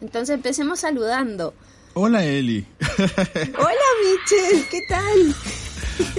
Entonces 0.00 0.34
empecemos 0.36 0.80
saludando. 0.80 1.54
Hola 1.94 2.24
Eli. 2.24 2.66
Hola 2.80 3.88
Michelle, 4.02 4.68
¿qué 4.70 4.80
tal? 4.88 5.34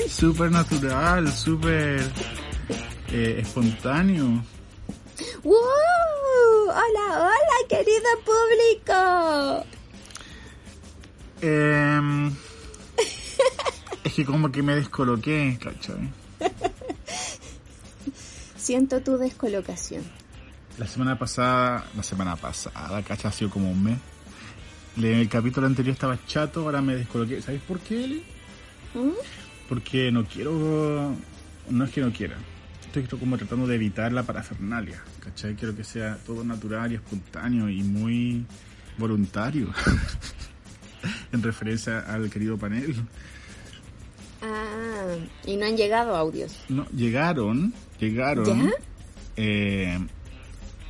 súper 0.09 0.51
natural, 0.51 1.31
súper 1.31 2.01
eh, 3.11 3.39
espontáneo. 3.41 4.43
¡Wow! 5.43 5.55
Hola, 6.67 7.17
hola, 7.17 7.67
querido 7.67 8.09
público. 8.25 9.65
Eh, 11.41 12.31
es 14.03 14.13
que 14.13 14.25
como 14.25 14.51
que 14.51 14.61
me 14.61 14.75
descoloqué, 14.75 15.57
¿cachai? 15.61 16.09
Siento 18.69 19.01
tu 19.01 19.17
descolocación. 19.17 20.03
La 20.77 20.85
semana 20.85 21.17
pasada, 21.17 21.87
la 21.97 22.03
semana 22.03 22.35
pasada, 22.35 23.01
¿cachai? 23.01 23.31
Ha 23.31 23.33
sido 23.33 23.49
como 23.49 23.71
un 23.71 23.83
mes. 23.83 23.97
En 24.95 25.05
el 25.05 25.27
capítulo 25.27 25.65
anterior 25.65 25.93
estaba 25.93 26.23
chato, 26.27 26.61
ahora 26.61 26.79
me 26.79 26.95
descoloqué. 26.95 27.41
¿Sabes 27.41 27.63
por 27.63 27.79
qué, 27.79 28.03
Eli? 28.03 28.23
¿Mm? 28.93 29.09
Porque 29.67 30.11
no 30.11 30.23
quiero... 30.23 31.15
No 31.67 31.83
es 31.83 31.89
que 31.89 32.01
no 32.01 32.13
quiera. 32.13 32.35
Estoy 32.85 33.07
como 33.17 33.39
tratando 33.39 33.65
de 33.65 33.73
evitar 33.73 34.13
la 34.13 34.21
parafernalia, 34.21 35.01
¿cachai? 35.19 35.55
Quiero 35.55 35.75
que 35.75 35.83
sea 35.83 36.19
todo 36.23 36.43
natural 36.43 36.91
y 36.91 36.95
espontáneo 36.95 37.69
y 37.69 37.81
muy 37.81 38.45
voluntario. 38.99 39.73
en 41.31 41.41
referencia 41.41 42.01
al 42.01 42.29
querido 42.29 42.55
panel. 42.55 42.95
Ah, 44.41 45.15
y 45.45 45.55
no 45.57 45.65
han 45.65 45.75
llegado 45.77 46.15
audios. 46.15 46.55
No, 46.69 46.85
llegaron, 46.89 47.73
llegaron. 47.99 48.45
¿Ya? 48.69 48.73
Eh, 49.37 49.99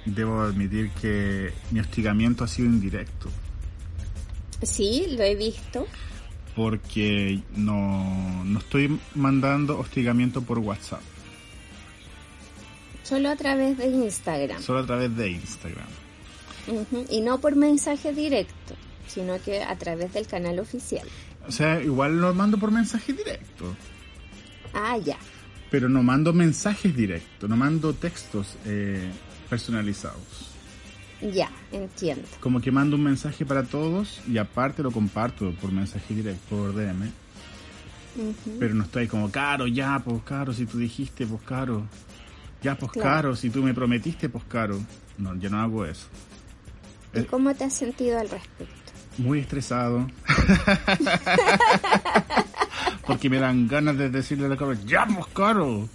debo 0.05 0.41
admitir 0.41 0.91
que 1.01 1.51
mi 1.71 1.79
hostigamiento 1.79 2.43
ha 2.43 2.47
sido 2.47 2.67
indirecto. 2.67 3.29
Sí, 4.61 5.05
lo 5.17 5.23
he 5.23 5.35
visto. 5.35 5.87
Porque 6.55 7.39
no, 7.55 8.43
no 8.43 8.59
estoy 8.59 8.99
mandando 9.15 9.79
hostigamiento 9.79 10.41
por 10.41 10.59
WhatsApp, 10.59 11.01
Solo 13.03 13.29
a 13.29 13.35
través 13.35 13.77
de 13.77 13.87
Instagram. 13.87 14.61
solo 14.61 14.79
a 14.79 14.85
través 14.85 15.15
de 15.15 15.31
Instagram. 15.31 15.87
Y 17.09 17.21
no 17.21 17.39
por 17.39 17.55
mensaje 17.55 18.13
directo, 18.13 18.75
sino 19.07 19.41
que 19.41 19.63
a 19.63 19.75
través 19.77 20.13
del 20.13 20.27
canal 20.27 20.59
oficial. 20.59 21.07
O 21.49 21.51
sea, 21.51 21.81
igual 21.81 22.21
lo 22.21 22.33
mando 22.35 22.57
por 22.59 22.69
mensaje 22.71 23.11
directo, 23.11 23.75
Ah, 24.71 24.97
ya. 24.97 25.17
pero 25.71 25.89
no 25.89 26.03
mando 26.03 26.31
mensajes 26.31 26.95
directos, 26.95 27.49
no 27.49 27.57
mando 27.57 27.91
textos 27.93 28.55
eh, 28.65 29.09
personalizados. 29.49 30.51
Ya, 31.33 31.49
entiendo. 31.71 32.27
Como 32.39 32.61
que 32.61 32.71
mando 32.71 32.95
un 32.97 33.03
mensaje 33.03 33.45
para 33.47 33.63
todos 33.63 34.21
y 34.27 34.37
aparte 34.37 34.83
lo 34.83 34.91
comparto 34.91 35.51
por 35.55 35.71
mensaje 35.71 36.13
directo, 36.13 36.55
por 36.55 36.73
DM. 36.75 37.11
Ujú. 38.15 38.57
Pero 38.59 38.75
no 38.75 38.83
estoy 38.83 39.07
como, 39.07 39.31
caro, 39.31 39.65
ya, 39.65 39.99
pues 40.05 40.21
caro, 40.23 40.53
si 40.53 40.67
tú 40.67 40.77
dijiste, 40.77 41.25
pues 41.25 41.41
caro. 41.41 41.87
Ya, 42.61 42.75
pues 42.77 42.91
Claro. 42.91 43.09
caro, 43.09 43.35
si 43.35 43.49
tú 43.49 43.63
me 43.63 43.73
prometiste, 43.73 44.29
pues 44.29 44.43
caro. 44.45 44.79
No, 45.17 45.35
yo 45.35 45.49
no 45.49 45.59
hago 45.61 45.83
eso. 45.85 46.05
¿Y 47.15 47.19
Eh. 47.19 47.25
cómo 47.25 47.55
te 47.55 47.63
has 47.63 47.73
sentido 47.73 48.19
al 48.19 48.29
respecto? 48.29 48.88
Muy 49.19 49.39
estresado. 49.39 50.07
Porque 53.05 53.29
me 53.29 53.39
dan 53.39 53.67
ganas 53.67 53.97
de 53.97 54.09
decirle 54.09 54.45
a 54.45 54.49
la 54.49 54.57
cara, 54.57 54.77
ya, 54.85 55.05
pues 55.05 55.25
caro. 55.33 55.89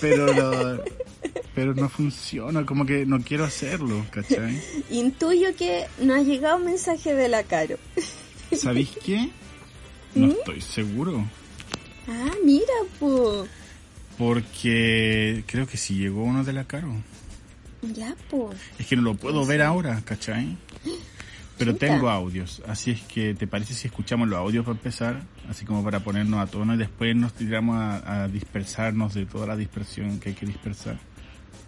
Pero, 0.00 0.32
lo- 0.32 0.82
pero 1.54 1.74
no 1.74 1.88
funciona, 1.88 2.64
como 2.66 2.84
que 2.86 3.04
no 3.06 3.20
quiero 3.20 3.44
hacerlo, 3.44 4.04
¿cachai? 4.10 4.60
Intuyo 4.90 5.54
que 5.56 5.86
no 6.00 6.14
ha 6.14 6.22
llegado 6.22 6.58
mensaje 6.58 7.14
de 7.14 7.28
la 7.28 7.42
Caro. 7.44 7.76
¿Sabéis 8.52 8.90
qué? 9.04 9.30
No 10.14 10.28
¿Mm? 10.28 10.30
estoy 10.30 10.60
seguro. 10.60 11.24
Ah, 12.08 12.30
mira, 12.44 12.64
po. 12.98 13.46
Porque 14.16 15.44
creo 15.46 15.66
que 15.66 15.76
sí 15.76 15.94
llegó 15.96 16.24
uno 16.24 16.42
de 16.42 16.52
la 16.52 16.64
Caro. 16.64 16.92
Ya, 17.82 18.16
po. 18.30 18.50
Es 18.78 18.86
que 18.86 18.96
no 18.96 19.02
lo 19.02 19.14
puedo 19.14 19.44
ver 19.46 19.62
ahora, 19.62 20.00
¿cachai? 20.04 20.56
Pero 21.58 21.74
tengo 21.74 22.08
audios, 22.08 22.62
así 22.68 22.92
es 22.92 23.00
que 23.02 23.34
¿te 23.34 23.46
parece 23.46 23.74
si 23.74 23.88
escuchamos 23.88 24.28
los 24.28 24.38
audios 24.38 24.64
para 24.64 24.76
empezar? 24.76 25.22
Así 25.50 25.64
como 25.64 25.82
para 25.82 26.00
ponernos 26.00 26.40
a 26.40 26.46
tono 26.46 26.74
y 26.74 26.78
después 26.78 27.16
nos 27.16 27.32
tiramos 27.32 27.76
a, 27.76 28.22
a 28.22 28.28
dispersarnos 28.28 29.14
de 29.14 29.26
toda 29.26 29.46
la 29.48 29.56
dispersión 29.56 30.20
que 30.20 30.30
hay 30.30 30.34
que 30.34 30.46
dispersar. 30.46 30.98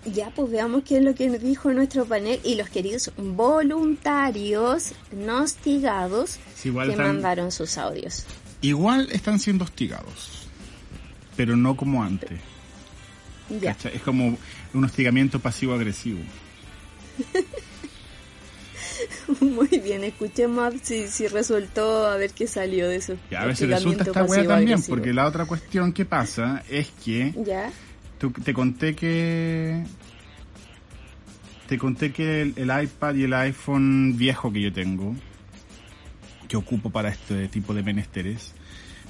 Ya, 0.06 0.30
pues 0.30 0.50
veamos 0.50 0.82
qué 0.84 0.96
es 0.98 1.04
lo 1.04 1.14
que 1.14 1.28
nos 1.28 1.42
dijo 1.42 1.70
nuestro 1.72 2.06
panel 2.06 2.40
y 2.42 2.54
los 2.54 2.70
queridos 2.70 3.12
voluntarios 3.18 4.94
no 5.12 5.42
hostigados 5.42 6.38
Sí, 6.54 6.68
igual, 6.68 6.86
que 6.86 6.92
están, 6.92 7.06
mandaron 7.08 7.52
sus 7.52 7.76
audios. 7.76 8.24
igual 8.62 9.08
están 9.12 9.38
siendo 9.38 9.64
hostigados, 9.64 10.46
pero 11.36 11.56
no 11.56 11.76
como 11.76 12.02
antes. 12.02 12.40
Ya. 13.60 13.76
Es 13.92 14.00
como 14.02 14.38
un 14.72 14.84
hostigamiento 14.84 15.40
pasivo-agresivo. 15.40 16.20
muy 19.40 19.68
bien, 19.68 20.04
escuchemos 20.04 20.74
si, 20.82 21.08
si 21.08 21.26
resultó, 21.28 22.06
a 22.06 22.16
ver 22.16 22.30
qué 22.32 22.46
salió 22.46 22.88
de 22.88 22.96
eso. 22.96 23.14
Y 23.30 23.34
a 23.34 23.44
ver 23.44 23.56
si 23.56 23.66
resulta 23.66 24.04
esta 24.04 24.24
wea 24.24 24.46
también, 24.46 24.82
porque 24.82 25.12
la 25.12 25.26
otra 25.26 25.44
cuestión 25.46 25.92
que 25.92 26.04
pasa 26.04 26.62
es 26.68 26.90
que 27.04 27.34
Ya, 27.44 27.70
Tú- 28.18 28.30
te 28.32 28.52
conté 28.52 28.94
que 28.94 29.82
te 31.68 31.78
conté 31.78 32.12
que 32.12 32.42
el, 32.42 32.54
el 32.56 32.82
iPad 32.84 33.14
y 33.14 33.24
el 33.24 33.32
iPhone 33.32 34.16
viejo 34.16 34.52
que 34.52 34.60
yo 34.60 34.72
tengo 34.72 35.14
que 36.48 36.56
ocupo 36.56 36.90
para 36.90 37.10
este 37.10 37.46
tipo 37.48 37.72
de 37.74 37.82
menesteres 37.84 38.52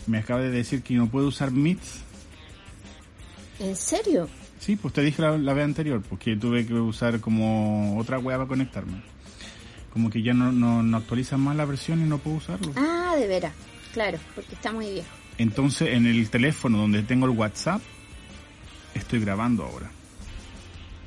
me 0.06 0.18
acaba 0.18 0.40
de 0.42 0.50
decir 0.50 0.82
que 0.82 0.94
no 0.94 1.08
puedo 1.08 1.26
usar 1.28 1.50
Meet 1.50 1.78
¿en 3.60 3.74
serio? 3.76 4.28
sí 4.58 4.76
pues 4.76 4.92
te 4.92 5.00
dije 5.00 5.22
la, 5.22 5.38
la 5.38 5.54
vez 5.54 5.64
anterior 5.64 6.02
porque 6.06 6.36
tuve 6.36 6.66
que 6.66 6.74
usar 6.74 7.18
como 7.20 7.98
otra 7.98 8.18
web 8.18 8.36
para 8.36 8.48
conectarme 8.48 9.00
como 9.92 10.10
que 10.10 10.22
ya 10.22 10.32
no, 10.34 10.52
no, 10.52 10.82
no 10.82 10.96
actualizan 10.96 11.40
más 11.40 11.56
la 11.56 11.64
versión 11.64 12.00
y 12.00 12.04
no 12.08 12.18
puedo 12.18 12.36
usarlo 12.36 12.72
Ah, 12.76 13.14
de 13.18 13.26
veras, 13.26 13.52
claro, 13.92 14.18
porque 14.34 14.54
está 14.54 14.72
muy 14.72 14.90
viejo. 14.92 15.08
entonces 15.38 15.88
en 15.94 16.06
el 16.06 16.28
teléfono 16.30 16.78
donde 16.78 17.02
tengo 17.02 17.26
el 17.26 17.32
WhatsApp 17.32 17.80
estoy 18.94 19.20
grabando 19.20 19.64
ahora 19.64 19.90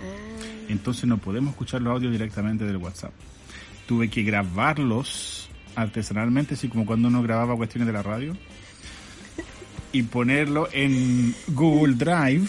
Ah, 0.02 0.66
entonces 0.70 1.06
no 1.06 1.18
podemos 1.18 1.52
escuchar 1.52 1.82
los 1.82 1.94
audios 1.94 2.12
directamente 2.12 2.66
del 2.66 2.78
WhatsApp. 2.78 3.12
Tuve 3.88 4.10
que 4.10 4.24
grabarlos 4.24 5.48
artesanalmente, 5.76 6.54
así 6.56 6.68
como 6.68 6.86
cuando 6.86 7.08
uno 7.08 7.22
grababa 7.24 7.56
cuestiones 7.56 7.88
de 7.88 7.94
la 7.94 8.04
radio, 8.04 8.36
y 9.92 10.04
ponerlo 10.04 10.68
en 10.74 11.34
Google 11.50 11.94
Drive 11.96 12.48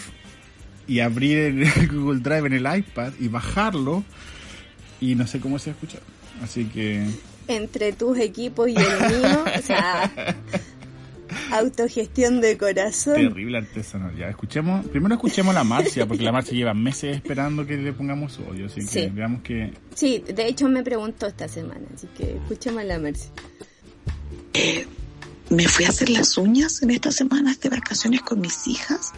y 0.87 0.99
abrir 0.99 1.37
el 1.37 1.87
Google 1.91 2.19
Drive 2.19 2.47
en 2.47 2.53
el 2.53 2.77
iPad 2.77 3.13
y 3.19 3.27
bajarlo 3.27 4.03
y 4.99 5.15
no 5.15 5.27
sé 5.27 5.39
cómo 5.39 5.59
se 5.59 5.69
va 5.69 5.73
a 5.73 5.75
escuchar. 5.75 6.01
Así 6.41 6.65
que 6.65 7.05
entre 7.47 7.93
tus 7.93 8.17
equipos 8.19 8.67
y 8.69 8.75
el 8.75 8.85
mío, 9.19 9.45
o 9.57 9.61
sea, 9.61 10.35
autogestión 11.51 12.41
de 12.41 12.57
corazón. 12.57 13.15
terrible 13.15 13.57
artesanal. 13.59 14.15
Ya 14.15 14.27
escuchemos, 14.27 14.85
primero 14.87 15.15
escuchemos 15.15 15.51
a 15.55 15.59
la 15.59 15.63
Marcia, 15.63 16.05
porque 16.07 16.23
la 16.23 16.31
Marcia 16.31 16.53
lleva 16.57 16.73
meses 16.73 17.15
esperando 17.17 17.65
que 17.65 17.77
le 17.77 17.93
pongamos 17.93 18.33
su 18.33 18.43
audio, 18.43 18.65
así 18.65 18.81
que 18.81 18.87
Sí. 18.87 19.07
veamos 19.13 19.41
que 19.43 19.73
Sí, 19.93 20.23
de 20.27 20.47
hecho 20.47 20.67
me 20.69 20.83
preguntó 20.83 21.27
esta 21.27 21.47
semana, 21.47 21.85
así 21.93 22.07
que 22.17 22.35
escuchemos 22.37 22.81
a 22.81 22.85
la 22.85 22.99
Mercy. 22.99 23.29
me 25.49 25.67
fui 25.67 25.85
a 25.85 25.89
hacer 25.89 26.09
las 26.09 26.37
uñas 26.37 26.81
en 26.81 26.89
estas 26.91 27.15
semanas 27.15 27.59
de 27.59 27.69
vacaciones 27.69 28.21
con 28.23 28.41
mis 28.41 28.67
hijas. 28.67 29.13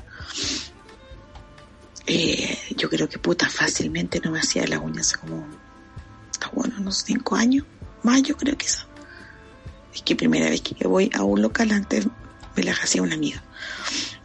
Eh, 2.05 2.57
yo 2.75 2.89
creo 2.89 3.07
que 3.09 3.17
puta 3.19 3.49
fácilmente 3.49 4.19
no 4.23 4.31
me 4.31 4.39
hacía 4.39 4.65
las 4.67 4.79
uñas 4.79 5.13
como, 5.13 5.45
bueno, 6.53 6.75
unos 6.79 7.03
cinco 7.03 7.35
años, 7.35 7.65
más 8.03 8.23
yo 8.23 8.35
creo 8.37 8.57
que 8.57 8.65
eso. 8.65 8.85
Es 9.93 10.01
que 10.01 10.15
primera 10.15 10.49
vez 10.49 10.61
que 10.61 10.87
voy 10.87 11.09
a 11.13 11.23
un 11.23 11.41
local 11.41 11.71
antes 11.71 12.07
me 12.55 12.63
las 12.63 12.79
hacía 12.79 13.01
una 13.01 13.15
amiga 13.15 13.43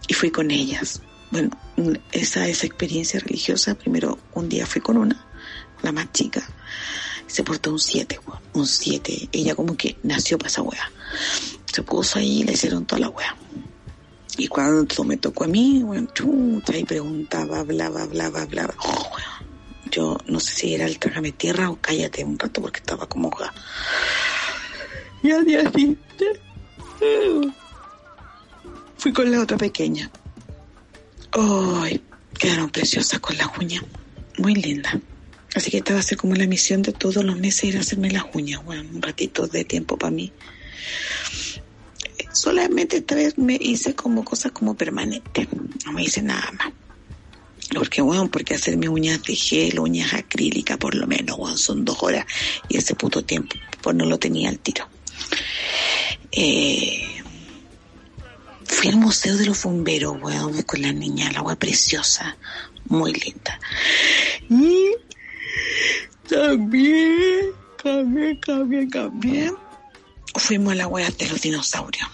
y 0.06 0.14
fui 0.14 0.30
con 0.30 0.50
ellas. 0.50 1.00
Bueno, 1.30 1.50
esa, 2.12 2.46
esa 2.46 2.66
experiencia 2.66 3.20
religiosa, 3.20 3.74
primero 3.74 4.18
un 4.34 4.48
día 4.48 4.66
fui 4.66 4.82
con 4.82 4.98
una, 4.98 5.24
la 5.82 5.92
más 5.92 6.12
chica, 6.12 6.42
se 7.26 7.42
portó 7.42 7.72
un 7.72 7.78
7, 7.78 8.20
un 8.52 8.66
7. 8.66 9.30
Ella 9.32 9.54
como 9.54 9.74
que 9.74 9.96
nació 10.02 10.36
para 10.36 10.48
esa 10.48 10.60
wea. 10.60 10.92
Se 11.64 11.82
puso 11.82 12.18
ahí 12.18 12.40
y 12.40 12.44
le 12.44 12.52
hicieron 12.52 12.84
toda 12.84 13.00
la 13.00 13.08
wea. 13.08 13.34
Y 14.36 14.48
cuando 14.48 15.04
me 15.04 15.16
tocó 15.16 15.44
a 15.44 15.46
mí, 15.46 15.82
bueno, 15.82 16.08
chuta, 16.12 16.76
y 16.76 16.84
preguntaba, 16.84 17.60
hablaba, 17.60 18.02
hablaba, 18.02 18.42
hablaba. 18.42 18.74
Oh. 18.84 19.12
Yo 19.92 20.16
no 20.26 20.40
sé 20.40 20.52
si 20.54 20.74
era 20.74 20.86
el 20.86 20.98
trágame 20.98 21.32
tierra 21.32 21.68
o 21.70 21.76
cállate 21.76 22.24
un 22.24 22.38
rato 22.38 22.62
porque 22.62 22.78
estaba 22.78 23.06
como 23.06 23.28
hoja. 23.28 23.52
Y 25.22 25.30
al 25.30 25.44
día 25.44 25.70
fui 28.96 29.12
con 29.12 29.30
la 29.30 29.40
otra 29.40 29.58
pequeña. 29.58 30.10
¡Ay! 31.32 32.02
quedaron 32.38 32.70
preciosas 32.70 33.20
con 33.20 33.36
las 33.36 33.48
uñas. 33.58 33.84
Muy 34.38 34.54
lindas. 34.54 34.96
Así 35.54 35.70
que 35.70 35.78
esta 35.78 35.92
va 35.92 36.00
a 36.00 36.02
ser 36.02 36.16
como 36.16 36.34
la 36.34 36.46
misión 36.46 36.80
de 36.80 36.92
todos 36.92 37.22
los 37.22 37.38
meses 37.38 37.64
ir 37.64 37.76
a 37.76 37.80
hacerme 37.80 38.10
las 38.10 38.24
uñas. 38.32 38.64
Bueno, 38.64 38.88
un 38.94 39.02
ratito 39.02 39.46
de 39.46 39.64
tiempo 39.64 39.98
para 39.98 40.10
mí. 40.10 40.32
Solamente 42.32 42.96
esta 42.96 43.14
vez 43.14 43.36
me 43.36 43.58
hice 43.60 43.94
como 43.94 44.24
cosas 44.24 44.52
como 44.52 44.74
permanentes. 44.74 45.48
No 45.84 45.92
me 45.92 46.02
hice 46.02 46.22
nada 46.22 46.50
más. 46.52 46.72
Porque, 47.80 48.02
bueno, 48.02 48.30
porque 48.30 48.54
hacerme 48.54 48.88
uñas 48.88 49.22
de 49.22 49.34
gel, 49.34 49.78
uñas 49.78 50.14
acrílicas, 50.14 50.76
por 50.78 50.94
lo 50.94 51.06
menos, 51.06 51.36
bueno, 51.36 51.56
son 51.56 51.84
dos 51.84 52.02
horas. 52.02 52.26
Y 52.68 52.76
ese 52.76 52.94
puto 52.94 53.24
tiempo, 53.24 53.56
pues 53.80 53.96
no 53.96 54.04
lo 54.04 54.18
tenía 54.18 54.48
al 54.48 54.58
tiro. 54.58 54.88
Eh, 56.30 57.22
fui 58.64 58.88
al 58.88 58.96
Museo 58.96 59.36
de 59.36 59.46
los 59.46 59.62
Bomberos, 59.62 60.16
weón, 60.20 60.62
con 60.62 60.82
la 60.82 60.92
niña, 60.92 61.30
la 61.32 61.40
agua 61.40 61.56
preciosa, 61.56 62.36
muy 62.86 63.12
linda. 63.12 63.58
Y 64.48 64.90
también, 66.28 67.52
también, 67.82 68.40
también, 68.40 68.90
también, 68.90 69.54
fuimos 70.34 70.72
a 70.72 70.76
la 70.76 70.88
wea 70.88 71.10
de 71.10 71.28
los 71.28 71.40
dinosaurios. 71.40 72.08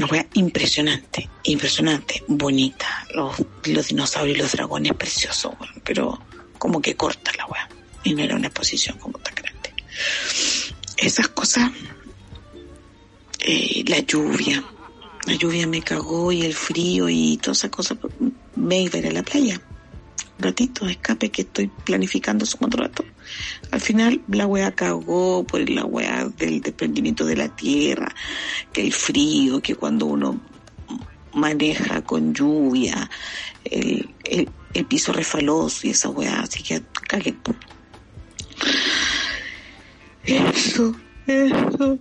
Una 0.00 0.06
wea 0.06 0.26
impresionante, 0.32 1.28
impresionante, 1.42 2.24
bonita. 2.26 3.06
Los, 3.14 3.36
los 3.66 3.88
dinosaurios 3.88 4.38
y 4.38 4.40
los 4.40 4.52
dragones 4.52 4.94
preciosos, 4.94 5.52
pero 5.84 6.18
como 6.56 6.80
que 6.80 6.96
corta 6.96 7.30
la 7.36 7.44
wea. 7.44 7.68
Y 8.02 8.14
no 8.14 8.22
era 8.22 8.34
una 8.34 8.46
exposición 8.46 8.96
como 8.96 9.18
tan 9.18 9.34
grande. 9.34 9.74
Esas 10.96 11.28
cosas, 11.28 11.70
eh, 13.40 13.84
la 13.88 13.98
lluvia, 13.98 14.64
la 15.26 15.34
lluvia 15.34 15.66
me 15.66 15.82
cagó 15.82 16.32
y 16.32 16.46
el 16.46 16.54
frío 16.54 17.10
y 17.10 17.36
todas 17.36 17.58
esas 17.58 17.70
cosas. 17.70 17.98
Me 18.56 18.80
iba 18.80 18.94
a 18.94 18.98
ir 19.00 19.06
a 19.08 19.10
la 19.10 19.22
playa. 19.22 19.60
Un 20.38 20.42
ratito, 20.42 20.88
escape 20.88 21.28
que 21.28 21.42
estoy 21.42 21.66
planificando 21.68 22.46
su 22.46 22.56
contrato. 22.56 23.04
Al 23.70 23.80
final 23.80 24.22
la 24.28 24.46
wea 24.46 24.72
cagó 24.72 25.44
por 25.44 25.68
la 25.68 25.84
wea 25.84 26.26
del 26.36 26.60
desprendimiento 26.60 27.24
de 27.24 27.36
la 27.36 27.48
tierra, 27.48 28.14
que 28.72 28.82
el 28.82 28.92
frío, 28.92 29.60
que 29.60 29.74
cuando 29.74 30.06
uno 30.06 30.40
maneja 31.34 32.02
con 32.02 32.34
lluvia, 32.34 33.08
el, 33.64 34.08
el, 34.24 34.84
piso 34.86 35.12
refaloso 35.12 35.86
y 35.86 35.90
esa 35.90 36.08
wea, 36.08 36.40
así 36.40 36.62
que 36.62 36.82
cagué. 37.06 37.34
Eso, 40.24 40.96
eso. 41.26 41.98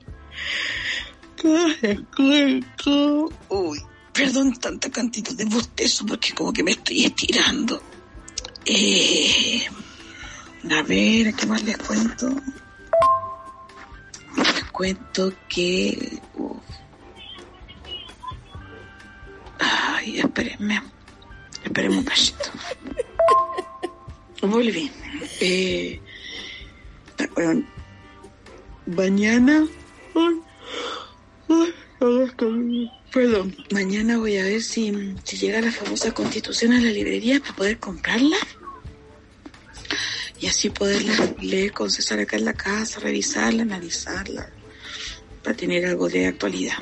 Uy, 3.49 3.81
perdón 4.13 4.53
tanta 4.59 4.89
cantidad 4.89 5.33
de 5.33 5.45
bostezo 5.45 6.05
porque 6.05 6.33
como 6.33 6.51
que 6.51 6.63
me 6.63 6.71
estoy 6.71 7.05
estirando. 7.05 7.81
Eh, 8.65 9.63
a 10.69 10.83
ver, 10.83 11.33
¿qué 11.33 11.45
más 11.47 11.63
les 11.63 11.77
cuento? 11.77 12.29
Les 14.37 14.63
cuento 14.71 15.33
que... 15.47 16.19
Ay, 19.59 20.19
espérenme. 20.19 20.81
Esperemos 21.63 21.97
un 21.97 22.03
cachito. 22.03 22.49
Volví. 24.41 24.91
Eh, 25.39 26.01
bueno, 27.35 27.63
mañana... 28.85 29.65
Perdón, 33.11 33.55
mañana 33.71 34.17
voy 34.17 34.37
a 34.37 34.43
ver 34.43 34.61
si, 34.61 35.15
si 35.23 35.37
llega 35.37 35.61
la 35.61 35.71
famosa 35.71 36.13
constitución 36.13 36.73
a 36.73 36.79
la 36.79 36.91
librería 36.91 37.39
para 37.39 37.55
poder 37.55 37.79
comprarla 37.79 38.37
y 40.41 40.47
así 40.47 40.69
poderla 40.69 41.13
leer 41.41 41.71
con 41.73 41.89
César 41.91 42.19
acá 42.19 42.37
en 42.37 42.45
la 42.45 42.53
casa, 42.53 42.99
revisarla, 42.99 43.63
analizarla, 43.63 44.49
para 45.43 45.55
tener 45.55 45.85
algo 45.85 46.07
de 46.09 46.27
actualidad. 46.27 46.77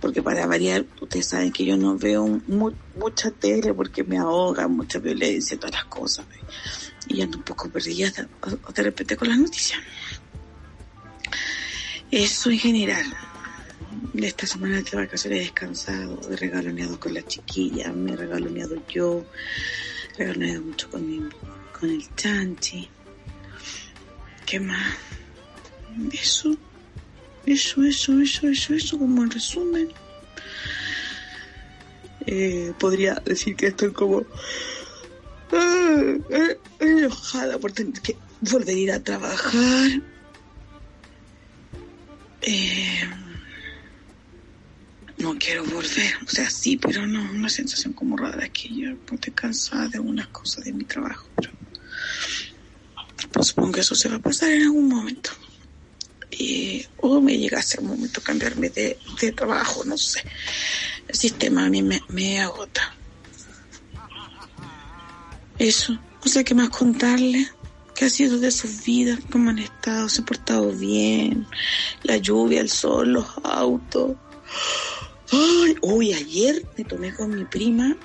Porque 0.00 0.22
para 0.22 0.46
variar, 0.46 0.86
ustedes 1.00 1.26
saben 1.26 1.50
que 1.52 1.64
yo 1.64 1.76
no 1.76 1.98
veo 1.98 2.26
mu- 2.46 2.74
mucha 2.94 3.32
tele 3.32 3.74
porque 3.74 4.04
me 4.04 4.18
ahoga, 4.18 4.68
mucha 4.68 5.00
violencia, 5.00 5.56
todas 5.58 5.72
las 5.74 5.84
cosas. 5.86 6.24
Y 7.08 7.20
ando 7.20 7.38
un 7.38 7.44
poco 7.44 7.68
perdida 7.68 8.10
de 8.74 8.82
repente 8.82 9.16
con 9.16 9.28
las 9.28 9.38
noticias. 9.38 9.80
Eso 12.10 12.50
en 12.50 12.58
general. 12.58 13.06
De 14.12 14.26
esta 14.26 14.46
semana 14.46 14.76
de 14.82 14.96
vacaciones 14.96 15.40
he 15.40 15.42
descansado, 15.42 16.20
he 16.30 16.36
regaloneado 16.36 16.98
con 17.00 17.14
la 17.14 17.22
chiquilla, 17.26 17.92
me 17.92 18.12
he 18.12 18.16
regaloneado 18.16 18.76
yo, 18.88 19.24
he 20.18 20.26
regaloneado 20.26 20.62
mucho 20.62 20.90
con, 20.90 21.06
mi, 21.06 21.28
con 21.78 21.90
el 21.90 22.14
chanchi. 22.16 22.88
¿Qué 24.46 24.60
más? 24.60 24.96
Eso, 26.12 26.56
eso, 27.46 27.82
eso, 27.82 28.20
eso, 28.20 28.48
eso, 28.48 28.74
eso, 28.74 28.98
como 28.98 29.22
en 29.22 29.30
resumen. 29.30 29.88
Eh, 32.26 32.72
podría 32.78 33.14
decir 33.24 33.56
que 33.56 33.68
estoy 33.68 33.92
como 33.92 34.20
eh, 35.52 36.20
eh, 36.30 36.60
enojada 36.80 37.58
por 37.58 37.72
tener 37.72 38.00
que 38.02 38.16
volver 38.40 38.68
a 38.68 38.72
ir 38.72 38.92
a 38.92 39.02
trabajar. 39.02 39.90
Eh, 42.42 43.00
no 45.18 45.36
quiero 45.38 45.64
volver, 45.64 46.14
o 46.24 46.30
sea, 46.30 46.48
sí, 46.48 46.76
pero 46.76 47.06
no, 47.06 47.20
una 47.32 47.48
sensación 47.48 47.92
como 47.92 48.16
rara 48.16 48.48
que 48.48 48.68
yo 48.68 48.90
estoy 49.12 49.32
cansada 49.32 49.88
de 49.88 49.98
algunas 49.98 50.28
cosas 50.28 50.64
de 50.64 50.72
mi 50.72 50.84
trabajo, 50.84 51.28
pero 51.36 51.50
pues 53.32 53.48
supongo 53.48 53.72
que 53.72 53.80
eso 53.80 53.94
se 53.94 54.08
va 54.08 54.16
a 54.16 54.20
pasar 54.20 54.50
en 54.50 54.62
algún 54.62 54.88
momento. 54.88 55.30
Y, 56.30 56.86
o 56.98 57.20
me 57.20 57.36
llegase 57.36 57.80
un 57.80 57.88
momento 57.88 58.20
cambiarme 58.20 58.68
de, 58.70 58.98
de 59.20 59.32
trabajo, 59.32 59.84
no 59.84 59.98
sé. 59.98 60.22
El 61.08 61.14
sistema 61.14 61.64
a 61.64 61.68
mí 61.68 61.82
me, 61.82 62.00
me 62.08 62.40
agota. 62.40 62.94
Eso, 65.58 65.98
o 66.24 66.28
sea, 66.28 66.44
¿qué 66.44 66.54
más 66.54 66.68
contarle? 66.70 67.48
¿Qué 67.94 68.04
ha 68.04 68.10
sido 68.10 68.38
de 68.38 68.52
sus 68.52 68.84
vidas? 68.84 69.18
¿Cómo 69.30 69.50
han 69.50 69.58
estado? 69.58 70.08
¿Se 70.08 70.20
han 70.20 70.26
portado 70.26 70.70
bien? 70.70 71.46
La 72.04 72.16
lluvia, 72.18 72.60
el 72.60 72.70
sol, 72.70 73.14
los 73.14 73.26
autos. 73.42 74.12
Ay, 75.30 75.76
uy, 75.82 76.12
ayer 76.14 76.64
me 76.76 76.84
tomé 76.84 77.14
con 77.14 77.30
mi 77.34 77.44
prima 77.44 77.96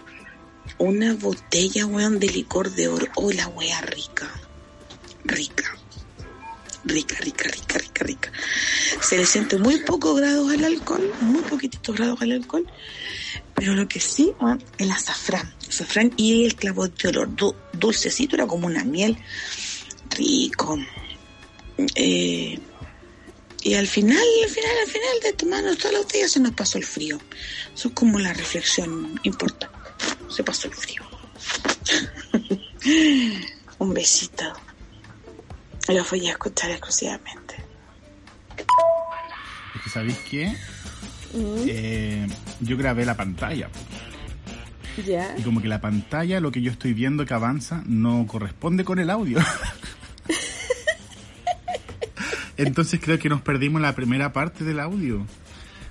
una 0.78 1.14
botella, 1.14 1.86
de 1.86 2.28
licor 2.28 2.72
de 2.72 2.88
oro. 2.88 3.06
Oh, 3.16 3.32
la 3.32 3.48
wea 3.48 3.80
rica. 3.82 4.30
Rica. 5.24 5.64
Rica, 6.86 7.16
rica, 7.22 7.48
rica, 7.50 7.78
rica, 7.78 8.04
rica. 8.04 8.32
Se 9.02 9.18
le 9.18 9.26
siente 9.26 9.58
muy 9.58 9.78
pocos 9.78 10.18
grados 10.20 10.52
al 10.52 10.66
alcohol, 10.66 11.04
muy 11.22 11.44
poquititos 11.44 11.96
grados 11.96 12.22
al 12.22 12.34
alcohol. 12.34 12.66
Pero 13.54 13.74
lo 13.74 13.88
que 13.88 14.00
sí, 14.02 14.34
weón, 14.42 14.62
el 14.78 14.92
azafrán. 14.92 15.54
Azafrán 15.70 16.12
y 16.18 16.44
el 16.46 16.56
clavo 16.56 16.88
de 16.88 17.10
olor. 17.10 17.34
Du- 17.36 17.56
dulcecito, 17.72 18.36
era 18.36 18.48
como 18.48 18.68
una 18.68 18.84
miel. 18.84 19.18
Rico. 20.10 20.78
Eh, 21.96 22.60
y 23.64 23.76
al 23.76 23.88
final, 23.88 24.18
al 24.44 24.50
final, 24.50 24.72
al 24.86 24.88
final 24.92 25.20
de 25.24 25.34
tomarnos 25.34 25.78
toda 25.78 25.94
la 25.94 26.00
botella 26.00 26.28
se 26.28 26.40
nos 26.40 26.52
pasó 26.54 26.78
el 26.78 26.86
frío. 26.86 27.20
Eso 27.74 27.88
es 27.90 27.94
como 27.94 28.20
la 28.20 28.34
reflexión 28.34 29.20
importante. 29.24 29.76
Se 30.30 30.44
pasó 30.44 30.68
el 30.68 30.74
frío. 30.74 31.02
Un 33.80 33.94
besito. 33.94 34.44
Lo 35.90 36.04
voy 36.06 36.28
a 36.28 36.32
escuchar 36.32 36.72
exclusivamente. 36.72 37.56
Es 39.76 39.82
que, 39.84 39.90
¿sabéis 39.90 40.18
qué? 40.30 40.48
Mm, 41.34 41.66
Eh, 41.68 42.28
yo 42.62 42.78
grabé 42.78 43.06
la 43.06 43.18
pantalla. 43.18 43.70
ya. 45.06 45.36
Y 45.38 45.42
como 45.42 45.62
que 45.62 45.68
la 45.68 45.82
pantalla, 45.82 46.40
lo 46.40 46.52
que 46.52 46.62
yo 46.62 46.72
estoy 46.72 46.94
viendo 46.94 47.26
que 47.26 47.34
avanza, 47.34 47.82
no 47.86 48.26
corresponde 48.28 48.84
con 48.86 49.00
el 49.00 49.10
audio. 49.10 49.40
Entonces 52.58 53.00
creo 53.04 53.18
que 53.20 53.30
nos 53.30 53.42
perdimos 53.42 53.82
la 53.82 53.96
primera 53.96 54.34
parte 54.34 54.64
del 54.64 54.80
audio. 54.80 55.26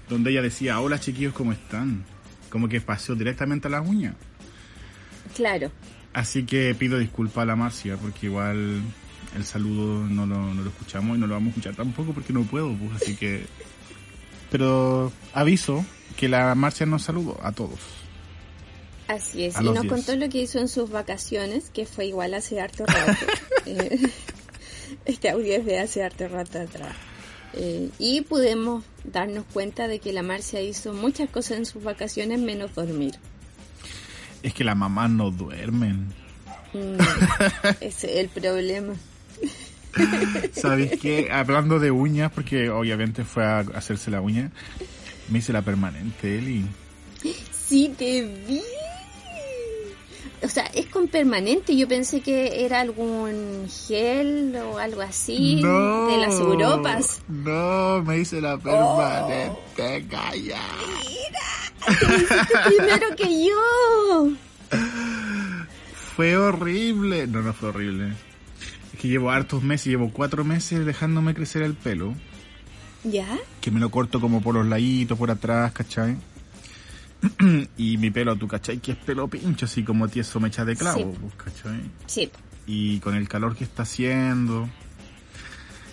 Donde 0.08 0.30
ella 0.30 0.42
decía, 0.42 0.80
hola 0.80 1.00
chiquillos, 1.00 1.32
¿cómo 1.32 1.52
están? 1.52 2.04
Como 2.50 2.68
que 2.68 2.80
pasó 2.80 3.14
directamente 3.14 3.68
a 3.68 3.70
las 3.70 3.86
uñas. 3.86 4.14
Claro. 5.34 5.70
Así 6.12 6.44
que 6.44 6.74
pido 6.74 6.98
disculpas 6.98 7.42
a 7.42 7.46
la 7.46 7.56
Marcia, 7.56 7.96
porque 7.96 8.26
igual 8.26 8.82
el 9.34 9.44
saludo 9.44 10.06
no 10.06 10.26
lo, 10.26 10.52
no 10.52 10.62
lo 10.62 10.68
escuchamos 10.68 11.16
y 11.16 11.20
no 11.20 11.26
lo 11.26 11.34
vamos 11.34 11.48
a 11.48 11.50
escuchar 11.50 11.74
tampoco 11.74 12.12
porque 12.12 12.32
no 12.32 12.42
puedo, 12.42 12.74
pues 12.76 13.02
así 13.02 13.16
que... 13.16 13.46
Pero 14.50 15.10
aviso 15.32 15.84
que 16.16 16.28
la 16.28 16.54
Marcia 16.54 16.84
nos 16.84 17.02
saludó 17.04 17.38
a 17.42 17.52
todos. 17.52 17.78
Así 19.08 19.44
es. 19.44 19.56
A 19.56 19.62
Y 19.62 19.64
nos 19.64 19.80
diez. 19.80 19.92
contó 19.92 20.14
lo 20.16 20.28
que 20.28 20.42
hizo 20.42 20.58
en 20.58 20.68
sus 20.68 20.90
vacaciones, 20.90 21.70
que 21.70 21.86
fue 21.86 22.06
igual 22.06 22.34
hace 22.34 22.60
harto 22.60 22.84
rato. 22.86 23.26
Eh, 23.64 24.10
este 25.04 25.30
audio 25.30 25.54
es 25.54 25.66
de 25.66 25.78
hace 25.78 26.02
harto 26.02 26.28
rato 26.28 26.60
atrás. 26.60 26.94
Eh, 27.54 27.90
y 27.98 28.22
pudimos 28.22 28.84
darnos 29.04 29.44
cuenta 29.52 29.88
de 29.88 29.98
que 29.98 30.12
la 30.12 30.22
Marcia 30.22 30.62
hizo 30.62 30.94
muchas 30.94 31.28
cosas 31.28 31.58
en 31.58 31.66
sus 31.66 31.82
vacaciones 31.82 32.40
menos 32.40 32.74
dormir. 32.74 33.14
Es 34.42 34.54
que 34.54 34.64
las 34.64 34.76
mamás 34.76 35.10
no 35.10 35.30
duermen. 35.30 36.08
Mm, 36.72 36.96
ese 37.80 38.12
es 38.12 38.16
el 38.16 38.28
problema. 38.28 38.94
¿Sabéis 40.52 40.98
qué? 41.00 41.28
Hablando 41.30 41.78
de 41.78 41.90
uñas, 41.90 42.32
porque 42.32 42.70
obviamente 42.70 43.24
fue 43.24 43.44
a 43.44 43.58
hacerse 43.58 44.10
la 44.10 44.20
uña, 44.20 44.50
me 45.28 45.38
hice 45.38 45.52
la 45.52 45.62
permanente, 45.62 46.38
Eli. 46.38 46.64
Sí, 47.52 47.94
te 47.96 48.22
vi. 48.22 48.62
O 50.44 50.48
sea, 50.48 50.64
es 50.74 50.86
con 50.86 51.06
permanente. 51.08 51.76
Yo 51.76 51.86
pensé 51.86 52.20
que 52.20 52.64
era 52.64 52.80
algún 52.80 53.68
gel 53.88 54.56
o 54.56 54.78
algo 54.78 55.00
así 55.02 55.60
No. 55.62 56.06
de 56.08 56.16
las 56.18 56.34
Europas. 56.40 57.22
No, 57.28 58.02
me 58.02 58.18
hice 58.18 58.40
la 58.40 58.58
permanente, 58.58 60.04
calla. 60.08 60.60
Primero 62.66 63.16
que 63.16 63.44
yo. 63.46 64.30
Fue 66.16 66.36
horrible. 66.36 67.26
No, 67.26 67.42
no 67.42 67.52
fue 67.52 67.68
horrible. 67.70 68.12
Es 68.92 69.00
que 69.00 69.08
llevo 69.08 69.30
hartos 69.30 69.62
meses, 69.62 69.86
llevo 69.86 70.10
cuatro 70.12 70.44
meses 70.44 70.84
dejándome 70.84 71.34
crecer 71.34 71.62
el 71.62 71.74
pelo. 71.74 72.14
¿Ya? 73.04 73.26
Que 73.60 73.70
me 73.70 73.80
lo 73.80 73.90
corto 73.90 74.20
como 74.20 74.40
por 74.42 74.54
los 74.54 74.66
laditos, 74.66 75.18
por 75.18 75.30
atrás, 75.30 75.72
¿cachai? 75.72 76.16
y 77.76 77.98
mi 77.98 78.10
pelo, 78.10 78.36
tú, 78.36 78.48
¿cachai? 78.48 78.78
Que 78.78 78.92
es 78.92 78.98
pelo 78.98 79.28
pincho, 79.28 79.66
así 79.66 79.82
como 79.84 80.08
tieso 80.08 80.40
mecha 80.40 80.64
de 80.64 80.76
clavo, 80.76 80.98
Sí. 81.12 81.18
pues, 81.20 81.34
¿cachai? 81.34 81.80
Sí. 82.06 82.30
Y 82.66 82.98
con 83.00 83.14
el 83.14 83.28
calor 83.28 83.56
que 83.56 83.64
está 83.64 83.82
haciendo, 83.84 84.68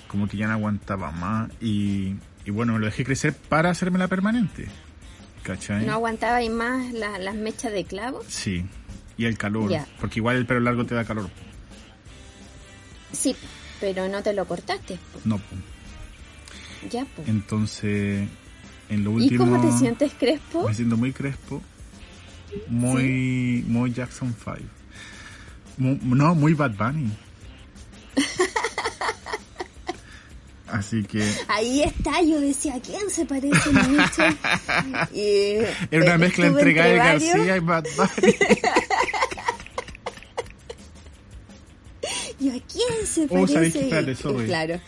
como 0.07 0.27
que 0.27 0.37
ya 0.37 0.47
no 0.47 0.53
aguantaba 0.53 1.11
más. 1.11 1.51
Y, 1.61 2.15
y 2.45 2.51
bueno, 2.51 2.73
me 2.73 2.79
lo 2.79 2.85
dejé 2.85 3.03
crecer 3.03 3.33
para 3.35 3.69
hacerme 3.69 3.99
la 3.99 4.07
permanente, 4.07 4.67
¿cachai? 5.43 5.85
¿No 5.85 5.93
aguantaba 5.93 6.39
más 6.49 6.91
la- 6.93 7.19
las 7.19 7.35
mechas 7.35 7.71
de 7.73 7.85
clavo? 7.85 8.23
Sí, 8.27 8.65
y 9.17 9.25
el 9.25 9.37
calor, 9.37 9.69
Ya. 9.69 9.87
porque 9.99 10.19
igual 10.19 10.37
el 10.37 10.45
pelo 10.45 10.61
largo 10.61 10.85
te 10.85 10.95
da 10.95 11.03
calor. 11.05 11.29
Sí, 13.11 13.35
pero 13.79 14.07
no 14.07 14.21
te 14.23 14.33
lo 14.33 14.45
cortaste. 14.45 14.97
No, 15.25 15.37
po. 15.37 15.55
Ya, 16.91 17.05
pues. 17.15 17.27
entonces, 17.27 18.29
en 18.89 19.03
lo 19.03 19.11
¿Y 19.11 19.23
último... 19.23 19.45
cómo 19.45 19.61
te 19.71 19.77
sientes, 19.77 20.11
Crespo? 20.19 20.67
Me 20.67 20.73
siento 20.73 20.97
muy 20.97 21.11
crespo, 21.13 21.61
muy, 22.67 23.63
muy 23.67 23.93
Jackson 23.93 24.35
5. 24.43 24.57
Mu- 25.77 26.15
no, 26.15 26.35
muy 26.35 26.53
Bad 26.53 26.71
Bunny. 26.75 27.09
Así 30.67 31.03
que 31.03 31.27
Ahí 31.47 31.81
está, 31.81 32.21
yo 32.21 32.39
decía, 32.39 32.75
¿a 32.75 32.79
quién 32.79 33.09
se 33.09 33.25
parece 33.25 33.71
mucho? 33.71 34.21
Y, 35.13 35.55
era 35.89 36.03
una 36.05 36.13
eh, 36.13 36.17
mezcla 36.19 36.45
entre 36.47 36.73
Gael 36.73 36.97
varios. 36.99 37.33
García 37.33 37.57
y 37.57 37.59
Bad 37.59 37.85
Bunny. 37.97 38.35
¿Y 42.39 42.49
a 42.49 42.53
quién 42.71 43.05
se 43.05 43.23
Oh, 43.29 43.47
¿sabes 43.47 43.73
parece? 43.73 43.79
qué? 43.79 43.85
Espérate, 43.85 44.11
Y- 44.11 44.15
sorry. 44.15 44.45
Claro. 44.45 44.79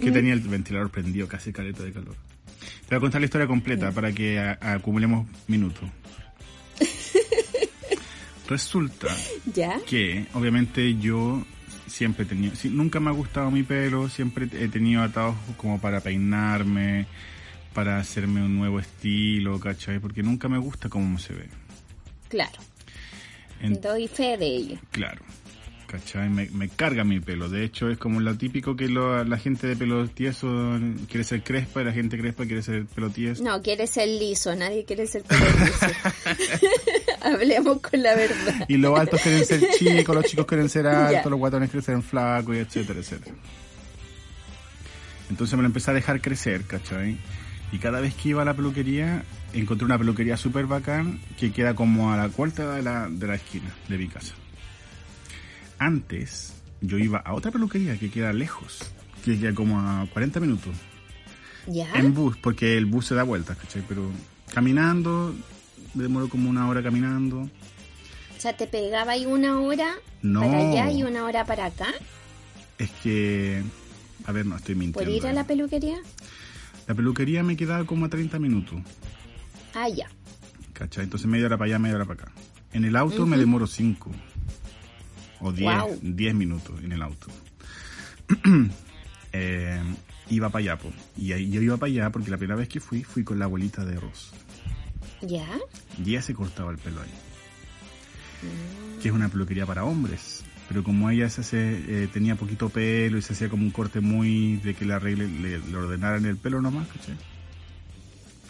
que 0.00 0.10
tenía 0.10 0.32
el 0.32 0.40
ventilador 0.40 0.90
prendido, 0.90 1.28
casi 1.28 1.52
caleta 1.52 1.82
de 1.82 1.92
calor. 1.92 2.16
Te 2.90 2.96
voy 2.96 2.98
a 2.98 3.00
contar 3.00 3.20
la 3.20 3.24
historia 3.26 3.46
completa 3.46 3.90
para 3.92 4.10
que 4.12 4.38
a- 4.38 4.58
acumulemos 4.60 5.26
minutos. 5.46 5.88
Resulta 8.48 9.06
¿Ya? 9.54 9.78
que 9.86 10.26
obviamente 10.34 10.96
yo 10.98 11.44
siempre 11.86 12.24
he 12.24 12.28
tenido, 12.28 12.52
nunca 12.70 12.98
me 12.98 13.10
ha 13.10 13.12
gustado 13.12 13.48
mi 13.52 13.62
pelo, 13.62 14.08
siempre 14.08 14.48
he 14.52 14.66
tenido 14.68 15.02
atados 15.02 15.36
como 15.56 15.80
para 15.80 16.00
peinarme, 16.00 17.06
para 17.74 17.98
hacerme 17.98 18.42
un 18.42 18.56
nuevo 18.58 18.80
estilo, 18.80 19.60
¿cachai? 19.60 20.00
Porque 20.00 20.24
nunca 20.24 20.48
me 20.48 20.58
gusta 20.58 20.88
cómo 20.88 21.16
se 21.20 21.32
ve. 21.32 21.48
Claro. 22.28 22.58
En- 23.60 23.80
Doy 23.80 24.08
fe 24.08 24.36
de 24.36 24.46
ello. 24.46 24.78
claro, 24.90 25.22
¿cachai? 25.90 26.28
Me, 26.28 26.48
me 26.50 26.68
carga 26.68 27.02
mi 27.04 27.18
pelo. 27.20 27.48
De 27.48 27.64
hecho, 27.64 27.88
es 27.90 27.98
como 27.98 28.20
lo 28.20 28.34
típico 28.36 28.76
que 28.76 28.88
lo- 28.88 29.24
la 29.24 29.36
gente 29.38 29.66
de 29.66 29.74
pelo 29.76 30.06
tieso 30.08 30.78
quiere 31.08 31.24
ser 31.24 31.42
crespa 31.42 31.82
y 31.82 31.84
la 31.84 31.92
gente 31.92 32.16
crespa 32.18 32.44
quiere 32.46 32.62
ser 32.62 32.86
pelo 32.86 33.10
tieso. 33.10 33.42
No, 33.42 33.60
quiere 33.62 33.86
ser 33.86 34.08
liso, 34.08 34.54
nadie 34.54 34.84
quiere 34.84 35.06
ser 35.06 35.22
pelo 35.24 35.44
liso. 35.44 35.86
Hablemos 37.22 37.80
con 37.80 38.02
la 38.02 38.14
verdad. 38.14 38.64
Y 38.68 38.76
los 38.76 38.98
altos 38.98 39.20
quieren 39.20 39.44
ser 39.44 39.60
chicos, 39.78 40.14
los 40.14 40.24
chicos 40.24 40.46
quieren 40.46 40.68
ser 40.68 40.86
altos, 40.86 41.30
los 41.30 41.38
guatones 41.38 41.70
quieren 41.70 41.84
ser 41.84 42.02
flacos, 42.02 42.54
y 42.56 42.58
etcétera, 42.60 43.00
etcétera. 43.00 43.34
Entonces 45.28 45.56
me 45.56 45.62
lo 45.62 45.66
empecé 45.66 45.90
a 45.90 45.94
dejar 45.94 46.20
crecer, 46.20 46.64
¿cachai? 46.64 47.16
Y 47.72 47.78
cada 47.78 48.00
vez 48.00 48.14
que 48.14 48.30
iba 48.30 48.42
a 48.42 48.44
la 48.44 48.54
peluquería, 48.54 49.22
encontré 49.52 49.84
una 49.84 49.96
peluquería 49.98 50.36
súper 50.36 50.66
bacán 50.66 51.20
que 51.38 51.52
queda 51.52 51.74
como 51.74 52.12
a 52.12 52.16
la 52.16 52.26
vuelta 52.26 52.74
de 52.74 52.82
la, 52.82 53.08
de 53.08 53.26
la 53.28 53.34
esquina 53.36 53.72
de 53.88 53.96
mi 53.98 54.08
casa. 54.08 54.34
Antes, 55.80 56.52
yo 56.82 56.98
iba 56.98 57.18
a 57.20 57.32
otra 57.32 57.50
peluquería 57.50 57.98
que 57.98 58.10
queda 58.10 58.34
lejos, 58.34 58.80
que 59.24 59.40
queda 59.40 59.54
como 59.54 59.80
a 59.80 60.06
40 60.12 60.38
minutos 60.38 60.76
¿Ya? 61.66 61.90
en 61.94 62.12
bus, 62.12 62.36
porque 62.36 62.76
el 62.76 62.84
bus 62.84 63.06
se 63.06 63.14
da 63.14 63.22
vueltas, 63.22 63.56
¿cachai? 63.56 63.82
Pero 63.88 64.10
caminando, 64.52 65.34
me 65.94 66.02
demoro 66.02 66.28
como 66.28 66.50
una 66.50 66.68
hora 66.68 66.82
caminando. 66.82 67.40
O 67.40 67.50
sea, 68.40 68.54
te 68.54 68.66
pegaba 68.66 69.12
ahí 69.12 69.24
una 69.24 69.58
hora 69.58 69.94
No. 70.20 70.42
para 70.42 70.58
allá 70.70 70.90
y 70.92 71.02
una 71.02 71.24
hora 71.24 71.44
para 71.46 71.64
acá 71.66 71.88
Es 72.78 72.90
que, 73.02 73.62
a 74.26 74.32
ver, 74.32 74.44
no 74.44 74.56
estoy 74.56 74.74
mintiendo. 74.74 74.98
por 75.00 75.08
ir 75.08 75.26
a 75.26 75.30
eh. 75.30 75.34
la 75.34 75.46
peluquería. 75.46 75.96
La 76.88 76.94
peluquería 76.94 77.42
me 77.42 77.56
quedaba 77.56 77.84
como 77.86 78.04
a 78.04 78.10
30 78.10 78.38
minutos, 78.38 78.80
Ah, 79.74 79.88
ya. 79.88 80.08
¿cachai? 80.74 81.04
Entonces 81.04 81.26
media 81.26 81.46
hora 81.46 81.56
para 81.56 81.68
allá, 81.70 81.78
media 81.78 81.96
hora 81.96 82.04
para 82.04 82.22
acá. 82.24 82.32
En 82.74 82.84
el 82.84 82.96
auto 82.96 83.24
me 83.26 83.36
demoro 83.38 83.66
5 83.66 84.10
o 85.40 85.52
10, 85.52 85.62
Guau. 85.62 85.98
10 86.02 86.34
minutos 86.34 86.80
en 86.82 86.92
el 86.92 87.02
auto. 87.02 87.26
Eh, 89.32 89.80
iba 90.28 90.48
para 90.48 90.60
allá, 90.60 90.76
po. 90.76 90.90
y 91.16 91.30
ahí 91.30 91.50
yo 91.50 91.62
iba 91.62 91.76
para 91.76 91.86
allá 91.86 92.10
porque 92.10 92.32
la 92.32 92.36
primera 92.36 92.58
vez 92.58 92.68
que 92.68 92.80
fui, 92.80 93.04
fui 93.04 93.22
con 93.22 93.38
la 93.38 93.44
abuelita 93.44 93.84
de 93.84 93.94
Ross. 93.94 94.32
¿Ya? 95.22 95.46
Y 96.04 96.10
ella 96.10 96.22
se 96.22 96.34
cortaba 96.34 96.72
el 96.72 96.78
pelo 96.78 97.00
ahí. 97.00 97.10
Que 99.00 99.08
es 99.08 99.14
una 99.14 99.28
peluquería 99.28 99.66
para 99.66 99.84
hombres. 99.84 100.42
Pero 100.68 100.82
como 100.82 101.10
ella 101.10 101.28
se 101.28 101.42
hace, 101.42 102.02
eh, 102.04 102.08
tenía 102.12 102.36
poquito 102.36 102.68
pelo 102.68 103.18
y 103.18 103.22
se 103.22 103.32
hacía 103.32 103.48
como 103.48 103.64
un 103.64 103.70
corte 103.70 104.00
muy 104.00 104.56
de 104.58 104.74
que 104.74 104.84
le 104.84 104.94
arregle, 104.94 105.28
le, 105.28 105.58
le 105.58 105.76
ordenaran 105.76 106.24
el 106.26 106.36
pelo 106.36 106.60
nomás, 106.62 106.88
¿cachai? 106.88 107.16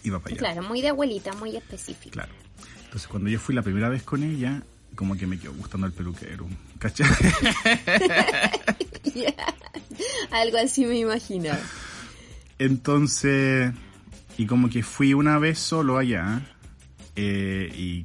Iba 0.04 0.18
para 0.18 0.34
allá. 0.34 0.38
Claro, 0.38 0.62
muy 0.68 0.82
de 0.82 0.88
abuelita, 0.88 1.32
muy 1.34 1.56
específico. 1.56 2.12
Claro. 2.12 2.32
Entonces 2.84 3.08
cuando 3.08 3.30
yo 3.30 3.38
fui 3.38 3.54
la 3.54 3.62
primera 3.62 3.88
vez 3.88 4.02
con 4.02 4.22
ella, 4.22 4.62
como 5.00 5.16
que 5.16 5.26
me 5.26 5.38
quedó 5.38 5.54
gustando 5.54 5.86
el 5.86 5.94
peluquero. 5.94 6.46
¿Cachai? 6.78 7.08
Algo 10.30 10.58
así 10.58 10.84
me 10.84 10.98
imaginaba. 10.98 11.58
Entonces, 12.58 13.72
y 14.36 14.44
como 14.44 14.68
que 14.68 14.82
fui 14.82 15.14
una 15.14 15.38
vez 15.38 15.58
solo 15.58 15.96
allá, 15.96 16.42
eh, 17.16 17.72
y 17.74 18.04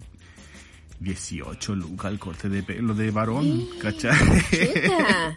18 1.02 1.76
lucas 1.76 2.14
el 2.14 2.18
corte 2.20 2.48
de 2.48 2.64
pelo 2.64 2.94
de 2.94 3.12
varón, 3.12 3.68
¿cachai? 3.82 4.18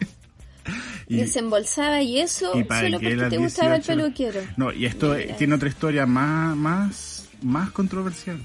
Y- 1.07 1.17
Desembolsaba 1.17 2.01
y 2.03 2.19
eso 2.19 2.51
y 2.57 2.63
solo 2.63 2.99
porque 2.99 3.17
te 3.29 3.37
gustaba 3.37 3.75
el 3.75 3.81
18. 3.81 3.87
peluquero. 3.87 4.41
No, 4.55 4.71
y 4.71 4.85
esto 4.85 5.13
Mira. 5.15 5.35
tiene 5.35 5.55
otra 5.55 5.67
historia 5.67 6.05
más, 6.05 6.55
más, 6.55 7.27
más 7.41 7.71
controversial. 7.71 8.37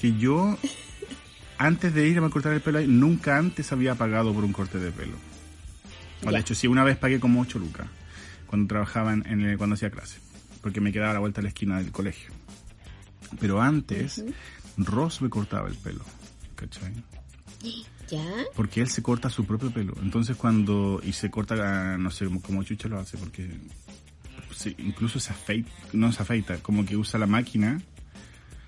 Que 0.00 0.16
yo, 0.16 0.58
antes 1.58 1.94
de 1.94 2.06
irme 2.08 2.26
a 2.26 2.30
cortar 2.30 2.52
el 2.52 2.60
pelo 2.60 2.78
ahí, 2.78 2.86
nunca 2.86 3.36
antes 3.38 3.72
había 3.72 3.94
pagado 3.94 4.32
por 4.34 4.44
un 4.44 4.52
corte 4.52 4.78
de 4.78 4.90
pelo. 4.92 5.16
O 6.24 6.30
de 6.30 6.38
hecho, 6.38 6.54
sí, 6.54 6.66
una 6.66 6.84
vez 6.84 6.96
pagué 6.96 7.20
como 7.20 7.40
8 7.40 7.58
lucas 7.58 7.86
cuando 8.46 8.68
trabajaba 8.68 9.12
en, 9.12 9.40
el- 9.42 9.58
cuando 9.58 9.74
hacía 9.74 9.90
clase. 9.90 10.18
Porque 10.60 10.80
me 10.80 10.92
quedaba 10.92 11.10
a 11.10 11.14
la 11.14 11.20
vuelta 11.20 11.40
de 11.40 11.44
la 11.44 11.48
esquina 11.48 11.78
del 11.78 11.92
colegio. 11.92 12.30
Pero 13.40 13.60
antes, 13.60 14.24
Ross 14.76 15.20
me 15.22 15.28
cortaba 15.28 15.68
el 15.68 15.74
pelo. 15.76 16.04
¿Cachai? 16.54 16.92
¿Ya? 18.08 18.24
Porque 18.54 18.80
él 18.80 18.88
se 18.88 19.02
corta 19.02 19.30
su 19.30 19.44
propio 19.44 19.70
pelo. 19.72 19.94
Entonces 20.02 20.36
cuando... 20.36 21.00
Y 21.04 21.12
se 21.12 21.30
corta, 21.30 21.98
no 21.98 22.10
sé 22.10 22.26
cómo 22.42 22.62
Chucha 22.62 22.88
lo 22.88 22.98
hace, 22.98 23.18
porque... 23.18 23.50
sí, 24.54 24.74
incluso 24.78 25.18
se 25.20 25.32
afeita, 25.32 25.70
no 25.92 26.12
se 26.12 26.22
afeita, 26.22 26.58
como 26.58 26.86
que 26.86 26.96
usa 26.96 27.18
la 27.18 27.26
máquina 27.26 27.80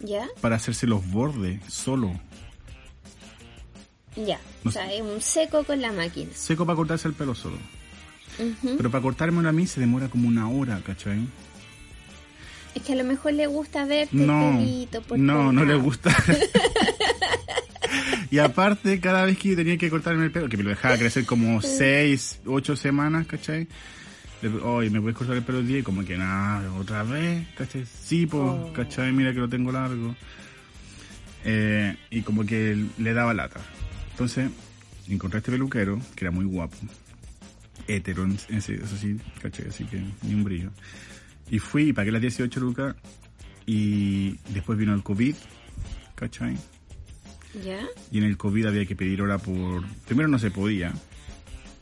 ¿Ya? 0.00 0.26
para 0.40 0.56
hacerse 0.56 0.86
los 0.86 1.08
bordes 1.10 1.60
solo. 1.72 2.18
Ya. 4.26 4.40
O 4.64 4.70
sea, 4.70 4.92
es 4.92 5.02
un 5.02 5.20
seco 5.20 5.64
con 5.64 5.80
la 5.80 5.92
máquina. 5.92 6.30
Seco 6.34 6.66
para 6.66 6.76
cortarse 6.76 7.08
el 7.08 7.14
pelo 7.14 7.34
solo. 7.34 7.58
Pero 8.62 8.90
para 8.90 9.02
cortármelo 9.02 9.48
a 9.48 9.52
mí 9.52 9.66
se 9.66 9.80
demora 9.80 10.08
como 10.08 10.28
una 10.28 10.48
hora, 10.48 10.80
¿cachai? 10.84 11.26
Es 12.74 12.82
que 12.82 12.92
a 12.92 12.96
lo 12.96 13.04
mejor 13.04 13.32
le 13.32 13.46
gusta 13.48 13.84
verte 13.84 14.14
No, 14.14 14.50
el 14.50 14.56
pelito 14.58 15.02
por 15.02 15.18
no, 15.18 15.50
no 15.52 15.64
le 15.64 15.74
gusta. 15.74 16.14
y 18.30 18.38
aparte, 18.38 19.00
cada 19.00 19.24
vez 19.24 19.38
que 19.38 19.56
tenía 19.56 19.76
que 19.78 19.90
cortarme 19.90 20.24
el 20.26 20.30
pelo, 20.30 20.48
que 20.48 20.56
me 20.56 20.62
lo 20.62 20.70
dejaba 20.70 20.96
crecer 20.98 21.24
como 21.24 21.60
6, 21.62 22.40
8 22.46 22.76
semanas, 22.76 23.26
¿cachai? 23.26 23.66
Oye, 24.62 24.90
¿me 24.90 25.00
puedes 25.00 25.16
cortar 25.16 25.36
el 25.36 25.42
pelo 25.42 25.58
el 25.58 25.66
día? 25.66 25.78
Y 25.78 25.82
como 25.82 26.04
que 26.04 26.16
nada, 26.16 26.72
otra 26.74 27.02
vez, 27.02 27.48
¿cachai? 27.56 27.84
Sí, 27.86 28.26
pues, 28.26 28.42
Oh. 28.44 28.72
¿cachai? 28.72 29.10
Mira 29.12 29.32
que 29.32 29.40
lo 29.40 29.48
tengo 29.48 29.72
largo. 29.72 30.14
Eh, 31.44 31.96
y 32.10 32.22
como 32.22 32.44
que 32.46 32.84
le 32.98 33.12
daba 33.14 33.34
lata. 33.34 33.60
Entonces, 34.18 34.50
encontré 35.08 35.36
a 35.36 35.38
este 35.38 35.52
peluquero, 35.52 36.00
que 36.16 36.24
era 36.24 36.32
muy 36.32 36.44
guapo. 36.44 36.76
Hétero, 37.86 38.24
en- 38.24 38.36
en 38.48 38.58
ese- 38.58 38.74
eso 38.74 38.96
sí, 38.96 39.16
¿cachai? 39.40 39.68
Así 39.68 39.84
que 39.84 40.02
ni 40.22 40.34
un 40.34 40.42
brillo. 40.42 40.70
Y 41.52 41.60
fui 41.60 41.90
y 41.90 41.92
pagué 41.92 42.10
las 42.10 42.20
18 42.20 42.58
lucas. 42.58 42.96
Y 43.64 44.38
después 44.52 44.76
vino 44.76 44.92
el 44.92 45.04
COVID, 45.04 45.36
¿cachai? 46.16 46.56
¿Ya? 47.64 47.78
Y 48.10 48.18
en 48.18 48.24
el 48.24 48.36
COVID 48.36 48.66
había 48.66 48.84
que 48.86 48.96
pedir 48.96 49.22
hora 49.22 49.38
por... 49.38 49.86
Primero 50.06 50.28
no 50.28 50.40
se 50.40 50.50
podía, 50.50 50.92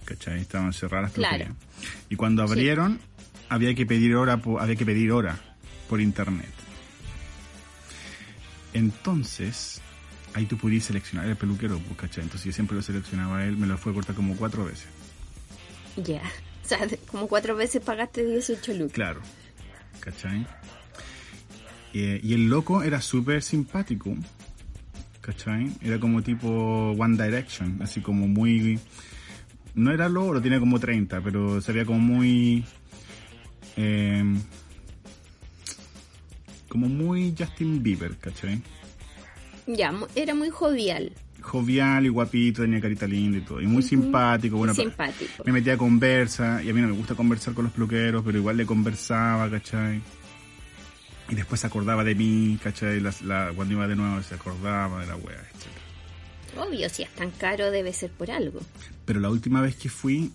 ¿cachai? 0.05 0.41
Estaban 0.43 0.75
cerradas 0.75 1.17
las 1.17 1.31
Claro. 1.31 1.57
Y 2.11 2.17
cuando 2.17 2.43
abrieron, 2.43 3.01
había 3.49 3.75
que 3.75 3.87
pedir 3.87 4.15
hora 4.15 4.37
por, 4.37 4.61
había 4.61 4.77
que 4.77 4.85
pedir 4.85 5.11
hora 5.11 5.39
por 5.89 6.03
internet. 6.03 6.51
Entonces, 8.75 9.81
ahí 10.37 10.45
tú 10.45 10.59
podías 10.59 10.85
seleccionar 10.85 11.27
el 11.27 11.37
peluquero, 11.37 11.79
pues, 11.79 11.99
¿cachai? 11.99 12.25
Entonces 12.25 12.45
yo 12.45 12.53
siempre 12.53 12.77
lo 12.77 12.83
seleccionaba 12.83 13.39
a 13.39 13.47
él, 13.47 13.57
me 13.57 13.67
lo 13.67 13.79
fue 13.79 13.93
a 13.93 13.95
cortar 13.95 14.15
como 14.15 14.37
cuatro 14.37 14.65
veces. 14.65 14.87
Ya. 15.97 16.23
O 16.67 16.69
sea, 16.69 16.81
como 17.07 17.29
cuatro 17.29 17.55
veces 17.55 17.81
pagaste 17.81 18.25
18 18.25 18.75
lucas. 18.75 18.93
Claro, 18.93 19.21
¿cachai? 20.01 20.45
Eh, 21.95 22.19
y 22.21 22.35
el 22.35 22.49
loco 22.49 22.83
era 22.83 23.01
súper 23.01 23.41
simpático, 23.41 24.17
¿cachai? 25.21 25.71
Era 25.81 26.01
como 26.01 26.25
tipo 26.25 26.91
One 26.99 27.25
Direction, 27.25 27.81
así 27.83 28.01
como 28.01 28.27
muy... 28.27 28.81
No 29.77 29.93
era 29.93 30.09
loro, 30.09 30.43
tenía 30.43 30.59
como 30.59 30.81
30, 30.81 31.21
pero 31.21 31.61
se 31.61 31.71
veía 31.71 31.85
como 31.85 32.01
muy... 32.01 32.65
eh, 33.77 34.25
como 36.69 36.89
muy 36.89 37.33
Justin 37.39 37.81
Bieber, 37.81 38.17
¿cachai? 38.17 38.61
Ya, 39.67 39.93
era 40.15 40.35
muy 40.35 40.51
jovial. 40.51 41.13
Jovial 41.41 42.07
y 42.07 42.09
guapito, 42.09 42.63
tenía 42.63 42.81
carita 42.81 43.07
linda 43.07 43.39
y 43.39 43.41
todo. 43.43 43.61
Y 43.61 43.67
muy 43.67 43.83
simpático, 43.83 44.57
bueno, 44.57 44.75
simpático. 44.75 45.43
me 45.45 45.53
metía 45.53 45.75
a 45.75 45.77
conversa, 45.79 46.63
y 46.63 46.71
a 46.71 46.75
mí 46.75 46.81
no 46.81 46.89
me 46.89 46.95
gusta 46.95 47.15
conversar 47.15 47.55
con 47.55 47.65
los 47.65 47.73
peluqueros, 47.73 48.23
pero 48.25 48.39
igual 48.39 48.57
le 48.57 48.67
conversaba, 48.67 49.49
¿cachai? 49.51 50.01
Y 51.29 51.35
después 51.35 51.61
se 51.61 51.67
acordaba 51.67 52.05
de 52.05 52.15
mí, 52.15 52.59
¿cachai? 52.63 53.01
La, 53.01 53.13
la- 53.25 53.53
cuando 53.55 53.75
iba 53.75 53.87
de 53.89 53.97
nuevo 53.97 54.23
se 54.23 54.35
acordaba 54.35 55.01
de 55.01 55.07
la 55.09 55.17
wea, 55.17 55.37
etc. 55.41 56.59
Obvio, 56.59 56.89
si 56.89 57.03
es 57.03 57.11
tan 57.11 57.31
caro 57.33 57.71
debe 57.71 57.93
ser 57.93 58.11
por 58.11 58.31
algo. 58.31 58.61
Pero 59.05 59.21
la 59.21 59.29
última 59.31 59.61
vez 59.61 59.77
que 59.77 59.89
fui, 59.89 60.33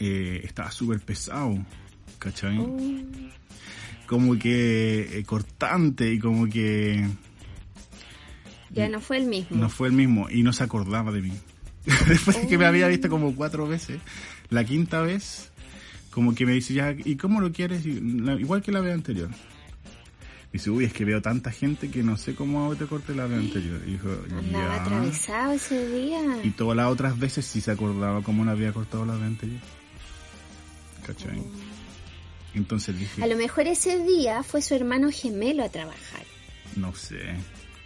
eh, 0.00 0.40
estaba 0.44 0.70
súper 0.70 1.00
pesado, 1.00 1.56
¿cachai? 2.18 2.58
Oh. 2.58 2.76
Como 4.06 4.38
que 4.38 5.18
eh, 5.18 5.24
cortante 5.24 6.12
y 6.12 6.18
como 6.18 6.46
que 6.48 7.06
Ya 8.74 8.88
no 8.88 9.00
fue 9.00 9.18
el 9.18 9.26
mismo. 9.26 9.56
no 9.56 9.68
fue 9.68 9.88
el 9.88 9.94
mismo 9.94 10.28
y 10.30 10.42
no 10.42 10.52
se 10.52 10.64
acordaba 10.64 11.12
de 11.12 11.22
mí. 11.22 11.32
Después 12.08 12.40
de 12.40 12.46
que 12.48 12.56
me 12.58 12.64
había 12.66 12.88
visto 12.88 13.08
como 13.08 13.34
cuatro 13.34 13.66
veces, 13.66 14.00
la 14.50 14.64
quinta 14.64 15.02
vez, 15.02 15.50
como 16.10 16.34
que 16.34 16.46
me 16.46 16.52
dice, 16.52 16.74
ya, 16.74 16.94
¿y 17.04 17.16
cómo 17.16 17.40
lo 17.40 17.52
quieres? 17.52 17.84
Y 17.86 17.90
igual 18.40 18.62
que 18.62 18.72
la 18.72 18.80
vez 18.80 18.94
anterior. 18.94 19.30
Dice, 20.52 20.68
uy, 20.70 20.84
es 20.84 20.92
que 20.92 21.06
veo 21.06 21.22
tanta 21.22 21.50
gente 21.50 21.90
que 21.90 22.02
no 22.02 22.18
sé 22.18 22.34
cómo 22.34 22.74
te 22.76 22.84
corté 22.84 23.14
la 23.14 23.24
vez 23.26 23.38
anterior. 23.38 23.80
Y 23.86 23.92
dijo, 23.92 24.08
Andaba 24.38 24.76
ya. 24.76 24.82
atravesado 24.82 25.52
ese 25.54 25.88
día. 25.88 26.20
Y 26.44 26.50
todas 26.50 26.76
las 26.76 26.88
otras 26.88 27.18
veces 27.18 27.46
sí 27.46 27.60
se 27.62 27.70
acordaba 27.70 28.22
cómo 28.22 28.44
la 28.44 28.52
había 28.52 28.70
cortado 28.72 29.06
la 29.06 29.14
vez 29.14 29.22
anterior. 29.22 29.60
¿Cachai? 31.06 31.42
Entonces 32.54 32.98
dije, 32.98 33.22
A 33.22 33.26
lo 33.26 33.36
mejor 33.36 33.66
ese 33.66 33.98
día 34.04 34.42
fue 34.42 34.60
su 34.62 34.74
hermano 34.74 35.08
gemelo 35.10 35.64
a 35.64 35.68
trabajar. 35.70 36.22
no 36.76 36.94
sé, 36.94 37.34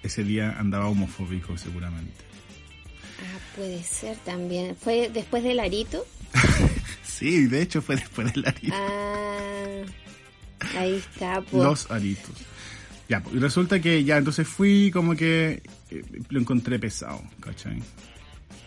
ese 0.07 0.25
día 0.25 0.57
andaba 0.59 0.87
homofóbico 0.89 1.57
seguramente. 1.59 2.13
Ah, 3.23 3.39
puede 3.57 3.83
ser 3.83 4.17
también. 4.19 4.77
¿Fue 4.77 5.11
después 5.13 5.42
del 5.45 5.61
arito? 5.61 6.05
Sí, 7.03 7.47
de 7.47 7.62
hecho 7.62 7.81
fue 7.81 7.97
después 7.97 8.31
del 8.35 8.45
arito. 8.47 8.75
Ah, 8.77 9.83
ahí 10.77 10.97
está. 10.97 11.40
pues. 11.40 11.62
Los 11.64 11.90
aritos. 11.90 12.35
Ya, 13.09 13.23
pues, 13.23 13.35
y 13.37 13.38
resulta 13.38 13.81
que 13.81 14.05
ya, 14.05 14.19
entonces 14.19 14.47
fui 14.47 14.90
como 14.92 15.16
que 15.16 15.62
eh, 15.90 16.03
lo 16.29 16.38
encontré 16.40 16.79
pesado, 16.79 17.23
¿cachai? 17.40 17.81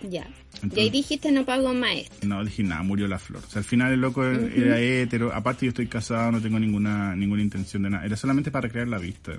Ya. 0.01 0.25
Entonces- 0.55 0.77
y 0.77 0.81
ahí 0.81 0.89
dijiste 0.89 1.31
no 1.31 1.45
pago 1.45 1.73
más 1.75 1.91
esto. 1.95 2.25
No, 2.25 2.43
dije 2.43 2.63
nada, 2.63 2.81
murió 2.81 3.07
la 3.07 3.19
flor. 3.19 3.43
O 3.45 3.49
sea, 3.49 3.59
al 3.59 3.65
final 3.65 3.91
el 3.93 4.01
loco 4.01 4.25
era 4.25 4.79
hétero. 4.79 5.31
Aparte 5.31 5.67
yo 5.67 5.69
estoy 5.69 5.85
casado, 5.87 6.31
no 6.31 6.41
tengo 6.41 6.57
ninguna 6.59 7.15
ninguna 7.15 7.43
intención 7.43 7.83
de 7.83 7.91
nada. 7.91 8.05
Era 8.05 8.15
solamente 8.15 8.49
para 8.49 8.63
recrear 8.63 8.87
la 8.87 8.97
vista. 8.97 9.33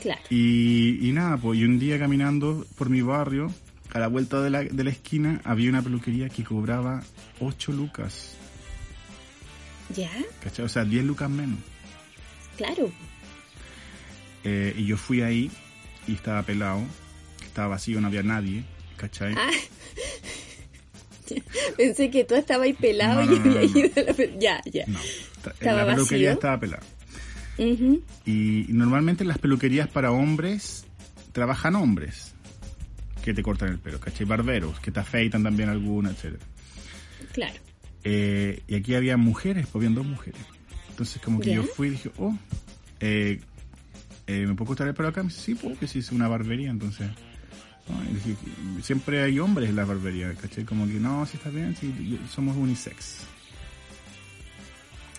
Claro. 0.00 0.20
Y, 0.30 1.08
y 1.08 1.12
nada, 1.12 1.36
pues 1.36 1.58
y 1.58 1.64
un 1.64 1.78
día 1.78 1.98
caminando 1.98 2.66
por 2.76 2.88
mi 2.90 3.02
barrio, 3.02 3.52
a 3.92 3.98
la 3.98 4.06
vuelta 4.08 4.40
de 4.42 4.50
la, 4.50 4.62
de 4.64 4.84
la 4.84 4.90
esquina, 4.90 5.40
había 5.44 5.70
una 5.70 5.82
peluquería 5.82 6.28
que 6.28 6.44
cobraba 6.44 7.02
8 7.40 7.72
lucas. 7.72 8.34
Ya, 9.96 10.10
¿Cachai? 10.44 10.66
O 10.66 10.68
sea, 10.68 10.84
10 10.84 11.04
lucas 11.04 11.30
menos. 11.30 11.58
claro. 12.56 12.90
Eh, 14.44 14.72
y 14.78 14.86
yo 14.86 14.96
fui 14.96 15.20
ahí 15.22 15.50
y 16.06 16.12
estaba 16.14 16.42
pelado, 16.42 16.80
estaba 17.44 17.68
vacío, 17.68 18.00
no 18.00 18.06
había 18.06 18.22
nadie, 18.22 18.62
¿cachai? 18.96 19.34
Ah. 19.36 19.50
Pensé 21.76 22.10
que 22.10 22.24
tú 22.24 22.34
estabas 22.34 22.64
ahí 22.66 22.72
pelado 22.72 23.24
No, 23.24 23.32
y 23.34 23.38
no, 23.38 23.44
había 23.58 23.62
ido 23.64 23.90
a 23.96 24.00
la 24.02 24.14
Ya, 24.38 24.62
ya. 24.64 24.84
No, 24.86 24.98
ta- 25.42 25.50
¿Estaba 25.50 25.84
la 25.84 25.94
peluquería 25.94 26.28
vacío? 26.28 26.32
estaba 26.32 26.60
Y 27.58 28.66
normalmente 28.68 29.24
las 29.24 29.38
peluquerías 29.38 29.88
para 29.88 30.12
hombres 30.12 30.86
trabajan 31.32 31.74
hombres 31.76 32.34
que 33.22 33.34
te 33.34 33.42
cortan 33.42 33.70
el 33.70 33.78
pelo, 33.78 34.00
¿cachai? 34.00 34.26
Barberos, 34.26 34.80
que 34.80 34.90
te 34.90 35.00
afeitan 35.00 35.42
también 35.42 35.68
alguna, 35.68 36.10
etcétera. 36.10 36.44
Claro. 37.32 37.60
Eh, 38.04 38.62
y 38.66 38.74
aquí 38.76 38.94
había 38.94 39.16
mujeres, 39.16 39.66
pues 39.66 39.80
habían 39.80 39.94
dos 39.94 40.06
mujeres. 40.06 40.40
Entonces 40.90 41.20
como 41.20 41.40
que 41.40 41.54
yo 41.54 41.64
fui 41.64 41.88
y 41.88 41.90
dije, 41.90 42.10
oh, 42.18 42.36
eh, 43.00 43.40
eh, 44.26 44.46
¿me 44.46 44.54
puedo 44.54 44.68
cortar 44.68 44.88
el 44.88 44.94
pelo 44.94 45.08
acá? 45.08 45.22
Me 45.22 45.28
dice, 45.28 45.40
sí, 45.40 45.54
pues 45.54 45.78
que 45.78 45.86
sí, 45.86 45.98
es 45.98 46.10
una 46.12 46.28
barbería, 46.28 46.70
entonces... 46.70 47.08
no, 47.88 48.10
y 48.10 48.14
dije, 48.14 48.36
siempre 48.82 49.22
hay 49.22 49.38
hombres 49.38 49.68
en 49.68 49.76
la 49.76 49.84
barbería, 49.84 50.32
¿cachai? 50.34 50.64
Como 50.64 50.86
que 50.86 50.94
no, 50.94 51.26
sí 51.26 51.36
está 51.36 51.50
bien, 51.50 51.76
sí, 51.76 52.18
somos 52.30 52.56
unisex. 52.56 53.18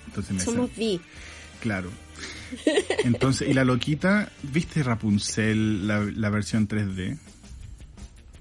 Entonces 0.08 0.34
me 0.34 0.39
Somos 0.39 0.75
bi. 0.75 0.99
Claro. 1.62 1.91
Entonces, 3.04 3.48
y 3.48 3.54
la 3.54 3.64
loquita, 3.64 4.32
¿viste 4.44 4.84
Rapunzel, 4.84 5.88
la, 5.88 6.00
la 6.00 6.30
versión 6.30 6.68
3D? 6.68 7.18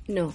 No. 0.09 0.35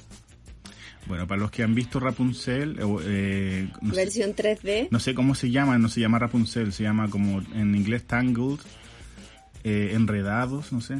Bueno, 1.05 1.27
para 1.27 1.41
los 1.41 1.51
que 1.51 1.63
han 1.63 1.75
visto 1.75 1.99
Rapunzel, 1.99 2.79
eh, 2.79 2.97
eh, 3.05 3.69
no, 3.81 3.93
sé, 3.93 3.95
Versión 3.95 4.35
3D. 4.35 4.87
no 4.89 4.99
sé 4.99 5.13
cómo 5.13 5.35
se 5.35 5.51
llama, 5.51 5.77
no 5.77 5.89
se 5.89 5.99
llama 5.99 6.19
Rapunzel, 6.19 6.71
se 6.71 6.83
llama 6.83 7.09
como 7.09 7.41
en 7.53 7.75
inglés 7.75 8.03
Tangled, 8.03 8.59
eh, 9.63 9.91
Enredados, 9.93 10.71
no 10.71 10.81
sé. 10.81 10.99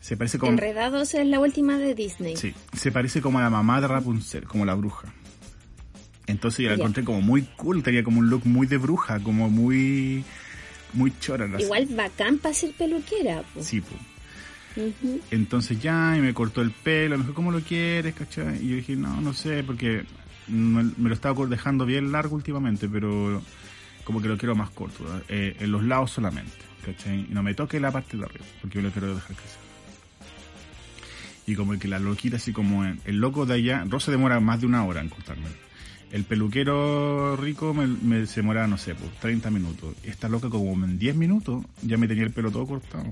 Se 0.00 0.18
parece 0.18 0.38
como... 0.38 0.52
Enredados 0.52 1.14
es 1.14 1.26
la 1.26 1.40
última 1.40 1.78
de 1.78 1.94
Disney. 1.94 2.36
Sí, 2.36 2.52
se 2.74 2.92
parece 2.92 3.22
como 3.22 3.38
a 3.38 3.42
la 3.42 3.50
mamá 3.50 3.80
de 3.80 3.88
Rapunzel, 3.88 4.44
como 4.44 4.66
la 4.66 4.74
bruja. 4.74 5.14
Entonces 6.26 6.60
yo 6.60 6.68
la 6.68 6.74
encontré 6.74 7.04
como 7.04 7.22
muy 7.22 7.42
cool, 7.56 7.82
tenía 7.82 8.04
como 8.04 8.18
un 8.18 8.28
look 8.28 8.42
muy 8.44 8.66
de 8.66 8.76
bruja, 8.76 9.20
como 9.20 9.48
muy... 9.48 10.24
Muy 10.94 11.12
chora. 11.20 11.46
la- 11.46 11.60
Igual 11.60 11.86
bacán 11.90 12.38
para 12.38 12.54
ser 12.54 12.72
peluquera. 12.72 13.42
po. 13.54 13.62
Sí, 13.62 13.80
pues. 13.80 14.00
Entonces 15.30 15.80
ya, 15.80 16.14
y 16.16 16.20
me 16.20 16.34
cortó 16.34 16.60
el 16.60 16.72
pelo, 16.72 17.16
me 17.16 17.22
dijo, 17.22 17.34
¿cómo 17.34 17.52
lo 17.52 17.60
quieres, 17.60 18.14
cachai? 18.14 18.64
Y 18.64 18.70
yo 18.70 18.76
dije, 18.76 18.96
no, 18.96 19.20
no 19.20 19.32
sé, 19.32 19.62
porque 19.62 20.04
me, 20.48 20.82
me 20.96 21.08
lo 21.08 21.14
estaba 21.14 21.46
dejando 21.46 21.86
bien 21.86 22.10
largo 22.10 22.34
últimamente, 22.34 22.88
pero 22.88 23.40
como 24.02 24.20
que 24.20 24.26
lo 24.28 24.36
quiero 24.36 24.56
más 24.56 24.70
corto, 24.70 25.04
eh, 25.28 25.56
en 25.60 25.70
los 25.70 25.84
lados 25.84 26.10
solamente, 26.10 26.52
¿cachai? 26.84 27.20
Y 27.30 27.32
no 27.34 27.42
me 27.44 27.54
toque 27.54 27.78
la 27.78 27.92
parte 27.92 28.16
de 28.16 28.24
arriba, 28.24 28.44
porque 28.60 28.78
yo 28.78 28.82
lo 28.82 28.90
quiero 28.90 29.14
dejar 29.14 29.36
crecer. 29.36 29.58
Y 31.46 31.54
como 31.54 31.78
que 31.78 31.86
la 31.88 31.98
loquita, 31.98 32.36
así 32.36 32.52
como 32.52 32.84
en- 32.84 33.00
el 33.04 33.18
loco 33.18 33.46
de 33.46 33.54
allá, 33.54 33.84
Rosa 33.88 34.10
demora 34.10 34.40
más 34.40 34.60
de 34.60 34.66
una 34.66 34.84
hora 34.84 35.00
en 35.02 35.08
cortarme. 35.08 35.46
El 36.14 36.22
peluquero 36.22 37.34
rico 37.34 37.74
me, 37.74 37.88
me- 37.88 38.26
se 38.28 38.36
demora, 38.36 38.68
no 38.68 38.78
sé, 38.78 38.94
pues 38.94 39.10
30 39.18 39.50
minutos. 39.50 39.96
Esta 40.04 40.28
loca 40.28 40.48
como 40.48 40.72
en 40.84 40.96
10 40.96 41.16
minutos 41.16 41.64
ya 41.82 41.96
me 41.96 42.06
tenía 42.06 42.22
el 42.22 42.30
pelo 42.30 42.52
todo 42.52 42.64
cortado. 42.68 43.04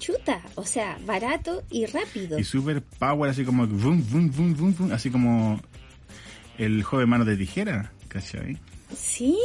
Chuta, 0.00 0.42
o 0.56 0.64
sea, 0.64 0.98
barato 1.06 1.62
y 1.70 1.86
rápido. 1.86 2.40
Y 2.40 2.42
super 2.42 2.82
power, 2.82 3.30
así 3.30 3.44
como 3.44 3.68
vum, 3.68 4.02
vum, 4.10 4.28
vum, 4.32 4.52
vum, 4.52 4.74
vum, 4.76 4.92
así 4.92 5.10
como 5.10 5.60
el 6.58 6.82
joven 6.82 7.08
mano 7.08 7.24
de 7.24 7.36
tijera, 7.36 7.92
¿cachai? 8.08 8.58
Sí, 8.96 9.38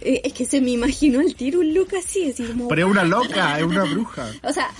eh, 0.00 0.22
es 0.24 0.32
que 0.32 0.44
se 0.44 0.60
me 0.60 0.72
imaginó 0.72 1.20
el 1.20 1.36
tiro 1.36 1.60
un 1.60 1.72
look 1.72 1.90
así, 1.96 2.30
así 2.30 2.42
como... 2.46 2.66
Pero 2.66 2.86
es 2.86 2.90
una 2.90 3.04
loca, 3.04 3.58
es 3.60 3.64
una 3.64 3.84
bruja. 3.84 4.26
O 4.42 4.52
sea, 4.52 4.70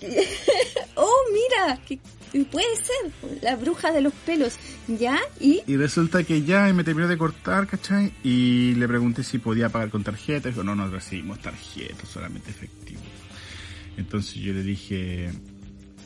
oh, 0.96 1.16
mira, 1.34 1.78
puede 2.50 2.66
ser 2.76 3.40
la 3.42 3.56
bruja 3.56 3.92
de 3.92 4.00
los 4.00 4.12
pelos, 4.12 4.56
¿ya? 4.88 5.18
¿Y? 5.40 5.60
Y 5.66 5.76
resulta 5.76 6.24
que 6.24 6.42
ya 6.42 6.68
y 6.68 6.72
me 6.72 6.84
terminó 6.84 7.06
de 7.08 7.18
cortar, 7.18 7.66
¿cachai? 7.66 8.12
Y 8.24 8.74
le 8.74 8.88
pregunté 8.88 9.22
si 9.22 9.38
podía 9.38 9.68
pagar 9.68 9.90
con 9.90 10.02
tarjeta. 10.02 10.48
Dijo, 10.48 10.62
no, 10.64 10.74
no 10.74 10.88
recibimos 10.88 11.40
tarjeta, 11.40 12.06
solamente 12.06 12.50
efectivo. 12.50 13.00
Entonces 13.96 14.34
yo 14.36 14.52
le 14.54 14.62
dije, 14.62 15.30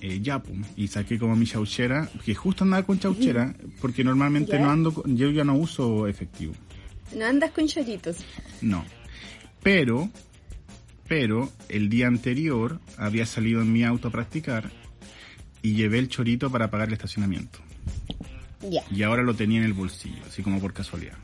eh, 0.01 0.21
ya, 0.21 0.41
pum. 0.43 0.63
Y 0.77 0.89
saqué 0.89 1.19
como 1.19 1.37
mi 1.37 1.47
chauchera, 1.47 2.11
que 2.25 2.35
justo 2.35 2.65
andaba 2.65 2.85
con 2.85 2.99
chauchera, 2.99 3.55
porque 3.81 4.03
normalmente 4.03 4.59
no 4.59 4.71
ando, 4.71 4.93
con- 4.93 5.17
yo 5.17 5.31
ya 5.31 5.45
no 5.45 5.55
uso 5.55 6.07
efectivo. 6.09 6.53
No 7.17 7.25
andas 7.25 7.53
con 7.53 7.69
choritos. 7.69 8.17
No. 8.61 8.85
Pero, 9.63 10.11
pero 11.09 11.51
el 11.69 11.89
día 11.89 12.09
anterior 12.09 12.81
había 12.99 13.27
salido 13.27 13.63
en 13.63 13.73
mi 13.73 13.85
auto 13.85 14.09
a 14.09 14.11
practicar 14.11 14.71
y 15.67 15.75
llevé 15.75 15.99
el 15.99 16.09
chorito 16.09 16.49
para 16.49 16.71
pagar 16.71 16.87
el 16.87 16.95
estacionamiento. 16.95 17.59
Y 18.93 19.03
ahora 19.03 19.25
lo 19.25 19.35
tenía 19.35 19.59
en 19.59 19.65
el 19.65 19.73
bolsillo, 19.73 20.23
así 20.25 20.45
como 20.45 20.61
por 20.61 20.73
casualidad. 20.73 21.19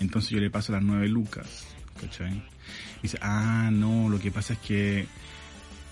Entonces 0.00 0.30
yo 0.30 0.40
le 0.40 0.48
paso 0.48 0.72
las 0.72 0.82
nueve 0.82 1.06
lucas, 1.06 1.66
¿cachai? 2.00 2.32
Y 2.32 3.02
dice, 3.02 3.18
ah, 3.20 3.68
no, 3.70 4.08
lo 4.08 4.18
que 4.18 4.30
pasa 4.30 4.54
es 4.54 4.58
que 4.60 5.06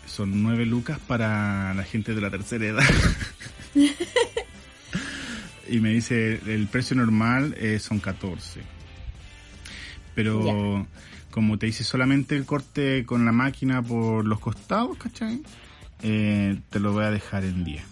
son 0.07 0.43
nueve 0.43 0.65
lucas 0.65 0.99
para 1.07 1.75
la 1.75 1.85
gente 1.85 2.15
de 2.15 2.23
la 2.23 2.31
tercera 2.31 2.65
edad. 2.65 2.89
y 5.69 5.81
me 5.81 5.91
dice, 5.91 6.41
el 6.47 6.67
precio 6.69 6.97
normal 6.97 7.55
eh, 7.59 7.79
son 7.79 8.01
14. 8.01 8.63
Pero 10.15 10.87
como 11.31 11.59
te 11.59 11.67
dice 11.67 11.85
solamente 11.85 12.37
el 12.37 12.47
corte 12.47 13.05
con 13.05 13.27
la 13.27 13.33
máquina 13.33 13.83
por 13.83 14.25
los 14.25 14.41
costados, 14.41 14.97
¿cachai? 14.97 15.43
Eh, 16.07 16.59
te 16.71 16.81
lo 16.81 16.93
voy 16.93 17.05
a 17.05 17.11
dejar 17.11 17.45
en 17.45 17.65
10. 17.65 17.83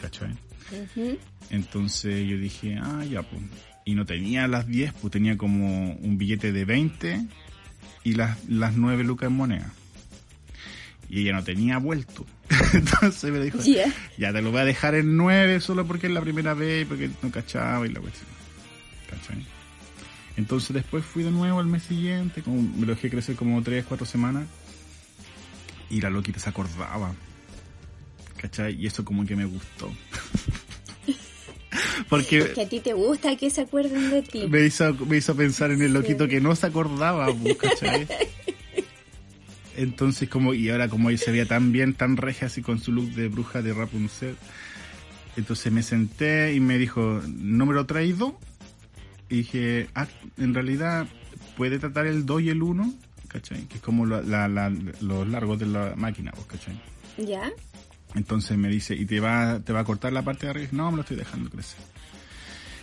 ¿Cachai? 0.00 0.34
Entonces 1.50 2.26
yo 2.26 2.38
dije, 2.38 2.78
ah, 2.80 3.04
ya, 3.04 3.22
pues. 3.22 3.42
Y 3.84 3.94
no 3.94 4.04
tenía 4.06 4.48
las 4.48 4.66
10, 4.66 4.94
pues 4.94 5.12
tenía 5.12 5.36
como 5.36 5.92
un 5.92 6.18
billete 6.18 6.52
de 6.52 6.64
20 6.64 7.26
y 8.04 8.14
las, 8.14 8.42
las 8.48 8.74
9 8.76 9.04
lucas 9.04 9.28
en 9.28 9.36
moneda. 9.36 9.72
Y 11.10 11.20
ella 11.20 11.32
no 11.34 11.44
tenía 11.44 11.78
vuelto. 11.78 12.26
Entonces 12.74 13.30
me 13.32 13.40
dijo, 13.40 13.58
Ya. 13.62 13.92
ya 14.18 14.32
te 14.32 14.42
lo 14.42 14.50
voy 14.50 14.60
a 14.60 14.64
dejar 14.64 14.94
en 14.94 15.16
9 15.16 15.60
solo 15.60 15.86
porque 15.86 16.06
es 16.06 16.12
la 16.12 16.20
primera 16.20 16.54
vez, 16.54 16.86
porque 16.86 17.10
no 17.22 17.30
cachaba 17.30 17.86
y 17.86 17.92
la 17.92 18.00
cuestión. 18.00 18.26
¿Cachai? 19.10 19.44
Entonces 20.36 20.72
después 20.74 21.04
fui 21.04 21.22
de 21.24 21.30
nuevo 21.30 21.58
al 21.58 21.66
mes 21.66 21.82
siguiente, 21.82 22.42
como 22.42 22.62
me 22.62 22.86
lo 22.86 22.94
dejé 22.94 23.10
crecer 23.10 23.36
como 23.36 23.62
3, 23.62 23.84
4 23.88 24.06
semanas. 24.06 24.46
Y 25.90 26.00
la 26.00 26.10
loquita 26.10 26.38
se 26.38 26.48
acordaba. 26.48 27.12
¿Cachai? 28.36 28.80
Y 28.80 28.86
eso 28.86 29.04
como 29.04 29.26
que 29.26 29.36
me 29.36 29.44
gustó. 29.44 29.92
Porque 32.08 32.52
Que 32.54 32.62
a 32.62 32.68
ti 32.68 32.80
te 32.80 32.92
gusta 32.92 33.36
que 33.36 33.50
se 33.50 33.62
acuerden 33.62 34.10
de 34.10 34.22
ti. 34.22 34.46
me 34.48 34.64
hizo, 34.64 34.94
me 35.06 35.16
hizo 35.16 35.34
pensar 35.36 35.70
en 35.70 35.82
el 35.82 35.92
loquito 35.92 36.28
que 36.28 36.40
no 36.40 36.54
se 36.54 36.66
acordaba, 36.66 37.28
¿cachai? 37.58 38.06
Entonces 39.76 40.28
como, 40.28 40.54
y 40.54 40.70
ahora 40.70 40.88
como 40.88 41.10
ella 41.10 41.18
se 41.18 41.30
veía 41.30 41.46
tan 41.46 41.70
bien, 41.70 41.94
tan 41.94 42.16
regia 42.16 42.48
así 42.48 42.62
con 42.62 42.80
su 42.80 42.90
look 42.90 43.12
de 43.12 43.28
bruja 43.28 43.62
de 43.62 43.72
Rapunzel, 43.72 44.36
entonces 45.36 45.72
me 45.72 45.84
senté 45.84 46.52
y 46.52 46.60
me 46.60 46.78
dijo, 46.78 47.22
número 47.28 47.86
traído, 47.86 48.36
y 49.28 49.36
dije, 49.36 49.88
ah, 49.94 50.08
en 50.36 50.54
realidad 50.54 51.06
puede 51.56 51.78
tratar 51.78 52.06
el 52.06 52.26
2 52.26 52.42
y 52.42 52.50
el 52.50 52.62
1, 52.62 52.92
¿cachai? 53.28 53.62
Que 53.66 53.76
es 53.76 53.80
como 53.82 54.04
la- 54.06 54.22
la- 54.22 54.48
la- 54.48 54.70
los 55.00 55.28
largos 55.28 55.58
de 55.58 55.66
la 55.66 55.94
máquina, 55.96 56.32
pues, 56.32 56.46
¿cachai? 56.46 56.80
¿Ya? 57.18 57.50
Entonces 58.14 58.56
me 58.56 58.68
dice, 58.68 58.94
¿y 58.94 59.04
te 59.04 59.20
va, 59.20 59.60
te 59.60 59.72
va 59.72 59.80
a 59.80 59.84
cortar 59.84 60.12
la 60.12 60.22
parte 60.22 60.46
de 60.46 60.50
arriba? 60.50 60.68
No, 60.72 60.90
me 60.90 60.96
lo 60.96 61.02
estoy 61.02 61.16
dejando 61.18 61.50
crecer. 61.50 61.78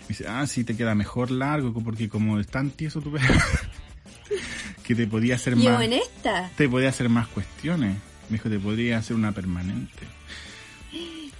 Me 0.01 0.09
dice, 0.09 0.27
ah, 0.27 0.45
sí, 0.45 0.63
te 0.63 0.77
queda 0.77 0.93
mejor 0.93 1.31
largo, 1.31 1.73
porque 1.83 2.07
como 2.09 2.39
es 2.39 2.47
tan 2.47 2.69
tieso 2.69 3.01
tu 3.01 3.11
pelo, 3.11 3.25
que 4.83 4.93
te 4.95 5.07
podía 5.07 5.35
hacer 5.35 5.55
Yo 5.57 5.71
más, 5.71 5.81
en 5.83 5.93
esta. 5.93 6.49
te 6.55 6.69
podía 6.69 6.89
hacer 6.89 7.09
más 7.09 7.27
cuestiones. 7.27 7.97
Me 8.29 8.37
dijo, 8.37 8.49
te 8.49 8.59
podría 8.59 8.97
hacer 8.99 9.15
una 9.15 9.31
permanente. 9.31 10.03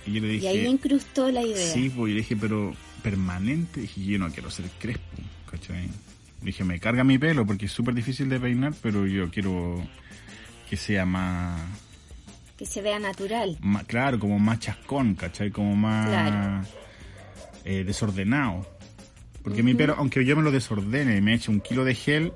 Y 0.07 0.13
yo 0.13 0.21
le 0.21 0.35
Y 0.35 0.47
ahí 0.47 0.57
dije, 0.59 0.69
incrustó 0.69 1.31
la 1.31 1.41
idea. 1.43 1.73
sí, 1.73 1.89
pues 1.89 1.97
yo 1.97 2.15
le 2.15 2.21
dije, 2.21 2.35
pero 2.35 2.73
permanente. 3.03 3.81
dije, 3.81 4.03
yo 4.03 4.19
no 4.19 4.29
quiero 4.31 4.49
ser 4.51 4.65
crespo, 4.79 5.03
¿cachai? 5.49 5.89
Dije, 6.45 6.63
me 6.63 6.79
carga 6.79 7.03
mi 7.03 7.17
pelo 7.17 7.45
porque 7.45 7.65
es 7.65 7.71
súper 7.71 7.93
difícil 7.95 8.29
de 8.29 8.39
peinar, 8.39 8.73
pero 8.81 9.07
yo 9.07 9.29
quiero 9.31 9.81
que 10.69 10.77
sea 10.77 11.05
más, 11.05 11.59
Que 12.57 12.65
se 12.67 12.81
vea 12.81 12.99
natural. 12.99 13.57
más, 13.61 13.83
claro, 13.85 14.19
como 14.19 14.37
más 14.39 14.59
chascón, 14.59 15.15
¿cachai? 15.15 15.49
Como 15.51 15.75
más 15.75 16.07
Claro. 16.07 16.67
eh, 17.65 17.83
desordenado. 17.83 18.65
Porque 19.43 19.61
mi 19.63 19.73
pelo, 19.75 19.95
aunque 19.97 20.23
yo 20.23 20.35
me 20.35 20.41
lo 20.43 20.51
desordene, 20.51 21.19
me 21.21 21.33
eche 21.33 21.51
un 21.51 21.61
kilo 21.61 21.83
de 21.83 21.93
gel, 21.95 22.33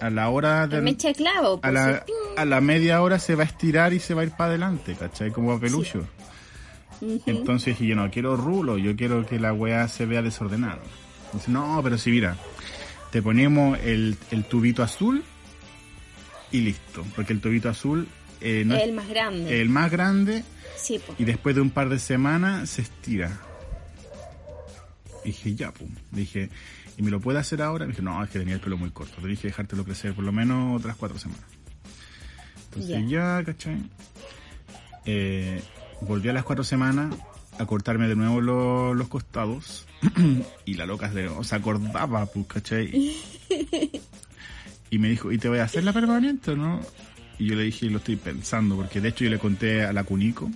a 0.00 0.10
la 0.10 0.28
hora 0.28 0.66
de... 0.66 0.80
Me 0.82 0.90
echa 0.90 1.12
clavo. 1.14 1.54
a 1.54 1.60
Pues, 1.62 1.72
la, 1.74 2.04
sí. 2.06 2.12
a 2.36 2.44
la 2.44 2.60
media 2.60 3.00
hora 3.02 3.18
se 3.18 3.34
va 3.34 3.42
a 3.44 3.46
estirar 3.46 3.92
y 3.92 3.98
se 4.00 4.14
va 4.14 4.22
a 4.22 4.24
ir 4.24 4.30
para 4.32 4.50
adelante, 4.50 4.94
¿cachai? 4.98 5.30
Como 5.32 5.52
a 5.52 5.58
pelucho. 5.60 6.06
Entonces 7.26 7.78
dije, 7.78 7.86
yo 7.90 7.96
no 7.96 8.10
quiero 8.10 8.36
rulo, 8.36 8.78
yo 8.78 8.96
quiero 8.96 9.24
que 9.26 9.38
la 9.38 9.52
weá 9.52 9.86
se 9.88 10.06
vea 10.06 10.22
desordenada. 10.22 10.80
Dice, 11.32 11.50
no, 11.50 11.80
pero 11.82 11.98
si 11.98 12.10
mira, 12.10 12.36
te 13.10 13.22
ponemos 13.22 13.78
el, 13.80 14.16
el 14.30 14.44
tubito 14.44 14.82
azul 14.82 15.22
y 16.52 16.60
listo. 16.60 17.04
Porque 17.14 17.32
el 17.32 17.40
tubito 17.40 17.68
azul 17.68 18.06
eh, 18.40 18.64
no 18.66 18.74
Es 18.76 18.82
el 18.84 18.92
más 18.92 19.08
grande. 19.08 19.60
el 19.62 19.68
más 19.68 19.90
grande 19.90 20.44
Sí, 20.76 21.00
pues. 21.04 21.18
y 21.20 21.24
después 21.24 21.54
de 21.54 21.60
un 21.62 21.70
par 21.70 21.88
de 21.88 21.98
semanas 21.98 22.68
se 22.70 22.82
estira. 22.82 23.40
Y 25.24 25.28
dije, 25.28 25.54
ya, 25.54 25.72
pum. 25.72 25.88
Dije, 26.12 26.50
¿y 26.96 27.02
me 27.02 27.10
lo 27.10 27.18
puede 27.20 27.38
hacer 27.40 27.60
ahora? 27.62 27.84
Me 27.86 27.90
dije, 27.92 28.02
no, 28.02 28.22
es 28.22 28.30
que 28.30 28.38
tenía 28.38 28.54
el 28.54 28.60
pelo 28.60 28.76
muy 28.76 28.90
corto. 28.90 29.20
Te 29.20 29.26
dije 29.26 29.48
dejártelo 29.48 29.84
crecer 29.84 30.14
por 30.14 30.24
lo 30.24 30.30
menos 30.32 30.78
otras 30.78 30.96
cuatro 30.96 31.18
semanas. 31.18 31.44
Entonces 32.66 33.08
ya, 33.08 33.42
¿cachai? 33.44 33.78
Eh, 35.06 35.62
volví 36.02 36.28
a 36.28 36.32
las 36.32 36.44
cuatro 36.44 36.62
semanas 36.64 37.14
a 37.58 37.64
cortarme 37.64 38.06
de 38.06 38.16
nuevo 38.16 38.40
lo- 38.40 38.94
los 38.94 39.08
costados. 39.08 39.86
Y 40.64 40.74
la 40.74 40.86
loca 40.86 41.12
se, 41.12 41.28
o 41.28 41.44
se 41.44 41.54
acordaba, 41.54 42.26
pues, 42.26 42.46
¿cachai? 42.46 43.14
y 44.90 44.98
me 44.98 45.08
dijo, 45.08 45.32
¿y 45.32 45.38
te 45.38 45.48
voy 45.48 45.58
a 45.58 45.64
hacer 45.64 45.84
la 45.84 45.92
permanente 45.92 46.52
o 46.52 46.56
no? 46.56 46.80
Y 47.38 47.46
yo 47.46 47.56
le 47.56 47.64
dije, 47.64 47.90
lo 47.90 47.98
estoy 47.98 48.16
pensando, 48.16 48.76
porque 48.76 49.00
de 49.00 49.10
hecho 49.10 49.24
yo 49.24 49.30
le 49.30 49.38
conté 49.38 49.84
a 49.84 49.92
la 49.92 50.04
Cunico. 50.04 50.50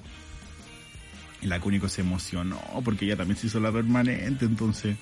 Y 1.43 1.47
la 1.47 1.59
Cunico 1.59 1.89
se 1.89 2.03
emocionó 2.03 2.61
porque 2.85 3.07
ella 3.07 3.17
también 3.17 3.39
se 3.39 3.47
hizo 3.47 3.61
la 3.61 3.73
permanente, 3.73 4.45
entonces 4.45 4.97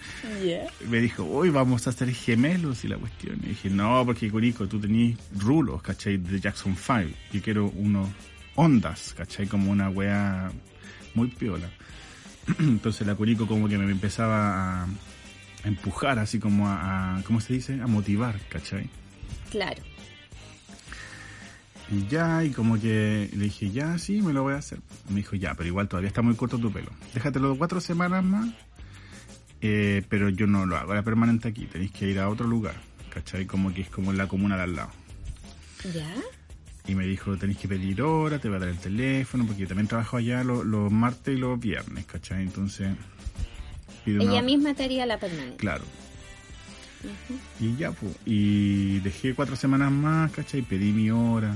me 0.89 1.01
dijo, 1.01 1.25
hoy 1.25 1.51
vamos 1.51 1.89
a 1.89 1.91
hacer 1.91 2.15
gemelos 2.15 2.85
y 2.85 2.89
la 2.89 2.97
cuestión. 2.97 3.41
Y 3.43 3.49
dije, 3.49 3.71
no, 3.71 4.05
porque 4.07 4.31
Cunico, 4.31 4.69
tú 4.69 4.79
tenías 4.79 5.19
rulos, 5.37 5.83
¿cachai? 5.83 6.17
De 6.17 6.39
Jackson 6.39 6.77
5. 6.77 7.17
Yo 7.33 7.43
quiero 7.43 7.67
unos 7.71 8.09
ondas, 8.55 9.15
¿cachai? 9.17 9.49
Como 9.49 9.73
una 9.73 9.89
wea 9.91 10.51
muy 11.15 11.29
piola. 11.29 11.69
Entonces 12.59 13.07
la 13.07 13.15
Cunico 13.15 13.47
como 13.47 13.69
que 13.69 13.79
me 13.79 13.91
empezaba 13.91 14.85
a 14.85 14.89
empujar, 15.65 16.19
así 16.19 16.39
como 16.39 16.69
a, 16.69 17.17
a- 17.19 17.23
¿cómo 17.25 17.41
se 17.41 17.53
dice? 17.55 17.81
A 17.83 17.87
motivar, 17.87 18.39
¿cachai? 18.49 18.89
Claro. 19.51 19.83
Y 21.91 22.07
ya, 22.07 22.45
y 22.45 22.51
como 22.51 22.79
que 22.79 23.31
le 23.33 23.45
dije, 23.45 23.71
ya, 23.71 23.97
sí, 23.99 24.21
me 24.21 24.33
lo 24.35 24.43
voy 24.43 24.55
a 24.55 24.59
hacer. 24.59 24.79
Me 25.09 25.17
dijo, 25.17 25.37
ya, 25.37 25.55
pero 25.55 25.69
igual 25.69 25.89
todavía 25.89 26.09
está 26.09 26.21
muy 26.21 26.35
corto 26.35 26.59
tu 26.59 26.71
pelo. 26.71 26.91
Déjatelo 27.15 27.57
cuatro 27.57 27.81
semanas 27.81 28.23
más, 28.23 28.51
eh, 29.63 30.03
pero 30.11 30.29
yo 30.29 30.47
no 30.47 30.67
lo 30.67 30.77
hago, 30.77 30.93
era 30.93 31.03
permanente 31.03 31.49
aquí, 31.49 31.65
tenéis 31.67 31.91
que 31.93 32.07
ir 32.09 32.19
a 32.21 32.29
otro 32.29 32.47
lugar, 32.47 32.75
¿cachai? 33.11 33.47
Como 33.47 33.73
que 33.73 33.81
es 33.83 33.89
como 33.89 34.11
en 34.11 34.19
la 34.19 34.29
comuna 34.29 34.57
de 34.59 34.63
al 34.65 34.77
lado. 34.77 34.91
¿Ya? 35.95 36.15
Y 36.89 36.95
me 36.95 37.05
dijo, 37.07 37.37
tenéis 37.37 37.59
que 37.59 37.69
pedir 37.69 38.01
hora, 38.03 38.39
te 38.39 38.49
va 38.49 38.57
a 38.57 38.61
dar 38.61 38.69
el 38.71 38.79
teléfono, 38.79 39.45
porque 39.47 39.63
yo 39.63 39.69
también 39.69 39.87
trabajo 39.87 40.17
allá 40.17 40.43
los, 40.43 40.65
los 40.65 40.91
martes 40.91 41.37
y 41.37 41.39
los 41.39 41.61
viernes, 41.61 42.07
¿cachai? 42.07 42.43
Entonces, 42.43 42.97
pido 44.05 44.23
una- 44.23 44.33
Ella 44.33 44.43
misma 44.43 44.73
te 44.75 44.85
haría 44.85 45.05
la 45.05 45.19
permanente. 45.21 45.59
Claro. 45.59 45.85
Y 47.61 47.77
ya, 47.77 47.93
pues. 47.93 48.17
Y 48.25 48.99
dejé 49.01 49.35
cuatro 49.35 49.55
semanas 49.55 49.93
más, 49.93 50.33
¿cachai? 50.33 50.63
Pedí 50.63 50.91
mi 50.93 51.11
hora. 51.11 51.55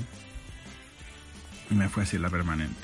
Y 1.70 1.74
me 1.74 1.88
fue 1.88 2.02
a 2.02 2.04
hacer 2.06 2.20
la 2.20 2.28
permanente. 2.30 2.76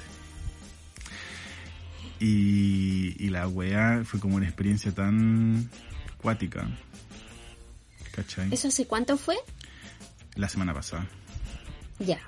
Y, 2.21 3.15
y 3.25 3.29
la 3.29 3.47
weá 3.47 4.03
fue 4.05 4.19
como 4.19 4.37
una 4.37 4.47
experiencia 4.47 4.93
tan 4.93 5.69
cuática. 6.17 6.67
¿Cachai? 8.13 8.53
¿Eso 8.53 8.69
hace 8.69 8.87
cuánto 8.87 9.17
fue? 9.19 9.37
La 10.35 10.49
semana 10.49 10.75
pasada. 10.75 11.07
Ya. 12.01 12.19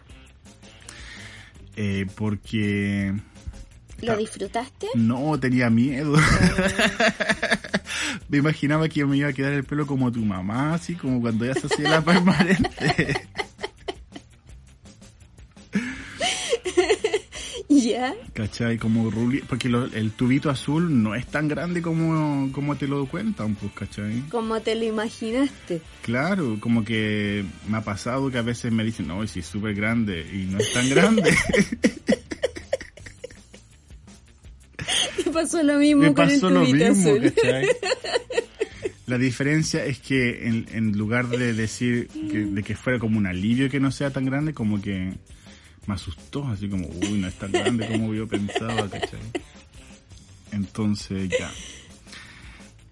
Eh, 1.83 2.05
porque 2.15 3.15
¿Lo 4.03 4.15
disfrutaste? 4.15 4.87
no 4.97 5.41
tenía 5.41 5.71
miedo. 5.71 6.15
me 8.29 8.37
imaginaba 8.37 8.87
que 8.91 9.07
me 9.07 9.17
iba 9.17 9.31
a 9.31 9.33
quedar 9.33 9.55
el 9.55 9.65
pelo 9.65 9.87
como 9.87 10.13
tu 10.13 10.21
mamá, 10.21 10.75
así 10.75 10.95
como 10.95 11.23
cuando 11.23 11.47
ya 11.47 11.55
se 11.55 11.69
hacía 11.69 11.89
la 11.89 12.01
permanente. 12.05 13.29
¿Ya? 17.89 18.15
¿Cachai? 18.35 18.79
Como 18.79 19.11
ruli 19.11 19.41
porque 19.49 19.69
lo- 19.69 19.87
el 19.87 20.11
tubito 20.13 20.51
azul 20.51 21.03
no 21.03 21.15
es 21.15 21.27
tan 21.27 21.49
grande 21.49 21.83
como, 21.83 22.51
como 22.53 22.77
te 22.77 22.87
lo 22.87 23.07
cuentan, 23.07 23.55
pues, 23.55 23.73
¿cachai? 23.73 24.21
Como 24.31 24.61
te 24.61 24.75
lo 24.75 24.85
imaginaste. 24.85 25.81
Claro, 26.03 26.59
como 26.61 26.85
que 26.85 27.45
me 27.69 27.77
ha 27.79 27.81
pasado 27.83 28.31
que 28.31 28.39
a 28.39 28.43
veces 28.43 28.73
me 28.73 28.85
dicen, 28.85 29.09
no, 29.09 29.27
sí, 29.27 29.41
es 29.41 29.47
súper 29.47 29.75
grande 29.75 30.27
y 30.33 30.47
no 30.51 30.59
es 30.59 30.73
tan 30.73 30.89
grande. 30.91 31.35
Me 35.27 35.33
pasó 35.33 35.63
lo 35.63 35.79
mismo 35.79 36.03
me 36.03 36.15
con 36.15 36.29
el 36.29 36.35
pasó 36.41 36.51
lo 36.51 36.65
tubito 36.65 36.89
mismo, 36.89 37.11
azul. 37.13 37.33
¿cachai? 37.35 37.67
La 39.07 39.19
diferencia 39.19 39.85
es 39.85 39.99
que 39.99 40.47
en, 40.47 40.67
en 40.73 40.93
lugar 40.97 41.27
de 41.29 41.53
decir 41.53 42.07
que, 42.09 42.39
de 42.39 42.63
que 42.63 42.77
fuera 42.77 42.99
como 43.01 43.19
un 43.19 43.27
alivio 43.27 43.69
que 43.69 43.81
no 43.81 43.91
sea 43.91 44.11
tan 44.11 44.25
grande, 44.25 44.55
como 44.55 44.81
que 44.81 45.13
me 45.87 45.95
asustó, 45.95 46.47
así 46.49 46.69
como, 46.69 46.87
uy, 46.87 47.21
no 47.21 47.29
es 47.29 47.35
tan 47.35 47.53
grande 47.53 47.89
como 47.89 48.15
yo 48.15 48.27
pensaba, 48.29 48.89
¿cachai? 48.89 49.21
Entonces 50.53 51.31
ya. 51.31 51.51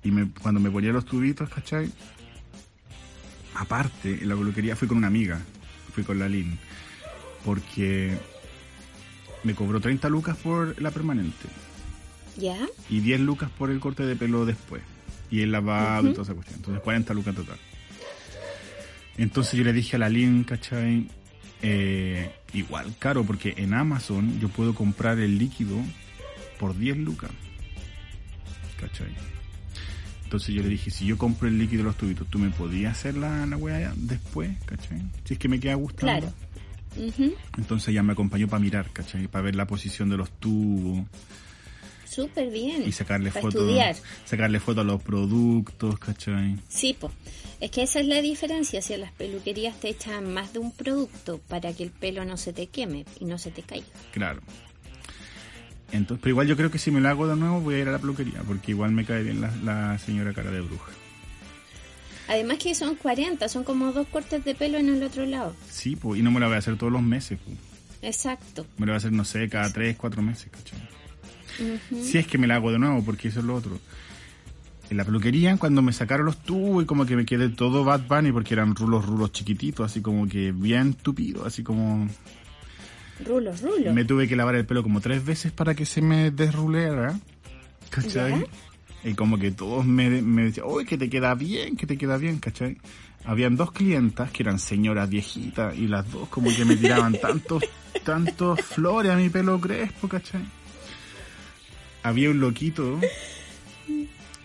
Y 0.02 0.10
me, 0.10 0.30
cuando 0.30 0.60
me 0.60 0.70
ponía 0.70 0.92
los 0.92 1.04
tubitos, 1.04 1.48
¿cachai? 1.48 1.90
Aparte, 3.54 4.22
en 4.22 4.28
la 4.28 4.36
peluquería 4.36 4.76
fui 4.76 4.88
con 4.88 4.98
una 4.98 5.08
amiga, 5.08 5.40
fui 5.92 6.04
con 6.04 6.18
la 6.18 6.28
Lin, 6.28 6.58
porque 7.44 8.16
me 9.44 9.54
cobró 9.54 9.80
30 9.80 10.08
lucas 10.08 10.36
por 10.36 10.80
la 10.80 10.90
permanente 10.90 11.48
¿Ya? 12.36 12.56
y 12.88 13.00
10 13.00 13.20
lucas 13.20 13.50
por 13.50 13.70
el 13.70 13.80
corte 13.80 14.04
de 14.04 14.16
pelo 14.16 14.46
después. 14.46 14.82
Y 15.30 15.42
el 15.42 15.52
lavado 15.52 16.08
y 16.08 16.12
toda 16.12 16.22
esa 16.22 16.34
cuestión. 16.34 16.60
Entonces 16.60 16.82
40 16.82 17.12
lucas 17.14 17.34
total. 17.34 17.58
Entonces 19.18 19.54
yo 19.58 19.64
le 19.64 19.72
dije 19.72 19.96
a 19.96 19.98
la 19.98 20.08
Lin, 20.08 20.44
¿cachai? 20.44 21.08
Eh, 21.62 22.30
igual 22.52 22.94
caro, 22.98 23.24
porque 23.24 23.54
en 23.56 23.74
Amazon 23.74 24.38
yo 24.40 24.48
puedo 24.48 24.74
comprar 24.74 25.18
el 25.18 25.38
líquido 25.38 25.76
por 26.58 26.76
10 26.76 26.98
lucas. 26.98 27.30
¿Cachai? 28.80 29.08
Entonces 30.24 30.54
yo 30.54 30.62
le 30.62 30.68
dije, 30.68 30.90
si 30.90 31.06
yo 31.06 31.16
compro 31.16 31.48
el 31.48 31.58
líquido 31.58 31.78
de 31.78 31.84
los 31.84 31.96
tubitos, 31.96 32.26
¿tú 32.28 32.38
me 32.38 32.50
podías 32.50 32.98
hacer 32.98 33.16
la, 33.16 33.46
la 33.46 33.56
weá 33.56 33.92
después? 33.96 34.50
¿Cachai? 34.66 35.02
Si 35.24 35.34
es 35.34 35.38
que 35.38 35.48
me 35.48 35.58
queda 35.58 35.74
gustando. 35.74 36.28
Claro. 36.28 36.32
Entonces 37.56 37.88
ella 37.88 38.02
me 38.02 38.12
acompañó 38.12 38.48
para 38.48 38.60
mirar, 38.60 38.90
¿cachai? 38.92 39.28
Para 39.28 39.44
ver 39.44 39.56
la 39.56 39.66
posición 39.66 40.08
de 40.08 40.16
los 40.16 40.30
tubos 40.32 41.06
Súper 42.04 42.50
bien. 42.50 42.82
y 42.86 42.92
sacarle 42.92 43.30
fotos 43.30 43.70
sacarle 44.24 44.58
fotos 44.60 44.82
a 44.82 44.86
los 44.86 45.02
productos, 45.02 45.98
¿cachai? 45.98 46.56
Sí, 46.68 46.96
pues. 46.98 47.12
Es 47.60 47.70
que 47.70 47.82
esa 47.82 48.00
es 48.00 48.06
la 48.06 48.20
diferencia. 48.22 48.80
Si 48.82 48.94
a 48.94 48.98
las 48.98 49.12
peluquerías 49.12 49.78
te 49.80 49.88
echan 49.88 50.32
más 50.32 50.52
de 50.52 50.60
un 50.60 50.72
producto 50.72 51.40
para 51.48 51.72
que 51.72 51.82
el 51.84 51.90
pelo 51.90 52.24
no 52.24 52.36
se 52.36 52.52
te 52.52 52.66
queme 52.66 53.04
y 53.18 53.24
no 53.24 53.38
se 53.38 53.50
te 53.50 53.62
caiga. 53.62 53.86
Claro. 54.12 54.40
Entonces, 55.90 56.20
pero 56.22 56.30
igual 56.30 56.46
yo 56.46 56.56
creo 56.56 56.70
que 56.70 56.78
si 56.78 56.90
me 56.90 57.00
lo 57.00 57.08
hago 57.08 57.26
de 57.26 57.34
nuevo 57.34 57.60
voy 57.60 57.76
a 57.76 57.78
ir 57.78 57.88
a 57.88 57.92
la 57.92 57.98
peluquería, 57.98 58.42
porque 58.46 58.72
igual 58.72 58.92
me 58.92 59.04
cae 59.04 59.22
bien 59.22 59.40
la, 59.40 59.50
la 59.64 59.98
señora 59.98 60.34
cara 60.34 60.50
de 60.50 60.60
bruja. 60.60 60.92
Además 62.28 62.58
que 62.58 62.74
son 62.74 62.94
40, 62.94 63.48
son 63.48 63.64
como 63.64 63.90
dos 63.92 64.06
cortes 64.06 64.44
de 64.44 64.54
pelo 64.54 64.76
en 64.76 64.90
el 64.90 65.02
otro 65.02 65.24
lado. 65.24 65.56
Sí, 65.70 65.96
pues, 65.96 66.20
y 66.20 66.22
no 66.22 66.30
me 66.30 66.40
la 66.40 66.46
voy 66.46 66.56
a 66.56 66.58
hacer 66.58 66.76
todos 66.76 66.92
los 66.92 67.02
meses, 67.02 67.38
pues. 67.42 67.56
Exacto. 68.02 68.66
Me 68.76 68.84
la 68.84 68.92
voy 68.92 68.94
a 68.94 68.98
hacer, 68.98 69.12
no 69.12 69.24
sé, 69.24 69.48
cada 69.48 69.72
tres, 69.72 69.96
cuatro 69.96 70.20
meses, 70.20 70.50
¿cachai? 70.50 70.78
Si 72.02 72.18
es 72.18 72.26
que 72.26 72.38
me 72.38 72.46
la 72.46 72.56
hago 72.56 72.70
de 72.70 72.78
nuevo, 72.78 73.02
porque 73.02 73.28
eso 73.28 73.40
es 73.40 73.46
lo 73.46 73.54
otro. 73.54 73.80
En 74.90 74.96
la 74.96 75.04
peluquería, 75.04 75.56
cuando 75.58 75.82
me 75.82 75.92
sacaron 75.92 76.26
los 76.26 76.38
tubos 76.38 76.82
y 76.82 76.86
como 76.86 77.04
que 77.04 77.14
me 77.14 77.26
quedé 77.26 77.50
todo 77.50 77.84
Bad 77.84 78.06
Bunny, 78.08 78.32
porque 78.32 78.54
eran 78.54 78.74
rulos, 78.74 79.04
rulos 79.04 79.32
chiquititos, 79.32 79.84
así 79.84 80.00
como 80.00 80.26
que 80.26 80.52
bien 80.52 80.94
tupido, 80.94 81.44
así 81.44 81.62
como... 81.62 82.08
Rulos, 83.26 83.60
rulos. 83.60 83.92
Me 83.92 84.04
tuve 84.04 84.26
que 84.28 84.36
lavar 84.36 84.54
el 84.54 84.64
pelo 84.64 84.82
como 84.82 85.00
tres 85.00 85.24
veces 85.24 85.52
para 85.52 85.74
que 85.74 85.84
se 85.84 86.00
me 86.00 86.30
desruleara. 86.30 87.18
¿Cachai? 87.90 88.46
Y 89.04 89.14
como 89.14 89.38
que 89.38 89.50
todos 89.50 89.84
me, 89.84 90.22
me 90.22 90.44
decían, 90.44 90.66
uy, 90.68 90.84
que 90.84 90.96
te 90.96 91.10
queda 91.10 91.34
bien, 91.34 91.76
que 91.76 91.86
te 91.86 91.98
queda 91.98 92.16
bien, 92.16 92.38
¿cachai? 92.38 92.78
Habían 93.24 93.56
dos 93.56 93.72
clientas 93.72 94.30
que 94.30 94.42
eran 94.42 94.58
señoras 94.58 95.08
viejitas 95.08 95.76
y 95.76 95.86
las 95.86 96.10
dos 96.10 96.28
como 96.28 96.48
que 96.54 96.64
me 96.64 96.76
tiraban 96.76 97.12
tantos, 97.20 97.62
tantos 98.04 98.60
flores 98.62 99.12
a 99.12 99.16
mi 99.16 99.28
pelo 99.28 99.60
crespo, 99.60 100.08
¿cachai? 100.08 100.44
Había 102.02 102.30
un 102.30 102.40
loquito 102.40 102.98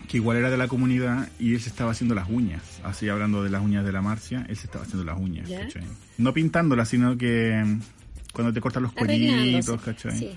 que 0.08 0.18
igual 0.18 0.36
era 0.36 0.50
de 0.50 0.56
la 0.56 0.68
comunidad 0.68 1.28
y 1.38 1.54
él 1.54 1.60
se 1.60 1.68
estaba 1.70 1.92
haciendo 1.92 2.14
las 2.14 2.28
uñas, 2.28 2.62
así 2.84 3.08
hablando 3.08 3.42
de 3.42 3.50
las 3.50 3.62
uñas 3.62 3.84
de 3.84 3.92
la 3.92 4.02
Marcia, 4.02 4.44
él 4.48 4.56
se 4.56 4.66
estaba 4.66 4.84
haciendo 4.84 5.04
las 5.04 5.18
uñas, 5.18 5.48
¿Ya? 5.48 5.60
¿cachai? 5.60 5.82
No 6.18 6.32
pintándolas, 6.34 6.88
sino 6.88 7.16
que 7.16 7.62
mm, 7.64 7.80
cuando 8.32 8.52
te 8.52 8.60
cortan 8.60 8.82
los 8.82 8.92
cueritos. 8.92 9.80
¿cachai? 9.80 10.18
Sí. 10.18 10.30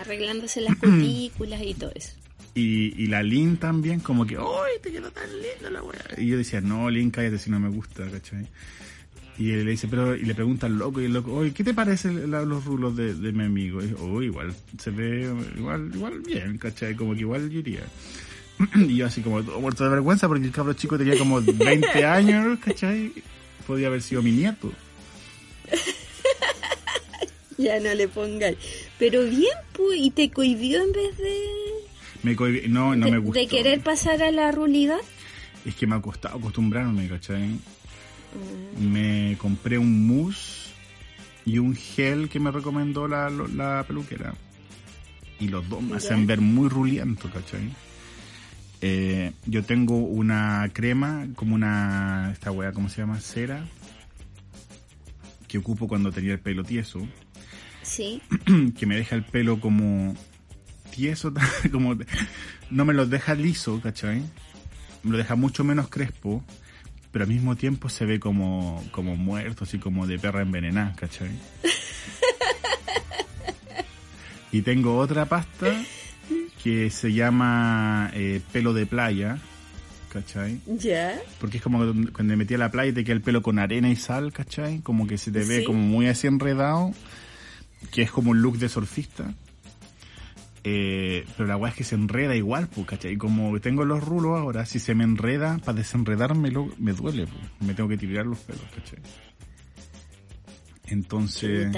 Arreglándose 0.00 0.60
las 0.60 0.76
cutículas 0.76 1.60
y 1.62 1.74
todo 1.74 1.90
eso. 1.94 2.12
Y, 2.54 2.94
y 3.02 3.06
la 3.06 3.22
Lin 3.22 3.56
también, 3.58 4.00
como 4.00 4.26
que, 4.26 4.36
¡ay, 4.36 4.80
te 4.82 4.90
quedó 4.90 5.10
tan 5.10 5.28
linda 5.30 5.70
la 5.70 5.82
weá! 5.82 6.00
Y 6.18 6.26
yo 6.26 6.36
decía, 6.36 6.60
no, 6.60 6.90
Lin, 6.90 7.10
cállate 7.10 7.38
si 7.38 7.50
no 7.50 7.60
me 7.60 7.68
gusta, 7.68 8.08
¿cachai? 8.10 8.46
Y 9.38 9.52
él 9.52 9.64
le 9.64 9.70
dice, 9.70 9.88
pero, 9.88 10.14
y 10.16 10.22
le 10.24 10.34
pregunta 10.34 10.66
al 10.66 10.76
loco, 10.76 11.00
y 11.00 11.04
el 11.06 11.12
loco, 11.12 11.32
oye, 11.32 11.52
¿qué 11.52 11.64
te 11.64 11.72
parece 11.74 12.12
la- 12.12 12.42
los 12.44 12.64
rulos 12.64 12.96
de, 12.96 13.14
de 13.14 13.32
mi 13.32 13.44
amigo? 13.44 13.80
Y 13.80 13.86
dice, 13.86 13.96
oh, 14.00 14.20
igual, 14.22 14.52
se 14.78 14.90
ve, 14.90 15.32
igual, 15.56 15.90
igual 15.94 16.20
bien, 16.20 16.58
¿cachai? 16.58 16.94
Como 16.94 17.14
que 17.14 17.20
igual 17.20 17.48
yo 17.50 17.60
iría. 17.60 17.82
y 18.76 18.96
yo 18.96 19.06
así 19.06 19.20
como, 19.22 19.42
todo 19.42 19.60
muerto 19.60 19.84
de 19.84 19.90
vergüenza, 19.90 20.28
porque 20.28 20.44
el 20.46 20.52
cabro 20.52 20.72
chico 20.74 20.96
tenía 20.98 21.16
como 21.18 21.40
20 21.40 22.04
años, 22.04 22.58
¿cachai? 22.60 23.12
Podía 23.66 23.86
haber 23.88 24.02
sido 24.02 24.22
mi 24.22 24.32
nieto. 24.32 24.72
Ya 27.58 27.78
no 27.78 27.92
le 27.94 28.08
pongáis. 28.08 28.56
Pero 28.98 29.22
bien, 29.24 29.52
pues, 29.74 29.98
y 30.00 30.10
te 30.10 30.30
cohibió 30.30 30.82
en 30.82 30.92
vez 30.92 31.18
de, 31.18 31.36
Me 32.22 32.34
cohibí- 32.34 32.66
no, 32.68 32.96
no 32.96 33.04
de, 33.04 33.12
me 33.12 33.18
gustó. 33.18 33.38
de 33.38 33.46
querer 33.48 33.80
pasar 33.82 34.22
a 34.22 34.30
la 34.30 34.50
rulidad. 34.50 34.96
Es 35.66 35.74
que 35.74 35.86
me 35.86 35.94
ha 35.96 36.00
costado 36.00 36.38
acostumbrarme, 36.38 37.06
¿cachai? 37.06 37.58
Me 38.80 39.36
compré 39.38 39.76
un 39.76 40.06
mousse 40.06 40.70
y 41.44 41.58
un 41.58 41.74
gel 41.76 42.30
que 42.30 42.40
me 42.40 42.50
recomendó 42.50 43.06
la, 43.06 43.28
la 43.28 43.84
peluquera. 43.86 44.32
Y 45.38 45.48
los 45.48 45.68
dos 45.68 45.82
me 45.82 45.96
hacen 45.96 46.26
ver 46.26 46.40
muy 46.40 46.70
ruliento, 46.70 47.28
¿cachai? 47.30 47.68
Eh, 48.82 49.32
yo 49.46 49.62
tengo 49.64 49.96
una 49.96 50.70
crema, 50.72 51.26
como 51.36 51.54
una, 51.54 52.30
esta 52.32 52.50
wea, 52.50 52.72
¿cómo 52.72 52.88
se 52.88 53.02
llama? 53.02 53.20
Cera, 53.20 53.66
que 55.48 55.58
ocupo 55.58 55.86
cuando 55.88 56.12
tenía 56.12 56.32
el 56.32 56.40
pelo 56.40 56.64
tieso, 56.64 57.06
Sí. 57.82 58.22
que 58.78 58.86
me 58.86 58.94
deja 58.96 59.16
el 59.16 59.24
pelo 59.24 59.60
como 59.60 60.14
tieso, 60.90 61.32
como 61.72 61.96
no 62.70 62.84
me 62.84 62.94
lo 62.94 63.06
deja 63.06 63.34
liso, 63.34 63.80
¿cachai? 63.80 64.22
Me 65.02 65.10
lo 65.12 65.18
deja 65.18 65.34
mucho 65.34 65.64
menos 65.64 65.88
crespo, 65.88 66.44
pero 67.10 67.24
al 67.24 67.30
mismo 67.30 67.56
tiempo 67.56 67.88
se 67.88 68.04
ve 68.04 68.20
como, 68.20 68.84
como 68.92 69.16
muerto, 69.16 69.64
así 69.64 69.78
como 69.78 70.06
de 70.06 70.18
perra 70.18 70.42
envenenada, 70.42 70.94
¿cachai? 70.96 71.30
Y 74.52 74.62
tengo 74.62 74.98
otra 74.98 75.26
pasta 75.26 75.80
que 76.62 76.90
se 76.90 77.12
llama 77.12 78.10
eh, 78.14 78.40
pelo 78.52 78.72
de 78.74 78.86
playa, 78.86 79.38
¿cachai? 80.12 80.60
Ya. 80.66 81.18
Porque 81.40 81.56
es 81.58 81.62
como 81.62 81.78
cuando 81.78 82.24
me 82.24 82.36
metí 82.36 82.54
a 82.54 82.58
la 82.58 82.70
playa 82.70 82.90
y 82.90 82.94
te 82.94 83.04
queda 83.04 83.14
el 83.16 83.22
pelo 83.22 83.42
con 83.42 83.58
arena 83.58 83.88
y 83.90 83.96
sal, 83.96 84.32
¿cachai? 84.32 84.80
Como 84.80 85.06
que 85.06 85.16
se 85.18 85.30
te 85.32 85.40
ve 85.44 85.58
Sí. 85.60 85.64
como 85.64 85.80
muy 85.80 86.06
así 86.08 86.26
enredado, 86.26 86.92
que 87.90 88.02
es 88.02 88.10
como 88.10 88.30
un 88.32 88.42
look 88.42 88.58
de 88.58 88.68
surfista. 88.68 89.32
Eh, 90.62 91.24
pero 91.38 91.48
la 91.48 91.56
weá 91.56 91.70
es 91.70 91.76
que 91.78 91.84
se 91.84 91.94
enreda 91.94 92.36
igual, 92.36 92.68
pues, 92.68 92.86
¿cachai? 92.86 93.16
Como 93.16 93.58
tengo 93.60 93.86
los 93.86 94.04
rulos 94.04 94.38
ahora, 94.38 94.66
si 94.66 94.78
se 94.78 94.94
me 94.94 95.04
enreda, 95.04 95.56
para 95.64 95.78
desenredármelo, 95.78 96.68
me 96.78 96.92
duele, 96.92 97.26
pues. 97.26 97.42
Me 97.60 97.72
tengo 97.72 97.88
que 97.88 97.96
tirar 97.96 98.26
los 98.26 98.38
pelos, 98.40 98.64
¿cachai? 98.74 98.98
Entonces. 100.88 101.72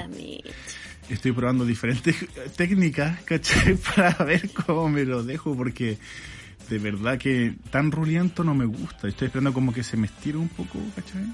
Estoy 1.08 1.32
probando 1.32 1.64
diferentes 1.64 2.16
técnicas, 2.56 3.20
¿cachai? 3.22 3.74
Para 3.96 4.24
ver 4.24 4.50
cómo 4.50 4.88
me 4.88 5.04
lo 5.04 5.22
dejo, 5.22 5.56
porque 5.56 5.98
de 6.68 6.78
verdad 6.78 7.18
que 7.18 7.54
tan 7.70 7.90
ruliento 7.90 8.44
no 8.44 8.54
me 8.54 8.64
gusta. 8.64 9.08
Estoy 9.08 9.26
esperando 9.26 9.52
como 9.52 9.72
que 9.72 9.82
se 9.82 9.96
me 9.96 10.06
estire 10.06 10.38
un 10.38 10.48
poco, 10.48 10.78
¿cachai? 10.94 11.24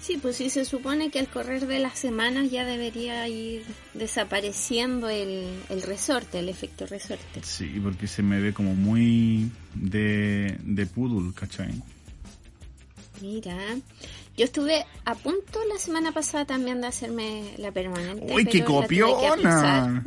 Sí, 0.00 0.16
pues 0.16 0.36
sí 0.36 0.48
se 0.48 0.64
supone 0.64 1.10
que 1.10 1.18
al 1.18 1.28
correr 1.28 1.66
de 1.66 1.80
las 1.80 1.98
semanas 1.98 2.50
ya 2.50 2.64
debería 2.64 3.28
ir 3.28 3.62
desapareciendo 3.92 5.10
el, 5.10 5.44
el 5.68 5.82
resorte, 5.82 6.38
el 6.38 6.48
efecto 6.48 6.86
resorte. 6.86 7.42
Sí, 7.42 7.78
porque 7.82 8.06
se 8.06 8.22
me 8.22 8.40
ve 8.40 8.54
como 8.54 8.74
muy 8.74 9.50
de, 9.74 10.56
de 10.62 10.86
poodle, 10.86 11.34
¿cachai? 11.34 11.82
Mira, 13.20 13.54
yo 14.38 14.44
estuve 14.44 14.86
a 15.04 15.16
punto 15.16 15.58
la 15.68 15.78
semana 15.78 16.12
pasada 16.12 16.44
también 16.44 16.80
de 16.80 16.86
hacerme 16.86 17.54
la 17.58 17.72
permanente. 17.72 18.32
¡Uy, 18.32 18.44
qué 18.44 18.62
copiona! 18.62 20.04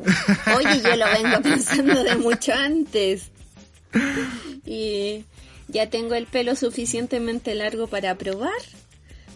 Oye, 0.56 0.82
yo 0.82 0.96
lo 0.96 1.06
vengo 1.06 1.42
pensando 1.44 2.02
de 2.02 2.16
mucho 2.16 2.54
antes. 2.54 3.30
Y 4.66 5.26
ya 5.68 5.90
tengo 5.90 6.16
el 6.16 6.28
pelo 6.28 6.56
suficientemente 6.56 7.56
largo 7.56 7.88
para 7.88 8.16
probar, 8.16 8.54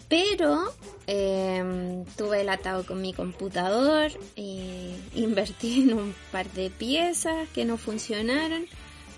Pero 0.08 0.72
eh, 1.06 2.04
tuve 2.16 2.40
el 2.40 2.48
atado 2.48 2.86
con 2.86 3.02
mi 3.02 3.12
computador, 3.12 4.10
y 4.34 4.94
invertí 5.14 5.82
en 5.82 5.92
un 5.92 6.14
par 6.32 6.50
de 6.52 6.70
piezas 6.70 7.46
que 7.50 7.66
no 7.66 7.76
funcionaron, 7.76 8.64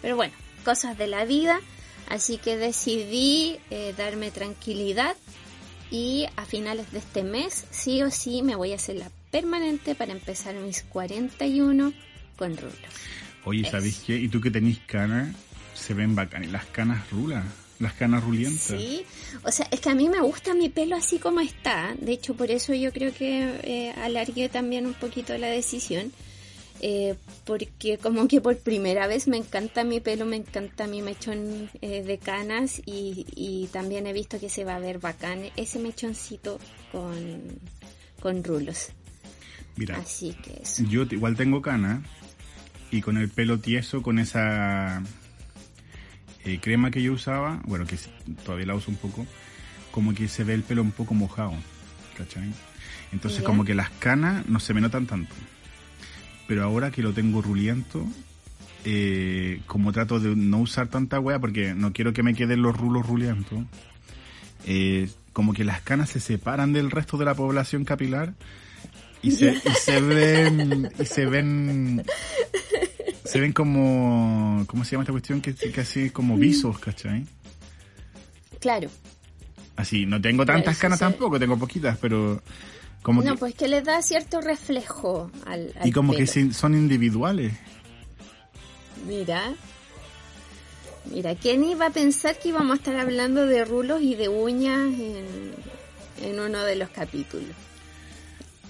pero 0.02 0.16
bueno, 0.16 0.34
cosas 0.64 0.98
de 0.98 1.06
la 1.06 1.24
vida, 1.24 1.60
así 2.08 2.36
que 2.36 2.56
decidí 2.56 3.60
eh, 3.70 3.94
darme 3.96 4.32
tranquilidad 4.32 5.14
y 5.90 6.26
a 6.36 6.44
finales 6.44 6.90
de 6.92 6.98
este 6.98 7.22
mes 7.22 7.64
sí 7.70 8.02
o 8.02 8.10
sí 8.10 8.42
me 8.42 8.54
voy 8.54 8.72
a 8.72 8.76
hacer 8.76 8.96
la 8.96 9.10
permanente 9.30 9.94
para 9.94 10.12
empezar 10.12 10.54
mis 10.56 10.82
41 10.82 11.92
con 12.36 12.56
rulos. 12.56 12.76
Oye, 13.44 13.68
¿sabéis 13.70 14.02
qué? 14.06 14.16
¿Y 14.16 14.28
tú 14.28 14.40
que 14.40 14.50
tenés 14.50 14.78
canas? 14.80 15.34
Se 15.74 15.94
ven 15.94 16.14
bacanas. 16.14 16.50
Las 16.50 16.66
canas 16.66 17.10
rulas. 17.10 17.44
Las 17.78 17.92
canas 17.92 18.24
rulientas. 18.24 18.60
Sí, 18.60 19.04
o 19.44 19.52
sea, 19.52 19.68
es 19.70 19.80
que 19.80 19.88
a 19.88 19.94
mí 19.94 20.08
me 20.08 20.20
gusta 20.20 20.52
mi 20.52 20.68
pelo 20.68 20.96
así 20.96 21.18
como 21.18 21.40
está. 21.40 21.94
De 22.00 22.12
hecho, 22.12 22.34
por 22.34 22.50
eso 22.50 22.74
yo 22.74 22.92
creo 22.92 23.14
que 23.14 23.60
eh, 23.62 23.92
alargué 24.02 24.48
también 24.48 24.84
un 24.86 24.94
poquito 24.94 25.36
la 25.38 25.46
decisión. 25.46 26.12
Eh, 26.80 27.16
porque 27.44 27.98
como 27.98 28.28
que 28.28 28.40
por 28.40 28.56
primera 28.58 29.08
vez 29.08 29.26
me 29.26 29.36
encanta 29.36 29.82
mi 29.82 29.98
pelo, 30.00 30.24
me 30.26 30.36
encanta 30.36 30.86
mi 30.86 31.02
mechón 31.02 31.68
eh, 31.82 32.02
de 32.04 32.18
canas 32.18 32.80
y, 32.86 33.26
y, 33.34 33.66
también 33.72 34.06
he 34.06 34.12
visto 34.12 34.38
que 34.38 34.48
se 34.48 34.64
va 34.64 34.76
a 34.76 34.78
ver 34.78 35.00
bacán 35.00 35.40
ese 35.56 35.80
mechoncito 35.80 36.60
con, 36.92 37.42
con 38.20 38.44
rulos. 38.44 38.90
Mira, 39.76 39.96
Así 39.98 40.34
que 40.42 40.60
eso. 40.62 40.84
yo 40.84 41.02
igual 41.10 41.34
tengo 41.36 41.62
cana 41.62 42.02
y 42.92 43.00
con 43.00 43.16
el 43.16 43.28
pelo 43.28 43.58
tieso, 43.58 44.00
con 44.02 44.18
esa 44.20 45.02
eh, 46.44 46.58
crema 46.60 46.90
que 46.92 47.02
yo 47.02 47.12
usaba, 47.12 47.60
bueno, 47.64 47.86
que 47.86 47.96
todavía 48.44 48.66
la 48.66 48.74
uso 48.76 48.90
un 48.90 48.96
poco, 48.98 49.26
como 49.90 50.14
que 50.14 50.28
se 50.28 50.44
ve 50.44 50.54
el 50.54 50.62
pelo 50.62 50.82
un 50.82 50.92
poco 50.92 51.14
mojado, 51.14 51.54
¿cachai? 52.16 52.52
Entonces 53.12 53.40
Ya. 53.40 53.46
como 53.46 53.64
que 53.64 53.74
las 53.74 53.90
canas 53.90 54.46
no 54.48 54.60
se 54.60 54.74
me 54.74 54.80
notan 54.80 55.06
tanto. 55.06 55.34
Pero 56.48 56.64
ahora 56.64 56.90
que 56.90 57.02
lo 57.02 57.12
tengo 57.12 57.42
ruliento, 57.42 58.04
eh, 58.84 59.60
como 59.66 59.92
trato 59.92 60.18
de 60.18 60.34
no 60.34 60.58
usar 60.58 60.88
tanta 60.88 61.20
wea 61.20 61.38
porque 61.38 61.74
no 61.74 61.92
quiero 61.92 62.12
que 62.12 62.22
me 62.22 62.34
queden 62.34 62.62
los 62.62 62.76
rulos 62.76 63.06
rulientos, 63.06 63.60
eh, 64.66 65.10
como 65.34 65.52
que 65.52 65.62
las 65.62 65.82
canas 65.82 66.08
se 66.08 66.20
separan 66.20 66.72
del 66.72 66.90
resto 66.90 67.18
de 67.18 67.26
la 67.26 67.34
población 67.34 67.84
capilar 67.84 68.32
y 69.22 69.32
se, 69.32 69.52
y 69.52 69.74
se 69.78 70.00
ven 70.00 70.90
y 70.98 71.04
se 71.04 71.26
ven 71.26 72.02
se 73.24 73.40
ven 73.40 73.52
como 73.52 74.64
¿cómo 74.66 74.84
se 74.84 74.92
llama 74.92 75.02
esta 75.02 75.12
cuestión? 75.12 75.42
que, 75.42 75.54
así 75.80 76.10
como 76.10 76.36
visos, 76.38 76.78
¿cachai? 76.78 77.26
Claro. 78.58 78.88
Así, 79.76 80.06
no 80.06 80.20
tengo 80.20 80.44
tantas 80.46 80.78
canas 80.78 80.98
tampoco, 80.98 81.38
tengo 81.38 81.58
poquitas, 81.58 81.98
pero 81.98 82.42
como 83.02 83.22
No, 83.22 83.34
que 83.34 83.38
pues 83.38 83.54
que 83.54 83.68
le 83.68 83.82
da 83.82 84.02
cierto 84.02 84.40
reflejo 84.40 85.30
al, 85.46 85.72
al 85.78 85.86
y 85.88 85.92
como 85.92 86.12
que 86.12 86.26
pelo. 86.26 86.52
son 86.52 86.74
individuales. 86.74 87.52
Mira. 89.06 89.54
Mira, 91.10 91.34
¿quién 91.36 91.64
iba 91.64 91.86
a 91.86 91.90
pensar 91.90 92.38
que 92.38 92.50
íbamos 92.50 92.72
a 92.72 92.76
estar 92.76 92.96
hablando 92.96 93.46
de 93.46 93.64
rulos 93.64 94.02
y 94.02 94.14
de 94.14 94.28
uñas 94.28 94.78
en, 94.92 95.54
en 96.22 96.40
uno 96.40 96.62
de 96.64 96.76
los 96.76 96.90
capítulos? 96.90 97.56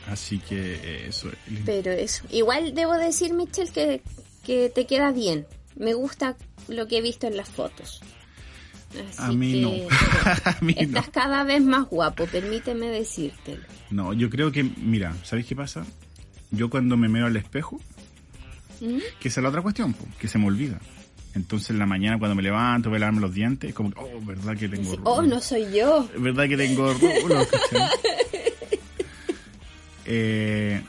Así 0.09 0.39
que 0.39 0.75
eh, 0.75 1.07
eso. 1.09 1.29
es. 1.29 1.37
Pero 1.67 1.91
eso. 1.91 2.25
Igual 2.31 2.75
debo 2.75 2.95
decir, 2.95 3.35
Michelle, 3.35 3.73
que, 3.73 4.03
que 4.45 4.71
te 4.71 4.87
queda 4.87 5.11
bien. 5.11 5.47
Me 5.77 5.95
gusta 5.95 6.37
lo 6.69 6.87
que 6.87 6.99
he 6.99 7.01
visto 7.03 7.27
en 7.27 7.37
las 7.37 7.49
fotos. 7.49 8.01
Así 8.91 9.23
A 9.23 9.33
mí 9.33 9.61
no. 9.61 9.71
A 10.45 10.57
mí 10.61 10.75
no. 10.75 10.99
Estás 10.99 11.09
cada 11.11 11.45
vez 11.45 11.63
más 11.63 11.89
guapo, 11.89 12.27
permíteme 12.27 12.87
decírtelo. 12.87 13.63
No, 13.91 14.13
yo 14.13 14.31
creo 14.31 14.51
que, 14.51 14.63
mira, 14.63 15.15
¿sabéis 15.25 15.47
qué 15.47 15.57
pasa? 15.57 15.85
Yo 16.51 16.71
cuando 16.71 16.97
me 16.97 17.09
miro 17.09 17.27
al 17.27 17.37
espejo, 17.37 17.81
¿Mm? 18.81 18.99
que 19.21 19.29
esa 19.29 19.41
es 19.41 19.43
la 19.43 19.51
otra 19.51 19.63
cuestión, 19.63 19.95
que 20.19 20.29
se 20.29 20.39
me 20.39 20.47
olvida. 20.47 20.81
Entonces 21.35 21.71
en 21.71 21.79
la 21.79 21.87
mañana 21.87 22.19
cuando 22.19 22.35
me 22.35 22.43
levanto, 22.43 22.89
voy 22.89 22.97
a 22.97 23.01
lavarme 23.01 23.21
los 23.21 23.35
dientes, 23.35 23.69
es 23.69 23.75
como, 23.75 23.91
oh, 23.97 24.21
¿verdad 24.25 24.57
que 24.57 24.69
tengo 24.69 24.97
rulos? 24.97 25.03
oh, 25.05 25.23
no 25.23 25.41
soy 25.41 25.67
yo. 25.73 26.09
¿Verdad 26.17 26.49
que 26.49 26.57
tengo 26.57 26.93
rulos? 26.95 27.47
¿cachai? 27.71 27.89
Eh, 30.11 30.81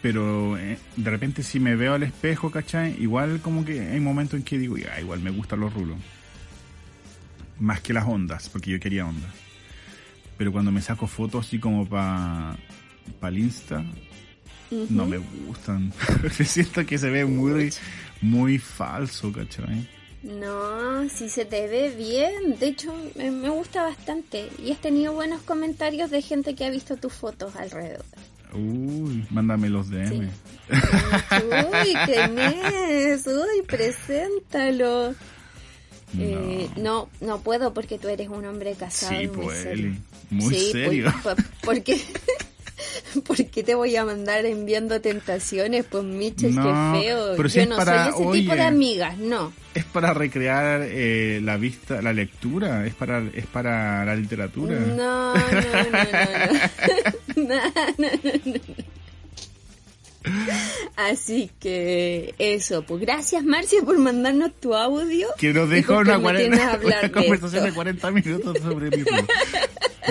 pero 0.00 0.56
eh, 0.56 0.78
de 0.94 1.10
repente 1.10 1.42
si 1.42 1.58
me 1.58 1.74
veo 1.74 1.94
al 1.94 2.04
espejo, 2.04 2.50
¿cachai? 2.52 2.94
Igual 3.02 3.40
como 3.40 3.64
que 3.64 3.80
hay 3.80 3.98
momentos 3.98 4.38
en 4.38 4.44
que 4.44 4.58
digo, 4.58 4.76
ya, 4.78 5.00
igual 5.00 5.20
me 5.20 5.30
gustan 5.30 5.58
los 5.58 5.74
rulos. 5.74 5.96
Más 7.58 7.80
que 7.80 7.92
las 7.92 8.06
ondas, 8.06 8.48
porque 8.48 8.70
yo 8.70 8.80
quería 8.80 9.06
ondas. 9.06 9.32
Pero 10.36 10.52
cuando 10.52 10.70
me 10.70 10.82
saco 10.82 11.06
fotos 11.06 11.46
así 11.46 11.58
como 11.58 11.88
para 11.88 12.56
pa 13.20 13.28
el 13.28 13.38
Insta, 13.38 13.84
no 14.70 15.06
me 15.06 15.18
gustan. 15.18 15.92
Siento 16.44 16.84
que 16.84 16.98
se 16.98 17.08
ve 17.10 17.24
muy, 17.24 17.72
muy 18.20 18.58
falso, 18.58 19.32
¿cachai? 19.32 19.88
No, 20.22 21.08
si 21.08 21.28
se 21.28 21.44
te 21.44 21.68
ve 21.68 21.94
bien. 21.96 22.58
De 22.58 22.68
hecho, 22.68 22.92
me, 23.14 23.30
me 23.30 23.48
gusta 23.48 23.82
bastante. 23.82 24.48
Y 24.62 24.72
has 24.72 24.80
tenido 24.80 25.12
buenos 25.12 25.42
comentarios 25.42 26.10
de 26.10 26.20
gente 26.20 26.54
que 26.54 26.64
ha 26.64 26.70
visto 26.70 26.96
tus 26.96 27.12
fotos 27.12 27.54
alrededor. 27.56 28.04
Uy, 28.52 29.26
mándame 29.30 29.68
los 29.68 29.90
DM. 29.90 30.08
Sí. 30.08 30.20
Uy, 30.70 31.94
¿quién 32.06 32.38
es? 32.38 33.26
Uy, 33.26 33.62
preséntalo. 33.66 35.14
Eh, 36.18 36.68
no, 36.76 37.08
no 37.20 37.40
puedo 37.40 37.74
porque 37.74 37.98
tú 37.98 38.08
eres 38.08 38.28
un 38.28 38.44
hombre 38.46 38.74
casado. 38.74 39.12
Sí, 39.18 39.26
muy 39.28 39.44
pues, 39.46 39.62
serio. 39.62 39.94
Muy 40.30 40.54
Sí, 40.54 40.72
serio. 40.72 41.12
pues, 41.22 41.34
pues, 41.36 41.46
porque 41.64 42.00
¿Por 43.26 43.36
qué 43.46 43.62
te 43.62 43.74
voy 43.74 43.96
a 43.96 44.04
mandar 44.04 44.44
enviando 44.44 45.00
tentaciones? 45.00 45.84
Pues 45.90 46.04
Mitchell, 46.04 46.54
No, 46.54 46.92
qué 46.94 47.00
feo. 47.06 47.32
pero 47.36 47.48
si 47.48 47.56
Yo 47.56 47.62
es 47.62 47.68
no 47.70 47.76
para- 47.76 48.12
soy 48.12 48.22
ese 48.26 48.32
tipo 48.42 48.54
de 48.54 48.62
amigas, 48.62 49.16
no. 49.18 49.52
Es 49.74 49.84
para 49.84 50.12
recrear 50.14 50.82
eh, 50.84 51.40
la 51.42 51.56
vista, 51.56 52.00
la 52.02 52.12
lectura, 52.12 52.86
es 52.86 52.94
para, 52.94 53.22
es 53.34 53.46
para 53.46 54.04
la 54.04 54.14
literatura. 54.14 54.78
No, 54.78 55.34
no, 55.34 55.34
no, 55.34 55.42
no. 57.36 57.48
No, 57.48 57.54
no, 57.98 58.08
no, 58.22 58.32
no. 58.44 58.60
Así 60.96 61.50
que 61.60 62.34
eso, 62.38 62.82
pues 62.82 63.00
gracias 63.00 63.44
Marcia 63.44 63.80
por 63.82 63.98
mandarnos 63.98 64.52
tu 64.60 64.74
audio. 64.74 65.28
Que 65.38 65.52
nos 65.52 65.68
dejó 65.68 65.94
por 65.94 66.06
una, 66.06 66.20
permitirnos 66.20 66.58
40, 66.60 66.72
hablar 66.72 66.98
una 66.98 67.00
de 67.02 67.12
conversación 67.12 67.62
de 67.62 67.68
esto. 67.68 67.76
40 67.76 68.10
minutos 68.10 68.58
sobre 68.62 68.96
mi 68.96 69.02
rulo. 69.02 69.26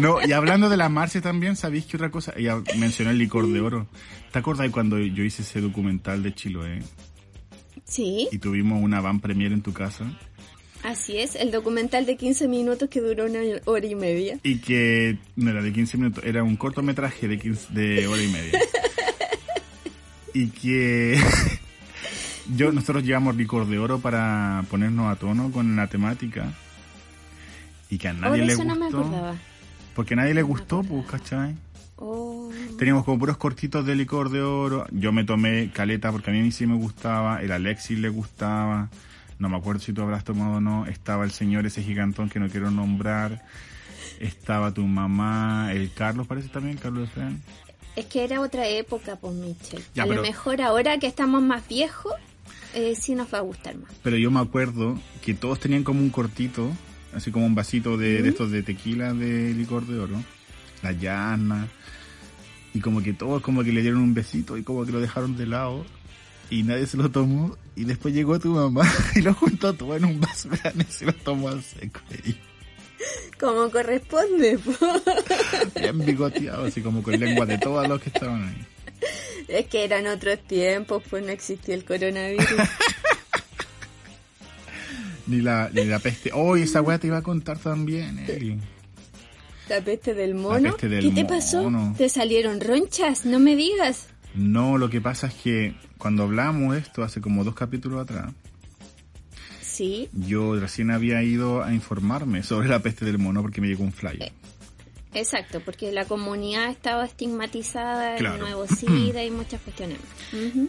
No, 0.02 0.18
y 0.22 0.34
hablando 0.34 0.68
de 0.68 0.76
la 0.76 0.90
Marcia 0.90 1.22
también, 1.22 1.56
¿sabéis 1.56 1.86
que 1.86 1.96
otra 1.96 2.12
cosa? 2.12 2.34
Ella 2.36 2.62
mencionó 2.78 3.12
el 3.12 3.18
licor 3.18 3.48
de 3.48 3.62
oro. 3.62 3.88
¿Te 4.30 4.40
acuerdas 4.40 4.66
de 4.66 4.72
cuando 4.74 5.00
yo 5.00 5.24
hice 5.24 5.42
ese 5.42 5.62
documental 5.62 6.22
de 6.22 6.36
Chiloé 6.36 6.84
Sí, 7.86 8.28
y 8.30 8.38
tuvimos 8.40 8.84
una 8.84 9.00
van 9.00 9.22
premier 9.22 9.54
en 9.54 9.62
tu 9.62 9.72
casa? 9.72 10.06
así 10.84 11.18
es, 11.18 11.36
el 11.36 11.50
documental 11.50 12.06
de 12.06 12.16
15 12.16 12.48
minutos 12.48 12.90
que 12.90 13.02
duró 13.02 13.26
una 13.26 13.40
hora 13.66 13.86
y 13.86 13.96
media. 13.96 14.38
Y 14.44 14.60
que 14.60 15.18
no 15.36 15.50
era 15.50 15.62
de 15.62 15.74
15 15.74 15.98
minutos, 15.98 16.24
era 16.26 16.44
un 16.44 16.58
cortometraje 16.58 17.28
de, 17.28 17.40
15, 17.40 17.74
de 17.74 18.08
hora 18.08 18.22
y 18.22 18.28
media. 18.28 18.60
Y 20.36 20.50
que 20.50 21.18
yo 22.56 22.74
nosotros 22.74 23.06
llevamos 23.06 23.38
licor 23.38 23.66
de 23.68 23.80
oro 23.80 24.00
para 24.00 24.66
ponernos 24.70 25.12
a 25.12 25.16
tono 25.16 25.50
con 25.50 25.78
la 25.78 25.88
temática. 25.88 26.52
Y 27.90 27.98
que 27.98 28.10
a 28.10 28.14
nadie 28.14 28.46
le 28.46 28.54
eso 28.54 28.66
no 28.66 28.76
me 28.76 28.92
gustó. 28.92 29.36
porque 29.96 30.14
a 30.14 30.18
nadie 30.18 30.34
le 30.34 30.42
gustó, 30.42 30.84
pues, 30.84 31.06
¿cachai? 31.06 31.56
Oh, 31.96 32.52
Teníamos 32.78 33.06
como 33.06 33.18
puros 33.18 33.38
cortitos 33.38 33.86
de 33.86 33.96
licor 33.96 34.30
de 34.30 34.42
oro. 34.42 34.86
Yo 34.92 35.14
me 35.14 35.24
tomé 35.24 35.72
caleta 35.72 36.12
porque 36.12 36.32
a 36.32 36.34
mí 36.34 36.52
sí 36.52 36.68
me 36.68 36.76
gustaba. 36.76 37.42
El 37.42 37.54
Alexis 37.54 37.98
le 37.98 38.10
gustaba. 38.10 38.90
No 39.40 39.48
me 39.48 39.56
acuerdo 39.56 39.80
si 39.80 39.94
tú 39.94 40.02
habrás 40.02 40.26
tomado 40.26 40.56
o 40.56 40.60
no. 40.60 40.86
Estaba 40.86 41.24
el 41.24 41.32
señor 41.32 41.66
ese 41.66 41.82
gigantón 41.82 42.30
que 42.30 42.42
no 42.42 42.50
quiero 42.50 42.72
nombrar. 42.72 43.46
Estaba 44.20 44.74
tu 44.74 44.86
mamá. 44.86 45.72
El 45.72 45.94
Carlos 45.94 46.28
parece 46.28 46.50
también. 46.50 46.76
Carlos 46.76 47.08
Efraín. 47.08 47.42
Es 47.96 48.06
que 48.06 48.24
era 48.24 48.42
otra 48.42 48.68
época, 48.68 49.16
pues 49.16 49.34
Mitchell. 49.34 49.84
Ya, 49.94 50.04
a 50.04 50.06
pero- 50.06 50.18
lo 50.18 50.28
mejor 50.28 50.62
ahora 50.62 50.98
que 51.00 51.08
estamos 51.08 51.42
más 51.42 51.68
viejos, 51.68 52.14
eh, 52.74 52.96
sí 53.00 53.16
nos 53.16 53.34
va 53.34 53.38
a 53.40 53.42
gustar 53.42 53.78
más. 53.78 53.92
Pero 54.04 54.18
yo 54.18 54.32
me 54.32 54.40
acuerdo 54.40 55.00
que 55.22 55.34
todos 55.34 55.60
tenían 55.60 55.84
como 55.84 56.02
un 56.02 56.10
cortito. 56.10 56.70
Así 57.14 57.32
como 57.32 57.46
un 57.46 57.56
vasito 57.56 57.96
de, 57.96 58.22
de 58.22 58.28
estos 58.30 58.52
de 58.52 58.62
tequila 58.62 59.14
de 59.14 59.54
licor 59.54 59.86
de 59.88 60.00
oro. 60.00 60.22
La 60.84 60.92
llana. 60.92 61.70
Y 62.74 62.82
como 62.82 63.02
que 63.02 63.14
todos 63.14 63.42
como 63.42 63.64
que 63.64 63.72
le 63.72 63.82
dieron 63.82 64.02
un 64.02 64.14
besito 64.14 64.58
y 64.58 64.64
como 64.64 64.86
que 64.86 64.92
lo 64.92 65.00
dejaron 65.00 65.38
de 65.38 65.46
lado. 65.46 65.86
Y 66.50 66.64
nadie 66.64 66.86
se 66.88 66.98
lo 66.98 67.10
tomó. 67.10 67.56
Y 67.78 67.86
después 67.86 68.14
llegó 68.14 68.38
tu 68.40 68.54
mamá 68.54 68.84
y 69.16 69.22
lo 69.22 69.34
juntó 69.34 69.74
todo 69.74 69.96
en 69.96 70.04
un 70.04 70.20
vaso 70.20 70.50
grande 70.50 70.86
y 70.90 70.92
se 70.92 71.06
lo 71.06 71.14
tomó 71.14 71.48
al 71.48 71.64
seco. 71.64 72.02
Y 72.26 72.36
Como 73.40 73.70
corresponde. 73.70 74.58
po. 74.58 74.72
bien 75.80 76.00
bigoteado, 76.06 76.66
así 76.66 76.82
como 76.82 77.04
con 77.04 77.20
lengua 77.20 77.46
de 77.46 77.58
todos 77.58 77.88
los 77.88 78.02
que 78.02 78.10
estaban 78.10 78.48
ahí. 78.48 78.66
es 79.48 79.66
que 79.68 79.84
eran 79.84 80.08
otros 80.08 80.40
tiempos, 80.48 81.04
pues 81.10 81.24
no 81.26 81.32
existía 81.32 81.76
el 81.76 81.84
coronavirus. 81.86 82.46
Ni 85.28 85.42
la, 85.42 85.70
ni 85.74 85.86
la 85.86 85.98
peste. 86.00 86.30
Oh, 86.34 86.56
esa 86.56 86.82
weá 86.82 87.00
te 87.00 87.08
iba 87.08 87.18
a 87.18 87.24
contar 87.24 87.58
también, 87.58 88.20
Eli. 88.30 88.60
La 89.70 89.82
peste 89.82 90.14
del 90.14 90.36
mono. 90.36 90.72
peste 90.74 90.88
del 90.88 91.04
¿Qué 91.10 91.12
te 91.24 91.26
pasó? 91.26 91.64
mono. 91.64 91.96
¿Te 91.98 92.10
salieron 92.10 92.62
ronchas? 92.62 93.26
No 93.26 93.40
me 93.40 93.56
digas. 93.56 94.08
No, 94.36 94.78
lo 94.78 94.88
que 94.90 95.02
pasa 95.02 95.26
es 95.28 95.34
que 95.34 95.74
cuando 95.98 96.24
hablamos 96.24 96.78
esto 96.78 97.02
hace 97.04 97.22
como 97.22 97.44
dos 97.44 97.56
capítulos 97.56 98.02
atrás, 98.02 98.32
Sí. 99.76 100.10
yo 100.14 100.60
recién 100.60 100.92
había 100.92 101.22
ido 101.24 101.64
a 101.64 101.74
informarme 101.74 102.44
sobre 102.44 102.68
la 102.70 102.80
peste 102.80 103.06
del 103.06 103.18
mono 103.18 103.42
porque 103.42 103.62
me 103.62 103.68
llegó 103.68 103.84
un 103.84 103.94
flyer. 103.94 104.24
Eh, 104.24 104.32
Exacto, 105.18 105.62
porque 105.64 105.94
la 105.94 106.04
comunidad 106.04 106.70
estaba 106.70 107.06
estigmatizada, 107.06 108.18
Claro. 108.18 108.36
el 108.36 108.42
nuevo 108.42 108.68
SIDA 108.68 109.24
y 109.24 109.32
muchas 109.32 109.62
cuestiones. 109.62 109.98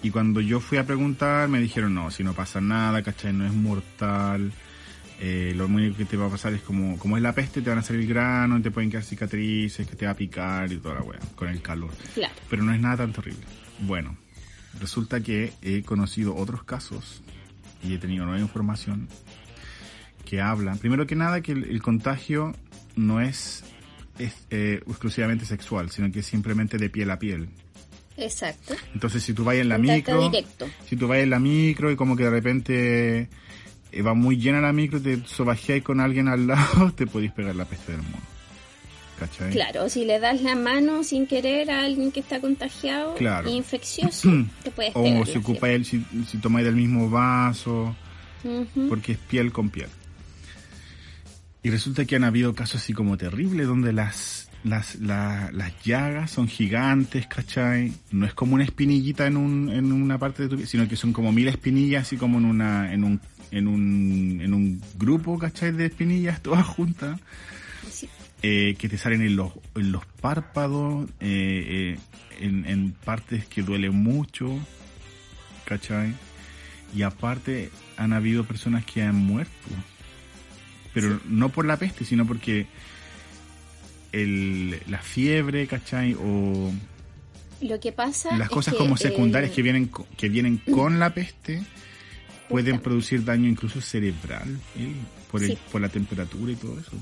Y 0.03 0.11
cuando 0.11 0.41
yo 0.41 0.61
fui 0.61 0.79
a 0.79 0.87
preguntar, 0.87 1.49
me 1.49 1.61
dijeron, 1.61 1.95
no, 1.95 2.11
si 2.13 2.23
no 2.23 2.33
pasa 2.33 2.61
nada, 2.61 3.03
¿cachai? 3.03 3.33
No 3.33 3.45
es 3.45 3.53
mortal. 3.53 4.53
Eh, 5.19 5.53
lo 5.57 5.67
único 5.67 5.97
que 5.97 6.05
te 6.05 6.17
va 6.17 6.27
a 6.27 6.31
pasar 6.31 6.53
es 6.53 6.61
como, 6.61 6.97
como 6.99 7.17
es 7.17 7.23
la 7.25 7.33
peste, 7.33 7.61
te 7.63 7.71
van 7.71 7.79
a 7.79 7.83
salir 7.83 8.07
granos, 8.07 8.63
te 8.63 8.71
pueden 8.71 8.89
quedar 8.91 9.03
cicatrices, 9.03 9.85
que 9.89 9.97
te 9.97 10.05
va 10.07 10.13
a 10.13 10.17
picar 10.17 10.71
y 10.71 10.77
toda 10.77 10.97
la 10.97 11.03
weá, 11.03 11.19
con 11.35 11.49
el 11.49 11.61
calor. 11.61 11.91
Claro. 12.15 12.35
Pero 12.49 12.63
no 12.63 12.73
es 12.73 12.81
nada 12.81 12.99
tan 12.99 13.13
terrible. 13.13 13.43
Bueno, 13.81 14.17
resulta 14.79 15.21
que 15.21 15.55
he 15.63 15.83
conocido 15.83 16.37
otros 16.37 16.63
casos 16.65 17.23
y 17.83 17.95
he 17.95 17.99
tenido 17.99 18.25
nueva 18.25 18.41
información 18.41 19.09
que 20.25 20.41
hablan, 20.41 20.79
primero 20.79 21.07
que 21.07 21.15
nada, 21.15 21.41
que 21.41 21.53
el, 21.53 21.65
el 21.65 21.81
contagio 21.83 22.55
no 22.97 23.21
es, 23.21 23.63
es, 24.19 24.35
eh, 24.51 24.81
exclusivamente 24.87 25.45
sexual, 25.45 25.91
sino 25.91 26.11
que 26.11 26.21
es 26.21 26.27
simplemente 26.27 26.79
de 26.79 26.91
piel 26.91 27.11
a 27.11 27.19
piel. 27.19 27.49
Exacto. 28.17 28.75
Entonces, 28.95 29.23
si 29.23 29.35
tú 29.35 29.45
vas 29.45 29.57
en 29.57 29.69
la 29.69 29.77
Contacto 29.77 30.13
micro, 30.13 30.31
directo. 30.31 30.67
si 30.89 30.97
tú 30.97 31.07
vas 31.07 31.19
en 31.19 31.31
la 31.31 31.39
micro 31.39 31.91
y 31.91 31.97
como 31.97 32.17
que 32.17 32.25
de 32.25 32.31
repente 32.31 33.29
eh, 33.93 34.03
va 34.03 34.15
muy 34.15 34.39
llena 34.39 34.61
la 34.61 34.73
micro, 34.73 35.01
te 35.01 35.25
sobajeas 35.27 35.83
con 35.83 36.01
alguien 36.01 36.29
al 36.29 36.47
lado, 36.47 36.93
te 36.97 37.07
podéis 37.07 37.33
pegar 37.33 37.55
la 37.55 37.67
peste 37.67 37.93
del 37.93 38.03
mono. 38.03 38.36
¿Cachai? 39.19 39.51
Claro, 39.51 39.89
si 39.89 40.05
le 40.05 40.21
das 40.21 40.43
la 40.43 40.55
mano 40.55 41.03
sin 41.03 41.27
querer 41.27 41.71
a 41.71 41.85
alguien 41.85 42.13
que 42.13 42.21
está 42.21 42.39
contagiado 42.41 43.15
Claro. 43.15 43.49
e 43.49 43.53
infeccioso, 43.53 44.29
te 44.63 44.71
puedes 44.71 44.93
pegar 44.93 45.23
O 45.23 45.25
si 45.27 45.39
ocupa 45.39 45.61
fiebre. 45.69 45.75
él, 45.77 45.85
si, 45.87 46.05
si 46.29 46.37
tomáis 46.39 46.67
del 46.67 46.77
mismo 46.77 47.09
vaso, 47.09 47.97
porque 48.89 49.13
es 49.13 49.19
piel 49.19 49.53
con 49.53 49.71
piel. 49.71 49.89
Y 51.63 51.71
resulta 51.71 52.05
que 52.05 52.15
han 52.17 52.25
habido 52.25 52.55
casos 52.55 52.83
así 52.83 52.93
como 52.93 53.17
terribles, 53.17 53.67
donde 53.67 53.93
las, 53.93 54.49
las, 54.63 54.97
la- 54.97 55.51
las 55.53 55.73
llagas 55.83 56.31
son 56.31 56.47
gigantes, 56.47 57.27
¿cachai? 57.27 57.93
No 58.13 58.25
es 58.27 58.35
como 58.35 58.55
una 58.55 58.65
espinillita 58.65 59.27
en, 59.27 59.37
un, 59.37 59.71
en 59.71 59.91
una 59.93 60.19
parte 60.19 60.45
de 60.45 60.49
tu 60.51 60.57
piel, 60.57 60.69
sino 60.69 60.87
que 60.87 60.95
son 60.97 61.13
como 61.13 61.33
mil 61.33 61.49
espinillas, 61.49 62.03
así 62.03 62.17
como 62.17 62.39
en, 62.39 62.45
una, 62.45 62.93
en, 62.93 63.03
un, 63.03 63.21
en, 63.51 63.67
un, 63.67 64.41
en 64.43 64.55
un 64.55 64.81
grupo, 64.97 65.39
¿cachai? 65.39 65.73
De 65.73 65.87
espinillas 65.87 66.41
todas 66.43 66.65
juntas. 66.67 67.19
Eh, 68.49 68.77
que 68.79 68.89
te 68.89 68.97
salen 68.97 69.23
en 69.23 69.35
los, 69.35 69.51
en 69.75 69.91
los 69.91 70.07
párpados, 70.07 71.11
eh, 71.19 71.97
eh, 71.99 71.99
en, 72.39 72.65
en 72.65 72.93
partes 72.93 73.45
que 73.47 73.63
duelen 73.63 73.93
mucho, 73.97 74.57
¿cachai? 75.65 76.15
Y 76.95 77.03
aparte 77.03 77.71
han 77.97 78.13
habido 78.13 78.45
personas 78.45 78.85
que 78.85 79.03
han 79.03 79.17
muerto, 79.17 79.51
pero 80.95 81.19
no 81.25 81.49
por 81.49 81.65
la 81.65 81.77
peste, 81.77 82.05
sino 82.05 82.25
porque 82.25 82.69
el, 84.13 84.81
la 84.87 84.99
fiebre, 84.99 85.67
¿cachai? 85.67 86.15
O 86.15 86.73
Lo 87.63 87.81
que 87.81 87.91
pasa 87.91 88.37
las 88.37 88.47
es 88.47 88.55
cosas 88.55 88.75
que 88.75 88.79
como 88.79 88.97
secundarias 88.97 89.51
que 89.51 89.63
vienen 89.63 89.91
que 90.17 90.29
vienen 90.29 90.59
con 90.59 91.01
la 91.01 91.13
peste 91.13 91.65
pueden 92.49 92.79
producir 92.79 93.25
daño 93.25 93.49
incluso 93.49 93.81
cerebral 93.81 94.61
por, 95.33 95.43
el, 95.43 95.49
Sí. 95.49 95.59
por 95.73 95.81
la 95.81 95.89
temperatura 95.89 96.53
y 96.53 96.55
todo 96.55 96.79
eso. 96.79 96.93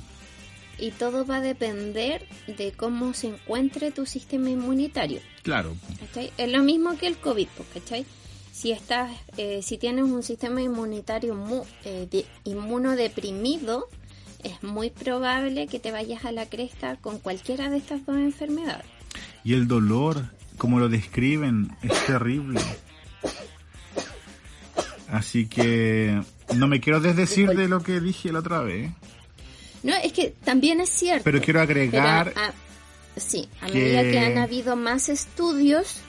Y 0.79 0.91
todo 0.91 1.25
va 1.25 1.37
a 1.37 1.41
depender 1.41 2.27
de 2.47 2.73
cómo 2.73 3.15
se 3.15 3.29
encuentre 3.29 3.91
tu 3.93 4.07
sistema 4.07 4.51
inmunitario. 4.51 5.21
Claro, 5.43 5.75
¿cachai? 6.01 6.33
Es 6.37 6.51
lo 6.51 6.63
mismo 6.63 6.97
que 6.99 7.07
el 7.07 7.17
COVID, 7.17 7.49
pues, 7.57 7.69
¿cachai? 7.75 8.07
Si 8.53 8.71
estás, 8.73 9.11
eh, 9.37 9.61
si 9.63 9.79
tienes 9.79 10.05
un 10.05 10.23
sistema 10.23 10.63
inmunitario 10.63 11.35
mu- 11.35 11.65
eh, 11.85 12.07
de- 12.11 12.27
inmunodeprimido, 12.45 13.89
es 14.43 14.63
muy 14.63 14.91
probable 14.91 15.67
que 15.67 15.79
te 15.81 15.91
vayas 15.91 16.25
a 16.25 16.33
la 16.33 16.47
cresta 16.47 16.97
con 16.97 17.19
cualquiera 17.19 17.71
de 17.71 17.79
estas 17.79 18.05
dos 18.07 18.17
enfermedades. 18.17 18.87
Y 19.43 19.55
el 19.55 19.67
dolor, 19.69 20.25
como 20.59 20.79
lo 20.81 20.89
describen, 20.89 21.77
es 21.83 22.07
terrible. 22.07 22.61
Así 25.09 25.47
que 25.47 26.21
no 26.57 26.67
me 26.67 26.81
quiero 26.81 27.01
desdecir 27.01 27.51
de 27.51 27.69
lo 27.69 27.83
que 27.83 28.01
dije 28.01 28.33
la 28.33 28.41
otra 28.41 28.61
vez, 28.61 28.91
No, 29.85 29.95
es 30.03 30.13
que 30.13 30.35
también 30.45 30.81
es 30.81 30.89
cierto. 30.89 31.23
pero 31.25 31.41
quiero 31.41 31.61
agregar 31.61 32.33
Pero, 32.35 32.41
ah, 32.47 32.53
sí, 33.17 33.49
a 33.61 33.67
que- 33.67 33.75
medida 33.75 34.03
que 34.03 34.19
han 34.19 34.39
habido 34.39 34.75
más 34.75 35.09
estudios, 35.09 36.01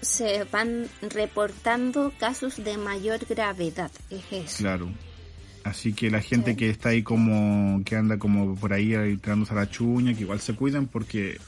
se 0.00 0.44
van 0.44 0.86
reportando 1.10 2.12
casos 2.18 2.62
de 2.62 2.76
mayor 2.76 3.20
gravedad. 3.28 3.90
Es 4.10 4.22
eso. 4.30 4.58
Claro. 4.58 4.90
Así 5.64 5.92
que 5.92 6.10
la 6.10 6.20
gente 6.20 6.50
Sí. 6.52 6.56
que 6.56 6.70
está 6.70 6.88
ahí 6.90 7.02
como, 7.02 7.82
que 7.84 7.96
anda 7.96 8.18
como 8.18 8.54
por 8.56 8.72
ahí 8.72 8.88
tirándose 9.22 9.52
a 9.52 9.56
la 9.56 9.70
chuña, 9.70 10.12
que 10.14 10.22
igual 10.22 10.40
se 10.40 10.54
cuiden 10.54 10.86
porque 10.88 11.38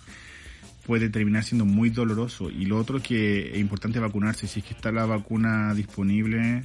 puede 0.86 1.08
terminar 1.10 1.42
siendo 1.44 1.64
muy 1.64 1.90
doloroso. 1.90 2.48
Y 2.50 2.66
lo 2.66 2.78
otro 2.78 3.02
que 3.02 3.50
es 3.52 3.58
importante 3.58 3.98
vacunarse, 3.98 4.46
si 4.46 4.60
es 4.60 4.66
que 4.66 4.74
está 4.74 4.92
la 4.92 5.04
vacuna 5.06 5.74
disponible 5.74 6.62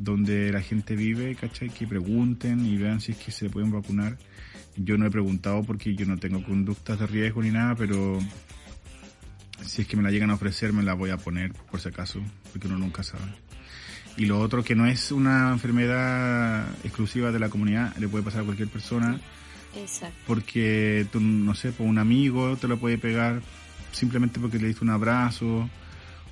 donde 0.00 0.50
la 0.50 0.62
gente 0.62 0.96
vive, 0.96 1.34
¿cachai? 1.34 1.68
Que 1.68 1.86
pregunten 1.86 2.64
y 2.64 2.78
vean 2.78 3.00
si 3.02 3.12
es 3.12 3.18
que 3.18 3.30
se 3.30 3.50
pueden 3.50 3.70
vacunar. 3.70 4.16
Yo 4.76 4.96
no 4.96 5.06
he 5.06 5.10
preguntado 5.10 5.62
porque 5.62 5.94
yo 5.94 6.06
no 6.06 6.16
tengo 6.16 6.42
conductas 6.42 6.98
de 6.98 7.06
riesgo 7.06 7.42
ni 7.42 7.50
nada, 7.50 7.74
pero 7.74 8.18
si 9.62 9.82
es 9.82 9.88
que 9.88 9.98
me 9.98 10.02
la 10.02 10.10
llegan 10.10 10.30
a 10.30 10.34
ofrecer 10.34 10.72
me 10.72 10.82
la 10.82 10.94
voy 10.94 11.10
a 11.10 11.18
poner 11.18 11.52
por 11.52 11.80
si 11.80 11.88
acaso, 11.88 12.20
porque 12.50 12.66
uno 12.66 12.78
nunca 12.78 13.02
sabe. 13.02 13.24
Y 14.16 14.24
lo 14.24 14.40
otro 14.40 14.64
que 14.64 14.74
no 14.74 14.86
es 14.86 15.12
una 15.12 15.52
enfermedad 15.52 16.66
exclusiva 16.82 17.30
de 17.30 17.38
la 17.38 17.50
comunidad, 17.50 17.94
le 17.98 18.08
puede 18.08 18.24
pasar 18.24 18.40
a 18.40 18.44
cualquier 18.44 18.68
persona, 18.68 19.20
Exacto. 19.76 20.16
porque 20.26 21.06
tú, 21.12 21.20
no 21.20 21.54
sé, 21.54 21.72
por 21.72 21.86
un 21.86 21.98
amigo 21.98 22.56
te 22.56 22.68
lo 22.68 22.78
puede 22.78 22.96
pegar 22.96 23.42
simplemente 23.92 24.40
porque 24.40 24.58
le 24.58 24.68
diste 24.68 24.82
un 24.82 24.90
abrazo 24.90 25.68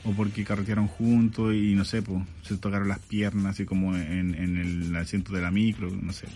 o 0.08 0.12
porque 0.12 0.44
carretearon 0.44 0.88
juntos 0.88 1.52
y 1.54 1.74
no 1.74 1.84
sé, 1.84 2.00
pues 2.02 2.22
se 2.42 2.56
tocaron 2.56 2.88
las 2.88 2.98
piernas 2.98 3.54
así 3.54 3.66
como 3.66 3.94
en, 3.94 4.34
en 4.34 4.56
el 4.56 4.96
asiento 4.96 5.32
de 5.32 5.42
la 5.42 5.50
micro, 5.50 5.90
no 5.90 6.12
sé. 6.12 6.26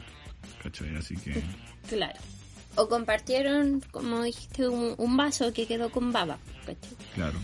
¿Cachai? 0.63 0.95
Así 0.97 1.17
que 1.17 1.43
Claro. 1.89 2.19
O 2.77 2.89
compartieron, 2.89 3.83
como 3.91 4.23
dijiste, 4.23 4.69
un, 4.69 4.95
un 4.97 5.17
vaso 5.17 5.53
que 5.53 5.67
quedó 5.67 5.91
con 5.91 6.13
baba. 6.13 6.39
¿cachai? 6.67 6.97
claro. 7.15 7.39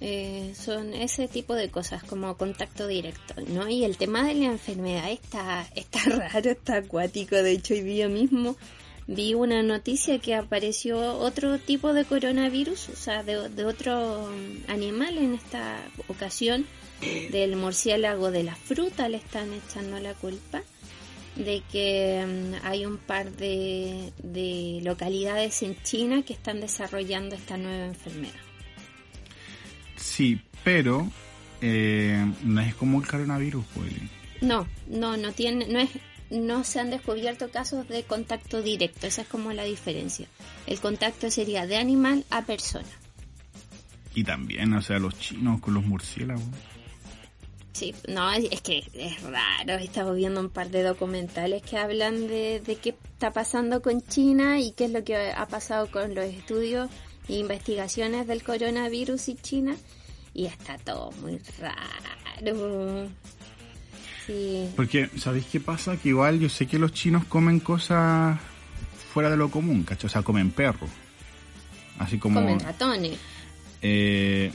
Eh, 0.00 0.52
son 0.54 0.92
ese 0.92 1.26
tipo 1.26 1.54
de 1.54 1.70
cosas 1.70 2.04
como 2.04 2.36
contacto 2.36 2.86
directo, 2.86 3.34
¿no? 3.48 3.66
Y 3.66 3.84
el 3.84 3.96
tema 3.96 4.24
de 4.24 4.34
la 4.34 4.46
enfermedad 4.46 5.10
está, 5.10 5.66
está 5.74 6.00
raro, 6.32 6.50
está 6.50 6.76
acuático. 6.76 7.36
De 7.36 7.52
hecho, 7.52 7.72
hoy 7.74 7.80
día 7.80 8.08
mismo 8.08 8.56
vi 9.06 9.34
una 9.34 9.62
noticia 9.62 10.18
que 10.18 10.34
apareció 10.34 10.98
otro 11.14 11.58
tipo 11.58 11.92
de 11.92 12.04
coronavirus, 12.04 12.88
o 12.88 12.96
sea, 12.96 13.22
de, 13.22 13.48
de 13.48 13.64
otro 13.64 14.28
animal 14.68 15.18
en 15.18 15.34
esta 15.34 15.80
ocasión, 16.08 16.66
del 17.30 17.56
murciélago 17.56 18.30
de 18.30 18.44
la 18.44 18.54
fruta, 18.54 19.08
le 19.08 19.18
están 19.18 19.52
echando 19.52 19.98
la 20.00 20.14
culpa 20.14 20.62
de 21.36 21.62
que 21.70 22.24
mm, 22.26 22.66
hay 22.66 22.86
un 22.86 22.96
par 22.96 23.30
de, 23.32 24.12
de 24.22 24.80
localidades 24.82 25.62
en 25.62 25.80
China 25.82 26.22
que 26.22 26.32
están 26.32 26.60
desarrollando 26.60 27.34
esta 27.34 27.56
nueva 27.56 27.86
enfermedad. 27.86 28.32
Sí, 29.96 30.40
pero 30.64 31.10
eh, 31.60 32.24
no 32.42 32.60
es 32.60 32.74
como 32.74 33.00
el 33.00 33.06
coronavirus, 33.06 33.64
pues. 33.74 33.92
No, 34.40 34.66
no, 34.88 35.16
no 35.16 35.32
tiene, 35.32 35.66
no 35.68 35.78
es, 35.78 35.90
no 36.30 36.64
se 36.64 36.80
han 36.80 36.90
descubierto 36.90 37.50
casos 37.50 37.88
de 37.88 38.02
contacto 38.04 38.62
directo. 38.62 39.06
Esa 39.06 39.22
es 39.22 39.28
como 39.28 39.52
la 39.52 39.64
diferencia. 39.64 40.26
El 40.66 40.80
contacto 40.80 41.30
sería 41.30 41.66
de 41.66 41.76
animal 41.76 42.24
a 42.30 42.42
persona. 42.42 42.88
Y 44.14 44.24
también, 44.24 44.72
o 44.72 44.82
sea, 44.82 44.98
los 44.98 45.18
chinos 45.18 45.60
con 45.60 45.74
los 45.74 45.84
murciélagos. 45.84 46.42
Sí, 47.72 47.94
no, 48.08 48.32
es, 48.32 48.62
que 48.62 48.82
es 48.94 49.22
raro. 49.22 49.74
He 49.74 49.84
estado 49.84 50.14
viendo 50.14 50.40
un 50.40 50.48
par 50.48 50.70
de 50.70 50.82
documentales 50.82 51.62
que 51.62 51.76
hablan 51.76 52.26
de, 52.26 52.60
de 52.60 52.76
qué 52.76 52.96
está 53.12 53.32
pasando 53.32 53.82
con 53.82 54.00
China 54.00 54.58
y 54.58 54.72
qué 54.72 54.86
es 54.86 54.92
lo 54.92 55.04
que 55.04 55.32
ha 55.32 55.46
pasado 55.46 55.90
con 55.90 56.14
los 56.14 56.24
estudios 56.24 56.88
e 57.28 57.34
investigaciones 57.34 58.26
del 58.26 58.42
coronavirus 58.42 59.28
y 59.28 59.34
China. 59.34 59.76
Y 60.32 60.46
está 60.46 60.78
todo 60.78 61.10
muy 61.20 61.38
raro. 61.58 63.10
Sí. 64.26 64.68
Porque, 64.74 65.08
¿sabéis 65.18 65.46
qué 65.46 65.60
pasa? 65.60 65.96
Que 65.96 66.08
igual 66.10 66.40
yo 66.40 66.48
sé 66.48 66.66
que 66.66 66.78
los 66.78 66.92
chinos 66.92 67.24
comen 67.26 67.60
cosas 67.60 68.38
fuera 69.14 69.30
de 69.30 69.36
lo 69.36 69.50
común, 69.50 69.84
¿cachai? 69.84 70.06
O 70.08 70.10
sea, 70.10 70.22
comen 70.22 70.50
perros. 70.50 70.90
Así 71.98 72.18
como... 72.18 72.40
Comen 72.40 72.60
ratones. 72.60 73.18
eh, 73.82 74.52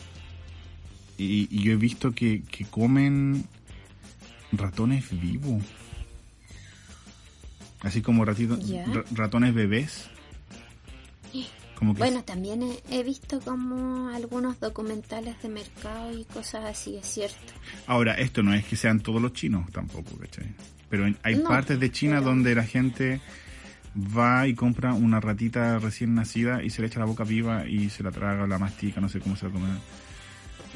y, 1.17 1.47
y 1.49 1.63
yo 1.63 1.72
he 1.74 1.76
visto 1.78 2.11
que, 2.11 2.43
que 2.43 2.65
comen 2.65 3.45
ratones 4.51 5.05
vivos. 5.19 5.63
Así 7.82 8.01
como 8.01 8.26
ratito- 8.26 8.59
ratones 9.13 9.53
bebés. 9.55 10.07
Como 11.82 11.96
que 11.96 12.00
Bueno, 12.00 12.24
también 12.24 12.62
he, 12.62 12.78
he 12.92 13.02
visto 13.02 13.40
como 13.40 14.10
algunos 14.10 14.60
documentales 14.60 15.42
de 15.42 15.50
mercado 15.50 16.16
y 16.16 16.26
cosas 16.26 16.66
así, 16.66 16.96
es 16.96 17.08
cierto. 17.08 17.54
Ahora, 17.88 18.14
esto 18.14 18.44
no 18.44 18.54
es 18.54 18.64
que 18.66 18.76
sean 18.76 19.00
todos 19.00 19.20
los 19.20 19.34
chinos 19.34 19.68
tampoco, 19.72 20.16
¿cachai? 20.20 20.46
Pero 20.92 21.08
en- 21.08 21.18
hay 21.24 21.38
No, 21.38 21.50
partes 21.50 21.80
de 21.80 21.92
China 21.92 22.18
pero- 22.20 22.26
donde 22.30 22.54
la 22.54 22.66
gente 22.66 23.20
va 23.98 24.48
y 24.48 24.54
compra 24.54 24.94
una 24.94 25.20
ratita 25.20 25.80
recién 25.80 26.14
nacida 26.14 26.62
y 26.64 26.70
se 26.70 26.82
le 26.82 26.88
echa 26.88 27.00
la 27.00 27.06
boca 27.06 27.24
viva 27.24 27.66
y 27.68 27.90
se 27.90 28.04
la 28.04 28.12
traga, 28.12 28.46
la 28.46 28.60
mastica, 28.60 29.02
no 29.02 29.10
sé 29.10 29.20
cómo 29.20 29.36
se 29.36 29.48
la 29.48 29.52
come. 29.52 29.70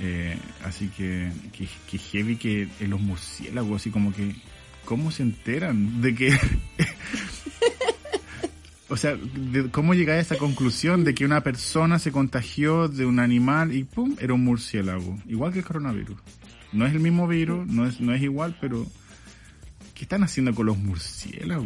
Eh, 0.02 0.36
así 0.64 0.88
que, 0.88 1.32
que, 1.54 1.68
que 1.88 1.98
heavy 2.00 2.36
que 2.38 2.68
los 2.80 3.00
murciélagos, 3.00 3.80
así 3.80 3.92
como 3.92 4.12
que, 4.12 4.36
¿cómo 4.86 5.12
se 5.12 5.22
enteran 5.22 6.02
de 6.02 6.16
que... 6.16 6.30
O 8.96 8.98
sea, 8.98 9.18
de- 9.18 9.70
¿cómo 9.72 9.94
llegáis 9.94 10.20
a 10.20 10.36
esa 10.36 10.38
conclusión 10.38 11.04
de 11.04 11.14
que 11.14 11.26
una 11.26 11.42
persona 11.42 12.00
se 12.00 12.14
contagió 12.14 12.88
de 12.88 13.06
un 13.06 13.20
animal 13.20 13.76
y 13.76 13.84
¡pum! 13.84 14.16
era 14.22 14.34
un 14.34 14.46
murciélago? 14.46 15.18
Igual 15.28 15.52
que 15.52 15.60
el 15.60 15.66
coronavirus. 15.66 16.16
No 16.72 16.86
es 16.86 16.94
el 16.94 17.02
mismo 17.02 17.28
virus, 17.28 17.68
no 17.68 17.86
es, 17.86 18.00
no 18.00 18.14
es 18.14 18.22
igual, 18.22 18.58
pero 18.62 18.86
¿qué 19.96 20.04
están 20.04 20.24
haciendo 20.24 20.56
con 20.56 20.68
los 20.68 20.78
murciélagos? 20.78 21.66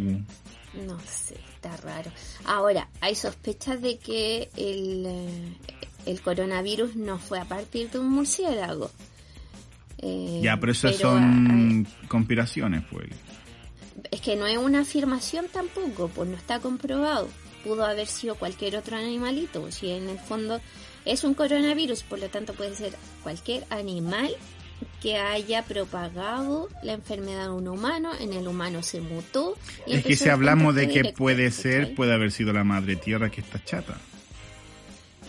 No 0.87 0.99
sé, 1.01 1.35
está 1.53 1.77
raro. 1.77 2.11
Ahora, 2.45 2.89
hay 2.99 3.13
sospechas 3.13 3.79
de 3.79 3.99
que 3.99 4.49
el, 4.57 5.05
eh, 5.05 5.53
el 6.07 6.21
coronavirus 6.21 6.95
no 6.95 7.19
fue 7.19 7.39
a 7.39 7.45
partir 7.45 7.91
de 7.91 7.99
un 7.99 8.09
murciélago. 8.09 8.89
Eh, 9.99 10.39
ya, 10.41 10.59
pero 10.59 10.71
esas 10.71 10.95
pero 10.95 11.09
son 11.11 11.87
conspiraciones, 12.07 12.83
pues. 12.89 13.07
Es 14.11 14.21
que 14.21 14.35
no 14.35 14.47
es 14.47 14.57
una 14.57 14.81
afirmación 14.81 15.47
tampoco, 15.51 16.09
pues 16.09 16.29
no 16.29 16.35
está 16.35 16.59
comprobado. 16.59 17.27
Pudo 17.63 17.85
haber 17.85 18.07
sido 18.07 18.35
cualquier 18.35 18.77
otro 18.77 18.97
animalito, 18.97 19.69
si 19.71 19.91
en 19.91 20.09
el 20.09 20.19
fondo 20.19 20.61
es 21.05 21.23
un 21.23 21.33
coronavirus, 21.33 22.03
por 22.03 22.19
lo 22.19 22.29
tanto 22.29 22.53
puede 22.53 22.75
ser 22.75 22.93
cualquier 23.23 23.65
animal 23.69 24.35
que 25.01 25.17
haya 25.17 25.63
propagado 25.63 26.69
la 26.83 26.93
enfermedad 26.93 27.45
a 27.45 27.53
un 27.53 27.67
humano, 27.67 28.11
en 28.19 28.33
el 28.33 28.47
humano 28.47 28.83
se 28.83 29.01
mutó. 29.01 29.57
y 29.85 29.95
Es 29.95 30.05
que 30.05 30.15
si 30.15 30.29
hablamos 30.29 30.75
de 30.75 30.87
que 30.87 30.99
directo, 30.99 31.17
puede 31.17 31.51
ser, 31.51 31.95
puede 31.95 32.13
haber 32.13 32.31
sido 32.31 32.53
la 32.53 32.63
madre 32.63 32.95
tierra 32.95 33.29
que 33.29 33.41
está 33.41 33.63
chata. 33.63 33.97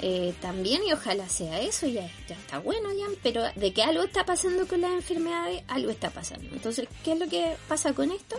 Eh, 0.02 0.34
también 0.40 0.82
y 0.86 0.94
ojalá 0.94 1.28
sea 1.28 1.60
eso, 1.60 1.86
ya, 1.86 2.10
está 2.26 2.58
bueno 2.58 2.90
ya, 2.92 3.04
pero 3.22 3.42
de 3.54 3.72
que 3.74 3.82
algo 3.82 4.02
está 4.02 4.24
pasando 4.24 4.66
con 4.66 4.80
las 4.80 4.92
enfermedades, 4.92 5.62
algo 5.68 5.90
está 5.90 6.08
pasando. 6.08 6.48
Entonces, 6.52 6.88
¿qué 7.04 7.12
es 7.12 7.18
lo 7.18 7.28
que 7.28 7.54
pasa 7.68 7.92
con 7.92 8.10
esto? 8.10 8.36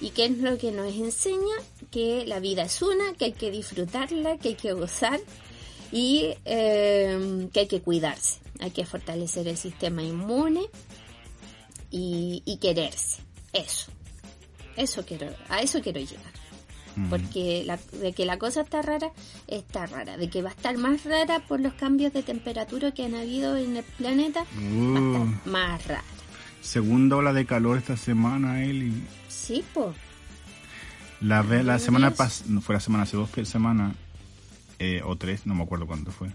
¿Y 0.00 0.10
qué 0.10 0.24
es 0.24 0.38
lo 0.38 0.56
que 0.56 0.72
nos 0.72 0.94
enseña? 0.94 1.54
Que 1.90 2.24
la 2.26 2.40
vida 2.40 2.62
es 2.62 2.80
una, 2.80 3.12
que 3.12 3.26
hay 3.26 3.32
que 3.32 3.50
disfrutarla, 3.50 4.38
que 4.38 4.48
hay 4.50 4.54
que 4.54 4.72
gozar 4.72 5.20
y 5.92 6.34
eh, 6.46 7.48
que 7.52 7.60
hay 7.60 7.66
que 7.66 7.82
cuidarse. 7.82 8.40
Hay 8.60 8.70
que 8.70 8.86
fortalecer 8.86 9.48
el 9.48 9.58
sistema 9.58 10.02
inmune 10.02 10.62
y, 11.90 12.42
y 12.46 12.56
quererse. 12.56 13.20
Eso. 13.52 13.90
Eso 14.76 15.04
quiero, 15.04 15.28
a 15.50 15.60
eso 15.60 15.82
quiero 15.82 16.00
llegar. 16.00 16.39
Porque 17.08 17.62
la- 17.64 17.78
de 18.00 18.12
que 18.12 18.24
la 18.26 18.38
cosa 18.38 18.62
está 18.62 18.82
rara, 18.82 19.12
está 19.46 19.86
rara. 19.86 20.16
De 20.16 20.28
que 20.28 20.42
va 20.42 20.50
a 20.50 20.52
estar 20.52 20.76
más 20.76 21.04
rara 21.04 21.38
por 21.40 21.60
los 21.60 21.72
cambios 21.74 22.12
de 22.12 22.22
temperatura 22.22 22.92
que 22.92 23.04
han 23.04 23.14
habido 23.14 23.56
en 23.56 23.76
el 23.76 23.84
planeta, 23.84 24.40
va 24.40 24.98
a 24.98 25.00
Uh, 25.02 25.24
estar 25.24 25.46
más 25.52 25.86
rara. 25.86 26.02
segunda 26.60 27.16
ola 27.16 27.32
de 27.32 27.46
calor 27.46 27.78
esta 27.78 27.96
semana, 27.96 28.62
Eli. 28.64 28.92
Sí, 29.28 29.64
pues. 29.72 29.94
La, 31.20 31.42
la 31.42 31.78
semana 31.78 32.10
pasada, 32.12 32.50
no 32.50 32.60
fue 32.60 32.74
la 32.74 32.80
semana, 32.80 33.04
hace 33.04 33.16
dos 33.16 33.28
semanas, 33.44 33.94
eh, 34.78 35.02
o 35.04 35.16
tres, 35.16 35.46
no 35.46 35.54
me 35.54 35.62
acuerdo 35.62 35.86
cuándo 35.86 36.10
fue. 36.10 36.28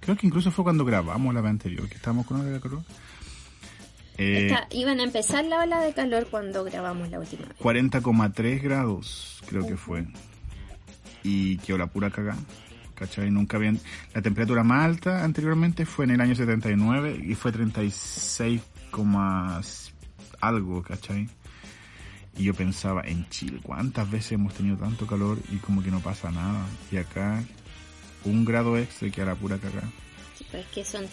Creo 0.00 0.16
que 0.16 0.26
incluso 0.26 0.50
fue 0.50 0.64
cuando 0.64 0.84
grabamos 0.84 1.34
la 1.34 1.40
vez 1.42 1.50
anterior, 1.50 1.86
que 1.88 1.96
estábamos 1.96 2.26
con 2.26 2.40
ola 2.40 2.48
de 2.50 2.60
calor. 2.60 2.82
Eh, 4.22 4.48
Esta- 4.48 4.68
iban 4.72 5.00
a 5.00 5.04
empezar 5.04 5.46
la 5.46 5.62
ola 5.62 5.80
de 5.80 5.94
calor 5.94 6.28
cuando 6.30 6.62
grabamos 6.62 7.08
la 7.10 7.18
última 7.20 7.46
vez. 7.46 7.56
40,3 7.58 8.60
grados, 8.62 9.42
creo 9.48 9.66
que 9.66 9.78
fue. 9.78 10.04
Y 11.22 11.56
quedó 11.58 11.78
la 11.78 11.86
pura 11.86 12.10
cagada. 12.10 12.38
¿Cachai? 12.94 13.30
Nunca 13.30 13.56
habían... 13.56 13.80
La 14.12 14.20
temperatura 14.20 14.62
más 14.62 14.84
alta 14.84 15.24
anteriormente 15.24 15.86
fue 15.86 16.04
en 16.04 16.10
el 16.10 16.20
año 16.20 16.34
79 16.34 17.18
y 17.26 17.34
fue 17.34 17.50
36, 17.50 18.60
coma 18.90 19.62
algo, 20.42 20.82
¿cachai? 20.82 21.26
Y 22.36 22.44
yo 22.44 22.52
pensaba, 22.52 23.00
en 23.06 23.26
Chile, 23.30 23.58
¿cuántas 23.62 24.10
veces 24.10 24.32
hemos 24.32 24.52
tenido 24.52 24.76
tanto 24.76 25.06
calor 25.06 25.38
y 25.50 25.56
como 25.56 25.82
que 25.82 25.90
no 25.90 26.00
pasa 26.00 26.30
nada? 26.30 26.66
Y 26.92 26.98
acá, 26.98 27.42
un 28.26 28.44
grado 28.44 28.76
extra 28.76 29.08
y 29.08 29.10
queda 29.10 29.26
la 29.26 29.34
pura 29.34 29.56
cagada. 29.56 29.88
Sí, 30.36 30.44
pero 30.50 30.62
es 30.62 30.68
que 30.68 30.84
son 30.84 31.06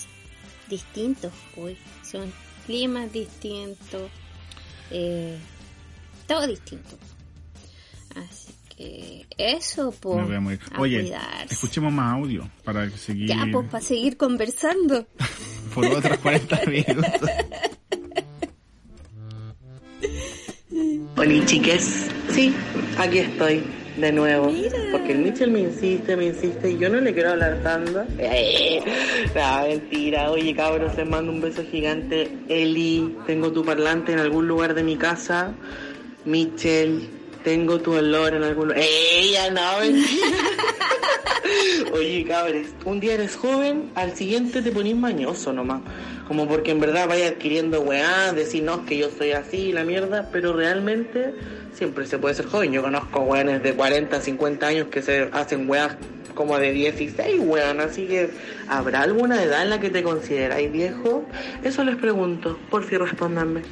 distintos, 0.70 1.32
uy. 1.56 1.78
Son 2.04 2.30
climas 2.68 3.12
distintos. 3.12 4.12
eh, 4.92 5.38
todo 6.28 6.46
distinto. 6.46 6.98
Así 8.16 8.54
que 8.76 9.26
eso, 9.38 9.92
pues. 10.00 10.18
Oye, 10.78 11.02
cuidarse. 11.02 11.54
escuchemos 11.54 11.92
más 11.92 12.14
audio 12.14 12.50
para 12.64 12.90
seguir 12.92 13.30
Ya, 13.30 13.48
pues, 13.52 13.68
para 13.70 13.84
seguir 13.84 14.18
conversando. 14.18 15.08
por 15.74 15.86
otros 15.86 16.18
40 16.20 16.66
minutos. 16.68 17.06
Hola 21.16 21.46
chiques, 21.46 22.08
sí, 22.32 22.54
aquí 23.00 23.18
estoy 23.20 23.64
de 23.98 24.12
nuevo. 24.12 24.52
Mira. 24.52 24.78
Porque 24.92 25.12
el 25.12 25.20
Mitchell 25.20 25.52
me 25.52 25.62
insiste, 25.62 26.16
me 26.16 26.26
insiste 26.26 26.72
y 26.72 26.78
yo 26.78 26.90
no 26.90 27.02
le 27.02 27.14
quiero 27.14 27.32
hablar 27.32 27.62
tanto. 27.64 28.04
Eh, 28.18 28.82
no, 29.36 29.68
mentira. 29.68 30.32
Oye 30.32 30.56
cabros, 30.56 30.96
les 30.96 31.08
mando 31.08 31.32
un 31.32 31.42
beso 31.42 31.64
gigante. 31.70 32.32
Eli, 32.48 33.16
tengo 33.26 33.52
tu 33.52 33.66
parlante 33.66 34.14
en 34.14 34.20
algún 34.20 34.48
lugar 34.48 34.74
de 34.74 34.84
mi 34.84 34.96
casa. 34.96 35.54
Mitchell, 36.26 37.08
tengo 37.44 37.80
tu 37.80 37.94
olor 37.94 38.36
en 38.36 38.44
algún 38.44 38.70
lugar. 38.70 38.84
¡Ella 38.84 39.52
no, 39.52 39.80
mentira! 39.80 40.38
Oye, 41.94 42.26
cabres, 42.26 42.68
un 42.84 43.00
día 43.00 43.14
eres 43.14 43.36
joven, 43.36 43.92
al 43.96 44.16
siguiente 44.16 44.62
te 44.62 44.72
ponís 44.72 44.96
mañoso 44.96 45.54
nomás. 45.54 45.82
Como 46.28 46.46
porque 46.48 46.72
en 46.72 46.82
verdad 46.82 47.08
vaya 47.08 47.30
adquiriendo 47.30 47.80
weá, 47.82 48.34
decir 48.34 48.64
no, 48.64 48.82
es 48.82 48.82
que 48.82 48.98
yo 48.98 49.10
soy 49.18 49.32
así, 49.32 49.72
la 49.72 49.86
mierda, 49.86 50.30
pero 50.32 50.52
realmente 50.52 51.34
siempre 51.78 52.06
se 52.08 52.18
puede 52.18 52.36
ser 52.36 52.48
joven. 52.48 52.72
Yo 52.74 52.82
conozco 52.82 53.20
weones 53.22 53.62
de 53.62 53.74
40, 53.74 54.20
50 54.20 54.68
años 54.68 54.88
que 54.88 55.02
se 55.02 55.30
hacen 55.32 55.70
weas 55.70 55.96
como 56.34 56.58
de 56.58 56.72
16, 56.72 57.40
weón. 57.40 57.80
Así 57.80 58.08
que, 58.08 58.30
¿habrá 58.68 59.02
alguna 59.02 59.42
edad 59.44 59.64
en 59.64 59.70
la 59.70 59.80
que 59.80 59.90
te 59.90 60.04
consideráis 60.04 60.72
viejo? 60.72 61.26
Eso 61.64 61.84
les 61.84 61.96
pregunto, 61.96 62.58
por 62.70 62.88
si 62.88 62.98
respondanme. 62.98 63.62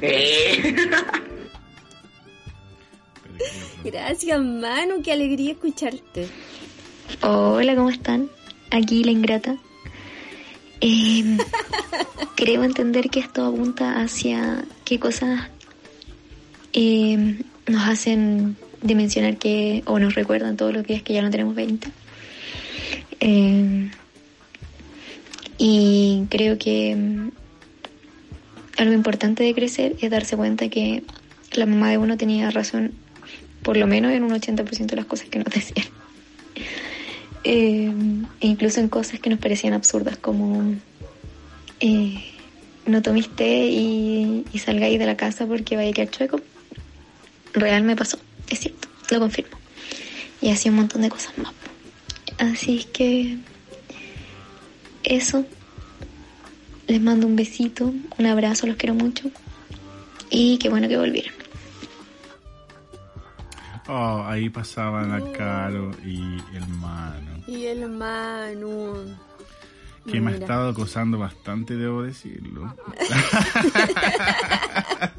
Gracias, 3.84 4.40
Manu, 4.40 5.02
qué 5.02 5.12
alegría 5.12 5.52
escucharte. 5.52 6.28
Hola, 7.22 7.76
¿cómo 7.76 7.90
están? 7.90 8.28
Aquí 8.70 9.04
la 9.04 9.12
ingrata. 9.12 9.56
Eh, 10.80 11.38
creo 12.36 12.64
entender 12.64 13.10
que 13.10 13.20
esto 13.20 13.44
apunta 13.44 14.00
hacia 14.00 14.64
qué 14.84 14.98
cosas 14.98 15.48
eh, 16.72 17.38
nos 17.66 17.88
hacen 17.88 18.56
dimensionar 18.82 19.36
que, 19.36 19.82
o 19.86 19.98
nos 19.98 20.14
recuerdan 20.14 20.56
todos 20.56 20.72
los 20.72 20.86
días 20.86 21.02
que 21.02 21.12
ya 21.12 21.22
no 21.22 21.30
tenemos 21.30 21.54
20. 21.54 21.88
Eh, 23.20 23.90
y 25.58 26.26
creo 26.28 26.58
que 26.58 26.94
mm, 26.94 27.30
algo 28.78 28.92
importante 28.92 29.42
de 29.42 29.54
crecer 29.54 29.96
es 30.00 30.10
darse 30.10 30.36
cuenta 30.36 30.68
que 30.68 31.02
la 31.52 31.66
mamá 31.66 31.90
de 31.90 31.98
uno 31.98 32.16
tenía 32.16 32.50
razón, 32.50 32.92
por 33.62 33.76
lo 33.76 33.86
menos 33.86 34.12
en 34.12 34.22
un 34.22 34.30
80% 34.30 34.86
de 34.86 34.96
las 34.96 35.06
cosas 35.06 35.28
que 35.28 35.38
nos 35.38 35.48
decían. 35.54 35.86
Eh, 37.44 37.92
e 38.40 38.46
incluso 38.46 38.80
en 38.80 38.88
cosas 38.88 39.20
que 39.20 39.30
nos 39.30 39.38
parecían 39.38 39.72
absurdas 39.72 40.16
como 40.16 40.74
eh, 41.78 42.24
no 42.86 43.02
tomes 43.02 43.28
té 43.28 43.66
y, 43.68 44.44
y 44.52 44.58
salgáis 44.58 44.98
de 44.98 45.06
la 45.06 45.16
casa 45.16 45.46
porque 45.46 45.76
vaya 45.76 45.90
a 45.90 45.92
quedar 45.92 46.10
chueco. 46.10 46.40
Real 47.56 47.82
me 47.82 47.96
pasó, 47.96 48.18
es 48.48 48.60
cierto, 48.60 48.88
lo 49.10 49.18
confirmo. 49.18 49.56
Y 50.40 50.50
así 50.50 50.68
un 50.68 50.76
montón 50.76 51.02
de 51.02 51.08
cosas 51.08 51.36
más. 51.38 51.52
Así 52.38 52.78
es 52.78 52.86
que 52.86 53.38
eso. 55.02 55.44
Les 56.86 57.00
mando 57.00 57.26
un 57.26 57.34
besito, 57.34 57.92
un 58.18 58.26
abrazo, 58.26 58.66
los 58.66 58.76
quiero 58.76 58.94
mucho. 58.94 59.30
Y 60.30 60.58
qué 60.58 60.68
bueno 60.68 60.86
que 60.86 60.96
volvieron. 60.96 61.34
Oh, 63.88 64.24
ahí 64.26 64.50
pasaban 64.50 65.10
la 65.10 65.32
Caro 65.32 65.92
y 66.04 66.36
el 66.54 66.66
Mano. 66.68 67.42
Y 67.46 67.66
el 67.66 67.88
Manu. 67.88 69.16
Que 70.10 70.20
me 70.20 70.32
ha 70.32 70.34
estado 70.34 70.68
acosando 70.68 71.18
bastante, 71.18 71.76
debo 71.76 72.02
decirlo. 72.02 72.74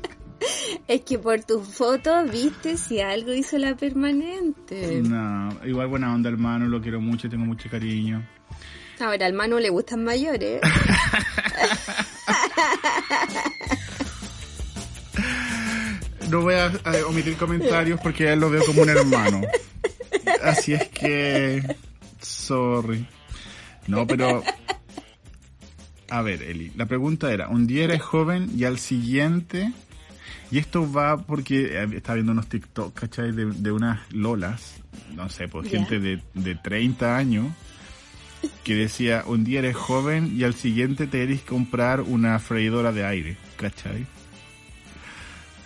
Es 0.88 1.02
que 1.02 1.20
por 1.20 1.44
tus 1.44 1.68
fotos 1.68 2.32
viste 2.32 2.78
si 2.78 3.02
algo 3.02 3.34
hizo 3.34 3.58
la 3.58 3.76
permanente. 3.76 5.02
No, 5.04 5.50
igual 5.66 5.88
buena 5.88 6.14
onda, 6.14 6.30
hermano, 6.30 6.68
lo 6.68 6.82
quiero 6.82 7.02
mucho, 7.02 7.30
tengo 7.30 7.46
mucho 7.46 7.70
cariño. 7.70 8.26
Ahora 9.00 9.26
al 9.26 9.34
Manu 9.34 9.60
le 9.60 9.70
gustan 9.70 10.04
mayores. 10.04 10.62
No 16.30 16.42
voy 16.42 16.56
a, 16.56 16.66
a 16.66 17.06
omitir 17.08 17.38
comentarios 17.38 18.02
porque 18.02 18.28
a 18.28 18.34
él 18.34 18.42
lo 18.42 18.50
veo 18.50 18.66
como 18.66 18.82
un 18.82 18.90
hermano. 18.90 19.42
Así 20.44 20.74
es 20.74 20.90
que. 20.90 21.64
Sorry. 22.22 23.08
No, 23.88 24.06
pero. 24.06 24.44
A 26.10 26.22
ver, 26.22 26.44
Eli, 26.44 26.72
la 26.76 26.86
pregunta 26.86 27.32
era: 27.32 27.48
un 27.48 27.66
día 27.66 27.86
eres 27.86 28.02
joven 28.02 28.52
y 28.56 28.66
al 28.66 28.78
siguiente. 28.78 29.72
Y 30.52 30.60
esto 30.60 30.90
va 30.92 31.18
porque 31.18 31.78
eh, 31.78 31.88
estaba 31.96 32.16
viendo 32.16 32.32
unos 32.32 32.48
TikTok, 32.48 32.94
¿cachai? 32.94 33.32
De, 33.34 33.46
de 33.46 33.72
unas 33.72 34.00
lolas, 34.14 34.82
no 35.16 35.28
sé, 35.30 35.48
pues 35.48 35.70
gente 35.70 36.00
de, 36.00 36.22
de 36.34 36.56
30 36.56 37.18
años, 37.18 37.48
que 38.64 38.76
decía: 38.76 39.24
un 39.26 39.44
día 39.44 39.60
eres 39.60 39.76
joven 39.76 40.32
y 40.38 40.44
al 40.44 40.54
siguiente 40.54 41.06
te 41.08 41.20
querés 41.20 41.42
comprar 41.42 42.02
una 42.02 42.40
freidora 42.40 42.92
de 42.94 43.04
aire, 43.06 43.38
¿cachai? 43.58 44.06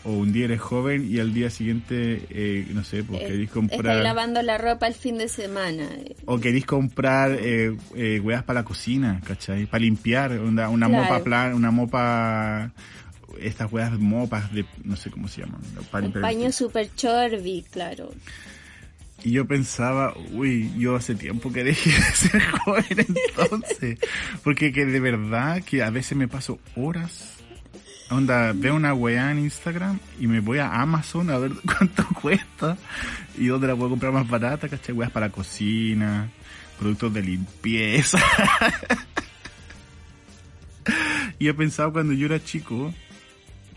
O 0.03 0.13
un 0.13 0.33
día 0.33 0.45
eres 0.45 0.59
joven 0.59 1.07
y 1.07 1.19
al 1.19 1.31
día 1.31 1.51
siguiente, 1.51 2.25
eh, 2.31 2.65
no 2.73 2.83
sé, 2.83 3.03
pues 3.03 3.21
Estás 3.21 3.49
comprar... 3.51 3.97
lavando 3.97 4.41
la 4.41 4.57
ropa 4.57 4.87
el 4.87 4.95
fin 4.95 5.19
de 5.19 5.27
semana. 5.27 5.87
O 6.25 6.39
queréis 6.39 6.65
comprar 6.65 7.37
eh, 7.39 7.77
eh, 7.95 8.19
weas 8.19 8.41
para 8.43 8.61
la 8.61 8.65
cocina, 8.65 9.21
¿cachai? 9.23 9.67
Para 9.67 9.81
limpiar, 9.83 10.39
una, 10.39 10.69
una 10.69 10.87
Claro. 10.87 11.03
mopa 11.03 11.23
plan, 11.23 11.53
una 11.53 11.69
mopa, 11.69 12.71
estas 13.39 13.71
weas 13.71 13.97
mopas 13.99 14.51
de, 14.53 14.65
no 14.83 14.95
sé 14.95 15.11
cómo 15.11 15.27
se 15.27 15.41
llaman. 15.41 15.61
Un 15.93 16.13
paño 16.13 16.51
super 16.51 16.89
chorbi, 16.95 17.63
claro. 17.71 18.11
Y 19.23 19.31
yo 19.31 19.45
pensaba, 19.45 20.15
uy, 20.31 20.71
yo 20.77 20.95
hace 20.95 21.13
tiempo 21.13 21.51
que 21.51 21.63
dejé 21.63 21.91
de 21.91 22.15
ser 22.15 22.41
joven 22.65 22.83
entonces. 22.97 23.99
Porque 24.43 24.71
que 24.71 24.85
de 24.85 24.99
verdad 24.99 25.61
que 25.63 25.83
a 25.83 25.89
veces 25.89 26.17
me 26.17 26.27
paso 26.27 26.59
horas. 26.75 27.37
Onda, 28.09 28.51
veo 28.53 28.75
una 28.75 28.93
weá 28.93 29.31
en 29.31 29.39
Instagram 29.39 29.99
y 30.19 30.27
me 30.27 30.41
voy 30.41 30.57
a 30.57 30.81
Amazon 30.81 31.29
a 31.29 31.37
ver 31.37 31.51
cuánto 31.65 32.05
cuesta 32.19 32.77
y 33.37 33.47
dónde 33.47 33.67
la 33.67 33.75
puedo 33.75 33.91
comprar 33.91 34.11
más 34.11 34.27
barata, 34.27 34.67
¿cachai? 34.67 34.93
Weas 34.93 35.11
para 35.11 35.29
cocina, 35.29 36.29
productos 36.79 37.13
de 37.13 37.21
limpieza. 37.21 38.19
y 41.39 41.47
he 41.47 41.53
pensado 41.53 41.93
cuando 41.93 42.13
yo 42.13 42.25
era 42.25 42.43
chico, 42.43 42.91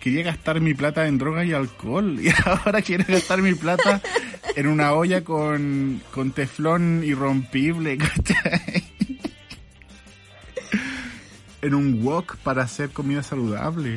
quería 0.04 0.22
gastar 0.22 0.60
mi 0.60 0.74
plata 0.74 1.06
en 1.06 1.16
drogas 1.16 1.46
y 1.46 1.54
alcohol 1.54 2.20
y 2.22 2.28
ahora 2.44 2.82
quiero 2.82 3.06
gastar 3.08 3.40
mi 3.40 3.54
plata 3.54 4.02
en 4.54 4.66
una 4.66 4.92
olla 4.92 5.24
con, 5.24 6.02
con 6.12 6.32
teflón 6.32 7.02
irrompible. 7.02 7.98
En 11.62 11.74
un 11.74 12.04
wok 12.04 12.36
para 12.44 12.64
hacer 12.64 12.90
comida 12.90 13.22
saludable. 13.22 13.96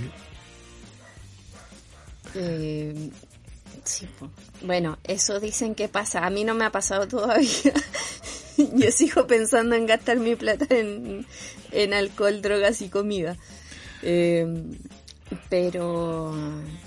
Eh, 2.34 3.10
sí, 3.84 4.08
bueno, 4.62 4.98
eso 5.04 5.42
dicen 5.42 5.76
que 5.76 5.90
pasa. 5.90 6.26
A 6.26 6.30
mí 6.30 6.46
no 6.46 6.54
me 6.54 6.64
ha 6.64 6.72
pasado 6.72 7.10
todavía. 7.10 7.74
Yo 8.58 8.90
sigo 8.90 9.28
pensando 9.28 9.76
en 9.76 9.86
gastar 9.86 10.16
mi 10.16 10.38
plata 10.38 10.66
en, 10.70 11.26
en 11.74 11.94
alcohol, 11.94 12.42
drogas 12.42 12.82
y 12.82 12.88
comida. 12.88 13.36
Eh, 14.02 14.48
pero, 15.50 16.34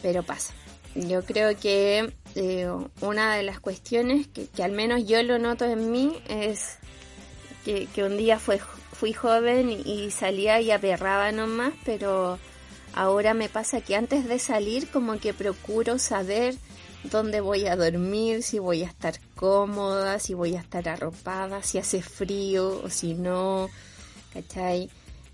pero 0.02 0.22
pasa. 0.22 0.54
Yo 0.94 1.24
creo 1.24 1.56
que 1.56 2.12
eh, 2.34 2.68
una 3.00 3.36
de 3.36 3.42
las 3.42 3.60
cuestiones 3.60 4.26
que, 4.28 4.48
al 4.62 4.72
menos 4.72 5.06
yo 5.06 5.22
lo 5.22 5.38
noto 5.38 5.64
en 5.64 5.90
mí 5.90 6.20
es 6.28 6.78
que, 7.64 7.86
que 7.86 8.02
un 8.02 8.16
día 8.16 8.38
fue, 8.38 8.58
fui 8.92 9.12
joven 9.12 9.70
y 9.70 10.10
salía 10.10 10.60
y 10.60 10.70
aperraba 10.70 11.30
nomás, 11.32 11.72
pero 11.84 12.38
ahora 12.94 13.34
me 13.34 13.48
pasa 13.48 13.80
que 13.80 13.94
antes 13.94 14.26
de 14.26 14.38
salir 14.38 14.90
como 14.90 15.18
que 15.18 15.32
procuro 15.32 15.98
saber 15.98 16.56
dónde 17.04 17.40
voy 17.40 17.66
a 17.66 17.76
dormir, 17.76 18.42
si 18.42 18.58
voy 18.58 18.82
a 18.82 18.86
estar 18.86 19.14
cómoda, 19.34 20.18
si 20.18 20.34
voy 20.34 20.56
a 20.56 20.60
estar 20.60 20.88
arropada, 20.88 21.62
si 21.62 21.78
hace 21.78 22.02
frío 22.02 22.82
o 22.84 22.90
si 22.90 23.14
no, 23.14 23.68
¿cachai? 24.32 24.90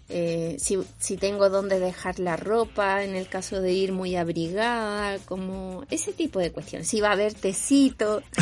Eh, 0.08 0.56
si, 0.60 0.78
si 1.00 1.16
tengo 1.16 1.50
dónde 1.50 1.80
dejar 1.80 2.20
la 2.20 2.36
ropa, 2.36 3.02
en 3.02 3.16
el 3.16 3.28
caso 3.28 3.60
de 3.60 3.72
ir 3.72 3.90
muy 3.92 4.14
abrigada, 4.16 5.18
como 5.24 5.84
ese 5.90 6.12
tipo 6.12 6.38
de 6.38 6.52
cuestiones. 6.52 6.86
Si 6.88 7.00
va 7.00 7.08
a 7.08 7.12
haber 7.12 7.34
tecito, 7.34 8.22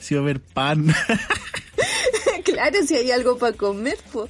Si 0.00 0.14
va 0.14 0.20
a 0.20 0.22
haber 0.22 0.40
pan. 0.40 0.86
claro, 2.44 2.76
si 2.86 2.94
hay 2.96 3.10
algo 3.10 3.38
para 3.38 3.56
comer, 3.56 3.98
po. 4.12 4.28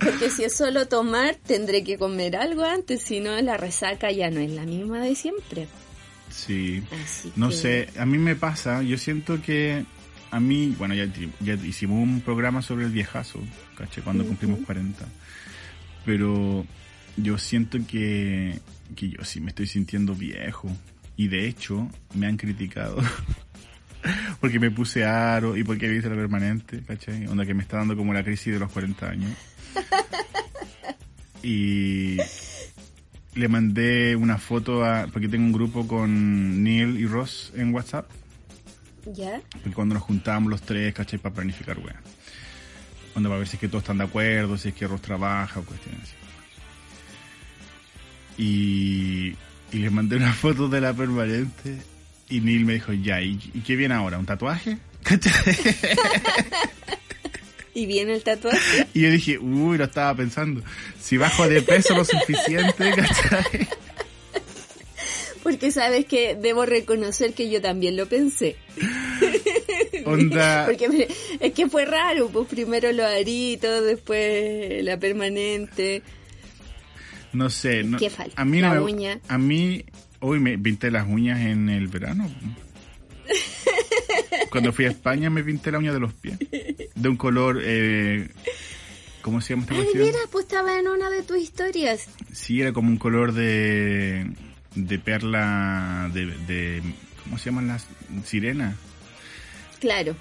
porque 0.00 0.30
si 0.30 0.44
es 0.44 0.54
solo 0.56 0.86
tomar, 0.86 1.34
tendré 1.46 1.82
que 1.82 1.98
comer 1.98 2.36
algo 2.36 2.62
antes, 2.64 3.02
si 3.02 3.18
no 3.20 3.40
la 3.40 3.56
resaca 3.56 4.10
ya 4.12 4.30
no 4.30 4.40
es 4.40 4.50
la 4.52 4.62
misma 4.64 5.00
de 5.00 5.14
siempre. 5.16 5.66
Sí. 6.30 6.82
Así 7.04 7.32
No 7.36 7.48
que- 7.48 7.56
sé, 7.56 7.88
a 7.98 8.06
mí 8.06 8.18
me 8.18 8.36
pasa, 8.36 8.82
yo 8.82 8.96
siento 8.98 9.42
que 9.42 9.84
a 10.32 10.40
mí, 10.40 10.74
bueno, 10.78 10.94
ya, 10.94 11.06
ya 11.40 11.54
hicimos 11.54 12.02
un 12.02 12.22
programa 12.22 12.62
sobre 12.62 12.86
el 12.86 12.90
viejazo, 12.90 13.38
¿caché? 13.76 14.00
Cuando 14.00 14.24
cumplimos 14.24 14.60
40. 14.64 15.04
Pero 16.06 16.66
yo 17.18 17.36
siento 17.36 17.78
que, 17.86 18.58
que 18.96 19.10
yo 19.10 19.24
sí 19.24 19.42
me 19.42 19.50
estoy 19.50 19.66
sintiendo 19.66 20.14
viejo. 20.14 20.74
Y 21.18 21.28
de 21.28 21.46
hecho, 21.46 21.86
me 22.14 22.26
han 22.26 22.38
criticado. 22.38 22.96
porque 24.40 24.58
me 24.58 24.70
puse 24.70 25.04
aro 25.04 25.54
y 25.54 25.64
porque 25.64 25.94
hice 25.94 26.08
la 26.08 26.16
permanente, 26.16 26.82
¿cachai? 26.82 27.26
Onda 27.26 27.44
que 27.44 27.52
me 27.52 27.62
está 27.62 27.76
dando 27.76 27.94
como 27.94 28.14
la 28.14 28.24
crisis 28.24 28.54
de 28.54 28.58
los 28.58 28.72
40 28.72 29.08
años. 29.08 29.30
Y 31.44 32.18
le 33.34 33.48
mandé 33.48 34.14
una 34.14 34.38
foto 34.38 34.84
a, 34.84 35.08
porque 35.12 35.28
tengo 35.28 35.44
un 35.44 35.52
grupo 35.52 35.88
con 35.88 36.62
Neil 36.62 37.00
y 37.00 37.06
Ross 37.06 37.52
en 37.56 37.74
WhatsApp, 37.74 38.08
¿Ya? 39.06 39.40
cuando 39.74 39.94
nos 39.94 40.02
juntábamos 40.02 40.50
los 40.50 40.62
tres, 40.62 40.94
¿cachai? 40.94 41.18
Para 41.18 41.34
planificar, 41.34 41.78
weá. 41.78 42.00
Onda 43.14 43.28
para 43.28 43.38
ver 43.40 43.48
si 43.48 43.56
es 43.56 43.60
que 43.60 43.68
todos 43.68 43.82
están 43.82 43.98
de 43.98 44.04
acuerdo, 44.04 44.56
si 44.56 44.68
es 44.68 44.74
que 44.74 44.86
Ross 44.86 45.02
trabaja 45.02 45.60
o 45.60 45.64
cuestiones 45.64 46.02
así. 46.02 46.14
Y, 48.38 49.36
y 49.72 49.78
le 49.78 49.90
mandé 49.90 50.16
una 50.16 50.32
foto 50.32 50.68
de 50.68 50.80
la 50.80 50.94
permanente 50.94 51.78
y 52.28 52.40
Neil 52.40 52.64
me 52.64 52.74
dijo, 52.74 52.92
ya, 52.92 53.20
¿y, 53.20 53.38
y 53.52 53.60
qué 53.60 53.76
viene 53.76 53.94
ahora? 53.94 54.18
¿Un 54.18 54.26
tatuaje? 54.26 54.78
¿Cachai? 55.02 55.56
¿Y 57.74 57.86
viene 57.86 58.14
el 58.14 58.22
tatuaje? 58.22 58.86
Y 58.94 59.02
yo 59.02 59.10
dije, 59.10 59.38
uy, 59.38 59.78
lo 59.78 59.84
estaba 59.84 60.14
pensando. 60.14 60.62
Si 61.00 61.16
bajo 61.16 61.48
de 61.48 61.62
peso 61.62 61.94
lo 61.96 62.04
suficiente, 62.04 62.92
¿cachai? 62.96 63.68
Porque 65.42 65.70
sabes 65.72 66.06
que 66.06 66.36
debo 66.36 66.64
reconocer 66.66 67.34
que 67.34 67.50
yo 67.50 67.60
también 67.60 67.96
lo 67.96 68.06
pensé. 68.06 68.56
Onda, 70.06 70.64
Porque 70.66 71.08
es 71.40 71.52
que 71.52 71.68
fue 71.68 71.84
raro, 71.84 72.28
pues 72.28 72.48
primero 72.48 72.90
los 72.92 73.06
aritos, 73.06 73.84
después 73.84 74.82
la 74.84 74.96
permanente. 74.98 76.02
no 77.32 77.50
sé. 77.50 77.82
No, 77.84 77.98
¿Qué 77.98 78.10
falta? 78.10 78.40
A 78.40 78.44
mí 78.44 78.60
La 78.60 78.74
no 78.74 78.84
me- 78.84 78.92
uña. 78.92 79.20
A 79.28 79.38
mí, 79.38 79.84
hoy 80.20 80.38
me 80.40 80.58
pinté 80.58 80.90
las 80.90 81.06
uñas 81.08 81.40
en 81.40 81.68
el 81.68 81.88
verano. 81.88 82.30
Cuando 84.50 84.72
fui 84.72 84.84
a 84.84 84.88
España 84.90 85.30
me 85.30 85.42
pinté 85.42 85.70
la 85.72 85.78
uña 85.78 85.92
de 85.92 86.00
los 86.00 86.12
pies. 86.12 86.38
De 86.94 87.08
un 87.08 87.16
color, 87.16 87.60
eh, 87.64 88.28
¿cómo 89.22 89.40
se 89.40 89.50
llama 89.54 89.62
esta 89.62 89.74
Ay, 89.74 89.80
cuestión? 89.82 90.06
mira, 90.06 90.18
pues 90.30 90.44
estaba 90.44 90.78
en 90.78 90.88
una 90.88 91.08
de 91.10 91.22
tus 91.22 91.38
historias. 91.38 92.08
Sí, 92.32 92.60
era 92.60 92.72
como 92.72 92.88
un 92.90 92.98
color 92.98 93.32
de, 93.32 94.26
de 94.74 94.98
perla, 94.98 96.10
de, 96.12 96.26
de, 96.26 96.82
¿cómo 97.24 97.38
se 97.38 97.46
llaman 97.46 97.68
las? 97.68 97.86
Sirena. 98.24 98.74
Claro. 99.80 100.14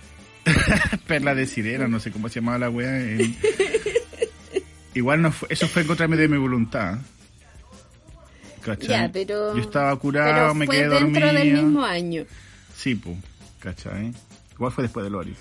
perla 1.07 1.35
de 1.35 1.45
sirena, 1.45 1.87
no 1.87 1.99
sé 1.99 2.11
cómo 2.11 2.27
se 2.29 2.35
llamaba 2.39 2.57
la 2.57 2.69
wea. 2.69 2.99
en- 2.99 3.37
Igual 4.93 5.21
no 5.21 5.31
fue, 5.31 5.47
eso 5.51 5.67
fue 5.67 5.83
en 5.83 5.87
contra 5.87 6.07
de 6.07 6.27
mi 6.27 6.37
voluntad. 6.37 6.97
¿Cachai? 8.61 8.87
Ya, 8.89 9.09
pero. 9.11 9.55
Yo 9.55 9.61
estaba 9.61 9.95
curado, 9.97 10.33
pero 10.33 10.53
me 10.53 10.67
quedé 10.67 10.89
dentro 10.89 11.25
del 11.27 11.35
dormido. 11.35 11.63
mismo 11.63 11.83
año. 11.85 12.25
Sí, 12.75 12.95
pues, 12.95 13.17
¿cachai? 13.59 14.13
Igual 14.53 14.71
fue 14.71 14.83
después 14.83 15.03
de 15.03 15.09
Loris. 15.09 15.37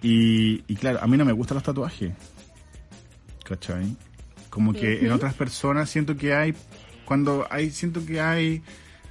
Y, 0.00 0.62
y 0.66 0.76
claro, 0.76 1.00
a 1.02 1.06
mí 1.06 1.16
no 1.16 1.24
me 1.24 1.32
gustan 1.32 1.56
los 1.56 1.64
tatuajes. 1.64 2.12
¿Cachai? 3.44 3.96
Como 4.48 4.72
que 4.72 5.00
en 5.04 5.12
otras 5.12 5.34
personas 5.34 5.90
siento 5.90 6.16
que 6.16 6.34
hay, 6.34 6.54
cuando 7.12 7.46
hay, 7.50 7.70
siento 7.70 8.06
que 8.06 8.22
hay 8.22 8.62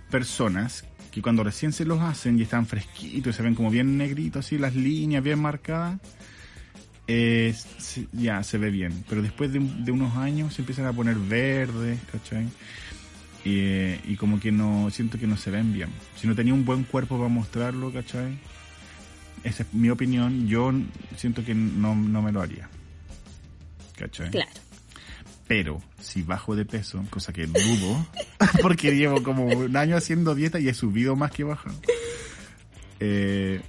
personas 0.10 0.86
que 1.12 1.22
cuando 1.22 1.44
recién 1.44 1.72
se 1.72 1.86
los 1.86 2.02
hacen 2.02 2.40
y 2.40 2.42
están 2.42 2.66
fresquitos, 2.66 3.36
se 3.36 3.44
ven 3.44 3.54
como 3.54 3.70
bien 3.70 3.96
negritos, 3.96 4.44
así, 4.44 4.58
las 4.58 4.76
líneas 4.76 5.24
bien 5.24 5.38
marcadas, 5.38 6.00
ya 8.12 8.42
se 8.42 8.58
ve 8.58 8.72
bien. 8.72 9.06
Pero 9.08 9.22
después 9.22 9.54
de, 9.54 9.60
de 9.60 9.92
unos 9.92 10.18
años 10.18 10.56
se 10.56 10.64
empiezan 10.64 10.88
a 10.88 10.94
poner 10.94 11.16
verdes, 11.16 12.00
¿cachai? 12.12 12.48
Y, 13.46 14.12
y 14.12 14.16
como 14.18 14.40
que 14.40 14.52
no, 14.52 14.90
siento 14.90 15.20
que 15.20 15.28
no 15.28 15.38
se 15.38 15.52
ven 15.52 15.72
bien. 15.72 15.90
Si 16.16 16.26
no 16.26 16.34
tenía 16.34 16.56
un 16.56 16.66
buen 16.66 16.86
cuerpo 16.86 17.18
para 17.18 17.30
mostrarlo, 17.30 17.94
¿cachai? 17.94 18.36
Esa 19.44 19.62
es 19.62 19.74
mi 19.76 19.92
opinión. 19.92 20.48
Yo 20.48 20.74
siento 21.18 21.46
que 21.46 21.54
no, 21.54 21.94
no 21.94 22.24
me 22.24 22.32
lo 22.32 22.42
haría. 22.42 22.68
¿Cachai? 23.96 24.32
Claro. 24.32 24.71
Pero 25.52 25.82
si 26.00 26.22
bajo 26.22 26.56
de 26.56 26.64
peso, 26.64 27.04
cosa 27.10 27.34
que 27.34 27.46
dudo, 27.46 28.08
porque 28.62 28.96
llevo 28.96 29.22
como 29.22 29.44
un 29.44 29.76
año 29.76 29.98
haciendo 29.98 30.34
dieta 30.34 30.62
y 30.62 30.70
he 30.70 30.74
subido 30.74 31.18
más 31.18 31.32
que 31.32 31.44
bajado. 31.44 31.76
Eh, 33.02 33.60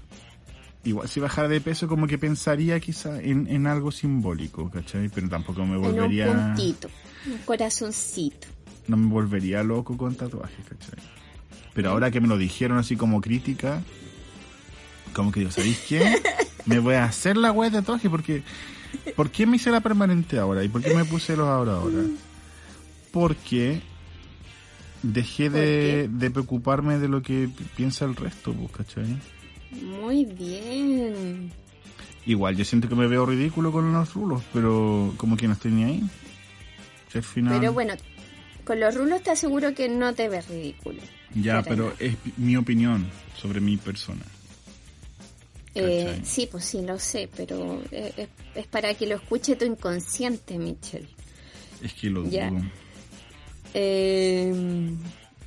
igual 0.85 1.09
si 1.09 1.19
bajara 1.19 1.49
de 1.49 1.61
peso 1.61 1.89
como 1.89 2.07
que 2.07 2.19
pensaría 2.19 2.79
quizá 2.79 3.21
en, 3.21 3.49
en 3.49 3.67
algo 3.67 3.91
simbólico, 3.91 4.71
¿cachai? 4.71 5.09
Pero 5.09 5.29
tampoco 5.29 5.67
me 5.67 5.75
En 5.75 5.83
volvería... 5.83 6.31
un 6.31 6.55
puntito, 6.55 6.89
un 7.27 7.39
corazoncito. 7.39 8.47
no 8.87 8.97
me 8.97 9.09
volvería 9.09 9.65
loco 9.65 9.97
con 9.97 10.15
tatuajes, 10.15 10.65
¿cachai? 10.65 11.01
Pero 11.75 11.91
ahora 11.91 12.13
que 12.13 12.21
me 12.21 12.29
lo 12.29 12.39
dijeron 12.39 12.79
así 12.79 12.95
como 12.95 13.21
crítica, 13.21 13.83
como 15.15 15.33
que 15.33 15.41
digo, 15.41 15.51
¿sabéis 15.51 15.81
qué? 15.89 16.23
Me 16.65 16.79
voy 16.79 16.95
a 16.95 17.07
hacer 17.07 17.37
la 17.37 17.51
web 17.51 17.73
de 17.73 17.79
tatuaje 17.81 18.09
porque... 18.09 18.45
¿Por 19.17 19.31
qué 19.31 19.47
me 19.47 19.57
hice 19.57 19.71
la 19.71 19.81
permanente 19.81 20.39
ahora? 20.39 20.63
¿Y 20.65 20.69
por 20.69 20.83
qué 20.83 20.95
me 20.95 21.05
puse 21.05 21.37
los 21.37 21.49
ahora 21.49 21.73
ahora? 21.75 22.01
Porque 23.11 23.81
dejé 25.03 25.51
de, 25.51 26.09
de 26.11 26.31
preocuparme 26.31 26.99
de 26.99 27.09
lo 27.09 27.23
que 27.23 27.49
pi- 27.49 27.65
piensa 27.77 28.05
el 28.05 28.17
resto, 28.17 28.53
pues, 28.53 28.71
¿cachai? 28.73 29.17
Muy 29.83 30.25
bien. 30.25 31.53
Igual, 32.25 32.57
yo 32.57 32.65
siento 32.65 32.89
que 32.89 32.95
me 32.95 33.07
veo 33.09 33.27
ridículo 33.27 33.73
con 33.73 33.93
los 33.93 34.15
rulos, 34.15 34.43
pero 34.53 35.13
como 35.17 35.37
que 35.37 35.47
no 35.49 35.55
estoy 35.55 35.73
ni 35.73 35.85
ahí. 35.85 36.03
Si 37.11 37.19
al 37.19 37.25
final... 37.25 37.59
Pero 37.61 37.73
bueno, 37.73 37.95
con 38.65 38.79
los 38.79 38.95
rulos 38.95 39.23
te 39.23 39.31
aseguro 39.31 39.75
que 39.75 39.89
no 39.89 40.15
te 40.15 40.29
ves 40.29 40.49
ridículo. 40.49 41.01
Ya, 41.35 41.63
pero 41.63 41.93
es 41.99 42.17
mi 42.37 42.57
opinión 42.57 43.07
sobre 43.37 43.61
mi 43.61 43.77
persona. 43.77 44.23
Eh, 45.75 46.21
sí, 46.25 46.47
pues 46.51 46.65
sí, 46.67 46.83
lo 46.83 46.99
sé, 46.99 47.29
pero 47.35 47.81
eh, 47.91 48.13
es, 48.17 48.29
es 48.55 48.67
para 48.67 48.93
que 48.95 49.07
lo 49.07 49.17
escuche 49.17 49.57
tu 49.57 49.65
inconsciente, 49.65 50.59
Michelle. 50.59 51.09
Es 51.83 51.95
que 51.95 52.11
lo 52.11 52.29
Ya. 52.29 52.51
dudo. 52.51 52.63
Eh, 53.75 54.53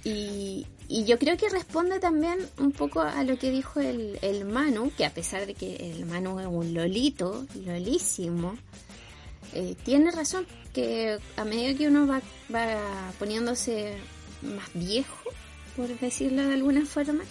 y, 0.04 0.66
y 0.88 1.06
yo 1.06 1.18
creo 1.20 1.38
que 1.38 1.50
responde 1.50 2.00
también 2.00 2.40
un 2.58 2.72
poco 2.72 3.02
a 3.02 3.24
lo 3.24 3.38
que 3.38 3.52
dijo 3.52 3.80
el, 3.80 4.18
el 4.22 4.46
Manu, 4.46 4.92
que 4.98 5.06
a 5.06 5.12
pesar 5.14 5.46
de 5.46 5.54
que 5.54 5.76
el 5.76 6.06
Manu 6.06 6.40
es 6.40 6.48
un 6.48 6.74
lolito, 6.74 7.46
lolísimo, 7.66 8.56
eh, 9.54 9.76
tiene 9.84 10.12
razón, 10.12 10.46
que 10.74 11.18
a 11.38 11.46
medida 11.46 11.78
que 11.78 11.88
uno 11.88 12.06
va, 12.08 12.22
va 12.54 13.12
poniéndose 13.20 13.94
más 14.42 14.70
viejo, 14.74 15.30
por 15.76 15.88
decirlo 16.00 16.44
de 16.48 16.54
alguna 16.56 16.86
forma, 16.86 17.24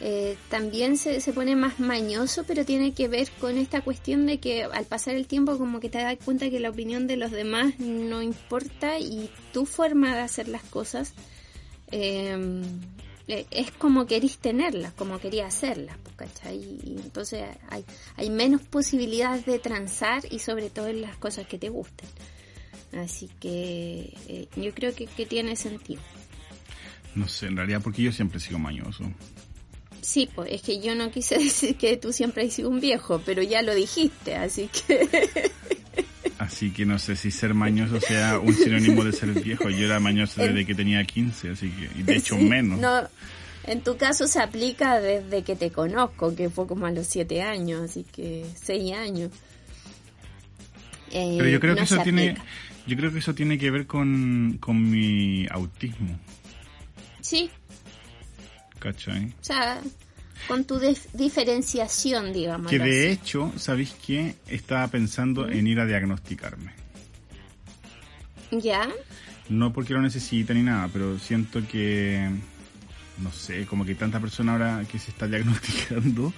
eh, 0.00 0.36
también 0.48 0.96
se, 0.96 1.20
se 1.20 1.32
pone 1.32 1.56
más 1.56 1.80
mañoso, 1.80 2.44
pero 2.46 2.64
tiene 2.64 2.92
que 2.92 3.08
ver 3.08 3.28
con 3.40 3.58
esta 3.58 3.80
cuestión 3.80 4.26
de 4.26 4.38
que 4.38 4.64
al 4.64 4.84
pasar 4.84 5.14
el 5.14 5.26
tiempo 5.26 5.58
como 5.58 5.80
que 5.80 5.88
te 5.88 5.98
das 5.98 6.16
cuenta 6.24 6.50
que 6.50 6.60
la 6.60 6.70
opinión 6.70 7.06
de 7.06 7.16
los 7.16 7.30
demás 7.30 7.78
no 7.78 8.22
importa 8.22 8.98
y 8.98 9.30
tu 9.52 9.66
forma 9.66 10.14
de 10.14 10.22
hacer 10.22 10.48
las 10.48 10.62
cosas 10.62 11.14
eh, 11.90 12.62
es 13.28 13.70
como 13.72 14.06
querís 14.06 14.38
tenerlas, 14.38 14.92
como 14.94 15.18
querías 15.18 15.54
hacerlas, 15.54 15.96
pues, 16.02 16.16
¿cachai? 16.16 16.58
Y 16.58 16.96
entonces 17.02 17.44
hay, 17.68 17.84
hay 18.16 18.30
menos 18.30 18.62
posibilidades 18.62 19.44
de 19.44 19.58
transar 19.58 20.22
y 20.30 20.38
sobre 20.38 20.70
todo 20.70 20.88
en 20.88 21.02
las 21.02 21.16
cosas 21.16 21.46
que 21.46 21.58
te 21.58 21.68
gusten. 21.68 22.08
Así 22.96 23.28
que 23.38 24.14
eh, 24.28 24.48
yo 24.56 24.72
creo 24.72 24.94
que, 24.94 25.06
que 25.06 25.26
tiene 25.26 25.56
sentido. 25.56 26.00
No 27.14 27.28
sé, 27.28 27.46
en 27.46 27.56
realidad 27.56 27.82
porque 27.82 28.02
yo 28.02 28.12
siempre 28.12 28.40
sigo 28.40 28.58
mañoso. 28.58 29.04
Sí, 30.08 30.26
pues 30.34 30.50
es 30.50 30.62
que 30.62 30.80
yo 30.80 30.94
no 30.94 31.10
quise 31.10 31.36
decir 31.44 31.76
que 31.76 31.98
tú 31.98 32.14
siempre 32.14 32.46
has 32.46 32.54
sido 32.54 32.70
un 32.70 32.80
viejo, 32.80 33.20
pero 33.26 33.42
ya 33.42 33.60
lo 33.60 33.74
dijiste, 33.74 34.36
así 34.36 34.68
que 34.68 35.06
Así 36.38 36.70
que 36.70 36.86
no 36.86 36.98
sé 36.98 37.14
si 37.14 37.30
ser 37.30 37.52
mañoso 37.52 38.00
sea 38.00 38.38
un 38.38 38.54
sinónimo 38.54 39.04
de 39.04 39.12
ser 39.12 39.30
viejo. 39.42 39.68
Yo 39.68 39.84
era 39.84 40.00
mañoso 40.00 40.40
desde 40.40 40.64
que 40.64 40.74
tenía 40.74 41.04
15, 41.04 41.50
así 41.50 41.68
que, 41.68 42.00
y 42.00 42.04
de 42.04 42.16
hecho 42.16 42.36
Sí, 42.38 42.44
menos. 42.44 42.80
No, 42.80 43.06
en 43.64 43.82
tu 43.82 43.98
caso 43.98 44.26
se 44.26 44.40
aplica 44.40 44.98
desde 44.98 45.42
que 45.42 45.56
te 45.56 45.70
conozco, 45.70 46.34
que 46.34 46.48
fue 46.48 46.66
como 46.66 46.86
a 46.86 46.90
los 46.90 47.06
siete 47.06 47.42
años, 47.42 47.82
así 47.90 48.06
que 48.10 48.46
seis 48.54 48.94
años. 48.94 49.30
Eh, 51.10 51.34
Pero 51.36 51.50
yo 51.50 51.60
creo 51.60 51.72
no 51.74 51.78
que 51.78 51.84
eso 51.84 51.98
tiene, 52.02 52.34
yo 52.86 52.96
creo 52.96 53.12
que 53.12 53.18
eso 53.18 53.34
tiene 53.34 53.58
que 53.58 53.70
ver 53.70 53.86
con, 53.86 54.56
con 54.58 54.90
mi 54.90 55.46
autismo, 55.50 56.18
Sí, 57.20 57.50
¿cachai? 58.78 59.26
o 59.40 59.44
sea, 59.44 59.80
con 60.46 60.64
tu 60.64 60.78
dif- 60.78 61.10
diferenciación, 61.12 62.32
digamos. 62.32 62.70
Que 62.70 62.78
de 62.78 63.10
hecho, 63.10 63.52
¿sabéis 63.56 63.94
qué? 64.06 64.36
Estaba 64.48 64.86
pensando 64.88 65.48
en 65.48 65.66
ir 65.66 65.80
a 65.80 65.86
diagnosticarme. 65.86 66.72
¿Ya? 68.50 68.88
No 69.48 69.72
porque 69.72 69.92
lo 69.94 70.00
necesita 70.02 70.54
ni 70.54 70.62
nada, 70.62 70.88
pero 70.92 71.18
siento 71.18 71.60
que, 71.66 72.28
no 73.18 73.32
sé, 73.32 73.66
como 73.66 73.84
que 73.84 73.94
tanta 73.94 74.20
persona 74.20 74.52
ahora 74.52 74.84
que 74.90 74.98
se 74.98 75.10
está 75.10 75.26
diagnosticando, 75.28 76.32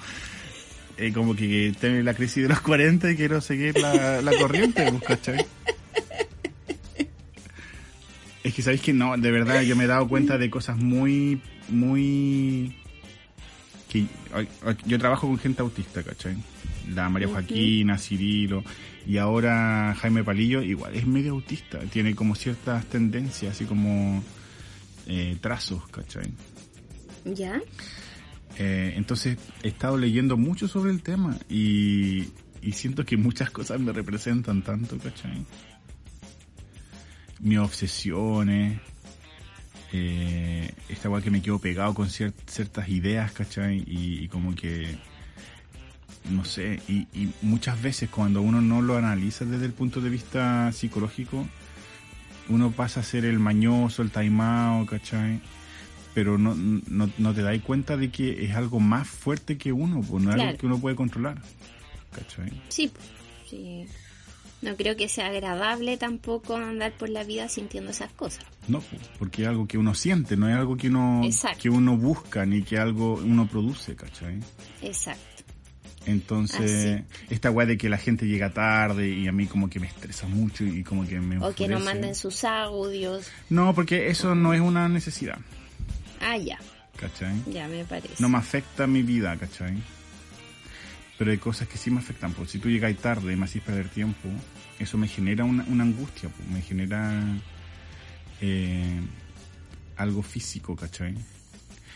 eh, 0.96 1.12
como 1.12 1.34
que 1.36 1.72
tiene 1.78 2.02
la 2.02 2.14
crisis 2.14 2.42
de 2.44 2.48
los 2.48 2.60
40 2.60 3.10
y 3.12 3.16
quiero 3.16 3.40
seguir 3.40 3.78
la, 3.78 4.20
la 4.22 4.32
corriente, 4.38 4.90
pues, 4.90 5.02
¿cachai? 5.04 5.46
Es 8.42 8.54
que 8.54 8.62
sabéis 8.62 8.80
que 8.80 8.92
no, 8.94 9.16
de 9.16 9.30
verdad 9.30 9.60
yo 9.62 9.76
me 9.76 9.84
he 9.84 9.86
dado 9.86 10.08
cuenta 10.08 10.38
de 10.38 10.48
cosas 10.48 10.76
muy, 10.78 11.40
muy... 11.70 12.74
que 13.88 14.06
Yo 14.86 14.98
trabajo 14.98 15.26
con 15.26 15.38
gente 15.38 15.62
autista, 15.62 16.02
¿cachai? 16.02 16.36
La 16.94 17.08
María 17.08 17.28
Joaquina, 17.28 17.98
Cirilo 17.98 18.64
y 19.06 19.16
ahora 19.18 19.94
Jaime 19.98 20.24
Palillo, 20.24 20.62
igual 20.62 20.94
es 20.94 21.06
medio 21.06 21.32
autista, 21.32 21.78
tiene 21.80 22.14
como 22.14 22.34
ciertas 22.34 22.84
tendencias, 22.86 23.52
así 23.54 23.64
como 23.64 24.22
eh, 25.06 25.36
trazos, 25.40 25.86
¿cachai? 25.88 26.32
¿Ya? 27.24 27.60
Eh, 28.58 28.94
entonces 28.96 29.38
he 29.62 29.68
estado 29.68 29.96
leyendo 29.96 30.36
mucho 30.36 30.68
sobre 30.68 30.90
el 30.90 31.02
tema 31.02 31.36
y, 31.48 32.28
y 32.62 32.72
siento 32.72 33.04
que 33.04 33.16
muchas 33.16 33.50
cosas 33.50 33.80
me 33.80 33.92
representan 33.92 34.62
tanto, 34.62 34.98
¿cachai? 34.98 35.44
Mis 37.40 37.58
obsesiones, 37.58 38.80
eh, 39.92 40.70
esta 40.88 41.08
weá 41.10 41.22
que 41.22 41.30
me 41.30 41.42
quedo 41.42 41.58
pegado 41.58 41.94
con 41.94 42.08
cier- 42.08 42.32
ciertas 42.46 42.88
ideas, 42.88 43.32
¿cachai? 43.32 43.78
Y, 43.86 44.24
y 44.24 44.28
como 44.28 44.54
que, 44.54 44.96
no 46.30 46.44
sé, 46.44 46.80
y, 46.88 47.06
y 47.12 47.32
muchas 47.42 47.80
veces 47.80 48.08
cuando 48.10 48.42
uno 48.42 48.60
no 48.60 48.82
lo 48.82 48.96
analiza 48.96 49.44
desde 49.44 49.66
el 49.66 49.72
punto 49.72 50.00
de 50.00 50.10
vista 50.10 50.70
psicológico, 50.72 51.46
uno 52.48 52.70
pasa 52.72 53.00
a 53.00 53.02
ser 53.02 53.24
el 53.24 53.38
mañoso, 53.38 54.02
el 54.02 54.10
taimado, 54.10 54.84
¿cachai? 54.86 55.40
Pero 56.14 56.36
no, 56.38 56.54
no, 56.56 57.08
no 57.18 57.34
te 57.34 57.42
das 57.42 57.58
cuenta 57.60 57.96
de 57.96 58.10
que 58.10 58.44
es 58.44 58.54
algo 58.56 58.80
más 58.80 59.06
fuerte 59.08 59.56
que 59.56 59.72
uno, 59.72 60.02
pues 60.02 60.22
no 60.22 60.30
es 60.30 60.34
Claro. 60.34 60.48
algo 60.48 60.58
que 60.58 60.66
uno 60.66 60.78
puede 60.80 60.96
controlar, 60.96 61.40
¿cachai? 62.12 62.50
Sí, 62.68 62.90
sí. 63.48 63.86
No 64.62 64.76
creo 64.76 64.94
que 64.94 65.08
sea 65.08 65.26
agradable 65.28 65.96
tampoco 65.96 66.56
andar 66.56 66.92
por 66.92 67.08
la 67.08 67.24
vida 67.24 67.48
sintiendo 67.48 67.90
esas 67.92 68.12
cosas. 68.12 68.44
No, 68.68 68.82
porque 69.18 69.42
es 69.42 69.48
algo 69.48 69.66
que 69.66 69.78
uno 69.78 69.94
siente, 69.94 70.36
no 70.36 70.48
es 70.48 70.54
algo 70.56 70.76
que 70.76 70.88
uno, 70.88 71.22
Exacto. 71.24 71.58
que 71.62 71.70
uno 71.70 71.96
busca 71.96 72.44
ni 72.44 72.62
que 72.62 72.78
algo 72.78 73.14
uno 73.14 73.48
produce, 73.48 73.96
¿cachai? 73.96 74.38
Exacto. 74.82 75.24
Entonces, 76.06 77.02
esta 77.28 77.50
weá 77.50 77.66
de 77.66 77.76
que 77.76 77.88
la 77.88 77.98
gente 77.98 78.26
llega 78.26 78.50
tarde 78.52 79.08
y 79.08 79.28
a 79.28 79.32
mí 79.32 79.46
como 79.46 79.68
que 79.68 79.78
me 79.80 79.86
estresa 79.86 80.26
mucho 80.26 80.64
y 80.64 80.82
como 80.82 81.06
que 81.06 81.20
me 81.20 81.38
O 81.44 81.54
que 81.54 81.68
no 81.68 81.78
manden 81.80 82.14
sus 82.14 82.44
audios. 82.44 83.28
No, 83.50 83.74
porque 83.74 84.08
eso 84.08 84.34
no 84.34 84.54
es 84.54 84.60
una 84.60 84.88
necesidad, 84.88 85.38
Ah, 86.20 86.36
ya, 86.36 86.58
¿cachai? 86.96 87.34
ya 87.50 87.66
me 87.68 87.84
parece. 87.84 88.14
No 88.18 88.28
me 88.28 88.38
afecta 88.38 88.86
mi 88.86 89.02
vida, 89.02 89.36
¿cachai? 89.36 89.76
Pero 91.20 91.32
hay 91.32 91.36
cosas 91.36 91.68
que 91.68 91.76
sí 91.76 91.90
me 91.90 91.98
afectan, 91.98 92.32
pues 92.32 92.50
si 92.50 92.58
tú 92.58 92.70
llegas 92.70 92.96
tarde 92.96 93.34
y 93.34 93.36
me 93.36 93.44
haces 93.44 93.60
perder 93.60 93.90
tiempo, 93.90 94.26
eso 94.78 94.96
me 94.96 95.06
genera 95.06 95.44
una, 95.44 95.66
una 95.68 95.84
angustia, 95.84 96.30
pues 96.30 96.48
me 96.48 96.62
genera 96.62 97.22
eh, 98.40 99.00
algo 99.98 100.22
físico, 100.22 100.74
¿cachai? 100.74 101.14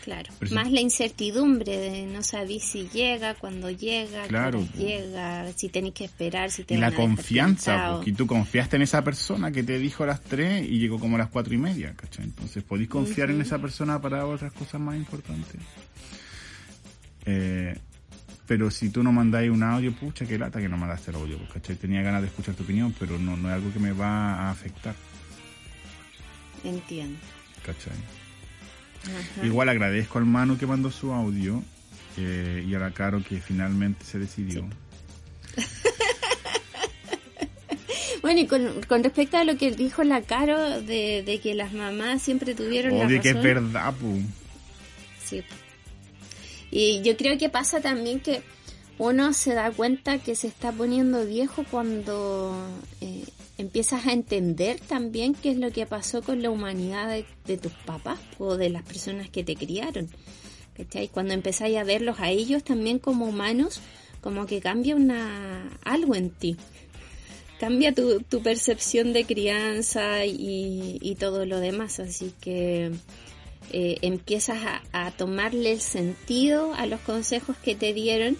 Claro. 0.03 0.31
Pero 0.37 0.53
Más 0.53 0.71
la 0.71 0.79
incertidumbre 0.79 1.75
de 1.75 2.05
no 2.05 2.21
saber 2.21 2.59
si 2.59 2.87
llega, 2.89 3.33
cuando 3.33 3.71
llega, 3.71 4.27
Claro, 4.27 4.59
po. 4.59 4.77
llega, 4.77 5.51
si 5.53 5.69
tenéis 5.69 5.95
que 5.95 6.05
esperar, 6.05 6.51
si 6.51 6.63
te 6.63 6.75
la 6.75 6.81
van 6.81 6.85
a 6.85 6.91
dejar 6.91 7.07
confianza, 7.07 7.93
porque 7.95 8.13
tú 8.13 8.27
confiaste 8.27 8.75
en 8.75 8.83
esa 8.83 9.03
persona 9.03 9.51
que 9.51 9.63
te 9.63 9.79
dijo 9.79 10.03
a 10.03 10.05
las 10.05 10.21
3 10.21 10.69
y 10.69 10.77
llegó 10.77 10.99
como 10.99 11.15
a 11.15 11.17
las 11.17 11.29
cuatro 11.29 11.55
y 11.55 11.57
media, 11.57 11.95
¿cachai? 11.95 12.25
Entonces 12.25 12.63
podéis 12.63 12.89
confiar 12.89 13.31
en 13.31 13.41
esa 13.41 13.57
persona 13.57 13.99
para 13.99 14.27
otras 14.27 14.53
cosas 14.53 14.79
más 14.79 14.95
importantes. 14.95 15.59
Eh, 17.25 17.75
pero 18.47 18.69
si 18.71 18.89
tú 18.89 19.01
no 19.03 19.11
mandáis 19.11 19.49
un 19.49 19.63
audio, 19.63 19.91
pucha, 19.93 20.25
qué 20.25 20.37
lata 20.37 20.59
que 20.59 20.69
no 20.69 20.77
mandaste 20.77 21.11
el 21.11 21.17
audio, 21.17 21.37
¿cachai? 21.53 21.75
Tenía 21.75 22.01
ganas 22.01 22.21
de 22.21 22.27
escuchar 22.27 22.55
tu 22.55 22.63
opinión, 22.63 22.93
pero 22.99 23.17
no, 23.17 23.35
no 23.37 23.49
es 23.49 23.55
algo 23.55 23.71
que 23.73 23.79
me 23.79 23.91
va 23.91 24.35
a 24.35 24.51
afectar. 24.51 24.95
Entiendo. 26.63 27.17
¿cachai? 27.65 27.93
Ajá. 29.03 29.45
Igual 29.45 29.69
agradezco 29.69 30.17
al 30.19 30.25
Manu 30.25 30.57
que 30.57 30.65
mandó 30.67 30.91
su 30.91 31.11
audio 31.11 31.63
eh, 32.17 32.63
y 32.67 32.73
a 32.75 32.79
la 32.79 32.91
Caro 32.91 33.23
que 33.23 33.39
finalmente 33.39 34.05
se 34.05 34.19
decidió. 34.19 34.65
Bueno, 38.21 38.39
y 38.39 38.47
con, 38.47 38.81
con 38.87 39.03
respecto 39.03 39.37
a 39.37 39.43
lo 39.43 39.55
que 39.55 39.69
dijo 39.69 40.03
la 40.03 40.23
Caro 40.23 40.81
de, 40.81 41.21
de 41.23 41.39
que 41.39 41.53
las 41.53 41.73
mamás 41.73 42.23
siempre 42.23 42.55
tuvieron 42.55 42.97
la 42.97 43.05
Obvio 43.05 43.21
que 43.21 43.29
es 43.29 43.35
razón. 43.35 43.43
verdad, 43.71 43.93
pu. 43.93 44.19
Sí. 45.23 45.43
Y 46.77 47.01
yo 47.03 47.15
creo 47.15 47.37
que 47.37 47.47
pasa 47.47 47.79
también 47.79 48.19
que 48.19 48.41
uno 48.97 49.31
se 49.31 49.53
da 49.53 49.71
cuenta 49.71 50.17
que 50.17 50.35
se 50.35 50.47
está 50.47 50.73
poniendo 50.73 51.25
viejo 51.25 51.63
cuando 51.71 52.53
eh, 52.99 53.23
empiezas 53.57 54.05
a 54.05 54.11
entender 54.11 54.81
también 54.81 55.35
qué 55.35 55.51
es 55.51 55.57
lo 55.57 55.71
que 55.71 55.85
pasó 55.85 56.21
con 56.21 56.41
la 56.41 56.49
humanidad 56.49 57.17
de, 57.45 57.57
tus 57.57 57.71
papás 57.85 58.19
o 58.39 58.57
de 58.57 58.69
las 58.69 58.83
personas 58.83 59.29
que 59.29 59.45
te 59.45 59.55
criaron. 59.55 60.09
¿Cachai? 60.75 61.07
Cuando 61.07 61.33
empezáis 61.33 61.77
a 61.77 61.85
verlos 61.85 62.19
a 62.19 62.29
ellos 62.29 62.61
también 62.65 62.99
como 62.99 63.25
humanos, 63.25 63.79
como 64.19 64.45
que 64.45 64.59
cambia 64.59 64.97
una 64.97 65.79
algo 65.85 66.13
en 66.13 66.29
ti. 66.29 66.57
Cambia 67.57 67.93
tu, 67.93 68.19
tu 68.19 68.43
percepción 68.43 69.13
de 69.13 69.23
crianza 69.23 70.25
y, 70.25 70.99
y 71.01 71.15
todo 71.15 71.45
lo 71.45 71.61
demás. 71.61 72.01
Así 72.01 72.33
que 72.41 72.91
eh, 73.71 73.97
empiezas 74.01 74.59
a, 74.91 75.11
tomarle 75.11 75.73
el 75.73 75.81
sentido 75.81 76.73
a 76.73 76.85
los 76.85 76.99
consejos 77.01 77.57
que 77.57 77.75
te 77.75 77.93
dieron, 77.93 78.37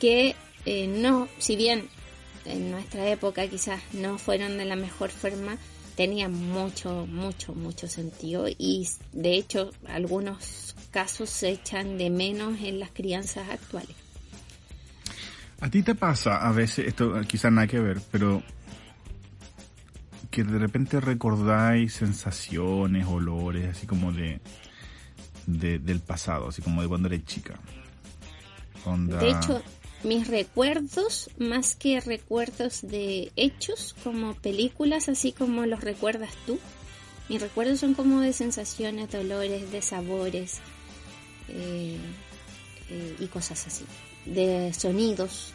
que 0.00 0.34
eh, 0.66 0.86
no, 0.86 1.28
si 1.38 1.56
bien 1.56 1.88
en 2.44 2.70
nuestra 2.70 3.08
época 3.08 3.46
quizás 3.46 3.80
no 3.92 4.18
fueron 4.18 4.58
de 4.58 4.64
la 4.64 4.76
mejor 4.76 5.10
forma, 5.10 5.56
tenían 5.96 6.32
mucho, 6.32 7.06
mucho, 7.06 7.54
mucho 7.54 7.88
sentido 7.88 8.46
y 8.48 8.88
de 9.12 9.36
hecho 9.36 9.70
algunos 9.86 10.74
casos 10.90 11.30
se 11.30 11.50
echan 11.50 11.98
de 11.98 12.10
menos 12.10 12.60
en 12.60 12.80
las 12.80 12.90
crianzas 12.90 13.48
actuales. 13.48 13.96
¿A 15.60 15.70
ti 15.70 15.82
te 15.82 15.94
pasa 15.94 16.46
a 16.46 16.52
veces, 16.52 16.88
esto 16.88 17.20
quizás 17.26 17.52
nada 17.52 17.66
que 17.66 17.78
ver, 17.78 18.00
pero 18.10 18.42
que 20.30 20.42
de 20.42 20.58
repente 20.58 21.00
recordáis 21.00 21.94
sensaciones, 21.94 23.06
olores, 23.06 23.68
así 23.68 23.86
como 23.86 24.12
de, 24.12 24.40
de- 25.46 25.78
del 25.78 26.00
pasado, 26.00 26.48
así 26.48 26.62
como 26.62 26.82
de 26.82 26.88
cuando 26.88 27.08
eres 27.08 27.24
chica? 27.24 27.54
Onda- 28.84 29.18
De 29.18 29.30
hecho, 29.30 29.62
mis 30.02 30.28
recuerdos, 30.28 31.30
más 31.38 31.74
que 31.74 32.00
recuerdos 32.00 32.80
de 32.82 33.32
hechos, 33.36 33.94
como 34.04 34.34
películas, 34.34 35.08
así 35.08 35.32
como 35.32 35.64
los 35.66 35.80
recuerdas 35.80 36.30
tú, 36.46 36.58
mis 37.28 37.40
recuerdos 37.40 37.80
son 37.80 37.94
como 37.94 38.20
de 38.20 38.32
sensaciones, 38.34 39.10
de 39.10 39.18
olores, 39.20 39.72
de 39.72 39.80
sabores 39.80 40.58
eh, 41.48 41.96
eh, 42.90 43.16
y 43.18 43.26
cosas 43.28 43.66
así, 43.66 43.84
de 44.26 44.72
sonidos. 44.74 45.52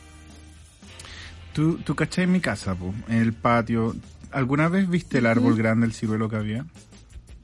¿Tú, 1.54 1.78
tú 1.80 1.96
cachai 1.96 2.24
en 2.26 2.32
mi 2.32 2.40
casa, 2.42 2.74
pu? 2.76 2.94
en 3.08 3.18
el 3.18 3.34
patio? 3.34 3.96
¿Alguna 4.32 4.68
vez 4.70 4.88
viste 4.90 5.18
el 5.20 5.26
árbol 5.26 5.56
grande, 5.56 5.86
el 5.88 5.94
ciruelo 5.94 6.30
que 6.30 6.36
había? 6.36 6.66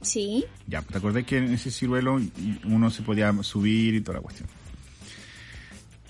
Sí, 0.06 0.46
Ya, 0.68 0.82
¿te 0.84 0.98
acordás 0.98 1.24
que 1.26 1.38
en 1.38 1.54
ese 1.54 1.72
ciruelo 1.72 2.20
uno 2.66 2.92
se 2.92 3.02
podía 3.02 3.34
subir 3.44 3.96
y 3.96 4.02
toda 4.02 4.20
la 4.20 4.22
cuestión? 4.22 4.48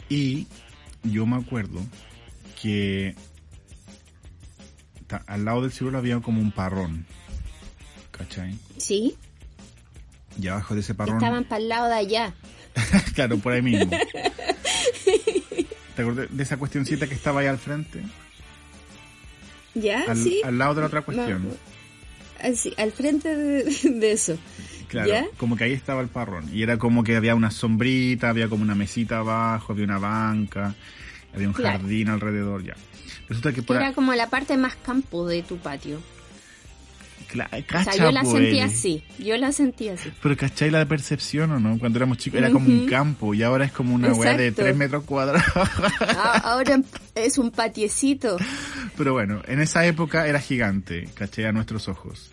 Y 0.09 0.47
yo 1.03 1.25
me 1.25 1.37
acuerdo 1.37 1.81
que 2.61 3.15
al 5.27 5.45
lado 5.45 5.61
del 5.61 5.71
ciruelo 5.71 5.97
había 5.97 6.19
como 6.19 6.41
un 6.41 6.51
parrón, 6.51 7.05
¿cachai? 8.11 8.57
sí, 8.77 9.15
Y 10.39 10.47
abajo 10.47 10.75
de 10.75 10.81
ese 10.81 10.93
parrón... 10.93 11.15
estaban 11.15 11.45
para 11.45 11.61
el 11.61 11.69
lado 11.69 11.87
de 11.87 11.95
allá. 11.95 12.33
claro, 13.15 13.37
por 13.37 13.53
ahí 13.53 13.61
mismo. 13.61 13.91
¿Te 15.95 16.01
acordás 16.01 16.27
de 16.29 16.43
esa 16.43 16.57
cuestioncita 16.57 17.07
que 17.07 17.13
estaba 17.15 17.39
ahí 17.39 17.47
al 17.47 17.57
frente? 17.57 18.03
¿Ya? 19.73 20.03
Al, 20.07 20.17
sí. 20.17 20.41
al 20.43 20.57
lado 20.57 20.75
de 20.75 20.81
la 20.81 20.87
otra 20.87 21.01
cuestión. 21.01 21.47
No, 21.47 21.55
así, 22.45 22.73
al 22.77 22.91
frente 22.91 23.35
de, 23.35 23.63
de 23.99 24.11
eso. 24.11 24.37
Claro, 24.87 25.09
¿Ya? 25.09 25.25
como 25.37 25.55
que 25.57 25.63
ahí 25.65 25.73
estaba 25.73 26.01
el 26.01 26.07
parrón. 26.07 26.49
Y 26.53 26.61
era 26.63 26.77
como 26.77 27.03
que 27.03 27.15
había 27.15 27.35
una 27.35 27.51
sombrita, 27.51 28.29
había 28.29 28.47
como 28.47 28.63
una 28.63 28.75
mesita 28.75 29.17
abajo, 29.19 29.73
había 29.73 29.85
una 29.85 29.97
banca, 29.99 30.75
había 31.33 31.47
un 31.47 31.53
Claro. 31.53 31.79
jardín 31.79 32.09
alrededor, 32.09 32.63
ya. 32.63 32.75
Resulta 33.27 33.51
que 33.51 33.63
por 33.63 33.75
era 33.77 33.87
ahí... 33.87 33.93
como 33.93 34.13
la 34.13 34.29
parte 34.29 34.55
más 34.57 34.75
campo 34.75 35.27
de 35.27 35.41
tu 35.41 35.57
patio. 35.57 35.99
O 37.33 37.67
cacha, 37.67 37.91
sea, 37.91 38.05
yo 38.05 38.11
la 38.11 38.21
po, 38.21 38.31
sentí 38.31 38.45
Eli. 38.47 38.59
así. 38.61 39.03
Yo 39.19 39.35
la 39.37 39.51
sentí 39.51 39.89
así. 39.89 40.09
Pero 40.21 40.37
¿cachai 40.37 40.71
la 40.71 40.85
percepción 40.85 41.51
o 41.51 41.59
no? 41.59 41.77
Cuando 41.79 41.99
éramos 41.99 42.17
chicos 42.17 42.37
era 42.39 42.49
como 42.49 42.67
un 42.69 42.85
campo 42.87 43.33
y 43.33 43.43
ahora 43.43 43.65
es 43.65 43.73
como 43.73 43.93
una 43.93 44.13
weá 44.13 44.37
de 44.37 44.47
Exacto. 44.47 44.61
3 44.63 44.75
metros 44.77 45.03
cuadrados. 45.03 45.43
Ah, 45.99 46.41
Ahora 46.45 46.79
es 47.13 47.37
un 47.37 47.51
patiecito. 47.51 48.37
Pero 48.97 49.11
bueno, 49.13 49.41
en 49.47 49.59
esa 49.59 49.85
época 49.85 50.27
era 50.27 50.39
gigante, 50.39 51.09
¿cachai? 51.13 51.45
A 51.45 51.51
nuestros 51.51 51.89
ojos. 51.89 52.31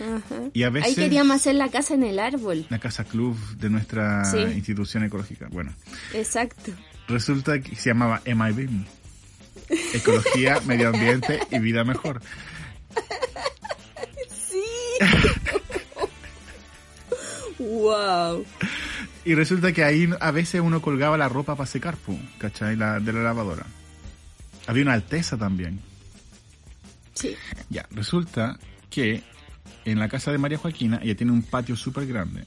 Ajá. 0.00 0.42
Y 0.52 0.64
a 0.64 0.70
veces... 0.70 0.90
Ahí 0.90 0.94
queríamos 1.04 1.36
hacer 1.36 1.54
la 1.54 1.68
casa 1.70 1.94
en 1.94 2.02
el 2.02 2.18
árbol. 2.18 2.66
La 2.68 2.78
casa 2.80 3.04
club 3.04 3.38
de 3.56 3.70
nuestra 3.70 4.24
Sí. 4.26 4.38
institución 4.38 5.04
ecológica. 5.04 5.48
Bueno, 5.50 5.72
Exacto. 6.12 6.72
resulta 7.08 7.60
que 7.60 7.76
se 7.76 7.90
llamaba 7.90 8.20
MIBIM. 8.26 8.84
Ecología, 9.94 10.60
Medio 10.66 10.88
Ambiente 10.88 11.40
y 11.50 11.58
Vida 11.60 11.84
Mejor. 11.84 12.20
Wow. 17.58 18.44
Y 19.24 19.34
resulta 19.34 19.72
que 19.72 19.84
ahí 19.84 20.08
a 20.20 20.30
veces 20.30 20.60
uno 20.60 20.82
colgaba 20.82 21.16
la 21.16 21.28
ropa 21.28 21.56
para 21.56 21.66
secar, 21.66 21.96
pu, 21.96 22.18
¿cachai? 22.38 22.76
La, 22.76 23.00
de 23.00 23.12
la 23.12 23.22
lavadora. 23.22 23.64
Había 24.66 24.82
una 24.82 24.92
alteza 24.92 25.36
también. 25.36 25.80
Sí. 27.14 27.36
Ya, 27.70 27.86
resulta 27.90 28.58
que 28.90 29.22
en 29.84 29.98
la 29.98 30.08
casa 30.08 30.32
de 30.32 30.38
María 30.38 30.58
Joaquina 30.58 31.00
ella 31.02 31.16
tiene 31.16 31.32
un 31.32 31.42
patio 31.42 31.76
súper 31.76 32.06
grande 32.06 32.44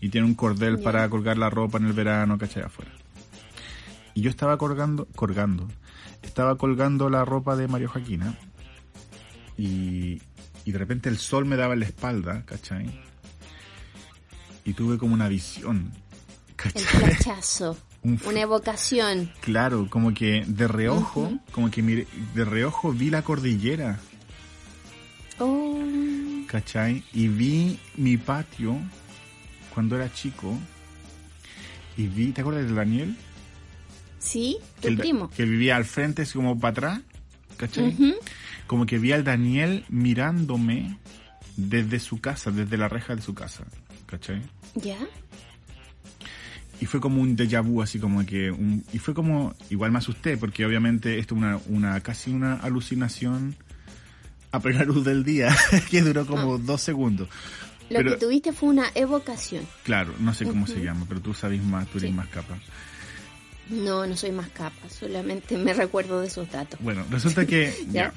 y 0.00 0.08
tiene 0.08 0.26
un 0.26 0.34
cordel 0.34 0.78
para 0.80 1.08
colgar 1.08 1.36
la 1.36 1.50
ropa 1.50 1.78
en 1.78 1.86
el 1.86 1.92
verano, 1.92 2.38
¿cachai? 2.38 2.62
Afuera. 2.62 2.92
Y 4.14 4.22
yo 4.22 4.30
estaba 4.30 4.56
colgando, 4.56 5.06
colgando, 5.16 5.68
estaba 6.22 6.56
colgando 6.56 7.10
la 7.10 7.24
ropa 7.24 7.56
de 7.56 7.68
María 7.68 7.88
Joaquina 7.88 8.38
y, 9.56 10.22
y 10.64 10.72
de 10.72 10.78
repente 10.78 11.08
el 11.08 11.18
sol 11.18 11.44
me 11.44 11.56
daba 11.56 11.74
en 11.74 11.80
la 11.80 11.86
espalda, 11.86 12.42
¿cachai? 12.46 13.00
Y 14.64 14.72
tuve 14.72 14.96
como 14.98 15.14
una 15.14 15.28
visión, 15.28 15.92
El 16.48 16.54
¿cachai? 16.56 16.82
flachazo. 16.84 17.76
Un 18.04 18.20
Una 18.26 18.40
evocación. 18.42 19.32
Claro, 19.40 19.88
como 19.88 20.12
que 20.12 20.44
de 20.46 20.68
reojo, 20.68 21.32
como 21.52 21.70
que 21.70 21.82
mire- 21.82 22.06
de 22.34 22.44
reojo 22.44 22.92
vi 22.92 23.08
la 23.10 23.22
cordillera, 23.22 23.98
Oh. 25.38 25.82
¿cachai? 26.46 27.02
Y 27.12 27.28
vi 27.28 27.78
mi 27.96 28.16
patio 28.16 28.78
cuando 29.72 29.96
era 29.96 30.12
chico. 30.12 30.56
Y 31.96 32.06
vi, 32.08 32.32
¿te 32.32 32.40
acuerdas 32.42 32.66
de 32.68 32.74
Daniel? 32.74 33.16
Sí, 34.18 34.58
tu 34.80 34.88
el- 34.88 34.96
primo. 34.98 35.30
que 35.30 35.44
vivía 35.44 35.76
al 35.76 35.84
frente, 35.84 36.22
así 36.22 36.34
como 36.34 36.58
para 36.58 36.70
atrás, 36.72 37.00
¿cachai? 37.56 37.96
Como 38.66 38.86
que 38.86 38.98
vi 38.98 39.12
al 39.12 39.24
Daniel 39.24 39.84
mirándome 39.88 40.98
desde 41.56 42.00
su 42.00 42.20
casa, 42.20 42.50
desde 42.50 42.76
la 42.76 42.88
reja 42.88 43.14
de 43.14 43.22
su 43.22 43.34
casa, 43.34 43.64
¿cachai? 44.06 44.42
¿Ya? 44.74 44.98
Y 46.80 46.86
fue 46.86 47.00
como 47.00 47.20
un 47.22 47.36
déjà 47.36 47.62
vu, 47.62 47.82
así 47.82 47.98
como 47.98 48.24
que... 48.26 48.50
Un, 48.50 48.84
y 48.92 48.98
fue 48.98 49.14
como... 49.14 49.54
Igual 49.70 49.92
me 49.92 49.98
asusté, 49.98 50.36
porque 50.36 50.66
obviamente 50.66 51.18
esto 51.18 51.34
es 51.34 51.38
una, 51.38 51.58
una 51.68 52.00
casi 52.00 52.32
una 52.32 52.54
alucinación 52.54 53.54
a 54.50 54.60
plena 54.60 54.84
luz 54.84 55.04
del 55.04 55.24
día, 55.24 55.54
que 55.90 56.02
duró 56.02 56.26
como 56.26 56.58
dos 56.58 56.80
segundos. 56.80 57.28
Lo 57.90 57.98
Pero- 57.98 58.10
que 58.12 58.16
tuviste 58.16 58.52
fue 58.52 58.70
una 58.70 58.86
evocación. 58.94 59.64
Claro, 59.84 60.14
no 60.18 60.34
sé 60.34 60.46
cómo 60.46 60.66
se 60.66 60.82
llama, 60.82 61.04
pero 61.08 61.20
tú 61.20 61.32
sabes 61.34 61.62
más, 61.62 61.86
tú 61.88 61.98
eres 61.98 62.10
Sí. 62.10 62.16
más 62.16 62.28
capaz. 62.28 62.58
No, 63.70 64.06
no 64.06 64.14
soy 64.16 64.30
más 64.32 64.48
capa, 64.50 64.90
solamente 64.90 65.56
me 65.56 65.72
recuerdo 65.72 66.20
de 66.20 66.26
esos 66.26 66.50
datos. 66.50 66.78
Bueno, 66.82 67.04
resulta 67.10 67.46
que 67.46 67.72
Ya. 67.86 67.92
ya, 67.92 68.12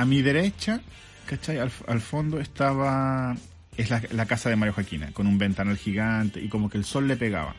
a 0.00 0.04
mi 0.06 0.22
derecha, 0.22 0.80
¿cachai? 1.26 1.58
Al, 1.58 1.70
al 1.88 2.00
fondo 2.00 2.40
estaba, 2.40 3.36
es 3.76 3.90
la, 3.90 4.02
la 4.12 4.26
casa 4.26 4.48
de 4.50 4.56
María 4.56 4.72
Joaquina, 4.72 5.12
con 5.12 5.26
un 5.26 5.38
ventanal 5.38 5.76
gigante 5.76 6.40
y 6.40 6.48
como 6.48 6.68
que 6.70 6.78
el 6.78 6.84
sol 6.84 7.06
le 7.08 7.16
pegaba. 7.16 7.54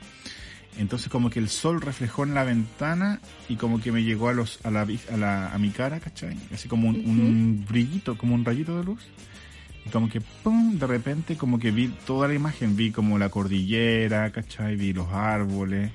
Entonces 0.78 1.10
como 1.10 1.30
que 1.30 1.40
el 1.40 1.50
sol 1.50 1.82
reflejó 1.82 2.24
en 2.24 2.34
la 2.34 2.46
ventana 2.46 3.20
y 3.50 3.58
como 3.58 3.82
que 3.82 3.92
me 3.92 4.04
llegó 4.04 4.30
a 4.30 4.34
los 4.34 4.60
a 4.66 4.72
la, 4.72 4.82
a, 5.12 5.18
la- 5.18 5.54
a 5.54 5.58
mi 5.58 5.70
cara, 5.72 6.00
¿cachai? 6.00 6.38
Así 6.54 6.70
como 6.70 6.88
un, 6.88 6.96
un 6.96 7.66
brillito, 7.68 8.18
como 8.18 8.36
un 8.36 8.46
rayito 8.46 8.78
de 8.78 8.86
luz. 8.86 9.02
Y 9.86 9.90
como 9.90 10.08
que, 10.10 10.22
¡pum! 10.22 10.78
De 10.80 10.88
repente 10.88 11.36
como 11.36 11.60
que 11.60 11.72
vi 11.72 11.88
toda 12.06 12.28
la 12.28 12.36
imagen, 12.36 12.76
vi 12.78 12.92
como 12.92 13.18
la 13.20 13.30
cordillera, 13.30 14.32
¿cachai? 14.32 14.76
Vi 14.78 14.94
los 14.94 15.10
árboles, 15.12 15.92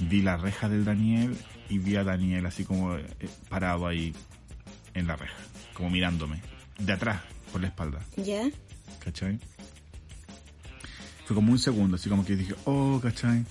vi 0.00 0.22
la 0.22 0.36
reja 0.36 0.68
del 0.68 0.84
Daniel 0.84 1.36
y 1.68 1.78
vi 1.78 1.94
a 1.96 2.02
Daniel 2.02 2.46
así 2.46 2.64
como 2.64 2.96
eh, 2.96 3.04
parado 3.48 3.86
ahí 3.86 4.12
en 4.96 5.06
la 5.06 5.14
reja, 5.14 5.36
como 5.74 5.90
mirándome, 5.90 6.40
de 6.78 6.92
atrás, 6.92 7.22
por 7.52 7.60
la 7.60 7.68
espalda, 7.68 8.00
¿Ya? 8.16 8.48
¿cachai? 9.04 9.38
Fue 11.26 11.34
como 11.36 11.52
un 11.52 11.58
segundo, 11.58 11.96
así 11.96 12.08
como 12.08 12.24
que 12.24 12.34
dije, 12.34 12.54
oh, 12.64 12.98
¿cachai? 13.02 13.44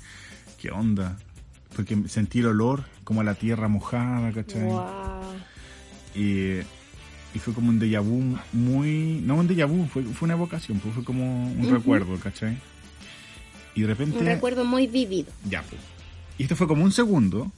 ¿Qué 0.60 0.72
onda? 0.72 1.18
Porque 1.76 1.98
sentí 2.08 2.40
el 2.40 2.48
olor 2.48 2.86
como 3.04 3.22
a 3.22 3.24
la 3.24 3.36
tierra 3.36 3.68
mojada, 3.68 4.32
¿cachai? 4.32 4.64
Wow. 4.64 5.22
Y, 6.16 6.60
y 7.34 7.40
fue 7.40 7.54
como 7.54 7.70
un 7.70 7.80
déjà 7.80 8.02
vu 8.02 8.38
muy... 8.54 9.22
No 9.24 9.36
un 9.36 9.48
déjà 9.48 9.68
vu, 9.68 9.86
fue, 9.88 10.04
fue 10.04 10.26
una 10.26 10.36
evocación, 10.36 10.80
fue 10.80 11.04
como 11.04 11.52
un 11.52 11.70
recuerdo, 11.70 12.18
¿cachai? 12.18 12.58
Y 13.76 13.82
de 13.82 13.88
repente... 13.88 14.18
Un 14.18 14.26
recuerdo 14.26 14.64
muy 14.64 14.88
vivido. 14.88 15.32
Ya, 15.50 15.62
pues. 15.64 15.82
Y 16.38 16.44
esto 16.44 16.56
fue 16.56 16.68
como 16.68 16.84
un 16.84 16.92
segundo, 16.92 17.52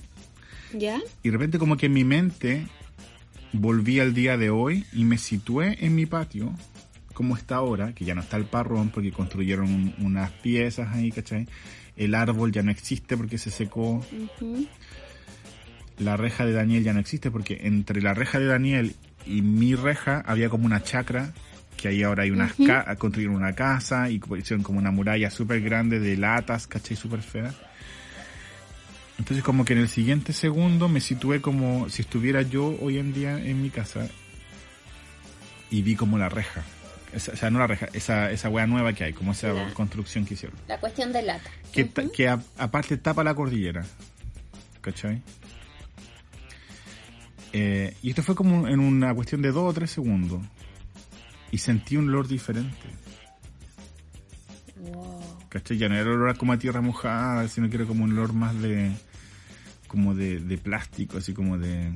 ¿Ya? 0.73 0.99
y 1.23 1.29
de 1.29 1.31
repente 1.31 1.59
como 1.59 1.77
que 1.77 1.85
en 1.85 1.93
mi 1.93 2.03
mente 2.03 2.67
volví 3.53 3.99
al 3.99 4.13
día 4.13 4.37
de 4.37 4.49
hoy 4.49 4.85
y 4.93 5.03
me 5.05 5.17
situé 5.17 5.77
en 5.85 5.95
mi 5.95 6.05
patio, 6.05 6.53
como 7.13 7.35
está 7.35 7.55
ahora, 7.55 7.93
que 7.93 8.05
ya 8.05 8.13
no 8.15 8.21
está 8.21 8.37
el 8.37 8.45
parrón 8.45 8.89
porque 8.89 9.11
construyeron 9.11 9.65
un- 9.73 9.95
unas 9.99 10.31
piezas 10.31 10.93
ahí, 10.93 11.11
¿cachai? 11.11 11.47
El 11.95 12.13
árbol 12.13 12.51
ya 12.51 12.61
no 12.61 12.69
existe 12.71 13.17
porque 13.17 13.37
se 13.37 13.49
secó. 13.49 14.05
La 15.99 16.15
reja 16.15 16.45
de 16.45 16.53
Daniel 16.53 16.83
ya 16.83 16.93
no 16.93 16.99
existe 16.99 17.31
porque 17.31 17.61
entre 17.63 18.01
la 18.01 18.13
reja 18.13 18.39
de 18.39 18.45
Daniel 18.45 18.95
y 19.25 19.41
mi 19.41 19.73
reja 19.75 20.21
había 20.25 20.49
como 20.49 20.65
una 20.67 20.83
chacra 20.83 21.33
que 21.75 21.87
ahí 21.87 22.03
ahora 22.03 22.23
hay 22.23 22.31
unas 22.31 22.51
Ujú. 22.53 22.65
ca- 22.67 22.95
construyeron 22.97 23.35
una 23.35 23.53
casa 23.53 24.09
y 24.09 24.21
hicieron 24.37 24.63
como 24.63 24.77
una 24.79 24.91
muralla 24.91 25.29
súper 25.31 25.61
grande 25.61 25.99
de 25.99 26.17
latas, 26.17 26.67
¿cachai? 26.67 26.95
Súper 26.95 27.21
fea. 27.21 27.53
Entonces 29.19 29.43
como 29.43 29.65
que 29.65 29.73
en 29.73 29.79
el 29.79 29.89
siguiente 29.89 30.31
segundo 30.33 30.87
me 30.89 31.01
situé 31.01 31.41
como 31.41 31.89
si 31.89 32.03
estuviera 32.03 32.43
yo 32.43 32.77
hoy 32.81 32.99
en 32.99 33.13
día 33.13 33.39
en 33.43 33.61
mi 33.61 33.69
casa 33.71 34.07
y 35.71 35.81
vi 35.81 35.95
como 35.95 36.17
la 36.17 36.29
reja. 36.29 36.63
Esa- 37.13 37.31
o 37.31 37.35
sea, 37.35 37.49
no 37.49 37.57
la 37.59 37.67
reja, 37.67 37.87
esa, 37.93 38.31
esa 38.31 38.49
wea 38.49 38.67
nueva 38.67 38.93
que 38.93 39.05
hay, 39.05 39.13
como 39.13 39.31
esa 39.31 39.51
La- 39.53 39.73
construcción 39.73 40.25
que 40.25 40.35
hicieron 40.35 40.57
La 40.67 40.79
cuestión 40.79 41.11
de 41.13 41.23
lata. 41.23 41.49
que, 41.71 41.89
que 42.13 42.27
a- 42.27 42.39
aparte 42.57 42.97
tapa 42.97 43.23
la 43.23 43.33
cordillera. 43.33 43.83
¿Cachai? 44.81 45.21
Eh, 47.53 47.95
y 48.03 48.09
esto 48.09 48.23
fue 48.23 48.35
como 48.35 48.67
en 48.67 48.79
una 48.79 49.13
cuestión 49.15 49.41
de 49.41 49.51
dos 49.51 49.69
o 49.69 49.73
tres 49.73 49.89
segundos. 49.91 50.41
Y 51.51 51.57
sentí 51.59 51.95
un 51.97 52.09
olor 52.09 52.27
diferente. 52.27 52.75
Wow. 54.79 55.37
¿Cachai? 55.49 55.77
Ya 55.77 55.89
no 55.89 55.95
era 55.95 56.09
olor 56.11 56.37
como 56.37 56.53
a 56.53 56.59
tierra 56.59 56.81
mojada, 56.81 57.47
sino 57.47 57.69
que 57.69 57.77
era 57.77 57.85
como 57.85 58.03
un 58.03 58.11
olor 58.11 58.33
más 58.33 58.59
de. 58.61 58.91
Como 59.87 60.13
de, 60.15 60.39
de 60.39 60.57
plástico, 60.57 61.17
así 61.17 61.33
como 61.33 61.57
de. 61.57 61.91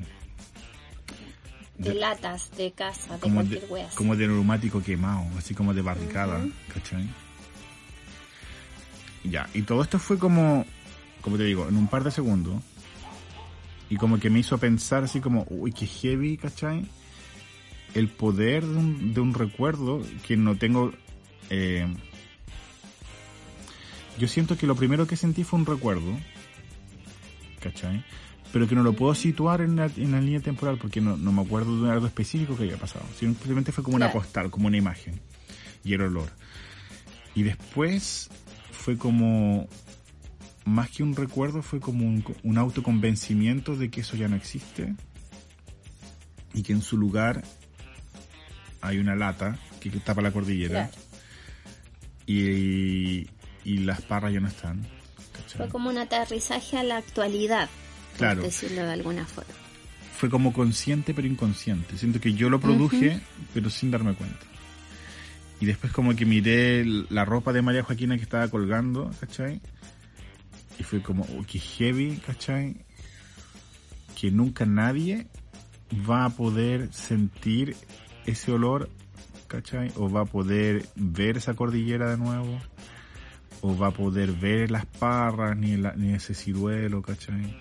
De 1.77 1.89
de- 1.89 1.93
latas, 1.95 2.51
de 2.57 2.71
casa, 2.73 3.15
de 3.15 3.19
como 3.19 3.43
de, 3.43 3.57
cualquier 3.59 3.85
así. 3.87 3.95
como 3.95 4.15
de 4.15 4.27
neumático 4.27 4.81
quemado, 4.83 5.25
así 5.37 5.53
como 5.55 5.73
de 5.73 5.81
barricada. 5.81 6.45
¿cachai? 6.73 7.09
Ya, 9.23 9.49
y 9.53 9.61
todo 9.63 9.81
esto 9.83 9.99
fue 9.99 10.17
como, 10.17 10.65
como 11.21 11.37
te 11.37 11.43
digo, 11.43 11.67
en 11.67 11.77
un 11.77 11.87
par 11.87 12.03
de 12.03 12.11
segundos. 12.11 12.61
Y 13.89 13.97
como 13.97 14.19
que 14.19 14.29
me 14.29 14.39
hizo 14.39 14.57
pensar 14.57 15.03
así 15.03 15.19
como, 15.19 15.45
uy, 15.49 15.73
qué 15.73 15.85
heavy, 15.85 16.37
¿cachai? 16.37 16.85
El 17.93 18.07
poder 18.07 18.65
de 18.65 18.77
un, 18.77 19.13
de 19.13 19.19
un 19.19 19.33
recuerdo 19.33 20.01
que 20.25 20.37
no 20.37 20.55
tengo... 20.55 20.93
eh, 21.49 21.87
yo 24.17 24.27
siento 24.27 24.57
que 24.57 24.65
lo 24.67 24.75
primero 24.75 25.07
que 25.07 25.15
sentí 25.17 25.43
fue 25.43 25.59
un 25.59 25.65
recuerdo, 25.65 26.17
¿cachai? 27.61 28.03
Pero 28.51 28.67
que 28.67 28.75
no 28.75 28.83
lo 28.83 28.93
puedo 28.93 29.15
situar 29.15 29.61
en 29.61 29.77
la, 29.77 29.85
en 29.85 30.11
la 30.11 30.19
línea 30.19 30.41
temporal 30.41 30.77
porque 30.77 30.99
no, 30.99 31.15
no 31.15 31.31
me 31.31 31.41
acuerdo 31.41 31.83
de 31.83 31.91
algo 31.91 32.05
específico 32.05 32.57
que 32.57 32.63
haya 32.63 32.77
pasado. 32.77 33.05
Simplemente 33.17 33.71
fue 33.71 33.83
como 33.83 33.95
una 33.95 34.11
postal, 34.11 34.51
como 34.51 34.67
una 34.67 34.77
imagen. 34.77 35.21
Y 35.83 35.93
el 35.93 36.01
olor. 36.01 36.29
Y 37.33 37.43
después 37.43 38.29
fue 38.71 38.97
como, 38.97 39.69
más 40.65 40.89
que 40.89 41.03
un 41.03 41.15
recuerdo, 41.15 41.61
fue 41.61 41.79
como 41.79 42.05
un, 42.05 42.25
un 42.43 42.57
autoconvencimiento 42.57 43.77
de 43.77 43.89
que 43.89 44.01
eso 44.01 44.17
ya 44.17 44.27
no 44.27 44.35
existe. 44.35 44.95
Y 46.53 46.63
que 46.63 46.73
en 46.73 46.81
su 46.81 46.97
lugar 46.97 47.43
hay 48.81 48.97
una 48.97 49.15
lata 49.15 49.57
que 49.79 49.89
tapa 49.91 50.21
la 50.21 50.31
cordillera. 50.31 50.89
Claro. 50.89 50.91
Y, 52.25 53.29
y 53.63 53.77
las 53.79 54.01
parras 54.01 54.33
ya 54.33 54.41
no 54.41 54.49
están. 54.49 54.85
Fue 55.57 55.69
como 55.69 55.89
un 55.89 55.97
aterrizaje 55.97 56.77
a 56.77 56.83
la 56.83 56.97
actualidad, 56.97 57.69
Claro. 58.17 58.41
por 58.41 58.45
decirlo 58.49 58.83
de 58.83 58.91
alguna 58.93 59.25
forma. 59.25 59.53
fue 60.17 60.29
como 60.29 60.53
consciente 60.53 61.13
pero 61.15 61.27
inconsciente. 61.27 61.97
Siento 61.97 62.19
que 62.21 62.33
yo 62.33 62.49
lo 62.49 62.59
produje, 62.59 63.19
pero 63.53 63.69
sin 63.71 63.89
darme 63.89 64.13
cuenta. 64.13 64.37
Y 65.59 65.65
después 65.65 65.91
como 65.93 66.15
que 66.15 66.25
miré 66.25 66.83
la 66.85 67.25
ropa 67.25 67.53
de 67.53 67.61
María 67.61 67.83
Joaquina 67.83 68.17
que 68.17 68.23
estaba 68.23 68.47
colgando, 68.47 69.09
¿cachai? 69.19 69.61
Y 70.79 70.83
fue 70.83 71.01
como, 71.01 71.23
oh, 71.23 71.43
qué 71.47 71.59
heavy, 71.59 72.17
¿cachai? 72.25 72.77
Que 74.19 74.29
nunca 74.31 74.65
nadie 74.65 75.27
va 76.09 76.25
a 76.25 76.29
poder 76.29 76.91
sentir 76.93 77.75
ese 78.25 78.51
olor, 78.51 78.89
¿cachai? 79.47 79.91
O 79.95 80.09
va 80.09 80.21
a 80.21 80.25
poder 80.25 80.85
ver 80.95 81.37
esa 81.37 81.53
cordillera 81.55 82.09
de 82.11 82.17
nuevo. 82.17 82.59
O 83.61 83.77
va 83.77 83.87
a 83.87 83.91
poder 83.91 84.31
ver 84.31 84.71
las 84.71 84.85
parras, 84.85 85.55
ni, 85.55 85.77
la- 85.77 85.93
ni 85.95 86.13
ese 86.13 86.33
ciruelo, 86.33 87.01
¿cachai? 87.01 87.57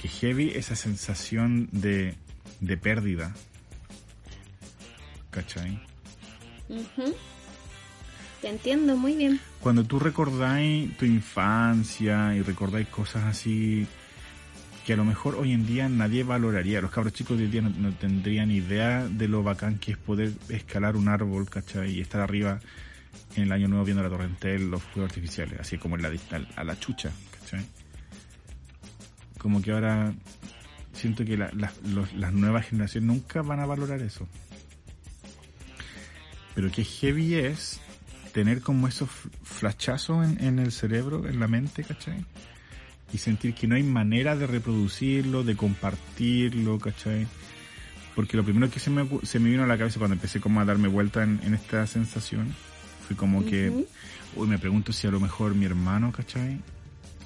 que 0.00 0.06
heavy 0.08 0.50
esa 0.50 0.76
sensación 0.76 1.68
de, 1.72 2.14
de 2.60 2.76
pérdida. 2.76 3.34
¿Cachai? 5.30 5.80
Te 8.40 8.48
entiendo 8.48 8.96
muy 8.96 9.16
bien. 9.16 9.40
Cuando 9.60 9.82
tú 9.84 9.98
recordáis 9.98 10.96
tu 10.96 11.04
infancia 11.04 12.34
y 12.36 12.42
recordáis 12.42 12.86
cosas 12.88 13.24
así 13.24 13.86
que 14.86 14.92
a 14.92 14.96
lo 14.96 15.04
mejor 15.04 15.34
hoy 15.34 15.52
en 15.52 15.66
día 15.66 15.88
nadie 15.88 16.22
valoraría, 16.22 16.80
los 16.80 16.90
cabros 16.92 17.12
chicos 17.12 17.36
de 17.36 17.44
hoy 17.44 17.50
día 17.50 17.62
no, 17.62 17.70
no 17.70 17.92
tendrían 17.94 18.50
idea 18.50 19.06
de 19.06 19.28
lo 19.28 19.42
bacán 19.42 19.78
que 19.78 19.92
es 19.92 19.98
poder 19.98 20.32
escalar 20.48 20.96
un 20.96 21.08
árbol, 21.08 21.50
¿cachai? 21.50 21.90
Y 21.90 22.00
estar 22.00 22.20
arriba 22.20 22.60
en 23.36 23.42
el 23.44 23.52
año 23.52 23.68
nuevo 23.68 23.84
viendo 23.84 24.02
la 24.02 24.08
torrentel, 24.08 24.70
los 24.70 24.82
fuegos 24.82 25.10
artificiales, 25.10 25.60
así 25.60 25.78
como 25.78 25.96
en 25.96 26.02
la, 26.02 26.10
dis- 26.10 26.46
a 26.56 26.64
la 26.64 26.78
chucha, 26.78 27.10
¿cachai? 27.40 27.64
Como 29.38 29.62
que 29.62 29.70
ahora 29.72 30.12
siento 30.92 31.24
que 31.24 31.36
la- 31.36 31.50
la- 31.54 31.72
los- 31.86 32.12
las 32.14 32.32
nuevas 32.32 32.66
generaciones 32.66 33.06
nunca 33.06 33.42
van 33.42 33.60
a 33.60 33.66
valorar 33.66 34.00
eso. 34.02 34.26
Pero 36.54 36.70
qué 36.72 36.84
heavy 36.84 37.34
es 37.34 37.80
tener 38.32 38.60
como 38.62 38.88
esos 38.88 39.08
f- 39.08 39.28
flashazos 39.44 40.26
en, 40.40 40.58
el 40.58 40.72
cerebro, 40.72 41.28
en 41.28 41.38
la 41.38 41.46
mente, 41.48 41.84
¿cachai? 41.84 42.24
Y 43.12 43.18
sentir 43.18 43.54
que 43.54 43.66
no 43.66 43.76
hay 43.76 43.82
manera 43.84 44.36
de 44.36 44.46
reproducirlo, 44.46 45.44
de 45.44 45.56
compartirlo, 45.56 46.78
¿cachai? 46.78 47.26
Porque 48.14 48.36
lo 48.36 48.42
primero 48.44 48.70
que 48.70 48.80
se 48.80 48.90
me, 48.90 49.08
se 49.22 49.38
me 49.38 49.50
vino 49.50 49.62
a 49.62 49.66
la 49.66 49.78
cabeza 49.78 49.98
cuando 49.98 50.14
empecé 50.14 50.40
como 50.40 50.60
a 50.60 50.64
darme 50.64 50.88
vuelta 50.88 51.22
en, 51.22 51.40
en 51.44 51.54
esta 51.54 51.86
sensación 51.86 52.52
fue 53.08 53.16
como 53.16 53.42
que, 53.44 53.86
uy, 54.36 54.46
me 54.46 54.58
pregunto 54.58 54.92
si 54.92 55.06
a 55.06 55.10
lo 55.10 55.18
mejor 55.18 55.54
mi 55.54 55.64
hermano, 55.64 56.12
¿cachai? 56.12 56.60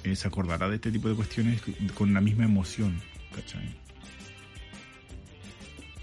Eh, 0.05 0.15
se 0.15 0.27
acordará 0.29 0.69
de 0.69 0.75
este 0.75 0.91
tipo 0.91 1.09
de 1.09 1.15
cuestiones 1.15 1.61
con 1.93 2.13
la 2.13 2.21
misma 2.21 2.45
emoción, 2.45 2.97
¿cachai? 3.35 3.75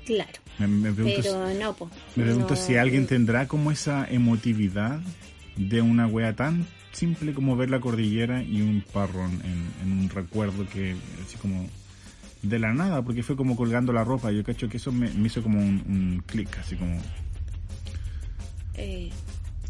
Claro. 0.05 0.39
Me, 0.59 0.67
me 0.67 0.93
pregunto, 0.93 1.23
si- 1.23 1.29
Pero 1.29 1.55
no, 1.55 1.75
pues. 1.75 1.91
me 2.17 2.25
pregunto 2.25 2.57
si 2.57 2.77
alguien 2.77 3.05
te 3.07 3.15
tendrá 3.15 3.49
como 3.49 3.71
esa 3.71 4.07
emotividad 4.11 5.01
de 5.57 5.81
una 5.81 6.07
wea 6.07 6.37
tan 6.37 6.67
simple 6.93 7.33
como 7.33 7.57
ver 7.57 7.71
la 7.71 7.81
cordillera 7.81 8.43
y 8.43 8.61
un 8.61 8.85
parrón 8.93 9.41
en, 9.45 9.65
en 9.83 9.99
un 9.99 10.09
recuerdo 10.11 10.67
que 10.69 10.95
así 11.27 11.37
como 11.39 11.67
de 12.43 12.59
la 12.59 12.73
nada, 12.75 13.03
porque 13.03 13.23
fue 13.23 13.37
como 13.37 13.57
colgando 13.57 13.93
la 13.93 14.05
ropa. 14.05 14.31
Yo 14.33 14.43
cacho 14.45 14.69
que 14.69 14.77
eso 14.79 14.93
me, 14.93 15.11
me 15.15 15.29
hizo 15.29 15.43
como 15.43 15.59
un, 15.59 15.83
un 15.89 16.23
clic, 16.27 16.59
así 16.59 16.77
como... 16.77 17.01
Eh, 18.75 19.11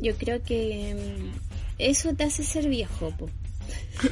yo 0.01 0.15
creo 0.17 0.43
que 0.43 0.95
mm, 0.95 1.31
eso 1.79 2.15
te 2.15 2.25
hace 2.25 2.45
ser 2.45 2.69
viejo, 2.69 3.13
po. 3.19 3.29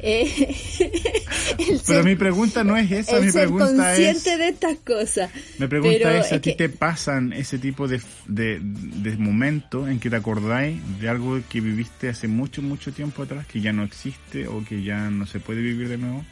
Eh, 0.00 0.54
Pero 1.86 2.04
mi 2.04 2.14
pregunta 2.14 2.62
no 2.62 2.76
es 2.76 2.90
esa, 2.90 3.16
el 3.18 3.24
mi 3.24 3.30
ser 3.32 3.42
pregunta 3.42 3.66
consciente 3.66 4.32
es... 4.32 4.38
de 4.38 4.48
estas 4.48 4.76
cosas. 4.78 5.30
Mi 5.58 5.66
pregunta 5.66 5.98
Pero 5.98 6.20
es, 6.20 6.32
¿a 6.32 6.40
ti 6.40 6.54
te 6.54 6.68
pasan 6.68 7.32
ese 7.32 7.58
tipo 7.58 7.88
de, 7.88 8.00
de, 8.26 8.60
de 8.62 9.16
momentos 9.16 9.88
en 9.88 9.98
que 9.98 10.08
te 10.08 10.16
acordáis 10.16 10.78
de 11.00 11.08
algo 11.08 11.40
que 11.48 11.60
viviste 11.60 12.08
hace 12.08 12.28
mucho, 12.28 12.62
mucho 12.62 12.92
tiempo 12.92 13.22
atrás, 13.22 13.46
que 13.46 13.60
ya 13.60 13.72
no 13.72 13.82
existe 13.82 14.46
o 14.46 14.64
que 14.64 14.82
ya 14.82 15.10
no 15.10 15.26
se 15.26 15.40
puede 15.40 15.62
vivir 15.62 15.88
de 15.88 15.98
nuevo? 15.98 16.24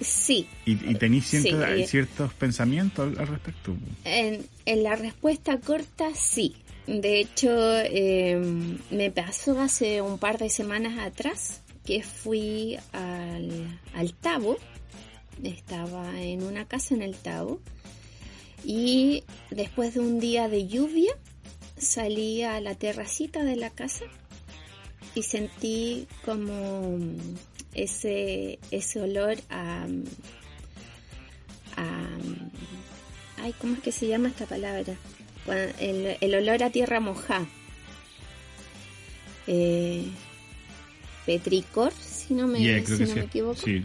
Sí, 0.00 0.46
Y, 0.66 0.72
y 0.72 0.94
tenéis 0.96 1.26
ciertos, 1.26 1.64
eh. 1.68 1.86
ciertos 1.86 2.34
pensamientos 2.34 3.08
al, 3.08 3.20
al 3.20 3.28
respecto. 3.28 3.74
en, 4.04 4.44
en 4.66 4.82
la 4.82 4.96
respuesta 4.96 5.58
corta 5.60 6.10
sí. 6.14 6.56
De 6.86 7.20
hecho, 7.20 7.50
eh, 7.78 8.40
me 8.90 9.10
pasó 9.10 9.60
hace 9.60 10.02
un 10.02 10.18
par 10.18 10.38
de 10.38 10.50
semanas 10.50 10.98
atrás 10.98 11.60
que 11.84 12.02
fui 12.02 12.78
al, 12.92 13.80
al 13.94 14.14
Tabo. 14.14 14.56
Estaba 15.42 16.20
en 16.20 16.42
una 16.42 16.66
casa 16.66 16.94
en 16.94 17.02
el 17.02 17.16
Tabo. 17.16 17.60
Y 18.64 19.24
después 19.50 19.94
de 19.94 20.00
un 20.00 20.20
día 20.20 20.48
de 20.48 20.66
lluvia, 20.66 21.12
salí 21.76 22.42
a 22.42 22.60
la 22.60 22.74
terracita 22.74 23.44
de 23.44 23.56
la 23.56 23.70
casa 23.70 24.04
y 25.14 25.22
sentí 25.22 26.06
como 26.24 26.98
ese, 27.74 28.58
ese 28.70 29.00
olor 29.00 29.36
a, 29.50 29.86
a... 31.76 32.08
Ay, 33.38 33.52
¿cómo 33.60 33.74
es 33.74 33.80
que 33.80 33.92
se 33.92 34.06
llama 34.06 34.28
esta 34.28 34.46
palabra? 34.46 34.94
El, 35.46 36.16
el 36.20 36.34
olor 36.34 36.62
a 36.62 36.70
tierra 36.70 37.00
mojada. 37.00 37.46
Eh, 39.46 40.06
petricor, 41.26 41.92
si 41.92 42.34
no 42.34 42.46
me, 42.46 42.58
si 42.84 43.04
no 43.04 43.14
me 43.14 43.22
equivoco. 43.22 43.60
Sí. 43.60 43.84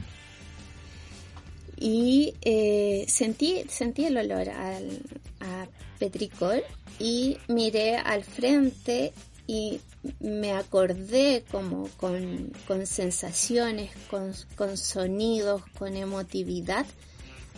Y 1.79 2.33
eh, 2.41 3.05
sentí, 3.07 3.63
sentí 3.69 4.05
el 4.05 4.17
olor 4.17 4.49
al, 4.49 5.01
a 5.39 5.67
petricor 5.99 6.63
y 6.99 7.37
miré 7.47 7.97
al 7.97 8.23
frente 8.23 9.13
y 9.45 9.79
me 10.19 10.53
acordé 10.53 11.43
como 11.51 11.87
con, 11.97 12.51
con 12.67 12.85
sensaciones, 12.87 13.91
con, 14.09 14.33
con, 14.55 14.77
sonidos, 14.77 15.61
con 15.77 15.95
emotividad 15.95 16.85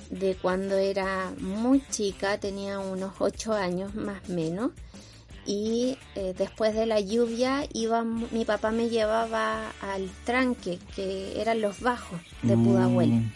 de 0.09 0.35
cuando 0.35 0.75
era 0.75 1.31
muy 1.39 1.83
chica, 1.89 2.39
tenía 2.39 2.79
unos 2.79 3.13
ocho 3.19 3.53
años 3.53 3.93
más 3.95 4.21
o 4.29 4.33
menos, 4.33 4.71
y 5.45 5.97
eh, 6.15 6.33
después 6.37 6.75
de 6.75 6.85
la 6.85 6.99
lluvia 6.99 7.67
iba, 7.73 8.03
mi 8.03 8.45
papá 8.45 8.71
me 8.71 8.89
llevaba 8.89 9.71
al 9.81 10.09
tranque, 10.23 10.79
que 10.95 11.41
eran 11.41 11.61
los 11.61 11.81
bajos 11.81 12.19
de 12.43 12.55
uh, 12.55 12.63
Pudahuel. 12.63 13.31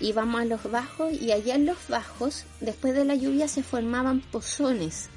Íbamos 0.00 0.40
a 0.40 0.44
los 0.44 0.70
bajos 0.70 1.12
y 1.12 1.32
allá 1.32 1.54
en 1.54 1.66
los 1.66 1.88
bajos, 1.88 2.44
después 2.60 2.94
de 2.94 3.04
la 3.04 3.14
lluvia, 3.14 3.48
se 3.48 3.62
formaban 3.62 4.20
pozones 4.20 5.08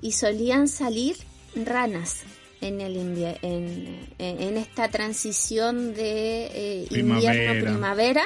y 0.00 0.12
solían 0.12 0.68
salir 0.68 1.16
ranas 1.54 2.22
en 2.60 2.80
el 2.80 2.96
en, 2.96 4.08
en, 4.18 4.56
esta 4.56 4.88
transición 4.88 5.94
de 5.94 6.46
eh, 6.46 6.88
invierno 6.90 7.64
primavera 7.64 8.24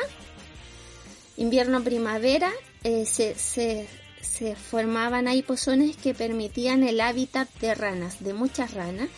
primavera 1.85 2.51
eh, 2.85 3.07
se, 3.07 3.35
se, 3.35 3.87
formaban 4.57 5.28
ahí 5.28 5.43
pozones 5.43 5.97
que 5.97 6.14
permitían 6.14 6.83
el 6.83 7.01
hábitat 7.01 7.49
de 7.61 7.74
ranas 7.74 8.24
de 8.24 8.33
muchas 8.33 8.74
ranas 8.74 9.09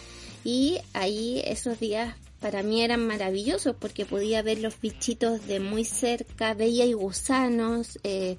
y 0.44 0.80
ahí 0.92 1.42
esos 1.46 1.80
días 1.80 2.14
para 2.40 2.62
mí 2.62 2.82
eran 2.82 3.06
maravillosos 3.06 3.74
porque 3.76 4.04
podía 4.04 4.42
ver 4.42 4.58
los 4.58 4.78
bichitos 4.78 5.46
de 5.46 5.60
muy 5.60 5.86
cerca, 5.86 6.52
veía 6.52 6.84
y 6.84 6.92
gusanos, 6.92 7.98
eh, 8.04 8.36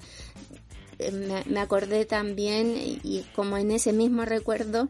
me, 1.12 1.42
me, 1.44 1.60
acordé 1.60 2.04
también, 2.04 2.76
y 2.76 3.24
como 3.34 3.56
en 3.58 3.72
ese 3.72 3.92
mismo 3.92 4.24
recuerdo, 4.24 4.88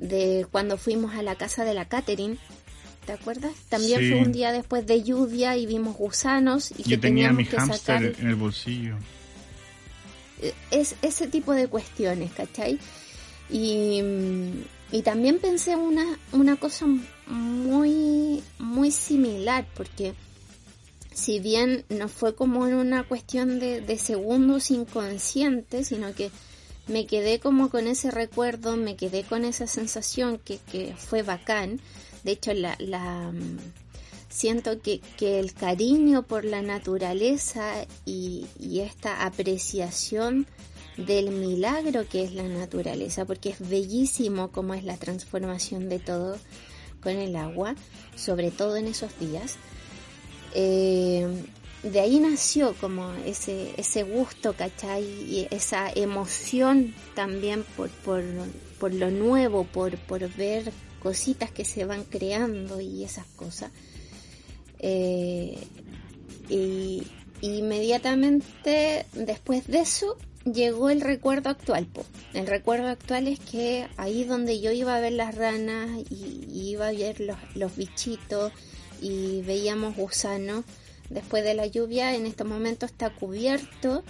de 0.00 0.46
cuando 0.50 0.78
fuimos 0.78 1.14
a 1.14 1.22
la 1.22 1.36
casa 1.36 1.64
de 1.64 1.74
la 1.74 1.86
Catherine. 1.86 2.38
¿Te 3.10 3.14
acuerdas? 3.14 3.56
También 3.68 4.08
fue 4.08 4.22
un 4.22 4.30
día 4.30 4.52
después 4.52 4.86
de 4.86 5.02
lluvia 5.02 5.56
y 5.56 5.66
vimos 5.66 5.96
gusanos 5.96 6.70
y 6.78 6.84
Yo 6.84 7.00
tenía 7.00 7.32
mi 7.32 7.44
hámster 7.44 8.14
en 8.20 8.28
el 8.28 8.36
bolsillo. 8.36 8.94
Eh, 10.40 10.54
es 10.70 10.94
ese 11.02 11.26
tipo 11.26 11.52
de 11.52 11.66
cuestiones, 11.66 12.30
¿cachai? 12.30 12.78
Y, 13.50 14.00
y 14.92 15.02
también 15.02 15.40
pensé 15.40 15.74
una, 15.74 16.20
una 16.30 16.54
cosa 16.54 16.86
muy, 17.26 18.44
muy 18.60 18.92
similar, 18.92 19.66
porque 19.74 20.14
si 21.12 21.40
bien 21.40 21.84
no 21.88 22.06
fue 22.06 22.36
como 22.36 22.68
en 22.68 22.74
una 22.74 23.02
cuestión 23.02 23.58
de, 23.58 23.80
de 23.80 23.98
segundos 23.98 24.70
inconscientes, 24.70 25.88
sino 25.88 26.14
que 26.14 26.30
me 26.86 27.06
quedé 27.06 27.40
como 27.40 27.70
con 27.70 27.88
ese 27.88 28.12
recuerdo, 28.12 28.76
me 28.76 28.94
quedé 28.94 29.24
con 29.24 29.44
esa 29.44 29.66
sensación 29.66 30.38
que, 30.38 30.58
que 30.70 30.94
fue 30.96 31.22
bacán. 31.22 31.80
De 32.24 32.32
hecho, 32.32 32.52
la, 32.52 32.76
la 32.78 33.32
siento 34.30 34.80
que, 34.80 35.02
el 35.20 35.52
cariño 35.52 36.22
por 36.22 36.44
la 36.44 36.62
naturaleza 36.62 37.86
y, 38.06 38.46
esta 38.80 39.26
apreciación 39.26 40.46
del 40.96 41.30
milagro 41.30 42.06
que 42.08 42.24
es 42.24 42.32
la 42.32 42.44
naturaleza, 42.44 43.24
porque 43.24 43.50
es 43.50 43.68
bellísimo 43.68 44.50
como 44.50 44.74
es 44.74 44.84
la 44.84 44.96
transformación 44.96 45.88
de 45.88 45.98
todo 45.98 46.38
con 47.02 47.12
el 47.12 47.36
agua, 47.36 47.74
sobre 48.16 48.50
todo 48.50 48.76
en 48.76 48.86
esos 48.86 49.18
días. 49.18 49.56
Eh, 50.54 51.26
de 51.82 52.00
ahí 52.00 52.20
nació 52.20 52.74
como 52.74 53.10
ese, 53.24 53.72
ese 53.78 54.02
gusto, 54.02 54.52
¿cachai? 54.52 55.04
Y 55.04 55.48
esa 55.50 55.90
emoción 55.90 56.94
también 57.14 57.64
por, 57.76 57.88
por, 58.78 58.92
lo 58.92 59.10
nuevo, 59.10 59.64
por 59.64 59.96
ver 60.36 60.72
cositas 61.00 61.50
que 61.50 61.64
se 61.64 61.84
van 61.84 62.04
creando 62.04 62.80
y 62.80 63.02
esas 63.04 63.26
cosas. 63.36 63.72
Eh, 64.78 65.58
y 66.48 67.02
inmediatamente 67.40 69.06
después 69.12 69.66
de 69.66 69.80
eso 69.80 70.16
llegó 70.44 70.90
el 70.90 71.00
recuerdo 71.00 71.50
actual. 71.50 71.86
Po. 71.86 72.04
El 72.34 72.46
recuerdo 72.46 72.88
actual 72.88 73.28
es 73.28 73.40
que 73.40 73.86
ahí 73.96 74.24
donde 74.24 74.60
yo 74.60 74.70
iba 74.72 74.96
a 74.96 75.00
ver 75.00 75.12
las 75.12 75.34
ranas 75.34 75.90
y, 76.10 76.46
iba 76.70 76.88
a 76.88 76.92
ver 76.92 77.20
los, 77.54 77.76
bichitos 77.76 78.52
y 79.00 79.42
veíamos 79.42 79.96
gusanos, 79.96 80.64
después 81.08 81.44
de 81.44 81.54
la 81.54 81.66
lluvia 81.66 82.14
en 82.14 82.26
este 82.26 82.44
momento 82.44 82.86
está 82.86 83.10
cubierto, 83.10 84.04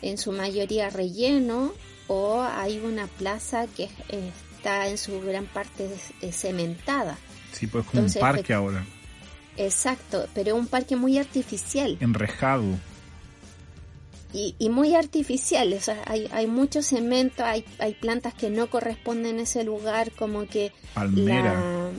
en 0.00 0.16
su 0.16 0.30
mayoría 0.32 0.90
relleno, 0.90 1.72
o 2.06 2.40
hay 2.40 2.78
una 2.78 3.06
plaza 3.06 3.66
que 3.66 3.88
está 4.58 4.88
en 4.88 4.98
su 4.98 5.20
gran 5.20 5.46
parte 5.46 5.88
cementada. 6.30 7.16
Sí, 7.52 7.66
pues 7.66 7.86
como 7.86 8.02
un 8.02 8.12
parque 8.12 8.52
ahora. 8.52 8.84
Exacto, 9.56 10.26
pero 10.34 10.54
un 10.54 10.66
parque 10.66 10.96
muy 10.96 11.18
artificial. 11.18 11.96
Enrejado. 12.00 12.64
Y, 14.32 14.54
y 14.58 14.68
muy 14.68 14.94
artificial, 14.94 15.72
o 15.72 15.80
sea, 15.80 16.02
hay, 16.04 16.28
hay 16.32 16.46
mucho 16.46 16.82
cemento, 16.82 17.42
hay, 17.42 17.64
hay 17.78 17.94
plantas 17.94 18.34
que 18.34 18.50
no 18.50 18.68
corresponden 18.68 19.38
a 19.38 19.42
ese 19.42 19.64
lugar, 19.64 20.12
como 20.12 20.46
que... 20.46 20.72
Palmera 20.92 21.90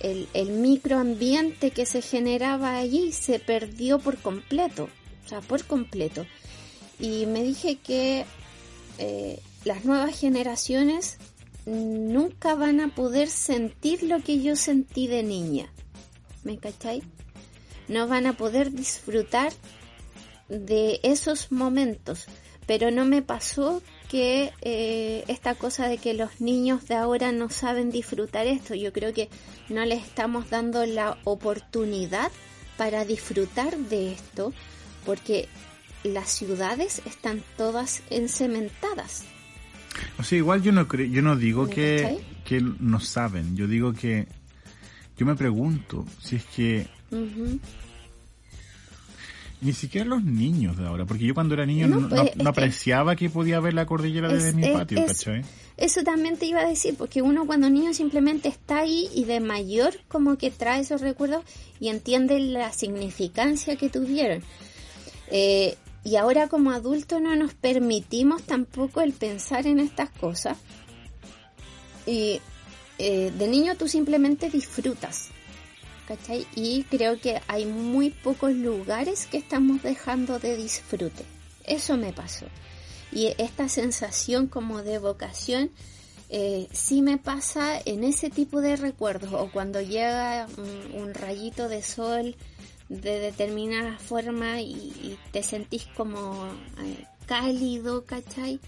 el, 0.00 0.28
el 0.34 0.50
microambiente 0.50 1.70
que 1.70 1.86
se 1.86 2.02
generaba 2.02 2.76
allí 2.76 3.12
se 3.12 3.38
perdió 3.38 3.98
por 3.98 4.18
completo, 4.18 4.88
o 5.24 5.28
sea, 5.28 5.40
por 5.40 5.64
completo. 5.64 6.26
Y 6.98 7.26
me 7.26 7.42
dije 7.42 7.76
que 7.76 8.24
eh, 8.98 9.40
las 9.64 9.84
nuevas 9.84 10.18
generaciones 10.18 11.18
nunca 11.66 12.54
van 12.54 12.80
a 12.80 12.94
poder 12.94 13.28
sentir 13.28 14.04
lo 14.04 14.22
que 14.22 14.40
yo 14.40 14.56
sentí 14.56 15.08
de 15.08 15.22
niña. 15.22 15.66
¿Me 16.44 16.58
cacháis? 16.58 17.04
No 17.88 18.06
van 18.08 18.26
a 18.26 18.36
poder 18.36 18.72
disfrutar 18.72 19.52
de 20.48 21.00
esos 21.02 21.52
momentos. 21.52 22.26
Pero 22.66 22.90
no 22.90 23.04
me 23.04 23.22
pasó 23.22 23.82
que 24.08 24.52
eh, 24.60 25.24
esta 25.28 25.54
cosa 25.54 25.88
de 25.88 25.98
que 25.98 26.14
los 26.14 26.40
niños 26.40 26.86
de 26.88 26.94
ahora 26.94 27.32
no 27.32 27.48
saben 27.48 27.90
disfrutar 27.90 28.46
esto. 28.46 28.74
Yo 28.74 28.92
creo 28.92 29.12
que 29.12 29.28
no 29.68 29.84
les 29.84 30.02
estamos 30.04 30.50
dando 30.50 30.84
la 30.86 31.18
oportunidad 31.24 32.30
para 32.76 33.04
disfrutar 33.04 33.76
de 33.76 34.12
esto 34.12 34.52
porque 35.04 35.48
las 36.02 36.30
ciudades 36.30 37.02
están 37.06 37.42
todas 37.56 38.02
encementadas. 38.10 39.24
O 40.18 40.22
sea, 40.22 40.38
igual 40.38 40.62
yo 40.62 40.72
no 40.72 40.88
creo, 40.88 41.06
yo 41.06 41.22
no 41.22 41.36
digo 41.36 41.68
que, 41.68 42.18
que 42.44 42.60
no 42.60 43.00
saben, 43.00 43.56
yo 43.56 43.66
digo 43.66 43.92
que 43.92 44.26
yo 45.16 45.26
me 45.26 45.36
pregunto 45.36 46.04
si 46.22 46.36
es 46.36 46.44
que 46.44 46.86
ni 49.60 49.72
siquiera 49.72 50.06
los 50.06 50.22
niños 50.22 50.76
de 50.76 50.86
ahora, 50.86 51.06
porque 51.06 51.24
yo 51.24 51.34
cuando 51.34 51.54
era 51.54 51.64
niño 51.64 51.88
no, 51.88 52.08
pues, 52.08 52.32
apreciaba 52.44 53.16
que, 53.16 53.30
podía 53.30 53.58
ver 53.60 53.74
la 53.74 53.86
cordillera 53.86 54.28
desde 54.28 54.52
mi 54.52 54.68
patio, 54.68 55.06
¿cachai? 55.06 55.42
Eso 55.76 56.02
también 56.02 56.36
te 56.36 56.46
iba 56.46 56.60
a 56.60 56.68
decir, 56.68 56.94
porque 56.96 57.22
uno 57.22 57.46
cuando 57.46 57.68
niño 57.68 57.92
simplemente 57.92 58.48
está 58.48 58.80
ahí 58.80 59.08
y 59.14 59.24
de 59.24 59.40
mayor 59.40 59.94
como 60.08 60.36
que 60.36 60.50
trae 60.50 60.80
esos 60.80 61.00
recuerdos 61.00 61.44
y 61.80 61.88
entiende 61.88 62.38
la 62.38 62.72
significancia 62.72 63.76
que 63.76 63.88
tuvieron. 63.88 64.42
Eh, 65.30 65.76
y 66.06 66.16
ahora 66.16 66.48
como 66.48 66.70
adultos 66.70 67.20
no 67.20 67.34
nos 67.36 67.52
permitimos 67.52 68.44
tampoco 68.44 69.00
el 69.00 69.12
pensar 69.12 69.66
en 69.66 69.80
estas 69.80 70.08
cosas. 70.10 70.56
Y 72.06 72.40
eh, 72.98 73.32
de 73.36 73.48
niño 73.48 73.74
tú 73.76 73.88
simplemente 73.88 74.48
disfrutas 74.48 75.30
¿cachai? 76.06 76.46
Y 76.54 76.84
creo 76.84 77.20
que 77.20 77.40
hay 77.48 77.66
muy 77.66 78.10
pocos 78.10 78.52
lugares 78.52 79.26
que 79.26 79.38
estamos 79.38 79.82
dejando 79.82 80.38
de 80.38 80.56
disfrute. 80.56 81.24
Eso 81.64 81.96
me 81.96 82.12
pasó. 82.12 82.46
Y 83.12 83.34
esta 83.38 83.68
sensación 83.68 84.46
como 84.46 84.82
de 84.82 84.98
vocación 84.98 85.70
eh, 86.28 86.68
sí 86.72 87.02
me 87.02 87.18
pasa 87.18 87.80
en 87.84 88.04
ese 88.04 88.30
tipo 88.30 88.60
de 88.60 88.76
recuerdos 88.76 89.32
o 89.32 89.50
cuando 89.50 89.80
llega 89.80 90.48
un, 90.94 91.14
rayito 91.14 91.68
de 91.68 91.82
sol 91.82 92.34
de 92.88 93.18
determinada 93.20 93.98
forma 93.98 94.60
y, 94.60 95.18
te 95.32 95.42
sentís 95.42 95.86
como 95.96 96.46
eh, 96.82 97.04
cálido, 97.26 98.04
¿cachai? 98.04 98.60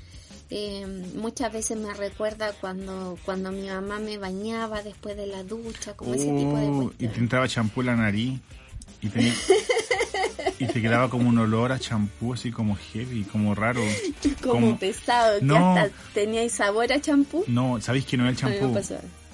Eh, 0.51 0.87
muchas 1.15 1.53
veces 1.53 1.77
me 1.77 1.93
recuerda 1.93 2.53
cuando 2.61 3.19
cuando 3.25 3.53
mi 3.53 3.69
mamá 3.69 3.99
me 3.99 4.17
bañaba 4.17 4.83
después 4.83 5.17
de 5.17 5.27
la 5.27 5.43
ducha, 5.45 5.95
como 5.95 6.15
ese 6.15 6.25
tipo 6.25 6.57
de 6.57 6.67
Oh, 6.69 6.93
y 6.99 7.07
te 7.09 7.19
entraba 7.19 7.47
champú 7.47 7.81
en 7.81 7.87
la 7.89 7.97
nariz 7.97 8.41
y 9.03 9.09
te, 9.11 9.31
y 10.59 10.67
te 10.67 10.81
quedaba 10.83 11.11
como 11.11 11.29
un 11.29 11.39
olor 11.39 11.71
a 11.71 11.79
champú 11.79 12.33
así 12.33 12.51
como 12.51 12.77
heavy, 12.77 13.25
como 13.25 13.55
raro. 13.55 13.83
como, 14.43 14.53
como- 14.55 14.79
pesado, 14.79 15.39
que 15.39 15.45
No. 15.45 15.77
hasta 15.77 15.91
tenía 16.15 16.49
sabor 16.49 16.91
a 16.93 17.01
champú. 17.01 17.45
No, 17.47 17.79
¿sabéis 17.83 18.07
que 18.07 18.17
no 18.17 18.25
era 18.25 18.31
el 18.31 18.37
champú? 18.37 18.75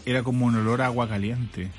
Era 0.05 0.23
como 0.24 0.47
un 0.47 0.56
olor 0.56 0.82
a 0.82 0.86
agua 0.86 1.09
caliente. 1.09 1.70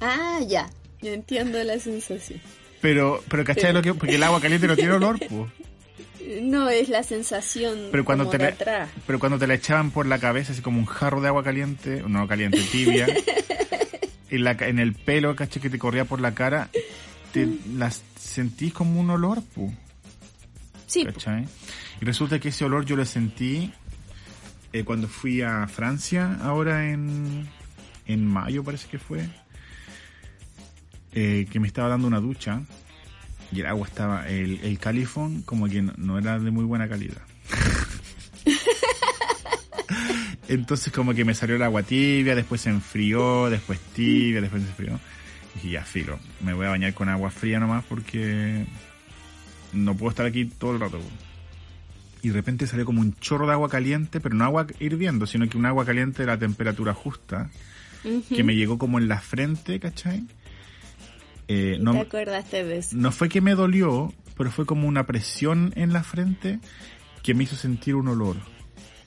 Ah, 0.00 0.40
ya. 0.46 0.70
Yo 1.02 1.12
entiendo 1.12 1.62
la 1.64 1.78
sensación. 1.78 2.40
Pero, 2.80 3.22
pero 3.28 3.44
¿cachai 3.44 3.72
lo 3.72 3.82
que? 3.82 3.94
Porque 3.94 4.14
el 4.16 4.22
agua 4.22 4.40
caliente 4.40 4.66
no 4.66 4.76
tiene 4.76 4.92
olor, 4.92 5.18
pues. 5.28 5.50
No 6.42 6.68
es 6.68 6.88
la 6.90 7.02
sensación 7.04 7.88
Pero 7.90 8.04
cuando 8.04 8.24
como 8.24 8.32
te 8.32 8.38
de 8.38 8.44
la, 8.44 8.50
atrás. 8.50 8.90
pero 9.06 9.18
cuando 9.18 9.38
te 9.38 9.46
la 9.46 9.54
echaban 9.54 9.90
por 9.90 10.04
la 10.04 10.18
cabeza, 10.18 10.52
así 10.52 10.60
como 10.60 10.78
un 10.78 10.84
jarro 10.84 11.20
de 11.22 11.28
agua 11.28 11.42
caliente, 11.42 12.02
no 12.06 12.28
caliente, 12.28 12.60
tibia, 12.70 13.06
en, 14.30 14.44
la, 14.44 14.50
en 14.52 14.78
el 14.78 14.92
pelo, 14.94 15.34
¿cachai? 15.34 15.62
Que 15.62 15.70
te 15.70 15.78
corría 15.78 16.04
por 16.04 16.20
la 16.20 16.34
cara, 16.34 16.68
te 17.32 17.48
las 17.74 18.02
sentís 18.20 18.74
como 18.74 19.00
un 19.00 19.08
olor, 19.10 19.42
pu, 19.42 19.72
Sí. 20.86 21.04
¿cachai? 21.04 21.46
Y 22.00 22.04
resulta 22.04 22.38
que 22.38 22.48
ese 22.50 22.64
olor 22.64 22.84
yo 22.84 22.96
lo 22.96 23.04
sentí 23.06 23.72
eh, 24.72 24.84
cuando 24.84 25.08
fui 25.08 25.40
a 25.40 25.66
Francia, 25.66 26.36
ahora 26.42 26.90
en, 26.90 27.48
en 28.06 28.26
mayo 28.26 28.62
parece 28.64 28.86
que 28.88 28.98
fue, 28.98 29.24
eh, 31.12 31.46
que 31.50 31.60
me 31.60 31.66
estaba 31.66 31.88
dando 31.88 32.06
una 32.06 32.20
ducha 32.20 32.62
y 33.50 33.60
el 33.60 33.66
agua 33.66 33.86
estaba, 33.86 34.28
el, 34.28 34.60
el 34.62 34.78
califón 34.78 35.42
como 35.42 35.68
que 35.68 35.82
no, 35.82 35.92
no 35.96 36.18
era 36.18 36.38
de 36.38 36.50
muy 36.50 36.64
buena 36.64 36.88
calidad. 36.88 37.22
Entonces 40.48 40.92
como 40.92 41.14
que 41.14 41.24
me 41.24 41.34
salió 41.34 41.56
el 41.56 41.62
agua 41.62 41.82
tibia, 41.82 42.34
después 42.34 42.62
se 42.62 42.70
enfrió, 42.70 43.50
después 43.50 43.78
tibia, 43.94 44.40
después 44.40 44.62
se 44.62 44.68
enfrió. 44.68 44.98
Y 45.54 45.58
dije, 45.58 45.70
ya, 45.70 45.84
filo, 45.84 46.18
me 46.40 46.54
voy 46.54 46.66
a 46.66 46.70
bañar 46.70 46.94
con 46.94 47.08
agua 47.08 47.30
fría 47.30 47.60
nomás 47.60 47.84
porque 47.84 48.66
no 49.72 49.94
puedo 49.94 50.10
estar 50.10 50.26
aquí 50.26 50.46
todo 50.46 50.72
el 50.72 50.80
rato. 50.80 51.00
Y 52.22 52.28
de 52.28 52.34
repente 52.34 52.66
salió 52.66 52.84
como 52.84 53.00
un 53.00 53.14
chorro 53.14 53.46
de 53.46 53.52
agua 53.52 53.68
caliente, 53.68 54.20
pero 54.20 54.34
no 54.34 54.44
agua 54.44 54.66
hirviendo, 54.80 55.26
sino 55.26 55.48
que 55.48 55.56
un 55.56 55.66
agua 55.66 55.84
caliente 55.84 56.22
de 56.22 56.26
la 56.26 56.38
temperatura 56.38 56.94
justa, 56.94 57.50
que 58.02 58.42
me 58.42 58.56
llegó 58.56 58.78
como 58.78 58.98
en 58.98 59.06
la 59.06 59.20
frente, 59.20 59.78
¿cachai? 59.78 60.24
Eh, 61.48 61.74
¿Te 61.78 61.82
no, 61.82 61.92
acordaste 62.00 62.64
de 62.64 62.78
eso? 62.78 62.96
no 62.96 63.10
fue 63.10 63.28
que 63.28 63.40
me 63.40 63.54
dolió, 63.54 64.12
pero 64.36 64.50
fue 64.50 64.66
como 64.66 64.86
una 64.86 65.06
presión 65.06 65.72
en 65.76 65.92
la 65.92 66.02
frente 66.02 66.58
que 67.22 67.34
me 67.34 67.44
hizo 67.44 67.56
sentir 67.56 67.94
un 67.94 68.08
olor 68.08 68.36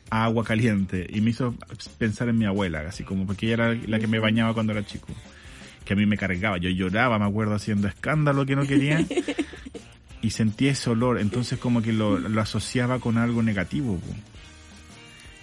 a 0.10 0.26
agua 0.26 0.44
caliente 0.44 1.08
y 1.10 1.22
me 1.22 1.30
hizo 1.30 1.56
pensar 1.98 2.28
en 2.30 2.38
mi 2.38 2.46
abuela, 2.46 2.82
así 2.88 3.04
como 3.04 3.26
porque 3.26 3.46
ella 3.46 3.54
era 3.72 3.82
la 3.88 4.00
que 4.00 4.08
me 4.08 4.20
bañaba 4.20 4.54
cuando 4.54 4.74
era 4.74 4.86
chico, 4.86 5.08
que 5.86 5.94
a 5.94 5.96
mí 5.96 6.06
me 6.06 6.18
cargaba, 6.18 6.58
yo 6.58 6.70
lloraba, 6.70 7.18
me 7.18 7.26
acuerdo 7.26 7.54
haciendo 7.56 7.88
escándalo 7.88 8.46
que 8.46 8.56
no 8.56 8.66
quería 8.68 9.06
y 10.22 10.30
sentí 10.32 10.68
ese 10.68 10.90
olor, 10.90 11.20
entonces 11.20 11.60
como 11.60 11.82
que 11.82 11.94
lo, 11.94 12.20
lo 12.20 12.42
asociaba 12.42 13.00
con 13.00 13.18
algo 13.18 13.42
negativo. 13.42 14.00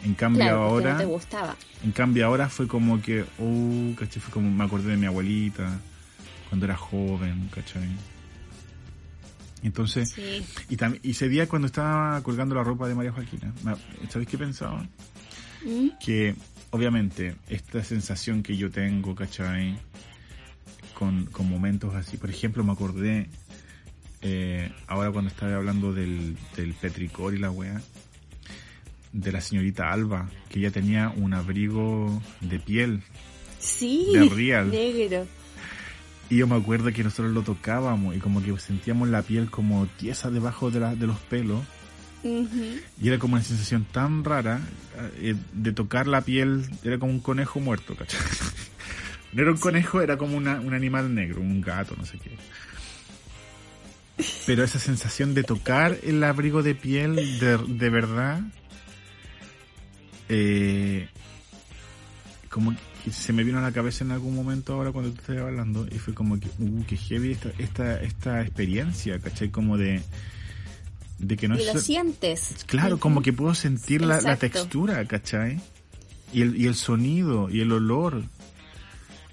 En 0.04 0.14
cambio 0.14 0.42
Claro, 0.44 0.62
ahora, 0.62 0.92
no 0.92 0.98
te 0.98 1.04
gustaba. 1.06 1.56
en 1.84 1.90
cambio 1.92 2.26
ahora 2.26 2.48
fue 2.48 2.68
como 2.68 3.00
que, 3.02 3.24
oh, 3.40 3.94
¿cachai? 3.98 4.20
Fue 4.22 4.32
como 4.32 4.48
me 4.50 4.64
acordé 4.64 4.90
de 4.90 4.96
mi 4.96 5.06
abuelita 5.06 5.80
cuando 6.48 6.66
era 6.66 6.76
joven, 6.76 7.48
¿cachai? 7.54 7.88
Entonces, 9.62 10.10
Sí. 10.10 10.44
y, 10.68 10.76
tam- 10.76 10.98
y 11.02 11.10
ese 11.10 11.28
día 11.28 11.48
cuando 11.48 11.66
estaba 11.66 12.22
colgando 12.22 12.54
la 12.54 12.62
ropa 12.62 12.86
de 12.88 12.94
María 12.94 13.12
Joaquina, 13.12 13.52
¿sabéis 14.08 14.28
qué 14.28 14.38
pensaba? 14.38 14.86
¿Mm? 15.64 15.88
Que 16.04 16.36
obviamente 16.70 17.34
esta 17.48 17.82
sensación 17.82 18.42
que 18.42 18.56
yo 18.56 18.70
tengo, 18.70 19.14
¿cachai? 19.14 19.76
Con, 20.94 21.26
con 21.26 21.48
momentos 21.48 21.94
así, 21.94 22.16
por 22.16 22.30
ejemplo, 22.30 22.62
me 22.64 22.72
acordé 22.72 23.28
eh, 24.22 24.72
ahora 24.86 25.10
cuando 25.10 25.28
estaba 25.30 25.56
hablando 25.56 25.92
del, 25.92 26.36
del 26.56 26.74
petricor 26.74 27.34
y 27.34 27.38
la 27.38 27.50
wea, 27.50 27.80
de 29.12 29.32
la 29.32 29.40
señorita 29.40 29.90
Alba, 29.92 30.28
que 30.48 30.58
ella 30.60 30.70
tenía 30.70 31.08
un 31.16 31.34
abrigo 31.34 32.22
de 32.40 32.60
piel. 32.60 33.02
Sí, 33.58 34.08
De 34.12 34.28
real. 34.28 34.70
negro. 34.70 35.26
Y 36.30 36.36
yo 36.36 36.46
me 36.46 36.56
acuerdo 36.56 36.92
que 36.92 37.02
nosotros 37.04 37.32
lo 37.32 37.42
tocábamos 37.42 38.14
y 38.14 38.18
como 38.18 38.42
que 38.42 38.58
sentíamos 38.58 39.08
la 39.08 39.22
piel 39.22 39.50
como 39.50 39.86
tiesa 39.86 40.30
debajo 40.30 40.70
de, 40.70 40.80
la- 40.80 40.94
de 40.94 41.06
los 41.06 41.18
pelos. 41.20 41.62
Y 42.22 43.08
era 43.08 43.18
como 43.18 43.34
una 43.34 43.42
sensación 43.44 43.84
tan 43.90 44.24
rara 44.24 44.60
eh, 45.18 45.36
de 45.52 45.72
tocar 45.72 46.06
la 46.06 46.20
piel, 46.22 46.68
era 46.82 46.98
como 46.98 47.12
un 47.12 47.20
conejo 47.20 47.60
muerto, 47.60 47.94
¿cachai? 47.96 48.20
No 49.32 49.42
era 49.42 49.50
un 49.52 49.58
conejo, 49.58 50.00
era 50.00 50.16
como 50.16 50.36
una- 50.38 50.58
un 50.60 50.72
animal 50.74 51.14
negro, 51.14 51.40
un 51.42 51.60
gato, 51.60 51.94
no 51.96 52.04
sé 52.06 52.18
qué. 52.18 52.30
Pero 54.46 54.64
esa 54.64 54.78
sensación 54.78 55.34
de 55.34 55.44
tocar 55.44 55.98
el 56.02 56.24
abrigo 56.24 56.62
de 56.62 56.74
piel 56.74 57.38
de, 57.38 57.58
de 57.58 57.90
verdad, 57.90 58.40
eh, 60.30 61.08
como 62.48 62.74
se 63.10 63.32
me 63.32 63.44
vino 63.44 63.58
a 63.58 63.62
la 63.62 63.72
cabeza 63.72 64.04
en 64.04 64.10
algún 64.12 64.34
momento 64.34 64.74
ahora 64.74 64.92
cuando 64.92 65.12
te 65.12 65.20
estoy 65.20 65.38
hablando 65.38 65.86
y 65.90 65.98
fue 65.98 66.14
como 66.14 66.38
que, 66.38 66.48
uh, 66.58 66.84
que 66.84 66.96
heavy 66.96 67.32
esta, 67.32 67.50
esta, 67.58 68.00
esta 68.02 68.42
experiencia, 68.42 69.18
¿cachai? 69.18 69.50
Como 69.50 69.76
de, 69.78 70.02
de 71.18 71.36
que 71.36 71.48
no 71.48 71.56
y 71.56 71.62
es... 71.62 71.74
lo 71.74 71.80
sientes. 71.80 72.64
Claro, 72.66 72.98
como 72.98 73.22
que 73.22 73.32
puedo 73.32 73.54
sentir 73.54 74.02
la, 74.02 74.20
la 74.20 74.36
textura, 74.36 75.04
¿cachai? 75.06 75.60
Y 76.32 76.42
el, 76.42 76.56
y 76.60 76.66
el 76.66 76.74
sonido, 76.74 77.48
y 77.50 77.60
el 77.60 77.72
olor, 77.72 78.22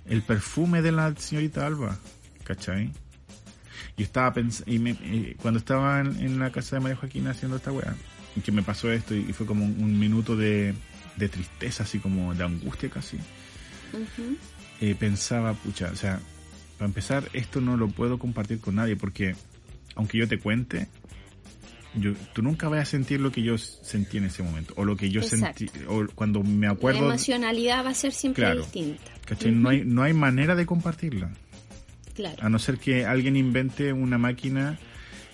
el 0.08 0.22
perfume 0.22 0.82
de 0.82 0.92
la 0.94 1.14
señorita 1.16 1.66
Alba, 1.66 1.98
¿cachai? 2.44 2.92
Y 3.98 4.04
estaba 4.04 4.34
pensando, 4.34 4.72
y 4.72 4.80
me- 4.80 4.98
eh, 5.02 5.36
cuando 5.42 5.58
estaba 5.60 6.00
en, 6.02 6.16
en 6.20 6.40
la 6.40 6.52
casa 6.52 6.76
de 6.78 6.82
María 6.82 6.96
Joaquina 6.98 7.32
haciendo 7.32 7.58
esta 7.58 7.72
weá, 7.72 7.96
que 8.44 8.52
me 8.52 8.62
pasó 8.64 8.92
esto, 8.92 9.16
y, 9.16 9.26
y 9.30 9.34
fue 9.34 9.46
como 9.46 9.66
un, 9.66 9.82
un 9.84 10.00
minuto 10.00 10.36
de, 10.36 10.74
de 11.18 11.30
tristeza, 11.30 11.84
así 11.84 12.00
como 12.00 12.34
de 12.36 12.44
angustia 12.44 12.90
casi, 12.90 13.18
Ujú. 13.96 14.38
eh, 14.82 14.96
pensaba, 15.00 15.54
pucha, 15.54 15.90
o 15.92 15.96
sea, 15.96 16.20
para 16.78 16.88
empezar, 16.88 17.30
esto 17.34 17.62
no 17.62 17.78
lo 17.78 17.88
puedo 17.88 18.20
compartir 18.20 18.60
con 18.60 18.76
nadie, 18.76 18.96
porque 18.96 19.36
aunque 19.96 20.18
yo 20.18 20.28
te 20.28 20.38
cuente, 20.40 20.88
yo, 21.96 22.12
tú 22.34 22.42
nunca 22.42 22.68
vas 22.68 22.82
a 22.82 22.86
sentir 22.86 23.22
lo 23.22 23.32
que 23.32 23.42
yo 23.42 23.58
sentí 23.58 24.18
en 24.18 24.26
ese 24.26 24.44
momento, 24.44 24.74
o 24.76 24.84
lo 24.84 24.98
que 24.98 25.10
yo 25.10 25.22
Exacto. 25.22 25.60
sentí, 25.60 25.72
o 25.88 26.06
cuando 26.14 26.44
me 26.44 26.68
La 26.68 26.74
acuerdo, 26.74 27.08
emocionalidad 27.08 27.86
va 27.86 27.92
a 27.92 27.94
ser 27.94 28.12
siempre 28.12 28.44
Claro. 28.44 28.62
distinta. 28.62 29.12
¿cachai? 29.26 29.52
No 29.54 29.70
hay, 29.70 29.84
no 29.86 30.04
hay 30.04 30.14
manera 30.14 30.56
de 30.56 30.66
compartirla, 30.66 31.32
Claro. 32.14 32.36
a 32.42 32.50
no 32.50 32.60
ser 32.60 32.78
que 32.78 33.06
alguien 33.06 33.36
invente 33.38 33.92
una 33.94 34.18
máquina 34.18 34.78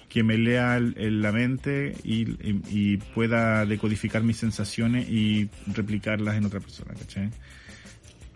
que 0.07 0.23
me 0.23 0.37
lea 0.37 0.77
el- 0.77 0.93
el- 0.97 1.21
la 1.21 1.31
mente 1.31 1.95
y, 2.03 2.29
y- 2.29 2.61
y 2.69 2.97
pueda 2.97 3.65
decodificar 3.65 4.23
mis 4.23 4.37
sensaciones 4.37 5.07
y 5.09 5.49
replicarlas 5.67 6.35
en 6.35 6.45
otra 6.45 6.59
persona, 6.59 6.93
¿cachai? 6.93 7.29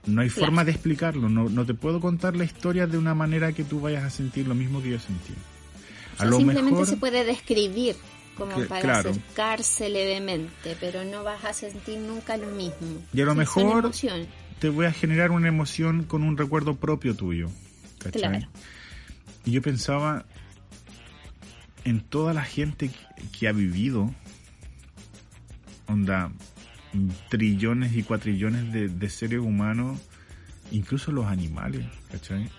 No 0.05 0.21
hay 0.21 0.29
Claro. 0.29 0.45
forma 0.47 0.63
de 0.65 0.71
explicarlo, 0.71 1.29
no, 1.29 1.49
no 1.49 1.65
te 1.65 1.73
puedo 1.73 1.99
contar 1.99 2.35
la 2.35 2.43
historia 2.43 2.85
de 2.87 2.97
una 2.97 3.15
manera 3.15 3.51
que 3.53 3.63
tú 3.63 3.81
vayas 3.81 4.03
a 4.03 4.09
sentir 4.09 4.47
lo 4.47 4.53
mismo 4.55 4.81
que 4.81 4.91
yo 4.91 4.99
sentí. 4.99 5.33
O 5.33 6.13
A 6.15 6.17
sea, 6.19 6.25
lo 6.27 6.37
simplemente 6.37 6.71
mejor, 6.71 6.87
se 6.87 6.97
puede 6.97 7.23
describir 7.25 7.95
como 8.37 8.55
Que- 8.55 8.65
para 8.65 8.81
claro. 8.81 9.09
acercarse 9.09 9.89
levemente, 9.89 10.77
pero 10.79 11.03
no 11.05 11.23
vas 11.23 11.43
a 11.45 11.53
sentir 11.53 11.97
nunca 11.99 12.37
lo 12.37 12.47
mismo. 12.47 13.01
Y 13.13 13.21
a 13.21 13.25
lo 13.25 13.33
mejor- 13.35 13.91
te 14.59 14.69
voy 14.69 14.85
a 14.85 14.91
generar 14.91 15.31
una 15.31 15.47
emoción 15.47 16.03
con 16.03 16.23
un 16.23 16.37
recuerdo 16.37 16.75
propio 16.75 17.15
tuyo. 17.15 17.49
¿cachai? 17.99 18.21
Claro. 18.21 18.47
Y 19.45 19.51
yo 19.51 19.61
pensaba 19.63 20.25
en 21.83 22.01
toda 22.01 22.33
la 22.33 22.43
gente 22.43 22.89
que, 22.89 23.27
que 23.39 23.47
ha 23.47 23.51
vivido, 23.51 24.13
onda, 25.87 26.31
trillones 27.29 27.95
y 27.95 28.03
cuatrillones 28.03 28.71
de, 28.71 28.89
de 28.89 29.09
seres 29.09 29.39
humanos, 29.39 29.99
incluso 30.71 31.11
los 31.11 31.25
animales, 31.25 31.85
¿cachai? 32.11 32.49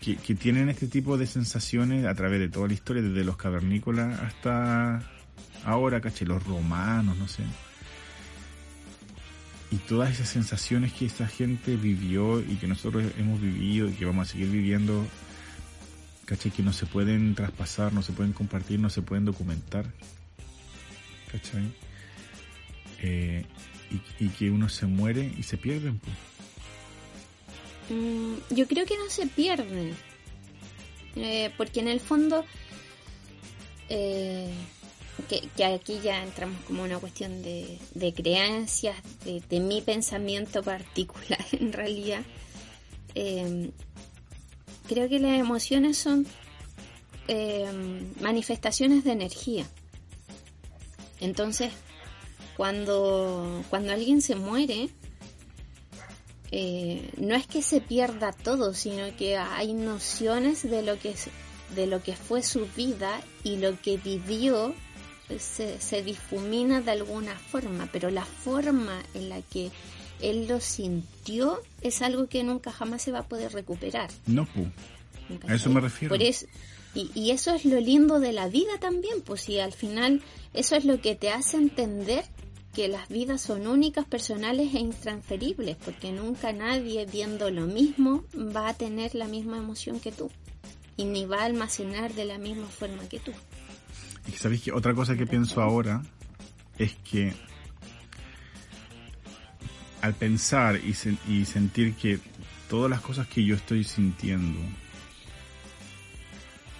Que, 0.00 0.16
que 0.16 0.34
tienen 0.34 0.68
este 0.68 0.86
tipo 0.86 1.18
de 1.18 1.26
sensaciones 1.26 2.06
a 2.06 2.14
través 2.14 2.40
de 2.40 2.48
toda 2.48 2.68
la 2.68 2.74
historia, 2.74 3.02
desde 3.02 3.24
los 3.24 3.36
cavernícolas 3.36 4.18
hasta 4.20 5.02
ahora, 5.64 6.00
¿cachai? 6.00 6.26
Los 6.26 6.44
romanos, 6.44 7.16
no 7.18 7.28
sé. 7.28 7.42
Y 9.70 9.76
todas 9.76 10.10
esas 10.10 10.28
sensaciones 10.28 10.92
que 10.92 11.06
esa 11.06 11.28
gente 11.28 11.76
vivió 11.76 12.40
y 12.40 12.56
que 12.56 12.66
nosotros 12.66 13.04
hemos 13.18 13.40
vivido 13.40 13.88
y 13.88 13.92
que 13.92 14.04
vamos 14.04 14.28
a 14.28 14.32
seguir 14.32 14.48
viviendo, 14.48 15.06
¿cachai? 16.24 16.50
Que 16.50 16.62
no 16.62 16.72
se 16.72 16.86
pueden 16.86 17.34
traspasar, 17.34 17.92
no 17.92 18.02
se 18.02 18.12
pueden 18.12 18.32
compartir, 18.32 18.80
no 18.80 18.90
se 18.90 19.02
pueden 19.02 19.24
documentar, 19.24 19.86
¿cachai? 21.30 21.72
Eh, 23.02 23.44
y, 23.90 24.24
y 24.24 24.28
que 24.28 24.50
uno 24.50 24.68
se 24.68 24.86
muere 24.86 25.32
y 25.38 25.42
se 25.42 25.56
pierden, 25.56 25.98
pues. 25.98 26.14
Mm, 27.90 28.34
yo 28.50 28.66
creo 28.66 28.86
que 28.86 28.96
no 28.96 29.10
se 29.10 29.26
pierden. 29.26 29.96
Eh, 31.16 31.50
porque 31.56 31.80
en 31.80 31.88
el 31.88 32.00
fondo, 32.00 32.44
eh, 33.88 34.48
que, 35.28 35.64
aquí 35.64 36.00
ya 36.02 36.22
entramos 36.22 36.60
como 36.66 36.84
una 36.84 36.98
cuestión 36.98 37.42
de, 37.42 37.78
de 37.94 38.14
creencias, 38.14 38.96
de, 39.24 39.60
mi 39.60 39.82
pensamiento 39.82 40.62
particular 40.62 41.44
en 41.52 41.72
realidad. 41.72 42.22
Eh, 43.14 43.70
creo 44.88 45.08
que 45.08 45.18
las 45.18 45.38
emociones 45.38 45.98
son 45.98 46.26
eh, 47.26 47.66
manifestaciones 48.20 49.02
de 49.04 49.12
energía. 49.12 49.66
Entonces, 51.20 51.72
cuando, 52.60 53.64
cuando 53.70 53.90
alguien 53.90 54.20
se 54.20 54.34
muere, 54.34 54.90
eh, 56.50 57.10
no 57.16 57.34
es 57.34 57.46
que 57.46 57.62
se 57.62 57.80
pierda 57.80 58.32
todo, 58.32 58.74
sino 58.74 59.16
que 59.16 59.38
hay 59.38 59.72
nociones 59.72 60.68
de 60.68 60.82
lo 60.82 60.98
que, 60.98 61.14
de 61.74 61.86
lo 61.86 62.02
que 62.02 62.14
fue 62.14 62.42
su 62.42 62.68
vida 62.76 63.18
y 63.44 63.56
lo 63.56 63.80
que 63.80 63.96
vivió 63.96 64.74
se, 65.38 65.80
se 65.80 66.02
difumina 66.02 66.82
de 66.82 66.90
alguna 66.90 67.34
forma, 67.34 67.88
pero 67.90 68.10
la 68.10 68.26
forma 68.26 69.00
en 69.14 69.30
la 69.30 69.40
que 69.40 69.70
él 70.20 70.46
lo 70.46 70.60
sintió 70.60 71.62
es 71.80 72.02
algo 72.02 72.26
que 72.26 72.44
nunca 72.44 72.72
jamás 72.72 73.00
se 73.00 73.10
va 73.10 73.20
a 73.20 73.26
poder 73.26 73.54
recuperar. 73.54 74.10
No, 74.26 74.44
pu. 74.44 74.66
A 75.48 75.54
eso 75.54 75.70
me 75.70 75.80
refiero. 75.80 76.14
Por 76.14 76.22
eso, 76.22 76.44
y, 76.94 77.10
y, 77.14 77.30
eso 77.30 77.54
es 77.54 77.64
lo 77.64 77.80
lindo 77.80 78.20
de 78.20 78.34
la 78.34 78.48
vida 78.48 78.78
también, 78.80 79.22
pues 79.22 79.40
si 79.40 79.60
al 79.60 79.72
final 79.72 80.20
eso 80.52 80.76
es 80.76 80.84
lo 80.84 81.00
que 81.00 81.14
te 81.14 81.30
hace 81.30 81.56
entender 81.56 82.24
que 82.74 82.88
las 82.88 83.08
vidas 83.08 83.40
son 83.40 83.66
únicas, 83.66 84.04
personales 84.04 84.74
e 84.74 84.78
intransferibles, 84.78 85.76
porque 85.76 86.12
nunca 86.12 86.52
nadie 86.52 87.06
viendo 87.06 87.50
lo 87.50 87.66
mismo 87.66 88.24
va 88.34 88.68
a 88.68 88.74
tener 88.74 89.14
la 89.14 89.26
misma 89.26 89.58
emoción 89.58 90.00
que 90.00 90.12
tú 90.12 90.30
y 90.96 91.04
ni 91.04 91.24
va 91.24 91.40
a 91.40 91.44
almacenar 91.46 92.12
de 92.14 92.26
la 92.26 92.38
misma 92.38 92.66
forma 92.66 93.08
que 93.08 93.18
tú. 93.18 93.32
Y 94.28 94.32
sabéis 94.32 94.62
que 94.62 94.72
otra 94.72 94.94
cosa 94.94 95.16
que 95.16 95.26
pienso 95.26 95.62
ahora 95.62 96.02
es 96.78 96.94
que 96.96 97.32
al 100.02 100.14
pensar 100.14 100.80
y, 100.84 100.94
sen 100.94 101.18
y 101.28 101.44
sentir 101.44 101.94
que 101.94 102.18
todas 102.68 102.90
las 102.90 103.00
cosas 103.00 103.26
que 103.26 103.44
yo 103.44 103.56
estoy 103.56 103.84
sintiendo 103.84 104.60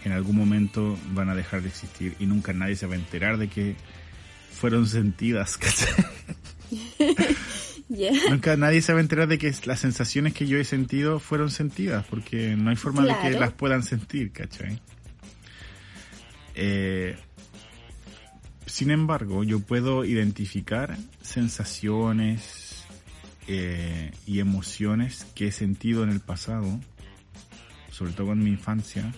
en 0.05 0.13
algún 0.13 0.37
momento 0.37 0.97
van 1.13 1.29
a 1.29 1.35
dejar 1.35 1.63
de 1.63 1.69
existir 1.69 2.17
y 2.19 2.27
nunca 2.27 2.53
nadie 2.53 2.77
se 2.77 2.87
va 2.87 2.95
a 2.95 2.99
enterar 2.99 3.37
de 3.37 3.49
que 3.49 3.77
fueron 4.53 4.87
sentidas, 4.87 5.59
yeah. 7.89 8.13
Nunca 8.29 8.57
nadie 8.57 8.83
se 8.83 8.93
va 8.93 8.99
a 8.99 9.03
enterar 9.03 9.29
de 9.29 9.39
que 9.39 9.53
las 9.65 9.81
sensaciones 9.81 10.35
que 10.35 10.47
yo 10.47 10.59
he 10.59 10.65
sentido 10.65 11.19
fueron 11.19 11.51
sentidas, 11.51 12.05
porque 12.09 12.57
no 12.57 12.71
hay 12.71 12.77
forma 12.77 13.03
claro. 13.05 13.23
de 13.23 13.31
que 13.31 13.39
las 13.39 13.53
puedan 13.53 13.83
sentir, 13.83 14.33
¿cachai? 14.33 14.81
Eh, 16.55 17.17
sin 18.67 18.91
embargo, 18.91 19.45
yo 19.45 19.61
puedo 19.61 20.05
identificar 20.05 20.97
sensaciones 21.23 22.85
eh, 23.49 24.13
y 24.27 24.41
emociones 24.41 25.27
que 25.35 25.49
he 25.49 25.53
sentido 25.53 26.05
en 26.05 26.11
el 26.11 26.21
pasado, 26.21 26.81
sobre 27.91 28.13
todo 28.13 28.33
en 28.33 28.45
mi 28.45 28.51
infancia, 28.51 29.13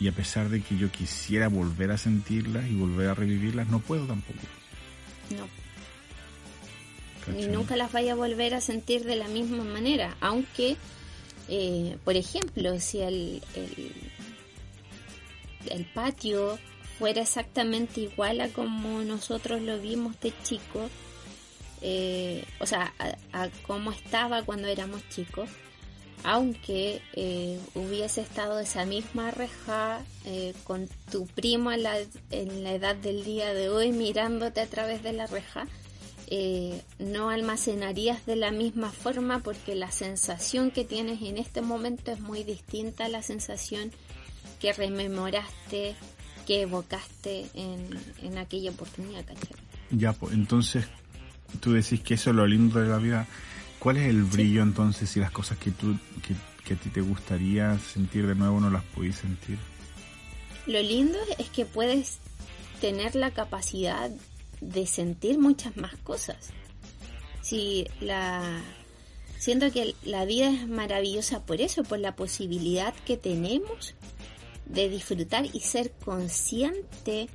y 0.00 0.08
a 0.08 0.12
pesar 0.12 0.48
de 0.48 0.60
que 0.60 0.76
yo 0.76 0.90
quisiera 0.90 1.48
volver 1.48 1.90
a 1.90 1.98
sentirlas 1.98 2.68
y 2.68 2.74
volver 2.74 3.08
a 3.08 3.14
revivirlas, 3.14 3.68
no 3.68 3.78
puedo 3.78 4.06
tampoco. 4.06 4.40
No. 5.30 5.48
Ni 7.32 7.46
nunca 7.46 7.76
las 7.76 7.92
vaya 7.92 8.12
a 8.12 8.16
volver 8.16 8.54
a 8.54 8.60
sentir 8.60 9.04
de 9.04 9.16
la 9.16 9.28
misma 9.28 9.64
manera, 9.64 10.16
aunque, 10.20 10.76
eh, 11.48 11.96
por 12.04 12.16
ejemplo, 12.16 12.78
si 12.80 13.00
el, 13.00 13.42
el, 13.54 13.92
el, 15.70 15.84
patio 15.86 16.58
fuera 16.98 17.22
exactamente 17.22 18.02
igual 18.02 18.42
a 18.42 18.50
como 18.50 19.02
nosotros 19.02 19.62
lo 19.62 19.80
vimos 19.80 20.20
de 20.20 20.34
chicos, 20.42 20.90
eh, 21.80 22.44
o 22.60 22.66
sea, 22.66 22.92
a, 23.32 23.44
a 23.44 23.48
cómo 23.66 23.90
estaba 23.90 24.42
cuando 24.42 24.68
éramos 24.68 25.08
chicos, 25.08 25.48
aunque 26.24 27.02
eh, 27.12 27.60
hubiese 27.74 28.22
estado 28.22 28.58
esa 28.58 28.86
misma 28.86 29.30
reja 29.30 30.00
eh, 30.24 30.54
con 30.64 30.88
tu 31.12 31.26
primo 31.26 31.70
en 31.70 31.82
la, 31.82 31.98
edad 32.72 32.96
del 32.96 33.24
día 33.24 33.52
de 33.52 33.68
hoy 33.68 33.92
mirándote 33.92 34.62
a 34.62 34.66
través 34.66 35.02
de 35.02 35.12
la 35.12 35.26
reja, 35.26 35.66
eh, 36.28 36.80
no 36.98 37.28
almacenarías 37.28 38.24
de 38.24 38.36
la 38.36 38.50
misma 38.50 38.90
forma 38.90 39.40
porque 39.40 39.74
la 39.74 39.90
sensación 39.90 40.70
que 40.70 40.84
tienes 40.84 41.20
en 41.20 41.36
este 41.36 41.60
momento 41.60 42.10
es 42.10 42.20
muy 42.20 42.42
distinta 42.42 43.04
a 43.04 43.08
la 43.10 43.20
sensación 43.20 43.92
que 44.60 44.72
rememoraste, 44.72 45.94
que 46.46 46.62
evocaste 46.62 47.46
en, 47.52 47.86
en 48.22 48.38
aquella 48.38 48.70
oportunidad, 48.70 49.26
¿cachai? 49.26 49.56
Ya, 49.90 50.14
pues 50.14 50.32
entonces 50.32 50.86
tú 51.60 51.74
decís 51.74 52.00
que 52.00 52.14
eso 52.14 52.30
es 52.30 52.36
lo 52.36 52.46
lindo 52.46 52.80
de 52.80 52.88
la 52.88 52.96
vida 52.96 53.26
¿Cuál 53.84 53.98
es 53.98 54.08
el 54.08 54.22
brillo 54.22 54.62
sí. 54.62 54.68
entonces 54.68 55.10
si 55.10 55.20
las 55.20 55.30
cosas 55.30 55.58
que 55.58 55.70
tú 55.70 55.94
que, 56.26 56.34
que, 56.64 56.72
a 56.72 56.76
ti 56.78 56.88
te 56.88 57.02
gustaría 57.02 57.78
sentir 57.78 58.26
de 58.26 58.34
nuevo 58.34 58.58
no 58.58 58.70
las 58.70 58.82
pudiste 58.82 59.20
sentir? 59.20 59.58
Lo 60.66 60.80
lindo 60.80 61.18
es 61.38 61.50
que 61.50 61.66
puedes 61.66 62.16
tener 62.80 63.14
la 63.14 63.30
capacidad 63.32 64.10
de 64.62 64.86
sentir 64.86 65.38
muchas 65.38 65.76
más 65.76 65.94
cosas. 65.96 66.48
Si 67.42 67.86
la 68.00 68.62
siento 69.38 69.70
que 69.70 69.94
la 70.02 70.24
vida 70.24 70.48
es 70.48 70.66
maravillosa 70.66 71.44
por 71.44 71.60
eso, 71.60 71.82
por 71.82 71.98
la 71.98 72.16
posibilidad 72.16 72.94
que 73.04 73.18
tenemos 73.18 73.94
de 74.64 74.88
disfrutar 74.88 75.44
y 75.44 75.60
ser 75.60 75.92
consciente 76.02 77.28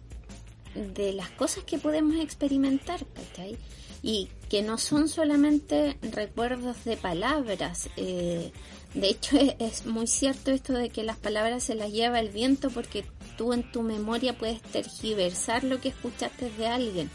de 0.73 1.13
las 1.13 1.29
cosas 1.29 1.63
que 1.65 1.77
podemos 1.77 2.15
experimentar, 2.15 3.05
¿cachai? 3.05 3.55
Y 4.01 4.29
que 4.49 4.61
no 4.61 4.77
son 4.77 5.07
solamente 5.07 5.97
recuerdos 6.01 6.83
de 6.85 6.97
palabras. 6.97 7.89
Eh, 7.97 8.51
de 8.93 9.07
hecho, 9.07 9.37
es, 9.59 9.85
muy 9.85 10.07
cierto 10.07 10.51
esto 10.51 10.73
de 10.73 10.89
que 10.89 11.03
las 11.03 11.17
palabras 11.17 11.63
se 11.63 11.75
las 11.75 11.91
lleva 11.91 12.19
el 12.19 12.29
viento 12.29 12.69
porque 12.69 13.05
tú 13.37 13.53
en 13.53 13.69
tu 13.71 13.81
memoria 13.81 14.37
puedes 14.37 14.61
tergiversar 14.61 15.63
lo 15.63 15.79
que 15.79 15.89
escuchaste 15.89 16.49
de 16.51 16.67
alguien, 16.67 17.09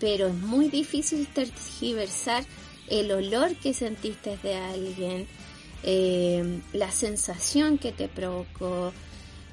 pero 0.00 0.26
es 0.26 0.34
muy 0.34 0.68
difícil 0.68 1.26
tergiversar 1.28 2.44
el 2.88 3.10
olor 3.12 3.56
que 3.56 3.72
sentiste 3.72 4.36
de 4.42 4.56
alguien, 4.56 5.26
eh, 5.82 6.60
la 6.72 6.90
sensación 6.90 7.78
que 7.78 7.92
te 7.92 8.08
provocó, 8.08 8.92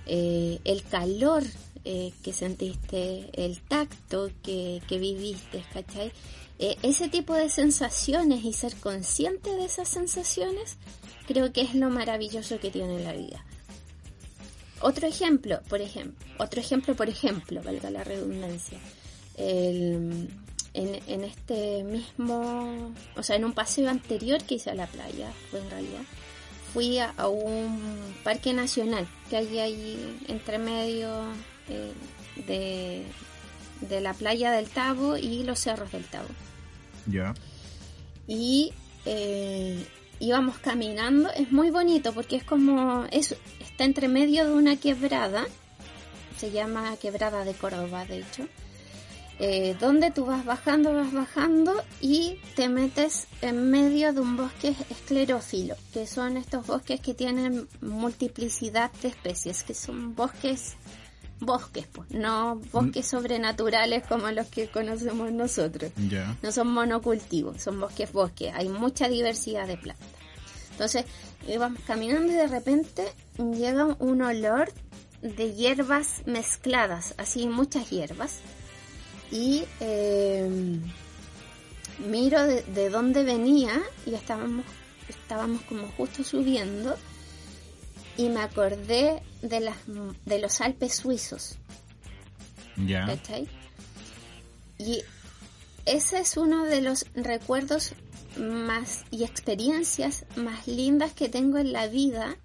eh, 0.05 0.59
el 0.65 0.83
calor 0.83 1.43
eh, 1.83 2.13
que 2.23 2.33
sentiste, 2.33 3.29
el 3.33 3.61
tacto 3.61 4.29
que, 4.43 4.81
que 4.87 4.97
viviste, 4.99 5.63
¿cachai? 5.73 6.11
Eh, 6.59 6.77
ese 6.83 7.09
tipo 7.09 7.33
de 7.33 7.49
sensaciones 7.49 8.45
y 8.45 8.53
ser 8.53 8.75
consciente 8.75 9.49
de 9.49 9.65
esas 9.65 9.89
sensaciones 9.89 10.77
creo 11.25 11.51
que 11.51 11.61
es 11.61 11.73
lo 11.73 11.89
maravilloso 11.89 12.59
que 12.59 12.69
tiene 12.69 13.03
la 13.03 13.13
vida. 13.13 13.43
Otro 14.79 15.07
ejemplo, 15.07 15.59
por 15.69 15.81
ejemplo, 15.81 16.23
otro 16.37 16.59
ejemplo, 16.59 16.95
por 16.95 17.09
ejemplo, 17.09 17.63
valga 17.63 17.89
la 17.89 18.03
redundancia, 18.03 18.77
el, 19.37 20.29
en, 20.75 20.99
en, 21.07 21.23
este 21.23 21.83
mismo, 21.83 22.93
o 23.15 23.23
sea, 23.23 23.37
en 23.37 23.45
un 23.45 23.53
paseo 23.53 23.89
anterior 23.89 24.43
que 24.43 24.55
hice 24.55 24.69
a 24.69 24.75
la 24.75 24.85
playa, 24.85 25.31
fue 25.49 25.61
en 25.61 25.69
realidad, 25.71 26.01
fui 26.73 26.99
a, 26.99 27.09
a 27.17 27.27
un 27.27 28.15
parque 28.23 28.53
nacional 28.53 29.07
que 29.31 29.37
hay 29.37 29.57
ahí 29.57 30.17
entre 30.27 30.59
medio 30.59 31.09
eh, 31.71 31.93
de, 32.47 33.05
de 33.87 34.01
la 34.01 34.13
playa 34.13 34.51
del 34.51 34.69
Tabo 34.69 35.17
y 35.17 35.43
los 35.43 35.59
cerros 35.59 35.91
del 35.91 36.05
Tabo. 36.05 36.29
Ya. 37.07 37.33
Y 38.27 38.73
eh, 39.05 39.85
íbamos 40.19 40.57
caminando, 40.59 41.29
es 41.31 41.51
muy 41.51 41.71
bonito 41.71 42.13
porque 42.13 42.35
es 42.37 42.43
como, 42.43 43.05
es, 43.11 43.35
está 43.59 43.83
entre 43.83 44.07
medio 44.07 44.45
de 44.45 44.53
una 44.53 44.75
quebrada, 44.75 45.45
se 46.37 46.51
llama 46.51 46.95
Quebrada 46.97 47.43
de 47.43 47.53
Córdoba, 47.53 48.05
de 48.05 48.19
hecho, 48.19 48.47
eh, 49.39 49.75
donde 49.79 50.11
tú 50.11 50.25
vas 50.25 50.45
bajando, 50.45 50.93
vas 50.93 51.11
bajando 51.11 51.73
y 51.99 52.37
te 52.55 52.69
metes 52.69 53.27
en 53.41 53.71
medio 53.71 54.13
de 54.13 54.21
un 54.21 54.37
bosque 54.37 54.75
esclerófilo, 54.91 55.75
que 55.91 56.05
son 56.05 56.37
estos 56.37 56.67
bosques 56.67 57.01
que 57.01 57.15
tienen 57.15 57.67
multiplicidad 57.81 58.91
de 59.01 59.07
especies, 59.07 59.63
que 59.63 59.73
son 59.73 60.13
bosques 60.13 60.75
bosques, 61.41 61.87
pues, 61.91 62.09
no 62.11 62.61
bosques 62.71 63.05
mm. 63.05 63.09
sobrenaturales 63.09 64.07
como 64.07 64.29
los 64.31 64.47
que 64.47 64.69
conocemos 64.69 65.31
nosotros. 65.31 65.91
Yeah. 65.95 66.37
No 66.41 66.51
son 66.51 66.71
monocultivos, 66.71 67.61
son 67.61 67.79
bosques, 67.81 68.11
bosques. 68.13 68.53
Hay 68.55 68.69
mucha 68.69 69.09
diversidad 69.09 69.67
de 69.67 69.77
plantas. 69.77 70.07
Entonces, 70.71 71.05
íbamos 71.47 71.81
caminando 71.81 72.31
y 72.31 72.35
de 72.35 72.47
repente 72.47 73.03
llega 73.37 73.95
un 73.99 74.21
olor 74.21 74.71
de 75.21 75.53
hierbas 75.53 76.23
mezcladas, 76.25 77.13
así 77.17 77.47
muchas 77.47 77.89
hierbas. 77.89 78.39
Y 79.31 79.63
eh, 79.79 80.49
miro 82.07 82.45
de, 82.45 82.63
de 82.63 82.89
dónde 82.89 83.23
venía 83.23 83.81
y 84.05 84.13
estábamos, 84.13 84.65
estábamos 85.07 85.61
como 85.63 85.87
justo 85.97 86.23
subiendo 86.23 86.95
y 88.17 88.29
me 88.29 88.41
acordé 88.41 89.21
de, 89.41 89.59
las, 89.59 89.77
de 90.25 90.39
los 90.39 90.61
Alpes 90.61 90.95
suizos. 90.95 91.57
Ya. 92.77 93.05
¿Cachai? 93.05 93.47
Y 94.77 95.01
ese 95.85 96.19
es 96.19 96.37
uno 96.37 96.65
de 96.65 96.81
los 96.81 97.05
recuerdos 97.15 97.93
más 98.37 99.03
y 99.11 99.23
experiencias 99.23 100.25
más 100.35 100.67
lindas 100.67 101.13
que 101.13 101.29
tengo 101.29 101.57
en 101.57 101.73
la 101.73 101.87
vida 101.87 102.37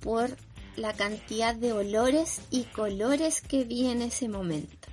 por 0.00 0.36
la 0.76 0.92
cantidad 0.94 1.54
de 1.54 1.72
olores 1.72 2.40
y 2.50 2.64
colores 2.64 3.40
que 3.40 3.64
vi 3.64 3.86
en 3.86 4.02
ese 4.02 4.28
momento. 4.28 4.88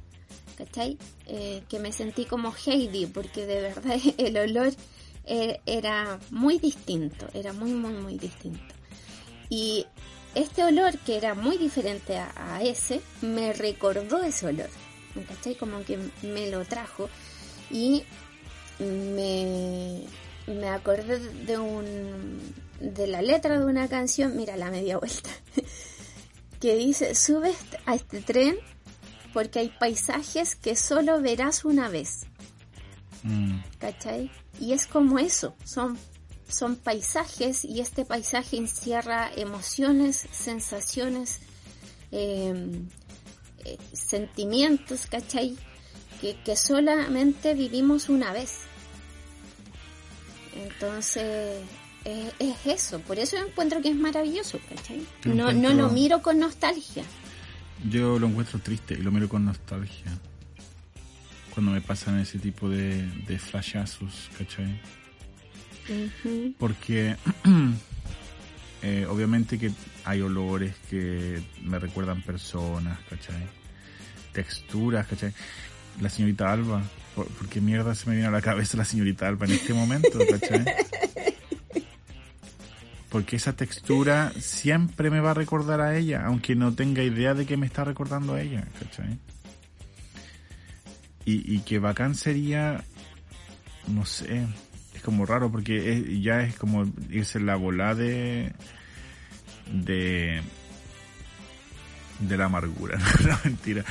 ¿Cachai? 0.57 0.97
Eh, 1.27 1.63
que 1.69 1.79
me 1.79 1.91
sentí 1.91 2.25
como 2.25 2.53
Heidi 2.65 3.05
porque 3.05 3.45
de 3.45 3.61
verdad 3.61 3.97
el 4.17 4.37
olor 4.37 4.73
eh, 5.25 5.59
era 5.65 6.19
muy 6.31 6.57
distinto, 6.57 7.27
era 7.33 7.53
muy, 7.53 7.71
muy, 7.71 7.93
muy 7.93 8.17
distinto. 8.17 8.76
Y 9.49 9.85
este 10.35 10.63
olor 10.63 10.97
que 10.99 11.17
era 11.17 11.33
muy 11.33 11.57
diferente 11.57 12.17
a, 12.17 12.31
a 12.35 12.61
ese, 12.61 13.01
me 13.21 13.53
recordó 13.53 14.23
ese 14.23 14.47
olor. 14.47 14.69
¿Cachai? 15.27 15.55
Como 15.55 15.83
que 15.83 15.97
me 16.21 16.51
lo 16.51 16.63
trajo 16.65 17.09
y 17.71 18.03
me, 18.79 20.03
me 20.45 20.69
acordé 20.69 21.19
de 21.19 21.57
un 21.57 22.53
de 22.79 23.07
la 23.07 23.21
letra 23.21 23.59
de 23.59 23.65
una 23.65 23.87
canción, 23.87 24.35
mira 24.35 24.55
la 24.55 24.69
media 24.69 24.97
vuelta, 24.97 25.31
que 26.59 26.75
dice, 26.75 27.15
sube 27.15 27.53
a 27.85 27.95
este 27.95 28.21
tren 28.21 28.57
porque 29.33 29.59
hay 29.59 29.69
paisajes 29.69 30.55
que 30.55 30.75
solo 30.75 31.21
verás 31.21 31.65
una 31.65 31.89
vez. 31.89 32.27
Mm, 33.23 33.59
¿Cachai? 33.79 34.31
Y 34.59 34.73
es 34.73 34.85
como 34.85 35.19
eso, 35.19 35.55
son, 35.63 35.97
son 36.49 36.75
paisajes 36.75 37.65
y 37.65 37.81
este 37.81 38.05
paisaje 38.05 38.57
encierra 38.57 39.29
emociones, 39.35 40.27
sensaciones, 40.31 41.39
eh, 42.11 42.81
eh, 43.65 43.77
sentimientos, 43.93 45.07
¿cachai? 45.07 45.57
Que, 46.21 46.41
que 46.43 46.55
solamente 46.55 47.53
vivimos 47.53 48.09
una 48.09 48.31
vez. 48.31 48.59
Entonces, 50.55 51.61
eh, 52.05 52.31
es 52.39 52.65
eso, 52.65 52.99
por 53.01 53.19
eso 53.19 53.37
encuentro 53.37 53.81
que 53.81 53.89
es 53.89 53.95
maravilloso, 53.95 54.59
¿cachai? 54.69 55.05
Yo 55.23 55.33
No, 55.33 55.51
no 55.51 55.73
lo 55.73 55.89
miro 55.89 56.21
con 56.21 56.39
nostalgia. 56.39 57.03
Yo 57.89 58.17
lo 58.17 58.27
encuentro 58.27 58.59
triste 58.59 58.95
y 58.95 59.03
lo 59.03 59.11
miro 59.11 59.29
con 59.29 59.45
nostalgia. 59.45 60.17
Cuando 61.53 61.71
me 61.73 61.81
pasan 61.81 62.19
ese 62.19 62.39
tipo 62.39 62.69
de, 62.69 63.05
de 63.27 63.37
flashazos, 63.37 64.29
¿cachai? 64.37 64.79
Porque 66.57 67.15
eh, 68.81 69.05
obviamente 69.09 69.57
que 69.57 69.71
hay 70.05 70.21
olores 70.21 70.75
que 70.89 71.41
me 71.63 71.79
recuerdan 71.79 72.21
personas, 72.21 72.99
¿cachai? 73.09 73.47
Texturas, 74.33 75.07
¿cachai? 75.07 75.33
La 76.01 76.09
señorita 76.09 76.51
Alba, 76.51 76.83
¿por, 77.15 77.27
por 77.27 77.47
qué 77.47 77.61
mierda 77.61 77.95
se 77.95 78.09
me 78.09 78.15
viene 78.15 78.27
a 78.27 78.31
la 78.31 78.41
cabeza 78.41 78.77
la 78.77 78.85
señorita 78.85 79.27
Alba 79.27 79.45
en 79.45 79.53
este 79.53 79.73
momento, 79.73 80.19
¿cachai? 80.29 80.65
Porque 83.09 83.37
esa 83.37 83.53
textura 83.53 84.33
siempre 84.39 85.09
me 85.09 85.21
va 85.21 85.31
a 85.31 85.33
recordar 85.33 85.79
a 85.81 85.97
ella, 85.97 86.25
aunque 86.25 86.55
no 86.55 86.73
tenga 86.73 87.03
idea 87.03 87.33
de 87.33 87.45
que 87.45 87.57
me 87.57 87.65
está 87.65 87.83
recordando 87.83 88.33
a 88.33 88.41
ella, 88.41 88.67
¿cachai? 88.79 89.17
Y, 91.25 91.55
y 91.55 91.59
que 91.59 91.79
bacán 91.79 92.15
sería, 92.15 92.83
no 93.87 94.05
sé, 94.05 94.45
como 95.07 95.25
raro 95.25 95.49
porque 95.49 95.93
es- 95.93 96.21
ya 96.21 96.41
es 96.43 96.55
como 96.55 96.85
irse 97.09 97.39
la 97.39 97.55
bola 97.55 97.95
de, 97.95 98.51
de, 99.73 100.41
de 102.19 102.37
la 102.37 102.45
amargura, 102.45 102.97
no, 103.21 103.27
no, 103.29 103.39
mentira. 103.43 103.83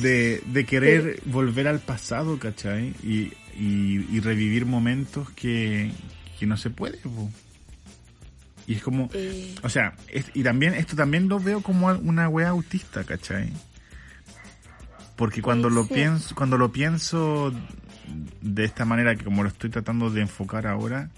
De, 0.00 0.42
de 0.46 0.64
querer 0.64 1.20
volver 1.26 1.66
al 1.68 1.80
pasado, 1.80 2.38
¿cachai? 2.38 2.94
Y, 3.02 3.32
y, 3.58 4.06
y 4.10 4.20
revivir 4.20 4.64
momentos 4.64 5.28
que, 5.30 5.90
que 6.38 6.46
no 6.46 6.56
se 6.56 6.70
puede, 6.70 6.96
po. 6.98 7.30
Y 8.66 8.74
es 8.74 8.82
como, 8.82 9.10
Eh, 9.14 9.54
o 9.62 9.68
sea, 9.68 9.94
es- 10.08 10.30
y 10.32 10.42
también, 10.44 10.74
esto 10.74 10.94
también 10.96 11.28
lo 11.28 11.40
veo 11.40 11.60
como 11.60 11.88
una 11.88 12.28
wea 12.28 12.48
autista, 12.50 13.02
¿cachai? 13.04 13.52
Porque 15.16 15.42
cuando 15.42 15.68
lo 15.68 15.86
pienso, 15.86 16.34
cuando 16.34 16.56
lo 16.56 16.72
pienso 16.72 17.52
de 18.40 18.64
esta 18.64 18.84
manera 18.84 19.14
que 19.16 19.24
como 19.24 19.42
lo 19.42 19.48
estoy 19.48 19.70
tratando 19.70 20.10
de 20.10 20.22
enfocar 20.22 20.66
ahora, 20.66 21.10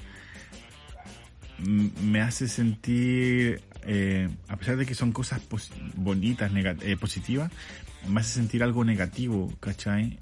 me 1.58 2.20
hace 2.20 2.48
sentir, 2.48 3.60
eh, 3.86 4.28
a 4.48 4.56
pesar 4.56 4.76
de 4.76 4.84
que 4.86 4.94
son 4.94 5.12
cosas 5.12 5.40
pos- 5.40 5.70
bonitas, 5.94 6.50
eh, 6.82 6.96
positivas, 6.96 7.50
me 8.08 8.20
hace 8.20 8.34
sentir 8.34 8.62
algo 8.62 8.84
negativo, 8.84 9.52
¿cachai? 9.60 10.18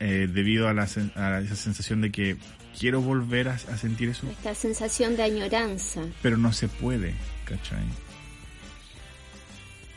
Eh, 0.00 0.28
debido 0.32 0.68
a, 0.68 0.74
la, 0.74 0.84
sen- 0.86 1.14
a 1.16 1.40
esa 1.40 1.56
sensación 1.56 2.00
de 2.02 2.10
que 2.10 2.36
quiero 2.78 3.00
volver 3.00 3.48
a, 3.48 3.54
a 3.54 3.76
sentir 3.78 4.08
eso, 4.10 4.28
esta 4.30 4.54
sensación 4.54 5.16
de 5.16 5.22
añoranza. 5.24 6.02
pero 6.22 6.36
no 6.36 6.52
se 6.52 6.68
puede, 6.68 7.14
¿cachai? 7.44 7.84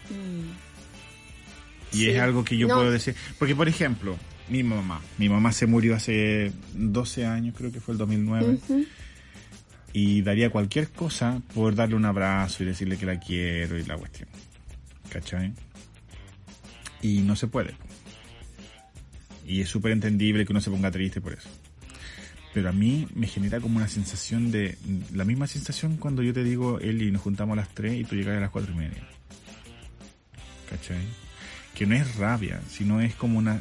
Mm. 0.10 0.52
Y 1.94 1.98
Sí. 1.98 2.10
es 2.10 2.20
algo 2.20 2.44
que 2.44 2.58
yo 2.58 2.68
No. 2.68 2.76
puedo 2.76 2.92
decir. 2.92 3.16
Porque, 3.38 3.56
por 3.56 3.68
ejemplo, 3.68 4.18
mi 4.50 4.64
mamá. 4.64 5.02
Mi 5.18 5.30
mamá 5.30 5.52
se 5.52 5.68
murió 5.68 5.96
hace 5.96 6.52
12 6.74 7.26
años, 7.26 7.56
creo 7.58 7.72
que 7.72 7.80
fue 7.80 7.94
el 7.94 7.98
2009. 7.98 8.54
Ujú. 8.54 8.86
Y 9.94 10.22
daría 10.24 10.50
cualquier 10.50 10.90
cosa 10.90 11.42
por 11.54 11.76
darle 11.76 11.96
un 11.96 12.06
abrazo 12.06 12.64
y 12.64 12.66
decirle 12.66 12.98
que 12.98 13.06
la 13.06 13.20
quiero 13.20 13.78
y 13.78 13.84
la 13.84 13.98
cuestión. 13.98 14.28
¿Cachai? 15.10 15.54
Y 17.02 17.22
no 17.22 17.36
se 17.36 17.48
puede. 17.48 17.76
Y 19.46 19.62
es 19.62 19.70
súper 19.70 19.92
entendible 19.92 20.46
que 20.46 20.52
uno 20.52 20.62
se 20.62 20.72
ponga 20.72 20.90
triste 20.90 21.22
por 21.22 21.34
eso. 21.34 21.50
Pero 22.54 22.70
a 22.70 22.72
mí 22.72 23.08
me 23.14 23.28
genera 23.28 23.60
como 23.60 23.78
una 23.78 23.88
sensación 23.88 24.52
de... 24.52 24.78
La 25.14 25.26
misma 25.26 25.48
sensación 25.48 25.98
cuando 25.98 26.24
yo 26.24 26.34
te 26.34 26.44
digo, 26.44 26.80
Eli, 26.80 27.12
nos 27.12 27.22
juntamos 27.22 27.54
a 27.54 27.62
las 27.62 27.70
3 27.70 27.94
y 28.02 28.04
tú 28.04 28.16
llegas 28.16 28.38
a 28.38 28.42
las 28.42 28.52
4 28.52 28.74
y 28.74 28.76
media. 28.76 29.08
¿Cachai? 30.70 31.04
Que 31.76 31.86
no 31.86 31.96
es 31.96 32.16
rabia, 32.16 32.62
sino 32.70 33.02
es 33.02 33.16
como 33.16 33.38
una... 33.38 33.60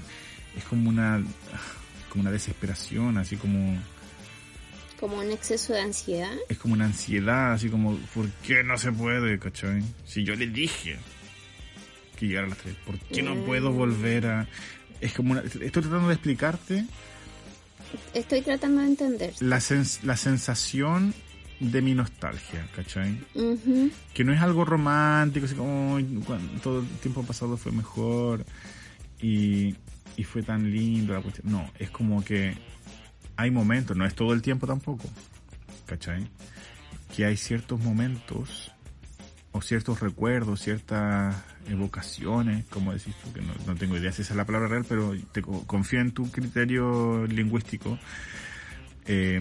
Es 0.56 0.64
como 0.64 0.88
una... 0.88 1.22
Como 2.10 2.22
una 2.22 2.30
desesperación, 2.30 3.16
así 3.16 3.36
como 3.36 3.78
Como 5.00 5.16
un 5.18 5.30
exceso 5.32 5.72
de 5.72 5.80
ansiedad. 5.80 6.32
es 6.48 6.58
como 6.58 6.74
una 6.74 6.84
ansiedad, 6.84 7.52
así 7.54 7.68
como, 7.70 7.96
¿por 8.14 8.28
qué 8.46 8.62
no 8.62 8.76
se 8.76 8.92
puede, 8.92 9.38
cachai? 9.38 9.82
Si 10.06 10.22
yo 10.24 10.34
le 10.36 10.46
dije 10.48 10.96
que 12.18 12.26
llegara 12.26 12.46
a 12.46 12.50
las 12.50 12.58
3, 12.58 12.74
¿por 12.86 12.98
qué 12.98 13.22
no 13.22 13.34
Mm. 13.34 13.44
puedo 13.46 13.72
volver 13.72 14.26
a...? 14.26 14.46
Es 15.00 15.12
como 15.14 15.32
una... 15.32 15.40
Estoy 15.40 15.70
tratando 15.70 16.08
de 16.08 16.14
explicarte 16.14 16.84
Estoy 18.14 18.42
tratando 18.42 18.80
de 18.82 18.86
entender. 18.88 19.34
la, 19.40 19.56
sens- 19.58 20.02
la 20.02 20.16
sensación 20.16 21.14
de 21.60 21.80
mi 21.82 21.94
nostalgia, 21.94 22.66
¿cachai? 22.76 23.18
Que 24.14 24.24
no 24.24 24.32
es 24.32 24.40
algo 24.40 24.64
romántico, 24.64 25.46
así 25.46 25.54
como, 25.54 25.96
"Ay, 25.96 26.04
cuan- 26.26 26.60
todo 26.62 26.80
el 26.80 26.86
tiempo 26.98 27.22
pasado 27.24 27.56
fue 27.56 27.72
mejor 27.72 28.44
y, 29.20 29.74
y 30.16 30.24
fue 30.24 30.42
tan 30.42 30.70
lindo 30.70 31.14
la 31.14 31.20
cuestión. 31.20 31.50
No, 31.52 31.70
es 31.78 31.90
como 31.90 32.24
que 32.24 32.54
hay 33.36 33.50
momentos, 33.50 33.96
no 33.96 34.04
es 34.06 34.14
todo 34.14 34.32
el 34.32 34.42
tiempo 34.42 34.66
tampoco, 34.66 35.08
¿cachai? 35.86 36.26
Que 37.16 37.24
hay 37.26 37.36
ciertos 37.36 37.80
momentos 37.80 38.72
o 39.52 39.60
ciertos 39.60 40.00
recuerdos, 40.00 40.60
ciertas 40.62 41.36
evocaciones, 41.68 42.64
como 42.66 42.92
decís 42.92 43.14
tú, 43.22 43.32
que 43.32 43.42
no, 43.42 43.52
no 43.66 43.74
tengo 43.74 43.96
idea 43.98 44.10
si 44.12 44.22
esa 44.22 44.32
es 44.32 44.36
la 44.36 44.46
palabra 44.46 44.68
real, 44.68 44.86
pero 44.88 45.14
te 45.32 45.42
co- 45.42 45.66
confío 45.66 46.00
en 46.00 46.12
tu 46.12 46.30
criterio 46.30 47.26
lingüístico, 47.26 47.98
eh, 49.06 49.40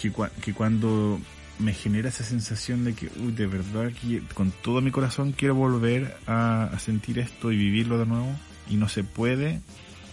que, 0.00 0.12
cua- 0.12 0.30
que 0.42 0.52
cuando 0.52 1.18
me 1.58 1.72
genera 1.72 2.08
esa 2.08 2.24
sensación 2.24 2.84
de 2.84 2.94
que, 2.94 3.08
uy, 3.20 3.32
de 3.32 3.46
verdad, 3.46 3.90
con 4.34 4.50
todo 4.50 4.80
mi 4.80 4.90
corazón 4.90 5.32
quiero 5.32 5.54
volver 5.54 6.16
a, 6.26 6.64
a 6.64 6.78
sentir 6.78 7.18
esto 7.18 7.52
y 7.52 7.56
vivirlo 7.56 7.98
de 7.98 8.06
nuevo, 8.06 8.28
y 8.70 8.76
no 8.76 8.88
se 8.88 9.04
puede 9.04 9.60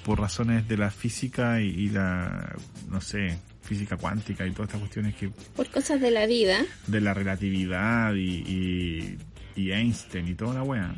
por 0.05 0.19
razones 0.19 0.67
de 0.67 0.77
la 0.77 0.89
física 0.91 1.61
y, 1.61 1.67
y 1.69 1.89
la, 1.89 2.55
no 2.89 3.01
sé, 3.01 3.37
física 3.61 3.97
cuántica 3.97 4.45
y 4.47 4.51
todas 4.51 4.69
estas 4.69 4.79
cuestiones 4.81 5.15
que 5.15 5.29
Por 5.55 5.69
cosas 5.69 6.01
de 6.01 6.11
la 6.11 6.25
vida. 6.25 6.59
de 6.87 7.01
la 7.01 7.13
relatividad 7.13 8.13
y, 8.15 8.19
y, 8.39 9.17
y 9.55 9.71
Einstein 9.71 10.27
y 10.27 10.33
toda 10.33 10.55
la 10.55 10.63
wea, 10.63 10.95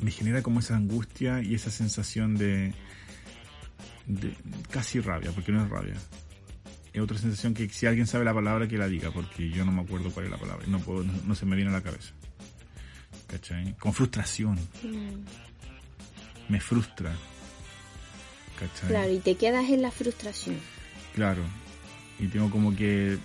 me 0.00 0.10
genera 0.10 0.42
como 0.42 0.60
esa 0.60 0.76
angustia 0.76 1.42
y 1.42 1.54
esa 1.54 1.70
sensación 1.70 2.36
de, 2.36 2.74
de 4.06 4.34
casi 4.70 5.00
rabia, 5.00 5.30
porque 5.32 5.52
no 5.52 5.64
es 5.64 5.70
rabia. 5.70 5.94
Es 6.92 7.00
otra 7.02 7.18
sensación 7.18 7.54
que 7.54 7.68
si 7.70 7.86
alguien 7.86 8.06
sabe 8.06 8.24
la 8.24 8.34
palabra 8.34 8.68
que 8.68 8.76
la 8.78 8.88
diga, 8.88 9.10
porque 9.10 9.48
yo 9.50 9.64
no 9.64 9.72
me 9.72 9.80
acuerdo 9.82 10.10
cuál 10.10 10.26
es 10.26 10.30
la 10.32 10.38
palabra, 10.38 10.66
no, 10.68 10.78
puedo, 10.80 11.02
no, 11.04 11.12
no 11.26 11.34
se 11.34 11.46
me 11.46 11.56
viene 11.56 11.70
a 11.70 11.74
la 11.74 11.82
cabeza. 11.82 12.12
¿Cachai? 13.26 13.74
Con 13.78 13.92
frustración, 13.92 14.56
Mm, 14.84 15.24
me 16.48 16.60
frustra. 16.60 17.12
¿Cachai? 18.58 18.88
Claro, 18.88 19.12
y 19.12 19.18
te 19.18 19.34
quedas 19.36 19.68
en 19.70 19.82
la 19.82 19.90
frustración. 19.90 20.56
Claro. 21.14 21.42
Y 22.18 22.28
tengo 22.28 22.50
como 22.50 22.74
que 22.74 23.18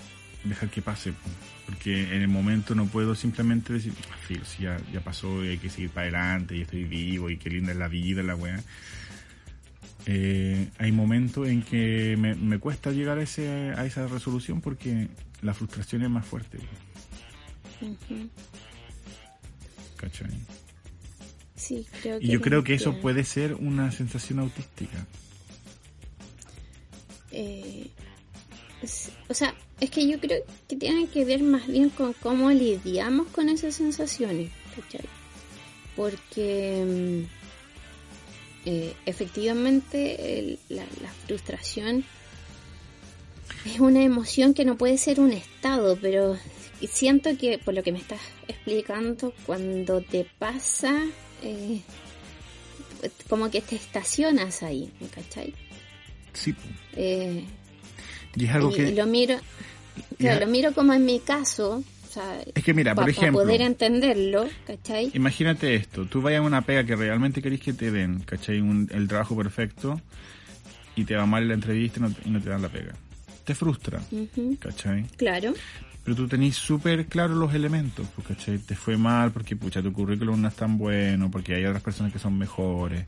dejar 0.44 0.70
que 0.70 0.82
pase. 0.82 1.14
po. 1.14 1.30
Porque 1.68 2.04
en 2.16 2.22
el 2.22 2.28
momento 2.28 2.76
no 2.76 2.86
puedo 2.86 3.16
simplemente 3.16 3.72
decir, 3.72 3.94
"Ah, 4.12 4.18
filo, 4.28 4.44
si 4.44 4.64
ya, 4.64 4.78
ya 4.92 5.00
pasó 5.00 5.46
y 5.46 5.50
hay 5.50 5.58
que 5.58 5.70
seguir 5.70 5.90
para 5.92 6.02
adelante 6.08 6.58
y 6.58 6.62
estoy 6.64 6.84
vivo 6.84 7.30
y 7.30 7.38
qué 7.38 7.50
linda 7.50 7.72
es 7.72 7.78
la 7.78 7.88
vida, 7.88 8.22
la 8.24 8.36
weá. 8.36 8.62
Eh, 10.06 10.68
hay 10.80 10.92
momentos 10.92 11.48
en 11.48 11.62
que 11.62 12.18
me, 12.18 12.36
me 12.36 12.58
cuesta 12.60 12.92
llegar 12.92 13.20
a, 13.20 13.24
ese, 13.24 13.72
a 13.78 13.86
esa 13.86 14.08
resolución 14.08 14.60
porque 14.60 15.08
la 15.42 15.54
frustración 15.54 16.02
es 16.02 16.10
más 16.10 16.26
fuerte. 16.26 16.58
¿Cachai? 19.98 20.30
Sí, 21.62 21.86
creo 22.02 22.20
que 22.20 22.26
Y 22.26 22.30
yo 22.30 22.42
creo 22.42 22.64
que 22.64 22.74
eso 22.74 23.00
puede 23.00 23.24
ser 23.24 23.54
una 23.54 23.92
sensación 23.92 24.40
autística. 24.40 25.06
Eh, 27.32 27.88
o 29.30 29.34
sea, 29.34 29.54
es 29.80 29.90
que 29.92 30.08
yo 30.08 30.20
creo 30.20 30.42
que 30.68 30.76
tiene 30.76 31.08
que 31.08 31.24
ver 31.24 31.44
más 31.44 31.68
bien 31.68 31.90
con 31.90 32.14
cómo 32.14 32.50
lidiamos 32.52 33.28
con 33.28 33.48
esas 33.50 33.76
sensaciones, 33.76 34.50
¿cachai? 34.76 35.06
Porque 35.96 36.84
mm, 37.26 38.68
eh, 38.68 38.94
efectivamente 39.06 40.40
el- 40.40 40.60
la, 40.70 40.84
la 41.02 41.12
frustración 41.28 42.04
es 43.66 43.80
una 43.80 44.04
emoción 44.04 44.54
que 44.56 44.66
no 44.66 44.78
puede 44.78 44.98
ser 44.98 45.20
un 45.20 45.32
estado, 45.32 45.96
pero 46.02 46.38
siento 46.92 47.38
que 47.38 47.60
por 47.60 47.76
lo 47.76 47.84
que 47.84 47.92
me 47.92 48.00
estás 48.00 48.20
explicando, 48.48 49.34
cuando 49.46 50.02
te 50.02 50.26
pasa, 50.40 51.06
eh, 51.42 51.82
como 53.30 53.50
que 53.50 53.62
te 53.62 53.76
estacionas 53.76 54.64
ahí, 54.64 54.92
¿cachai? 55.14 55.54
Sí. 56.34 56.54
Eh, 56.96 57.44
Y 58.36 58.46
es 58.46 58.52
algo 58.52 58.72
y, 58.72 58.76
que... 58.76 58.90
y 58.90 58.96
lo 58.96 59.06
miro, 59.06 59.38
claro, 60.18 60.40
es- 60.40 60.46
lo 60.46 60.52
miro 60.52 60.74
como 60.74 60.94
en 60.94 61.04
mi 61.06 61.20
caso, 61.20 61.84
o 62.08 62.14
sea, 62.14 62.42
Es 62.54 62.64
que 62.64 62.74
mira, 62.74 62.94
por 62.94 63.04
para 63.04 63.12
ejemplo... 63.12 63.42
poder 63.44 63.62
entenderlo, 63.62 64.48
¿cachai? 64.68 65.12
Imagínate 65.14 65.76
esto, 65.76 66.06
tú 66.06 66.22
vayas 66.22 66.40
a 66.40 66.44
una 66.44 66.62
pega 66.62 66.84
que 66.86 66.96
realmente 66.96 67.42
querés 67.42 67.60
que 67.62 67.74
te 67.74 67.92
den, 67.92 68.20
¿cachai? 68.22 68.62
Un- 68.62 68.90
el 68.94 69.08
trabajo 69.08 69.36
perfecto 69.36 70.00
y 70.96 71.06
te 71.06 71.16
va 71.16 71.26
mal 71.26 71.48
la 71.48 71.54
entrevista 71.56 72.00
y 72.00 72.04
no, 72.04 72.14
y 72.26 72.30
no 72.30 72.42
te 72.42 72.50
dan 72.50 72.62
la 72.62 72.70
pega. 72.70 72.94
Te 73.46 73.56
frustra, 73.56 74.00
Ujú, 74.12 74.58
¿cachai? 74.60 75.06
Claro, 75.18 75.54
Pero 76.04 76.16
tú 76.16 76.28
tenés 76.28 76.56
súper 76.56 77.06
claros 77.08 77.38
los 77.38 77.54
elementos, 77.54 78.08
pues, 78.16 78.28
¿cachai? 78.28 78.58
Te 78.60 78.76
fue 78.76 78.98
mal 78.98 79.32
porque, 79.32 79.56
pucha, 79.56 79.82
tu 79.82 79.92
currículum 79.94 80.42
no 80.42 80.48
es 80.48 80.56
tan 80.56 80.78
bueno, 80.78 81.30
porque 81.30 81.56
hay 81.56 81.66
otras 81.66 81.82
personas 81.84 82.12
que 82.14 82.20
son 82.20 82.38
mejores 82.38 83.06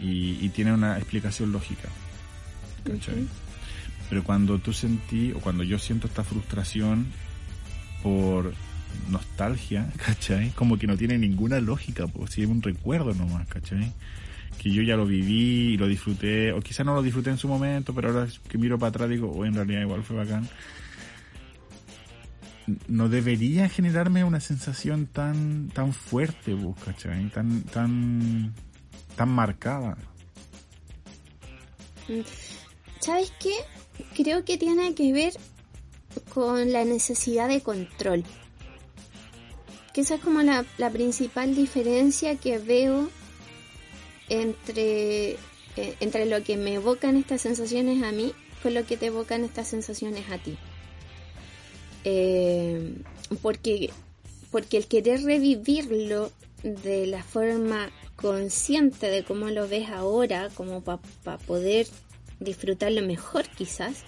y, 0.00 0.38
y 0.44 0.48
tiene 0.50 0.72
una 0.72 0.96
explicación 0.98 1.52
lógica, 1.52 1.88
¿cachai? 2.84 3.26
Pero 4.10 4.22
cuando 4.22 4.58
tú 4.58 4.72
sentí, 4.72 5.32
o 5.32 5.40
cuando 5.40 5.62
yo 5.62 5.78
siento 5.78 6.06
esta 6.06 6.24
frustración 6.24 7.06
por 8.02 8.52
nostalgia, 9.10 9.90
¿cachai? 10.04 10.50
Como 10.50 10.78
que 10.78 10.86
no 10.86 10.96
tiene 10.96 11.18
ninguna 11.18 11.60
lógica, 11.60 12.06
pues 12.06 12.32
si 12.32 12.42
es 12.42 12.48
un 12.48 12.62
recuerdo 12.62 13.14
nomás, 13.14 13.46
¿cachai? 13.48 13.92
Que 14.58 14.70
yo 14.70 14.82
ya 14.82 14.96
lo 14.96 15.06
viví 15.06 15.74
y 15.74 15.76
lo 15.76 15.86
disfruté, 15.86 16.52
o 16.52 16.60
quizá 16.60 16.84
no 16.84 16.94
lo 16.94 17.02
disfruté 17.02 17.30
en 17.30 17.38
su 17.38 17.48
momento, 17.48 17.94
pero 17.94 18.08
ahora 18.08 18.28
que 18.48 18.58
miro 18.58 18.78
para 18.78 18.90
atrás 18.90 19.10
digo, 19.10 19.30
oh, 19.30 19.44
en 19.44 19.54
realidad 19.54 19.82
igual 19.82 20.02
fue 20.02 20.16
bacán. 20.16 20.48
No 22.88 23.10
debería 23.10 23.68
generarme 23.68 24.24
una 24.24 24.40
sensación 24.40 25.06
tan 25.06 25.68
tan 25.68 25.92
fuerte, 25.92 26.56
¿cachai? 26.82 27.28
Tan, 27.28 27.62
tan, 27.64 28.54
tan 29.16 29.28
marcada. 29.28 29.98
¿sabes 33.00 33.32
qué? 33.38 33.54
Creo 34.14 34.44
que 34.44 34.56
tiene 34.58 34.94
que 34.94 35.12
ver 35.12 35.34
con 36.32 36.72
la 36.72 36.84
necesidad 36.84 37.48
de 37.48 37.60
control. 37.60 38.24
Que 39.92 40.00
esa 40.00 40.16
es 40.16 40.20
como 40.20 40.42
la, 40.42 40.64
la 40.78 40.90
principal 40.90 41.54
diferencia 41.54 42.36
que 42.36 42.58
veo 42.58 43.10
entre, 44.28 45.32
eh, 45.76 45.96
entre 46.00 46.26
lo 46.26 46.42
que 46.42 46.56
me 46.56 46.74
evocan 46.74 47.16
estas 47.16 47.42
sensaciones 47.42 48.02
a 48.02 48.12
mí 48.12 48.32
con 48.62 48.74
lo 48.74 48.86
que 48.86 48.96
te 48.96 49.06
evocan 49.06 49.44
estas 49.44 49.68
sensaciones 49.68 50.30
a 50.30 50.38
ti. 50.38 50.56
Eh, 52.04 52.94
porque, 53.42 53.90
porque 54.50 54.78
el 54.78 54.86
querer 54.86 55.22
revivirlo 55.22 56.32
de 56.62 57.06
la 57.06 57.22
forma 57.22 57.90
consciente 58.16 59.08
de 59.08 59.22
cómo 59.24 59.50
lo 59.50 59.68
ves 59.68 59.90
ahora, 59.90 60.48
como 60.54 60.82
para 60.82 61.38
poder 61.46 61.86
disfrutarlo 62.40 63.02
mejor 63.02 63.46
quizás, 63.48 64.04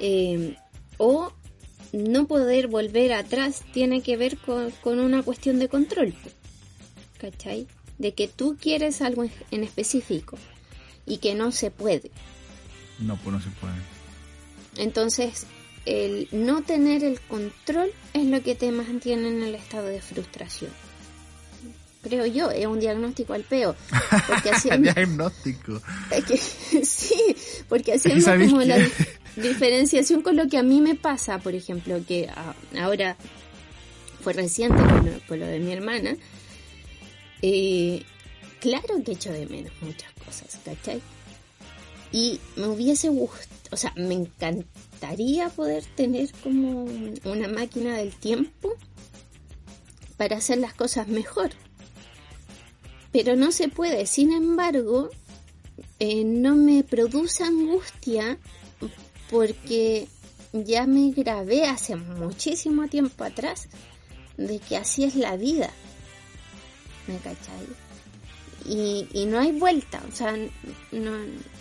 eh, 0.00 0.56
o 0.98 1.32
no 1.92 2.26
poder 2.26 2.68
volver 2.68 3.12
atrás 3.12 3.62
tiene 3.72 4.02
que 4.02 4.16
ver 4.16 4.36
con, 4.38 4.70
con 4.82 5.00
una 5.00 5.22
cuestión 5.22 5.58
de 5.58 5.68
control, 5.68 6.14
¿cachai? 7.18 7.66
De 8.02 8.12
que 8.14 8.26
tú 8.26 8.56
quieres 8.60 9.00
algo 9.00 9.24
en- 9.52 9.62
específico 9.62 10.36
y 11.06 11.18
que 11.18 11.34
no 11.36 11.52
se 11.52 11.70
puede. 11.70 12.10
No, 12.98 13.16
pues 13.16 13.36
no 13.36 13.40
se 13.40 13.50
puede. 13.60 13.74
Entonces, 14.76 15.46
el 15.86 16.28
no 16.32 16.62
tener 16.62 17.04
el 17.04 17.20
control 17.20 17.90
es 18.12 18.26
lo 18.26 18.42
que 18.42 18.54
te 18.54 18.70
mantiene 18.72 19.28
en 19.28 19.42
el 19.42 19.54
estado 19.54 19.86
de 19.86 20.00
frustración. 20.00 20.70
Creo 22.02 22.26
yo, 22.26 22.50
es 22.50 22.66
un 22.66 22.80
diagnóstico 22.80 23.32
al 23.34 23.42
peo. 23.44 23.76
Porque 24.26 24.50
haciendo, 24.50 24.92
Diagnóstico. 24.94 25.80
es 26.10 26.24
que, 26.24 26.36
sí, 26.84 27.36
porque 27.68 27.94
haciendo 27.94 28.24
¿sabéis 28.24 28.50
como 28.50 28.62
la 28.62 28.76
qué? 28.78 28.90
diferenciación 29.40 30.22
con 30.22 30.34
lo 30.36 30.48
que 30.48 30.58
a 30.58 30.62
mí 30.64 30.80
me 30.80 30.96
pasa, 30.96 31.38
por 31.38 31.54
ejemplo, 31.54 32.00
que 32.06 32.28
a- 32.28 32.54
ahora 32.80 33.16
fue 34.22 34.32
reciente 34.32 34.82
con 34.82 35.06
lo, 35.06 35.20
con 35.28 35.38
lo 35.40 35.46
de 35.46 35.60
mi 35.60 35.72
hermana, 35.72 36.16
eh, 37.42 38.02
claro 38.60 39.02
que 39.04 39.12
echo 39.12 39.32
de 39.32 39.46
menos 39.46 39.72
muchas 39.80 40.12
cosas, 40.24 40.58
¿cachai? 40.64 41.02
Y 42.12 42.40
me 42.56 42.68
hubiese 42.68 43.08
gustado, 43.08 43.50
o 43.70 43.76
sea, 43.76 43.92
me 43.96 44.14
encantaría 44.14 45.48
poder 45.48 45.84
tener 45.96 46.30
como 46.42 46.84
una 47.24 47.48
máquina 47.48 47.96
del 47.96 48.14
tiempo 48.14 48.74
para 50.16 50.36
hacer 50.36 50.58
las 50.58 50.74
cosas 50.74 51.08
mejor. 51.08 51.50
Pero 53.10 53.34
no 53.34 53.50
se 53.50 53.68
puede, 53.68 54.06
sin 54.06 54.32
embargo, 54.32 55.10
eh, 55.98 56.24
no 56.24 56.54
me 56.54 56.84
produce 56.84 57.44
angustia 57.44 58.38
porque 59.30 60.06
ya 60.52 60.86
me 60.86 61.10
grabé 61.10 61.64
hace 61.64 61.96
muchísimo 61.96 62.88
tiempo 62.88 63.24
atrás 63.24 63.68
de 64.36 64.58
que 64.58 64.76
así 64.76 65.04
es 65.04 65.14
la 65.14 65.36
vida. 65.36 65.70
¿Me 67.06 67.16
cachai? 67.18 67.66
Y, 68.64 69.08
y 69.12 69.26
no 69.26 69.40
hay 69.40 69.52
vuelta, 69.52 70.00
o 70.08 70.14
sea, 70.14 70.36
no, 70.92 71.12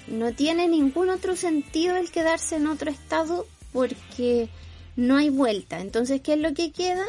no 0.07 0.33
tiene 0.33 0.67
ningún 0.67 1.09
otro 1.09 1.35
sentido 1.35 1.95
el 1.95 2.11
quedarse 2.11 2.57
en 2.57 2.67
otro 2.67 2.91
estado 2.91 3.47
porque 3.73 4.49
no 4.95 5.17
hay 5.17 5.29
vuelta. 5.29 5.79
Entonces, 5.79 6.21
¿qué 6.21 6.33
es 6.33 6.39
lo 6.39 6.53
que 6.53 6.71
queda? 6.71 7.05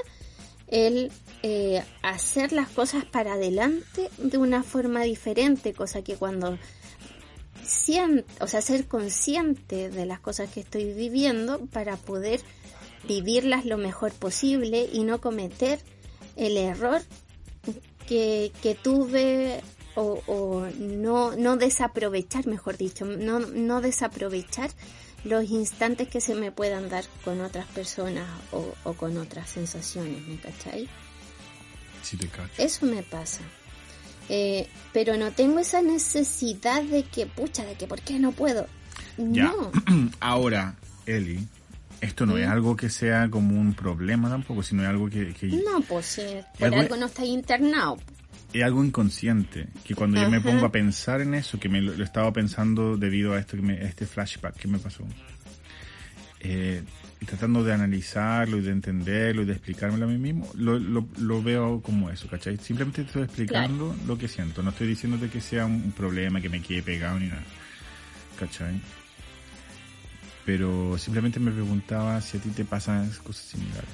El 0.69 1.13
eh, 1.43 1.83
hacer 2.03 2.53
las 2.53 2.69
cosas 2.69 3.05
para 3.05 3.35
adelante 3.35 4.09
de 4.19 4.39
una 4.39 4.63
forma 4.63 5.03
diferente, 5.03 5.75
cosa 5.75 6.03
que 6.03 6.17
cuando 6.17 6.59
siente, 7.65 8.25
o 8.41 8.47
sea, 8.47 8.61
ser 8.63 8.87
consciente 8.87 9.91
de 9.91 10.07
las 10.07 10.21
cosas 10.21 10.51
que 10.51 10.61
estoy 10.61 10.93
viviendo 10.95 11.59
para 11.67 11.97
poder 11.97 12.41
vivirlas 13.07 13.65
lo 13.65 13.77
mejor 13.77 14.13
posible 14.13 14.89
y 14.93 15.05
no 15.05 15.21
cometer 15.21 15.81
el 16.37 16.57
error 16.57 17.03
que, 18.13 18.53
que 18.63 18.75
tuve 18.75 19.63
o, 19.95 20.23
o 20.27 20.69
no, 20.79 21.35
no 21.35 21.57
desaprovechar, 21.57 22.47
mejor 22.47 22.77
dicho, 22.77 23.07
no, 23.07 23.41
no 23.41 23.81
desaprovechar 23.81 24.71
los 25.25 25.49
instantes 25.49 26.09
que 26.09 26.21
se 26.21 26.35
me 26.35 26.53
puedan 26.53 26.91
dar 26.91 27.05
con 27.25 27.41
otras 27.41 27.65
personas 27.69 28.29
o, 28.51 28.75
o 28.85 28.93
con 28.93 29.17
otras 29.17 29.49
sensaciones, 29.49 30.27
¿me 30.29 30.37
cachai? 30.37 30.91
Sí 32.03 32.19
te 32.19 32.29
cacho. 32.29 32.53
Eso 32.59 32.85
me 32.85 33.03
pasa. 33.03 33.41
Eh, 34.29 34.69
pero 34.93 35.17
no 35.17 35.33
tengo 35.33 35.61
esa 35.61 35.81
necesidad 35.81 36.83
de 36.83 37.05
que, 37.05 37.27
pucha, 37.27 37.65
de 37.65 37.77
que, 37.77 37.87
¿por 37.87 38.03
qué 38.03 38.19
no 38.19 38.33
puedo? 38.33 38.67
Ya. 39.17 39.45
No. 39.45 39.73
Ahora, 40.21 40.77
Eli, 41.07 41.49
esto 42.03 42.27
no 42.27 42.37
es 42.37 42.47
algo 42.47 42.77
que 42.77 42.91
sea 42.91 43.31
como 43.31 43.59
un 43.59 43.73
problema 43.75 44.29
tampoco, 44.29 44.63
sino 44.63 44.83
es 44.83 44.89
algo 44.89 45.09
que, 45.09 45.33
que 45.33 45.47
No, 45.47 45.81
pues 45.89 46.21
por 46.59 46.67
algo- 46.69 46.81
algo 46.81 46.97
no 46.97 47.07
está 47.07 47.25
internado. 47.25 47.97
es 48.53 48.63
algo 48.63 48.85
inconsciente. 48.85 49.69
Que 49.85 49.95
cuando 49.95 50.21
yo 50.21 50.29
me 50.29 50.41
pongo 50.41 50.67
a 50.67 50.73
pensar 50.73 51.21
en 51.23 51.35
eso, 51.35 51.59
que 51.59 51.69
me 51.71 51.81
lo, 51.81 51.95
lo 51.95 52.05
estaba 52.05 52.33
pensando 52.33 52.97
debido 52.99 53.33
a 53.33 53.39
esto 53.39 53.57
que 53.57 53.63
me, 53.63 53.75
a 53.79 53.83
este 53.89 54.05
flashback 54.07 54.57
que 54.57 54.69
me 54.69 54.79
pasó, 54.79 55.05
eh, 56.41 56.83
tratando 57.25 57.63
de 57.63 57.73
analizarlo 57.73 58.59
y 58.59 58.63
de 58.63 58.73
entenderlo 58.73 59.43
y 59.43 59.45
de 59.45 59.53
explicármelo 59.53 60.07
a 60.07 60.09
mí 60.09 60.19
mismo, 60.19 60.51
lo, 60.55 60.79
lo, 60.79 61.07
lo 61.19 61.43
veo 61.43 61.81
como 61.81 62.11
eso, 62.11 62.27
¿cachai? 62.29 62.57
Simplemente 62.59 63.03
te 63.03 63.07
estoy 63.07 63.23
explicando 63.23 63.95
lo 64.09 64.19
que 64.19 64.27
siento. 64.27 64.61
No 64.63 64.71
estoy 64.71 64.89
diciéndote 64.89 65.29
que 65.29 65.41
sea 65.41 65.67
un, 65.67 65.75
un 65.75 65.93
problema, 65.93 66.41
que 66.41 66.49
me 66.49 66.61
quede 66.61 66.83
pegado 66.83 67.21
ni 67.21 67.29
nada. 67.29 67.45
¿Cachai? 68.39 68.81
Pero 70.45 70.99
simplemente 70.99 71.39
me 71.41 71.51
preguntaba 71.53 72.21
si 72.21 72.39
a 72.39 72.41
ti 72.41 72.51
te 72.51 72.65
pasan 72.65 73.11
cosas 73.25 73.45
similares. 73.47 73.89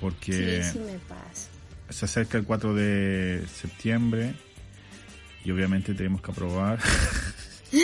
Porque 0.00 0.62
Sí, 0.62 0.70
sí 0.72 0.78
me 0.80 0.98
pasa. 0.98 1.48
se 1.90 2.04
acerca 2.04 2.36
el 2.38 2.44
4 2.44 2.74
de 2.74 3.42
septiembre 3.54 4.34
y 5.44 5.50
obviamente 5.50 5.94
tenemos 5.94 6.20
que 6.20 6.30
aprobar. 6.30 6.78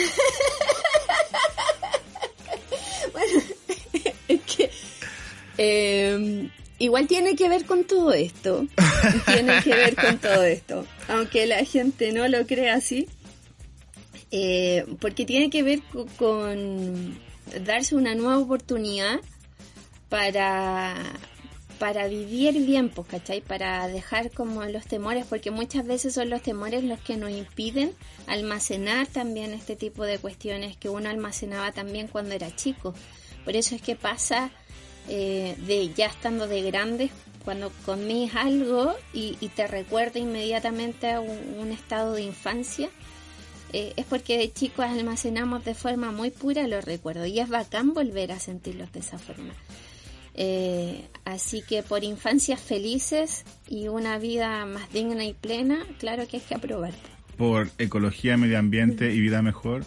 Es 4.27 4.41
que 4.41 4.71
eh, 5.57 6.49
igual 6.79 7.07
tiene 7.07 7.35
que 7.35 7.49
ver 7.49 7.65
con 7.65 7.83
todo 7.83 8.13
esto. 8.13 8.65
tiene 9.25 9.61
que 9.63 9.69
ver 9.75 9.95
con 9.95 10.17
todo 10.17 10.43
esto. 10.43 10.85
Aunque 11.07 11.45
la 11.45 11.63
gente 11.65 12.11
no 12.11 12.27
lo 12.27 12.45
crea 12.47 12.75
así. 12.75 13.07
eh, 14.31 14.85
porque 14.99 15.25
tiene 15.25 15.49
que 15.49 15.63
ver 15.63 15.81
co- 15.91 16.07
con 16.17 17.17
darse 17.61 17.95
una 17.95 18.15
nueva 18.15 18.39
oportunidad 18.39 19.19
para 20.09 20.95
para 21.79 22.07
vivir 22.07 22.65
bien, 22.65 22.87
pues, 22.87 23.07
¿cachai? 23.09 23.41
Para 23.41 23.87
dejar 23.89 24.31
como 24.31 24.63
los 24.63 24.85
temores, 24.85 25.25
porque 25.25 25.51
muchas 25.51 25.85
veces 25.85 26.13
son 26.13 26.29
los 26.29 26.41
temores 26.41 26.83
los 26.83 26.99
que 26.99 27.17
nos 27.17 27.31
impiden 27.31 27.93
almacenar 28.27 29.07
también 29.07 29.51
este 29.51 29.75
tipo 29.75 30.05
de 30.05 30.17
cuestiones 30.17 30.77
que 30.77 30.87
uno 30.87 31.09
almacenaba 31.09 31.73
también 31.73 32.07
cuando 32.07 32.35
era 32.35 32.55
chico. 32.55 32.93
Por 33.43 33.57
eso 33.57 33.75
es 33.75 33.81
que 33.81 33.97
pasa 33.97 34.49
eh, 35.09 35.55
de 35.67 35.93
ya 35.93 36.05
estando 36.05 36.47
de 36.47 36.61
grandes, 36.61 37.11
cuando 37.43 37.69
comís 37.85 38.33
algo 38.35 38.95
y, 39.13 39.35
y 39.41 39.49
te 39.49 39.67
recuerda 39.67 40.19
inmediatamente 40.19 41.11
a 41.11 41.19
un, 41.19 41.57
un 41.59 41.71
estado 41.73 42.13
de 42.13 42.21
infancia, 42.21 42.89
eh, 43.73 43.93
es 43.97 44.05
porque 44.05 44.37
de 44.37 44.51
chicos 44.51 44.85
almacenamos 44.85 45.65
de 45.65 45.73
forma 45.75 46.11
muy 46.11 46.29
pura 46.29 46.67
los 46.67 46.85
recuerdos 46.85 47.27
y 47.27 47.39
es 47.39 47.49
bacán 47.49 47.93
volver 47.93 48.31
a 48.31 48.39
sentirlos 48.39 48.91
de 48.93 48.99
esa 48.99 49.17
forma. 49.17 49.53
Eh, 50.35 51.05
así 51.25 51.61
que 51.61 51.83
por 51.83 52.03
infancias 52.03 52.59
felices 52.59 53.43
y 53.67 53.87
una 53.87 54.17
vida 54.17 54.65
más 54.65 54.91
digna 54.91 55.25
y 55.25 55.33
plena, 55.33 55.85
claro 55.99 56.27
que 56.27 56.37
hay 56.37 56.43
que 56.43 56.55
aprobar. 56.55 56.93
Por 57.37 57.69
ecología, 57.77 58.37
medio 58.37 58.57
ambiente 58.57 59.13
y 59.13 59.19
vida 59.19 59.41
mejor, 59.41 59.83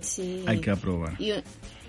Sí. 0.00 0.44
hay 0.46 0.60
que 0.60 0.70
aprobar. 0.70 1.14
y, 1.20 1.32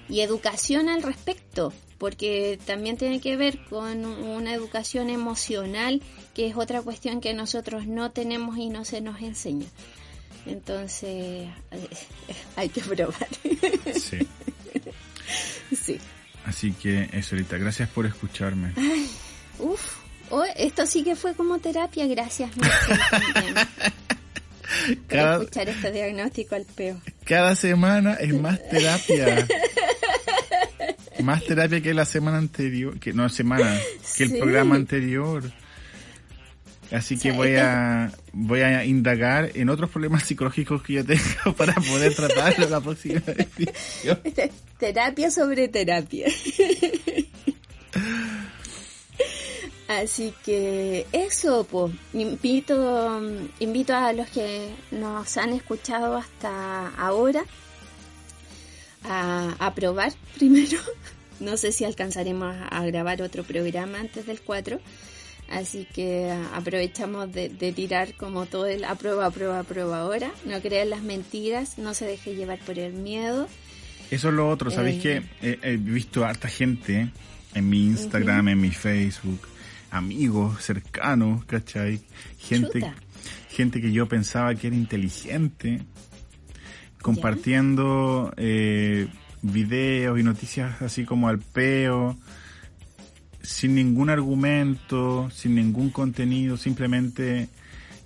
y 0.10 0.20
educación 0.22 0.90
al 0.90 1.02
respecto, 1.02 1.72
porque 1.98 2.60
también 2.66 2.98
tiene 2.98 3.22
que 3.22 3.38
ver 3.38 3.60
con 3.70 4.06
una 4.06 4.54
educación 4.54 5.10
emocional, 5.10 6.02
que 6.34 6.48
es 6.48 6.56
otra 6.58 6.82
cuestión 6.82 7.22
que 7.22 7.34
nosotros 7.34 7.88
no 7.88 8.12
tenemos 8.12 8.58
y 8.58 8.70
no 8.70 8.84
se 8.86 9.00
nos 9.02 9.22
enseña. 9.22 9.68
Entonces, 10.46 11.48
hay 12.56 12.70
que 12.70 12.82
probar. 12.82 13.28
Sí. 13.94 14.28
sí. 15.76 16.00
Así 16.46 16.72
que 16.74 17.10
eso, 17.14 17.36
ahorita. 17.36 17.58
Gracias 17.58 17.90
por 17.90 18.06
escucharme. 18.06 18.74
Uf, 19.60 19.98
oh, 20.32 20.44
esto 20.56 20.86
sí 20.88 21.04
que 21.04 21.16
fue 21.16 21.36
como 21.36 21.60
terapia, 21.60 22.08
gracias 22.08 22.50
también, 22.52 23.54
por 24.96 25.06
Cada, 25.08 25.38
escuchar 25.38 25.70
este 25.70 25.92
diagnóstico 25.92 26.56
al 26.56 26.66
peo. 26.66 27.00
cada 27.26 27.56
semana 27.56 28.16
es 28.16 28.34
más 28.34 28.58
terapia. 28.70 29.48
Más 31.22 31.44
terapia 31.44 31.82
que 31.82 31.94
la 31.94 32.06
semana 32.06 32.40
anterior, 32.40 33.00
que 33.00 33.14
no 33.14 33.30
semana, 33.30 33.80
que 34.18 34.24
el 34.24 34.32
Sí. 34.32 34.38
programa 34.40 34.76
anterior. 34.76 35.44
Así 36.92 37.18
que 37.18 37.32
voy 37.32 37.50
este- 37.50 37.62
a 37.62 38.12
voy 38.34 38.62
a 38.62 38.84
indagar 38.86 39.52
en 39.56 39.70
otros 39.70 39.90
problemas 39.90 40.24
psicológicos 40.24 40.82
que 40.84 40.94
yo 40.94 41.06
tengo 41.06 41.54
para 41.58 41.74
poder 41.76 42.14
tratarlo 42.16 42.68
la 42.70 42.82
próxima 42.82 43.22
edición. 43.28 44.20
terapia 44.78 45.32
sobre 45.32 45.68
terapia. 45.70 46.28
Así 49.88 50.34
que 50.46 51.06
eso, 51.12 51.68
pues, 51.70 51.94
invito, 52.14 53.22
invito 53.60 53.94
a 53.94 54.14
los 54.14 54.30
que 54.30 54.70
nos 54.92 55.36
han 55.38 55.52
escuchado 55.52 56.16
hasta 56.16 56.88
ahora 56.98 57.44
a, 59.04 59.54
a 59.60 59.76
probar 59.76 60.14
primero. 60.36 60.78
No 61.42 61.58
sé 61.58 61.72
si 61.74 61.84
alcanzaremos 61.84 62.56
a 62.70 62.86
grabar 62.86 63.22
otro 63.22 63.44
programa 63.44 64.00
antes 64.00 64.26
del 64.28 64.40
4. 64.42 64.80
Así 65.52 65.86
que 65.94 66.32
aprovechamos 66.54 67.32
de, 67.34 67.50
de 67.50 67.74
tirar 67.74 68.14
como 68.16 68.46
todo 68.46 68.68
el 68.68 68.86
aprueba, 68.86 69.26
aprueba, 69.26 69.60
aprueba 69.60 70.00
ahora. 70.00 70.32
No 70.46 70.62
crean 70.62 70.90
las 70.90 71.04
mentiras, 71.04 71.78
no 71.78 71.94
se 71.94 72.06
deje 72.06 72.36
llevar 72.36 72.60
por 72.60 72.80
el 72.80 72.94
miedo. 72.94 73.48
Eso 74.10 74.30
es 74.30 74.34
lo 74.34 74.50
otro, 74.50 74.72
¿sabéis 74.72 75.04
Eh. 75.06 75.22
que 75.42 75.48
he, 75.52 75.74
he 75.74 75.78
visto 75.78 76.26
harta 76.26 76.48
gente 76.48 77.10
en 77.54 77.70
mi 77.70 77.86
Instagram, 77.88 78.48
en 78.50 78.62
mi 78.62 78.72
Facebook, 78.72 79.42
amigos 79.90 80.64
cercanos, 80.64 81.44
¿cachai? 81.46 82.00
Gente, 82.40 82.80
Chuta. 82.80 82.96
gente 83.50 83.82
que 83.82 83.92
yo 83.92 84.08
pensaba 84.08 84.56
que 84.56 84.68
era 84.68 84.76
inteligente, 84.76 85.82
compartiendo 87.02 88.34
eh, 88.38 89.08
videos 89.42 90.20
y 90.20 90.24
noticias 90.24 90.82
así 90.82 91.04
como 91.06 91.28
al 91.28 91.40
peo, 91.40 92.16
sin 93.44 93.76
ningún 93.76 94.10
argumento, 94.10 95.30
sin 95.32 95.56
ningún 95.56 95.90
contenido, 95.90 96.58
simplemente 96.58 97.50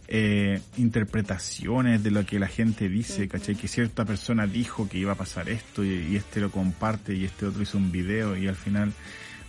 eh, 0.07 0.61
interpretaciones 0.77 2.03
de 2.03 2.11
lo 2.11 2.25
que 2.25 2.39
la 2.39 2.47
gente 2.47 2.89
dice, 2.89 3.27
¿cachai? 3.27 3.55
Que 3.55 3.67
cierta 3.67 4.05
persona 4.05 4.47
dijo 4.47 4.87
que 4.87 4.97
iba 4.97 5.13
a 5.13 5.15
pasar 5.15 5.49
esto 5.49 5.83
y, 5.83 5.89
y 6.11 6.15
este 6.15 6.39
lo 6.39 6.51
comparte 6.51 7.15
y 7.15 7.25
este 7.25 7.45
otro 7.45 7.63
hizo 7.63 7.77
un 7.77 7.91
video 7.91 8.37
y 8.37 8.47
al 8.47 8.55
final 8.55 8.93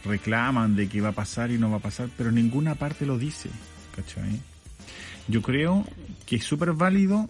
reclaman 0.04 0.76
de 0.76 0.88
que 0.88 1.00
va 1.00 1.10
a 1.10 1.12
pasar 1.12 1.50
y 1.50 1.58
no 1.58 1.70
va 1.70 1.76
a 1.76 1.80
pasar, 1.80 2.08
pero 2.16 2.30
ninguna 2.32 2.74
parte 2.74 3.06
lo 3.06 3.18
dice, 3.18 3.50
¿cachai? 3.94 4.40
Yo 5.28 5.42
creo 5.42 5.84
que 6.24 6.36
es 6.36 6.44
súper 6.44 6.72
válido 6.72 7.28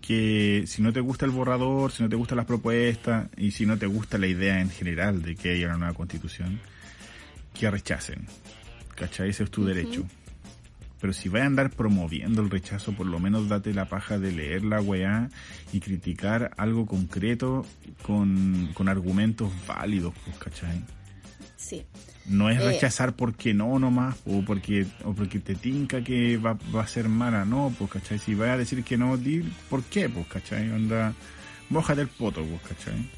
que 0.00 0.64
si 0.66 0.82
no 0.82 0.92
te 0.92 1.00
gusta 1.00 1.24
el 1.24 1.30
borrador, 1.30 1.92
si 1.92 2.02
no 2.02 2.08
te 2.08 2.16
gustan 2.16 2.36
las 2.36 2.46
propuestas 2.46 3.28
y 3.36 3.52
si 3.52 3.66
no 3.66 3.78
te 3.78 3.86
gusta 3.86 4.18
la 4.18 4.26
idea 4.26 4.60
en 4.60 4.70
general 4.70 5.22
de 5.22 5.36
que 5.36 5.50
haya 5.50 5.68
una 5.68 5.78
nueva 5.78 5.94
constitución, 5.94 6.58
que 7.54 7.70
rechacen. 7.70 8.26
¿Cachai? 8.94 9.30
Ese 9.30 9.44
es 9.44 9.50
tu 9.50 9.64
derecho. 9.64 10.04
Pero 11.00 11.12
si 11.12 11.28
vas 11.28 11.42
a 11.42 11.46
andar 11.46 11.70
promoviendo 11.70 12.42
el 12.42 12.50
rechazo, 12.50 12.92
por 12.92 13.06
lo 13.06 13.18
menos 13.18 13.48
date 13.48 13.74
la 13.74 13.86
paja 13.88 14.18
de 14.20 14.30
leer 14.30 14.62
la 14.62 14.80
weá 14.80 15.28
y 15.72 15.80
criticar 15.80 16.52
algo 16.56 16.86
concreto 16.86 17.66
con, 18.02 18.70
con 18.74 18.88
argumentos 18.88 19.50
válidos, 19.66 20.14
pues, 20.24 20.36
¿cachai? 20.38 20.84
Sí. 21.56 21.84
No 22.26 22.50
es 22.50 22.60
Eh. 22.60 22.66
rechazar 22.66 23.14
porque 23.16 23.52
no 23.52 23.76
nomás, 23.80 24.16
o 24.26 24.44
porque, 24.44 24.86
o 25.04 25.12
porque 25.12 25.40
te 25.40 25.56
tinca 25.56 26.04
que 26.04 26.36
va, 26.36 26.56
va 26.72 26.82
a 26.82 26.86
ser 26.86 27.08
mala, 27.08 27.44
no, 27.44 27.74
pues, 27.76 27.90
¿cachai? 27.90 28.20
Si 28.20 28.34
vas 28.36 28.50
a 28.50 28.56
decir 28.58 28.84
que 28.84 28.96
no, 28.96 29.16
di 29.16 29.42
por 29.68 29.82
qué, 29.82 30.08
pues, 30.08 30.28
¿cachai? 30.28 30.70
Onda, 30.70 31.14
mojate 31.68 32.02
el 32.02 32.08
poto, 32.08 32.44
pues, 32.44 32.60
¿cachai? 32.62 33.10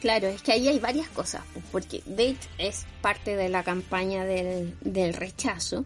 Claro, 0.00 0.28
es 0.28 0.40
que 0.42 0.52
ahí 0.52 0.66
hay 0.66 0.78
varias 0.78 1.08
cosas, 1.08 1.42
pues, 1.52 1.64
porque 1.70 2.02
hecho 2.06 2.48
es 2.58 2.86
parte 3.02 3.36
de 3.36 3.48
la 3.50 3.62
campaña 3.62 4.24
del, 4.24 4.74
del 4.80 5.12
rechazo. 5.12 5.84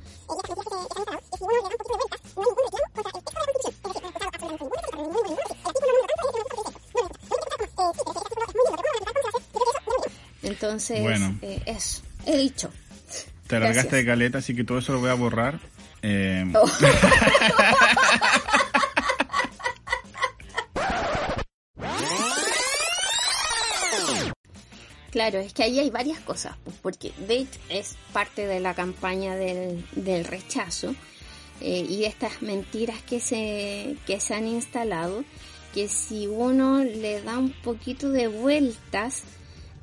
Entonces, 10.43 11.01
Bueno. 11.01 11.39
eh, 11.43 11.63
eso, 11.67 12.03
he 12.27 12.37
dicho. 12.37 12.71
Te 13.47 13.57
alargaste 13.57 13.83
Gracias. 13.89 13.93
de 13.93 14.07
caleta, 14.07 14.39
así 14.39 14.55
que 14.55 14.65
todo 14.65 14.79
eso 14.79 14.93
lo 14.93 15.01
voy 15.01 15.11
a 15.11 15.15
borrar. 15.15 15.61
Eh, 16.03 16.45
Oh. 16.55 16.67
Claro, 25.15 25.39
es 25.39 25.53
que 25.53 25.63
ahí 25.63 25.79
hay 25.79 25.91
varias 25.91 26.19
cosas, 26.19 26.57
pues, 26.65 26.75
porque 26.83 27.13
de 27.29 27.37
hecho 27.37 27.61
es 27.69 27.95
parte 28.13 28.49
de 28.49 28.59
la 28.59 28.75
campaña 28.75 29.37
del, 29.37 29.87
del 29.93 30.25
rechazo 30.25 30.93
eh, 31.61 31.87
y 31.89 32.01
de 32.01 32.07
estas 32.07 32.43
mentiras 32.43 33.01
que 33.03 33.21
se, 33.21 33.95
que 34.09 34.19
se 34.19 34.35
han 34.35 34.49
instalado, 34.49 35.25
que 35.73 35.87
si 35.87 36.27
uno 36.27 36.83
le 36.83 37.23
da 37.23 37.39
un 37.39 37.53
poquito 37.63 38.11
de 38.11 38.27
vueltas, 38.27 39.23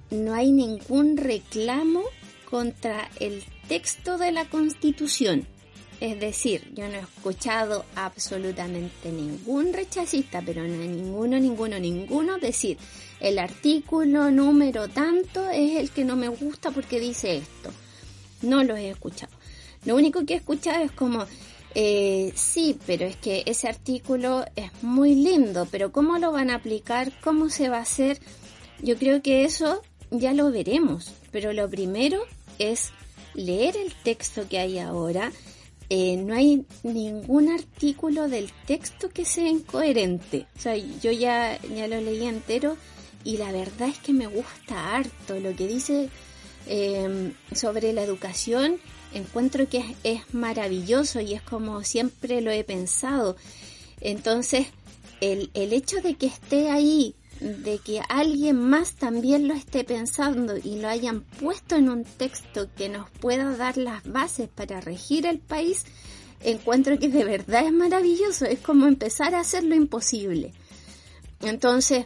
no 0.10 0.34
hay 0.34 0.52
ningún 0.52 1.16
reclamo 1.16 2.04
contra 2.50 3.10
el 3.22 3.42
texto 3.70 4.18
de 4.18 4.34
la 4.34 4.50
Constitución. 4.50 5.48
Es 6.02 6.20
decir, 6.20 6.70
yo 6.74 6.90
no 6.90 6.96
he 6.96 7.00
escuchado 7.00 7.86
absolutamente 7.96 9.10
ningún 9.10 9.72
rechazista, 9.72 10.42
pero 10.46 10.68
no 10.68 10.76
ninguno, 10.76 11.40
ninguno, 11.40 11.80
ninguno 11.80 12.38
decir 12.40 12.78
el 13.22 13.40
artículo 13.40 14.30
número 14.32 14.90
tanto 14.90 15.50
es 15.50 15.78
el 15.78 15.92
que 15.92 16.04
no 16.04 16.18
me 16.18 16.28
gusta 16.28 16.72
porque 16.72 17.00
dice 17.00 17.38
esto. 17.38 17.72
No 18.42 18.66
los 18.66 18.78
he 18.78 18.90
escuchado. 18.90 19.32
Lo 19.86 19.96
único 19.96 20.26
que 20.26 20.34
he 20.34 20.38
escuchado 20.38 20.84
es 20.84 20.92
como, 20.92 21.26
eh, 21.76 22.34
sí, 22.36 22.78
pero 22.86 23.06
es 23.06 23.16
que 23.16 23.44
ese 23.46 23.70
artículo 23.70 24.44
es 24.58 24.72
muy 24.82 25.16
lindo, 25.16 25.66
pero 25.72 25.94
¿cómo 25.94 26.18
lo 26.18 26.34
van 26.34 26.50
a 26.50 26.56
aplicar? 26.56 27.14
¿Cómo 27.24 27.50
se 27.50 27.70
va 27.70 27.78
a 27.78 27.82
hacer? 27.82 28.20
yo 28.82 28.98
creo 28.98 29.22
que 29.22 29.46
eso 29.46 29.82
ya 30.10 30.34
lo 30.34 30.52
veremos, 30.52 31.14
pero 31.32 31.54
lo 31.54 31.70
primero 31.70 32.22
es 32.60 32.92
leer 33.34 33.78
el 33.78 33.94
texto 34.04 34.48
que 34.50 34.60
hay 34.60 34.80
ahora. 34.80 35.32
Eh, 35.94 36.16
no 36.16 36.34
hay 36.34 36.66
ningún 36.84 37.50
artículo 37.50 38.30
del 38.30 38.50
texto 38.66 39.10
que 39.10 39.26
sea 39.26 39.50
incoherente. 39.50 40.48
O 40.56 40.60
sea, 40.62 40.78
yo 40.78 41.12
ya, 41.12 41.60
ya 41.64 41.86
lo 41.90 42.00
leí 42.00 42.24
entero 42.24 42.78
y 43.26 43.36
la 43.36 43.52
verdad 43.52 43.90
es 43.90 43.98
que 43.98 44.14
me 44.14 44.26
gusta 44.26 44.96
harto 44.96 45.38
lo 45.42 45.54
que 45.54 45.68
dice 45.68 46.08
eh, 46.68 47.34
sobre 47.52 47.92
la 47.92 48.04
educación. 48.04 48.80
Encuentro 49.14 49.68
que 49.68 49.80
es, 49.80 49.86
es 50.06 50.34
maravilloso 50.34 51.20
y 51.20 51.34
es 51.34 51.42
como 51.42 51.84
siempre 51.84 52.40
lo 52.40 52.52
he 52.52 52.64
pensado. 52.64 53.36
Entonces, 54.00 54.68
el, 55.20 55.52
el 55.54 55.74
hecho 55.74 56.00
de 56.00 56.16
que 56.16 56.28
esté 56.28 56.70
ahí 56.70 57.16
de 57.42 57.80
que 57.80 58.02
alguien 58.08 58.56
más 58.56 58.94
también 58.94 59.48
lo 59.48 59.56
esté 59.56 59.84
pensando 59.84 60.58
y 60.58 60.80
lo 60.80 60.88
hayan 60.88 61.22
puesto 61.22 61.76
en 61.76 61.90
un 61.90 62.04
texto 62.04 62.70
que 62.78 62.88
nos 62.88 63.10
pueda 63.10 63.58
dar 63.58 63.78
las 63.78 64.04
bases 64.04 64.48
para 64.48 64.80
regir 64.80 65.26
el 65.26 65.40
país, 65.40 65.86
encuentro 66.42 67.00
que 67.00 67.10
de 67.10 67.26
verdad 67.26 67.66
es 67.66 67.74
maravilloso, 67.74 68.46
es 68.46 68.60
como 68.60 68.86
empezar 68.86 69.34
a 69.34 69.40
hacer 69.40 69.64
lo 69.64 69.74
imposible. 69.74 70.54
Entonces, 71.42 72.06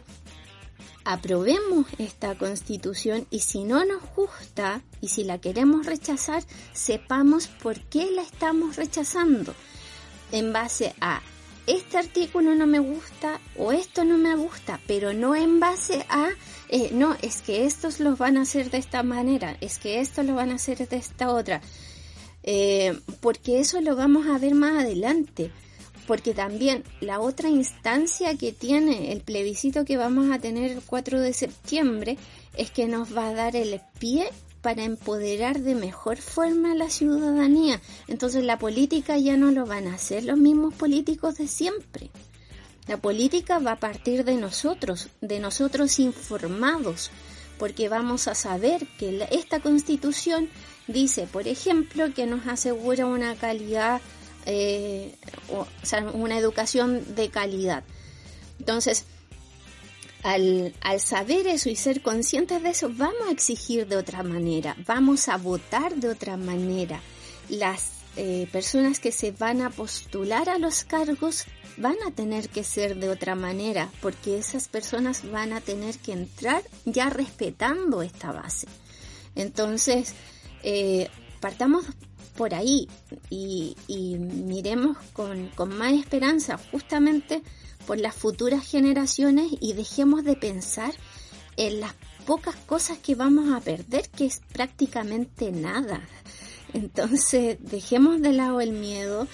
aprobemos 1.04 1.86
esta 1.98 2.34
constitución 2.36 3.26
y 3.30 3.40
si 3.40 3.64
no 3.64 3.84
nos 3.84 4.02
gusta 4.16 4.82
y 5.02 5.08
si 5.08 5.24
la 5.24 5.38
queremos 5.38 5.84
rechazar, 5.84 6.42
sepamos 6.72 7.46
por 7.46 7.78
qué 7.78 8.10
la 8.10 8.22
estamos 8.22 8.76
rechazando 8.76 9.54
en 10.32 10.54
base 10.54 10.94
a 11.00 11.20
este 11.66 11.98
artículo 11.98 12.54
no 12.54 12.66
me 12.66 12.78
gusta 12.78 13.40
o 13.56 13.72
esto 13.72 14.04
no 14.04 14.18
me 14.18 14.36
gusta, 14.36 14.80
pero 14.86 15.12
no 15.12 15.34
en 15.34 15.58
base 15.58 16.04
a, 16.08 16.28
eh, 16.68 16.90
no, 16.92 17.16
es 17.22 17.42
que 17.42 17.64
estos 17.64 18.00
los 18.00 18.18
van 18.18 18.36
a 18.36 18.42
hacer 18.42 18.70
de 18.70 18.78
esta 18.78 19.02
manera, 19.02 19.56
es 19.60 19.78
que 19.78 20.00
estos 20.00 20.24
lo 20.24 20.34
van 20.34 20.50
a 20.50 20.56
hacer 20.56 20.86
de 20.86 20.96
esta 20.96 21.30
otra, 21.30 21.60
eh, 22.42 22.98
porque 23.20 23.60
eso 23.60 23.80
lo 23.80 23.96
vamos 23.96 24.26
a 24.28 24.38
ver 24.38 24.54
más 24.54 24.84
adelante, 24.84 25.50
porque 26.06 26.34
también 26.34 26.84
la 27.00 27.18
otra 27.18 27.48
instancia 27.48 28.36
que 28.36 28.52
tiene 28.52 29.10
el 29.12 29.22
plebiscito 29.22 29.84
que 29.84 29.96
vamos 29.96 30.30
a 30.30 30.38
tener 30.38 30.70
el 30.70 30.82
4 30.82 31.20
de 31.20 31.32
septiembre 31.32 32.16
es 32.56 32.70
que 32.70 32.86
nos 32.86 33.16
va 33.16 33.28
a 33.28 33.34
dar 33.34 33.56
el 33.56 33.80
pie 33.98 34.28
para 34.66 34.82
empoderar 34.82 35.60
de 35.60 35.76
mejor 35.76 36.16
forma 36.16 36.72
a 36.72 36.74
la 36.74 36.90
ciudadanía. 36.90 37.80
Entonces 38.08 38.42
la 38.42 38.58
política 38.58 39.16
ya 39.16 39.36
no 39.36 39.52
lo 39.52 39.64
van 39.64 39.86
a 39.86 39.94
hacer 39.94 40.24
los 40.24 40.38
mismos 40.38 40.74
políticos 40.74 41.36
de 41.36 41.46
siempre. 41.46 42.10
La 42.88 42.96
política 42.96 43.60
va 43.60 43.70
a 43.70 43.78
partir 43.78 44.24
de 44.24 44.34
nosotros, 44.34 45.06
de 45.20 45.38
nosotros 45.38 46.00
informados, 46.00 47.12
porque 47.60 47.88
vamos 47.88 48.26
a 48.26 48.34
saber 48.34 48.88
que 48.98 49.28
esta 49.30 49.60
constitución 49.60 50.48
dice, 50.88 51.28
por 51.28 51.46
ejemplo, 51.46 52.12
que 52.12 52.26
nos 52.26 52.48
asegura 52.48 53.06
una 53.06 53.36
calidad, 53.36 54.00
eh, 54.46 55.14
o 55.48 55.64
sea, 55.84 56.00
una 56.12 56.38
educación 56.38 57.14
de 57.14 57.30
calidad. 57.30 57.84
Entonces, 58.58 59.04
al, 60.26 60.74
saber 60.98 61.46
eso 61.46 61.70
y 61.70 61.76
ser 61.76 62.02
conscientes 62.02 62.60
de 62.60 62.70
eso, 62.70 62.90
vamos 62.92 63.28
a 63.28 63.30
exigir 63.30 63.86
de 63.86 63.96
otra 63.96 64.24
manera, 64.24 64.76
vamos 64.84 65.28
a 65.28 65.36
votar 65.36 65.94
de 65.94 66.08
otra 66.08 66.36
manera. 66.36 67.00
Las 67.48 67.92
eh, 68.16 68.48
personas 68.50 68.98
que 68.98 69.12
se 69.12 69.30
van 69.30 69.62
a 69.62 69.70
postular 69.70 70.48
a 70.48 70.58
los 70.58 70.82
cargos 70.82 71.44
van 71.76 71.94
a 72.04 72.10
tener 72.10 72.48
que 72.48 72.64
ser 72.64 72.96
de 72.96 73.08
otra 73.08 73.36
manera, 73.36 73.88
porque 74.02 74.36
esas 74.36 74.66
personas 74.66 75.30
van 75.30 75.52
a 75.52 75.60
tener 75.60 75.96
que 75.98 76.10
entrar 76.10 76.64
ya 76.84 77.08
respetando 77.08 78.02
esta 78.02 78.32
base. 78.32 78.66
Entonces, 79.36 80.12
eh, 80.64 81.08
partamos 81.38 81.84
por 82.36 82.52
ahí 82.52 82.88
y, 83.30 83.76
y 83.86 84.16
miremos 84.18 84.96
con, 85.12 85.50
con 85.50 85.78
más 85.78 85.92
esperanza 85.92 86.58
justamente 86.72 87.44
por 87.86 87.98
las 87.98 88.14
futuras 88.14 88.66
generaciones 88.66 89.52
y 89.60 89.72
dejemos 89.72 90.24
de 90.24 90.36
pensar 90.36 90.92
en 91.56 91.80
las 91.80 91.94
pocas 92.26 92.56
cosas 92.56 92.98
que 92.98 93.14
vamos 93.14 93.54
a 93.54 93.60
perder, 93.60 94.08
que 94.10 94.26
es 94.26 94.40
prácticamente 94.52 95.52
nada. 95.52 96.02
Entonces, 96.74 97.58
dejemos 97.60 98.20
de 98.20 98.32
lado 98.32 98.60
el 98.60 98.72
miedo. 98.72 99.26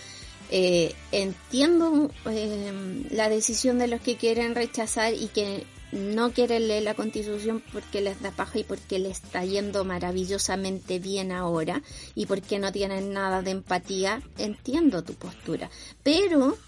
Eh, 0.51 0.95
entiendo 1.13 2.11
eh, 2.27 3.07
la 3.11 3.31
decisión 3.31 3.79
de 3.79 3.87
los 3.87 4.03
que 4.03 4.17
quieren 4.17 4.55
rechazar 4.55 5.15
y 5.15 5.29
que 5.29 5.65
no 5.93 6.33
quieren 6.33 6.69
leer 6.69 6.83
la 6.83 6.95
constitución 6.95 7.63
porque 7.73 8.03
les 8.03 8.21
da 8.21 8.31
paja 8.33 8.59
y 8.59 8.65
porque 8.65 8.99
les 8.99 9.23
está 9.23 9.45
yendo 9.45 9.85
maravillosamente 9.85 10.99
bien 10.99 11.33
ahora 11.33 11.83
y 12.15 12.27
porque 12.27 12.59
no 12.59 12.71
tienen 12.71 13.15
nada 13.15 13.41
de 13.41 13.53
empatía. 13.53 14.23
Entiendo 14.37 15.03
tu 15.03 15.15
postura. 15.15 15.71
Pero 16.03 16.59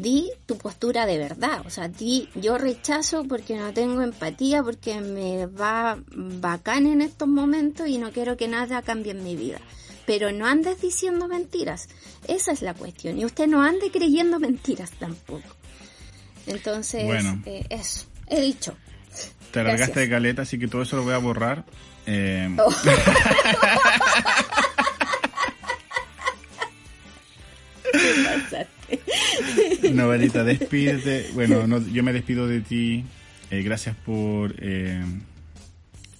di 0.00 0.30
tu 0.46 0.58
postura 0.58 1.06
de 1.06 1.18
verdad, 1.18 1.62
o 1.66 1.70
sea, 1.70 1.88
di 1.88 2.28
yo 2.34 2.58
rechazo 2.58 3.24
porque 3.24 3.56
no 3.56 3.72
tengo 3.72 4.02
empatía, 4.02 4.62
porque 4.62 5.00
me 5.00 5.46
va 5.46 5.98
bacán 6.10 6.86
en 6.86 7.00
estos 7.00 7.28
momentos 7.28 7.88
y 7.88 7.98
no 7.98 8.12
quiero 8.12 8.36
que 8.36 8.48
nada 8.48 8.82
cambie 8.82 9.12
en 9.12 9.24
mi 9.24 9.36
vida. 9.36 9.58
Pero 10.06 10.30
no 10.30 10.46
andes 10.46 10.80
diciendo 10.80 11.26
mentiras, 11.26 11.88
esa 12.28 12.52
es 12.52 12.62
la 12.62 12.74
cuestión, 12.74 13.18
y 13.18 13.24
usted 13.24 13.48
no 13.48 13.62
ande 13.62 13.90
creyendo 13.90 14.38
mentiras 14.38 14.92
tampoco. 14.92 15.56
Entonces, 16.46 17.24
eh, 17.44 17.66
eso, 17.70 18.06
he 18.28 18.40
dicho. 18.40 18.76
Te 19.50 19.64
largaste 19.64 20.00
de 20.00 20.08
caleta, 20.08 20.42
así 20.42 20.58
que 20.58 20.68
todo 20.68 20.82
eso 20.82 20.96
lo 20.96 21.02
voy 21.02 21.14
a 21.14 21.18
borrar. 21.18 21.64
Eh... 22.06 22.54
Oh. 22.58 22.70
Novelita, 29.92 30.44
despídete. 30.44 31.30
Bueno, 31.34 31.66
no, 31.66 31.86
yo 31.88 32.02
me 32.02 32.12
despido 32.12 32.46
de 32.46 32.60
ti. 32.60 33.04
Eh, 33.50 33.62
gracias 33.62 33.96
por, 33.96 34.54
eh, 34.58 35.02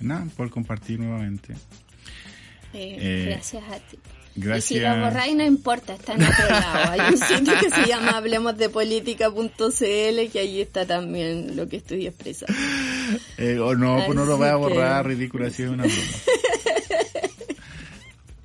nada, 0.00 0.26
por 0.36 0.50
compartir 0.50 1.00
nuevamente. 1.00 1.54
Eh, 2.72 2.98
eh 3.00 3.26
gracias 3.30 3.64
a 3.64 3.78
ti. 3.78 3.98
Gracias. 4.38 4.70
Y 4.70 4.74
si 4.74 4.80
lo 4.80 5.00
borráis 5.00 5.34
no 5.34 5.44
importa, 5.44 5.94
está 5.94 6.12
en 6.12 6.24
otro 6.24 6.46
lado. 6.48 6.92
Hay 6.92 7.14
un 7.14 7.18
sitio 7.18 7.54
que 7.58 7.70
se 7.70 7.86
llama 7.86 8.18
hablemosdepolítica.cl 8.18 10.30
que 10.30 10.38
ahí 10.38 10.60
está 10.60 10.84
también 10.84 11.56
lo 11.56 11.66
que 11.68 11.78
estoy 11.78 12.06
expresando. 12.06 12.54
Eh, 13.38 13.58
o 13.58 13.74
no, 13.74 14.02
pues 14.04 14.14
no 14.14 14.26
lo 14.26 14.36
voy 14.36 14.48
a 14.48 14.56
borrar, 14.56 15.06
ridículo, 15.06 15.46
así 15.46 15.62
es 15.62 15.70
una 15.70 15.84
broma. 15.84 16.02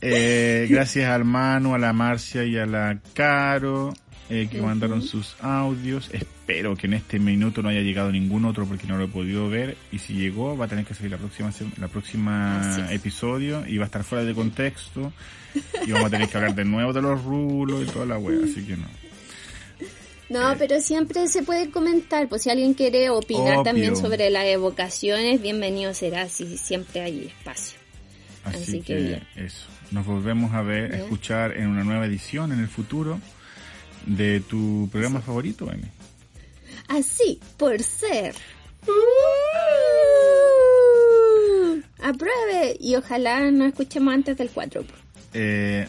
Eh, 0.04 0.66
gracias 0.68 1.12
al 1.12 1.26
Manu, 1.26 1.76
a 1.76 1.78
la 1.78 1.94
Marcia 1.94 2.44
y 2.44 2.58
a 2.58 2.66
la 2.66 3.00
Caro 3.14 3.94
eh, 4.32 4.48
que 4.50 4.62
mandaron 4.62 5.02
sus 5.02 5.36
audios. 5.42 6.10
Espero 6.14 6.78
que 6.78 6.88
en 6.88 6.94
este 6.94 7.20
minuto 7.20 7.62
no 7.62 7.68
haya 7.68 7.82
llegado 7.82 8.14
ningún 8.14 8.46
otro 8.46 8.66
porque 8.66 8.88
no 8.88 8.98
lo 8.98 9.04
he 9.04 9.08
podido 9.10 9.50
ver. 9.50 9.76
Y 9.92 10.00
si 10.00 10.14
llegó, 10.14 10.56
va 10.56 10.66
a 10.66 10.68
tener 10.70 10.86
que 10.86 10.94
salir 10.94 11.12
la 11.12 11.18
próxima, 11.18 11.52
la 11.78 11.90
próxima 11.90 12.88
episodio 12.92 13.66
y 13.68 13.78
va 13.78 13.84
a 13.84 13.88
estar 13.88 14.06
fuera 14.06 14.24
de 14.24 14.34
contexto. 14.34 15.12
Y 15.86 15.92
vamos 15.92 16.08
a 16.08 16.10
tener 16.12 16.30
que 16.30 16.38
hablar 16.38 16.56
de 16.56 16.64
nuevo 16.64 16.94
de 16.94 17.02
los 17.02 17.22
rulos 17.22 17.84
y 17.84 17.92
toda 17.92 18.06
la 18.06 18.18
wea, 18.18 18.40
así 18.46 18.66
que 18.66 18.78
no. 18.78 18.88
No, 20.30 20.54
eh. 20.54 20.56
pero 20.58 20.80
siempre 20.80 21.28
se 21.28 21.44
puede 21.44 21.70
comentar, 21.70 22.30
pues 22.30 22.44
si 22.44 22.50
alguien 22.50 22.74
quiere 22.74 23.10
opinar 23.10 23.64
también 23.64 23.98
sobre 23.98 24.30
las 24.30 24.46
evocaciones, 24.46 25.42
bienvenido 25.42 25.94
será, 25.94 26.30
si 26.30 26.58
siempre 26.58 27.02
hay 27.02 27.26
espacio. 27.26 27.78
Así, 28.46 28.82
que, 28.82 29.22
eso. 29.36 29.68
Nos 29.92 30.06
volvemos 30.06 30.54
a 30.54 30.62
ver, 30.62 30.94
a 30.94 30.98
escuchar 31.00 31.58
en 31.58 31.68
una 31.68 31.84
nueva 31.84 32.06
edición 32.06 32.54
en 32.54 32.60
el 32.60 32.70
futuro 32.70 33.20
de 34.06 34.40
tu 34.42 34.90
programa 34.92 35.22
favorito, 35.22 35.70
Amy. 35.70 35.90
Así, 36.88 37.40
por 37.58 37.82
ser. 37.82 38.36
Uh, 38.88 38.92
apruebe 42.02 42.76
y 42.80 42.96
ojalá 42.96 43.52
no 43.52 43.66
escuchemos 43.66 44.14
antes 44.14 44.38
del 44.38 44.50
4. 44.50 44.84
Eh, 45.34 45.88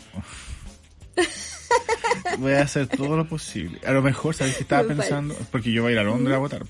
voy 2.38 2.52
a 2.52 2.62
hacer 2.62 2.86
todo 2.86 3.16
lo 3.16 3.26
posible. 3.26 3.80
A 3.84 3.92
lo 3.92 4.02
mejor, 4.02 4.34
¿sabes 4.34 4.56
qué 4.56 4.62
estaba 4.62 4.86
pensando? 4.86 5.34
Porque 5.50 5.72
yo 5.72 5.82
voy 5.82 5.92
a 5.92 5.94
ir 5.94 5.98
a 6.00 6.04
Londres 6.04 6.36
a 6.36 6.38
votar. 6.38 6.64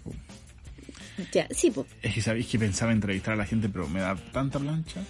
Ya, 1.33 1.47
sí. 1.51 1.73
Es 2.03 2.15
que 2.15 2.23
sabéis 2.23 2.47
que 2.47 2.59
pensaba 2.59 2.93
entrevistar 2.93 3.35
a 3.35 3.37
la 3.37 3.45
gente, 3.45 3.69
pero 3.69 3.89
me 3.89 4.01
da 4.01 4.17
tanta 4.33 4.59
plancha 4.59 5.03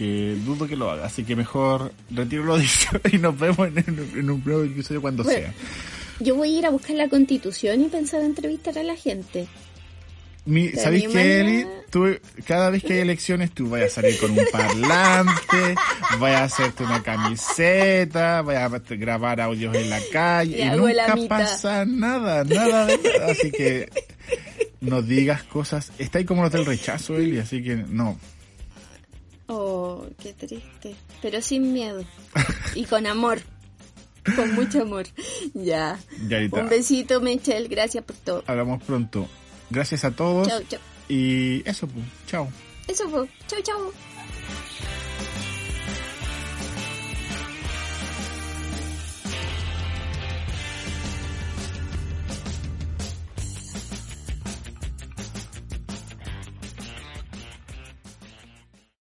que 0.00 0.34
dudo 0.46 0.66
que 0.66 0.76
lo 0.76 0.90
haga. 0.90 1.04
Así 1.04 1.24
que 1.24 1.36
mejor 1.36 1.92
retiro 2.10 2.42
lo 2.44 2.56
dicho 2.58 2.88
y 3.12 3.18
nos 3.18 3.38
vemos 3.38 3.68
en, 3.68 4.30
un 4.30 4.42
nuevo 4.42 4.64
episodio 4.64 5.02
cuando 5.02 5.22
sea. 5.24 5.52
Yo 6.20 6.36
voy 6.36 6.54
a 6.54 6.58
ir 6.58 6.66
a 6.66 6.70
buscar 6.70 6.96
la 6.96 7.08
constitución 7.10 7.82
y 7.82 7.88
pensar 7.88 8.22
entrevistar 8.22 8.78
a 8.78 8.82
la 8.82 8.96
gente. 8.96 9.46
¿Sabéis 10.74 11.08
qué, 11.08 11.40
Eli? 11.40 11.66
Tú, 11.90 12.06
cada 12.46 12.70
vez 12.70 12.82
que 12.82 12.94
hay 12.94 12.98
elecciones, 13.00 13.50
tú 13.52 13.68
vas 13.68 13.82
a 13.82 13.88
salir 13.88 14.18
con 14.18 14.30
un 14.30 14.44
parlante, 14.50 15.74
vas 16.18 16.34
a 16.34 16.44
hacerte 16.44 16.82
una 16.82 17.02
camiseta, 17.02 18.40
vas 18.40 18.72
a 18.72 18.94
grabar 18.96 19.40
audios 19.42 19.74
en 19.76 19.90
la 19.90 20.00
calle 20.10 20.64
y, 20.64 20.70
nunca 20.70 21.14
pasa 21.28 21.84
nada, 21.84 22.44
nada 22.44 22.86
de 22.86 22.96
nada. 22.96 23.30
Así 23.30 23.50
que 23.50 23.90
no 24.80 25.02
digas 25.02 25.42
cosas. 25.42 25.92
Está 25.98 26.18
ahí 26.18 26.24
como 26.24 26.42
los 26.42 26.52
del 26.52 26.64
rechazo, 26.64 27.18
Eli, 27.18 27.38
así 27.38 27.62
que 27.62 27.76
no. 27.76 28.18
Oh, 29.52 30.06
qué 30.22 30.32
triste. 30.32 30.94
Pero 31.20 31.42
sin 31.42 31.72
miedo. 31.72 32.04
Y 32.76 32.84
con 32.84 33.06
amor. 33.06 33.40
Con 34.36 34.54
mucho 34.54 34.82
amor. 34.82 35.06
Ya. 35.54 35.98
Yarita, 36.28 36.60
Un 36.62 36.68
besito, 36.68 37.20
Michelle. 37.20 37.66
Gracias 37.68 38.04
por 38.04 38.14
todo. 38.16 38.44
hablamos 38.46 38.80
pronto. 38.84 39.26
Gracias 39.70 40.04
a 40.04 40.12
todos. 40.12 40.46
Chao, 40.46 40.60
chao. 40.68 40.80
Y 41.08 41.68
eso, 41.68 41.88
pues. 41.88 42.04
Chao. 42.26 42.48
Eso 42.86 43.08
fue. 43.08 43.28
Chao, 43.48 43.60
chao. 43.62 43.92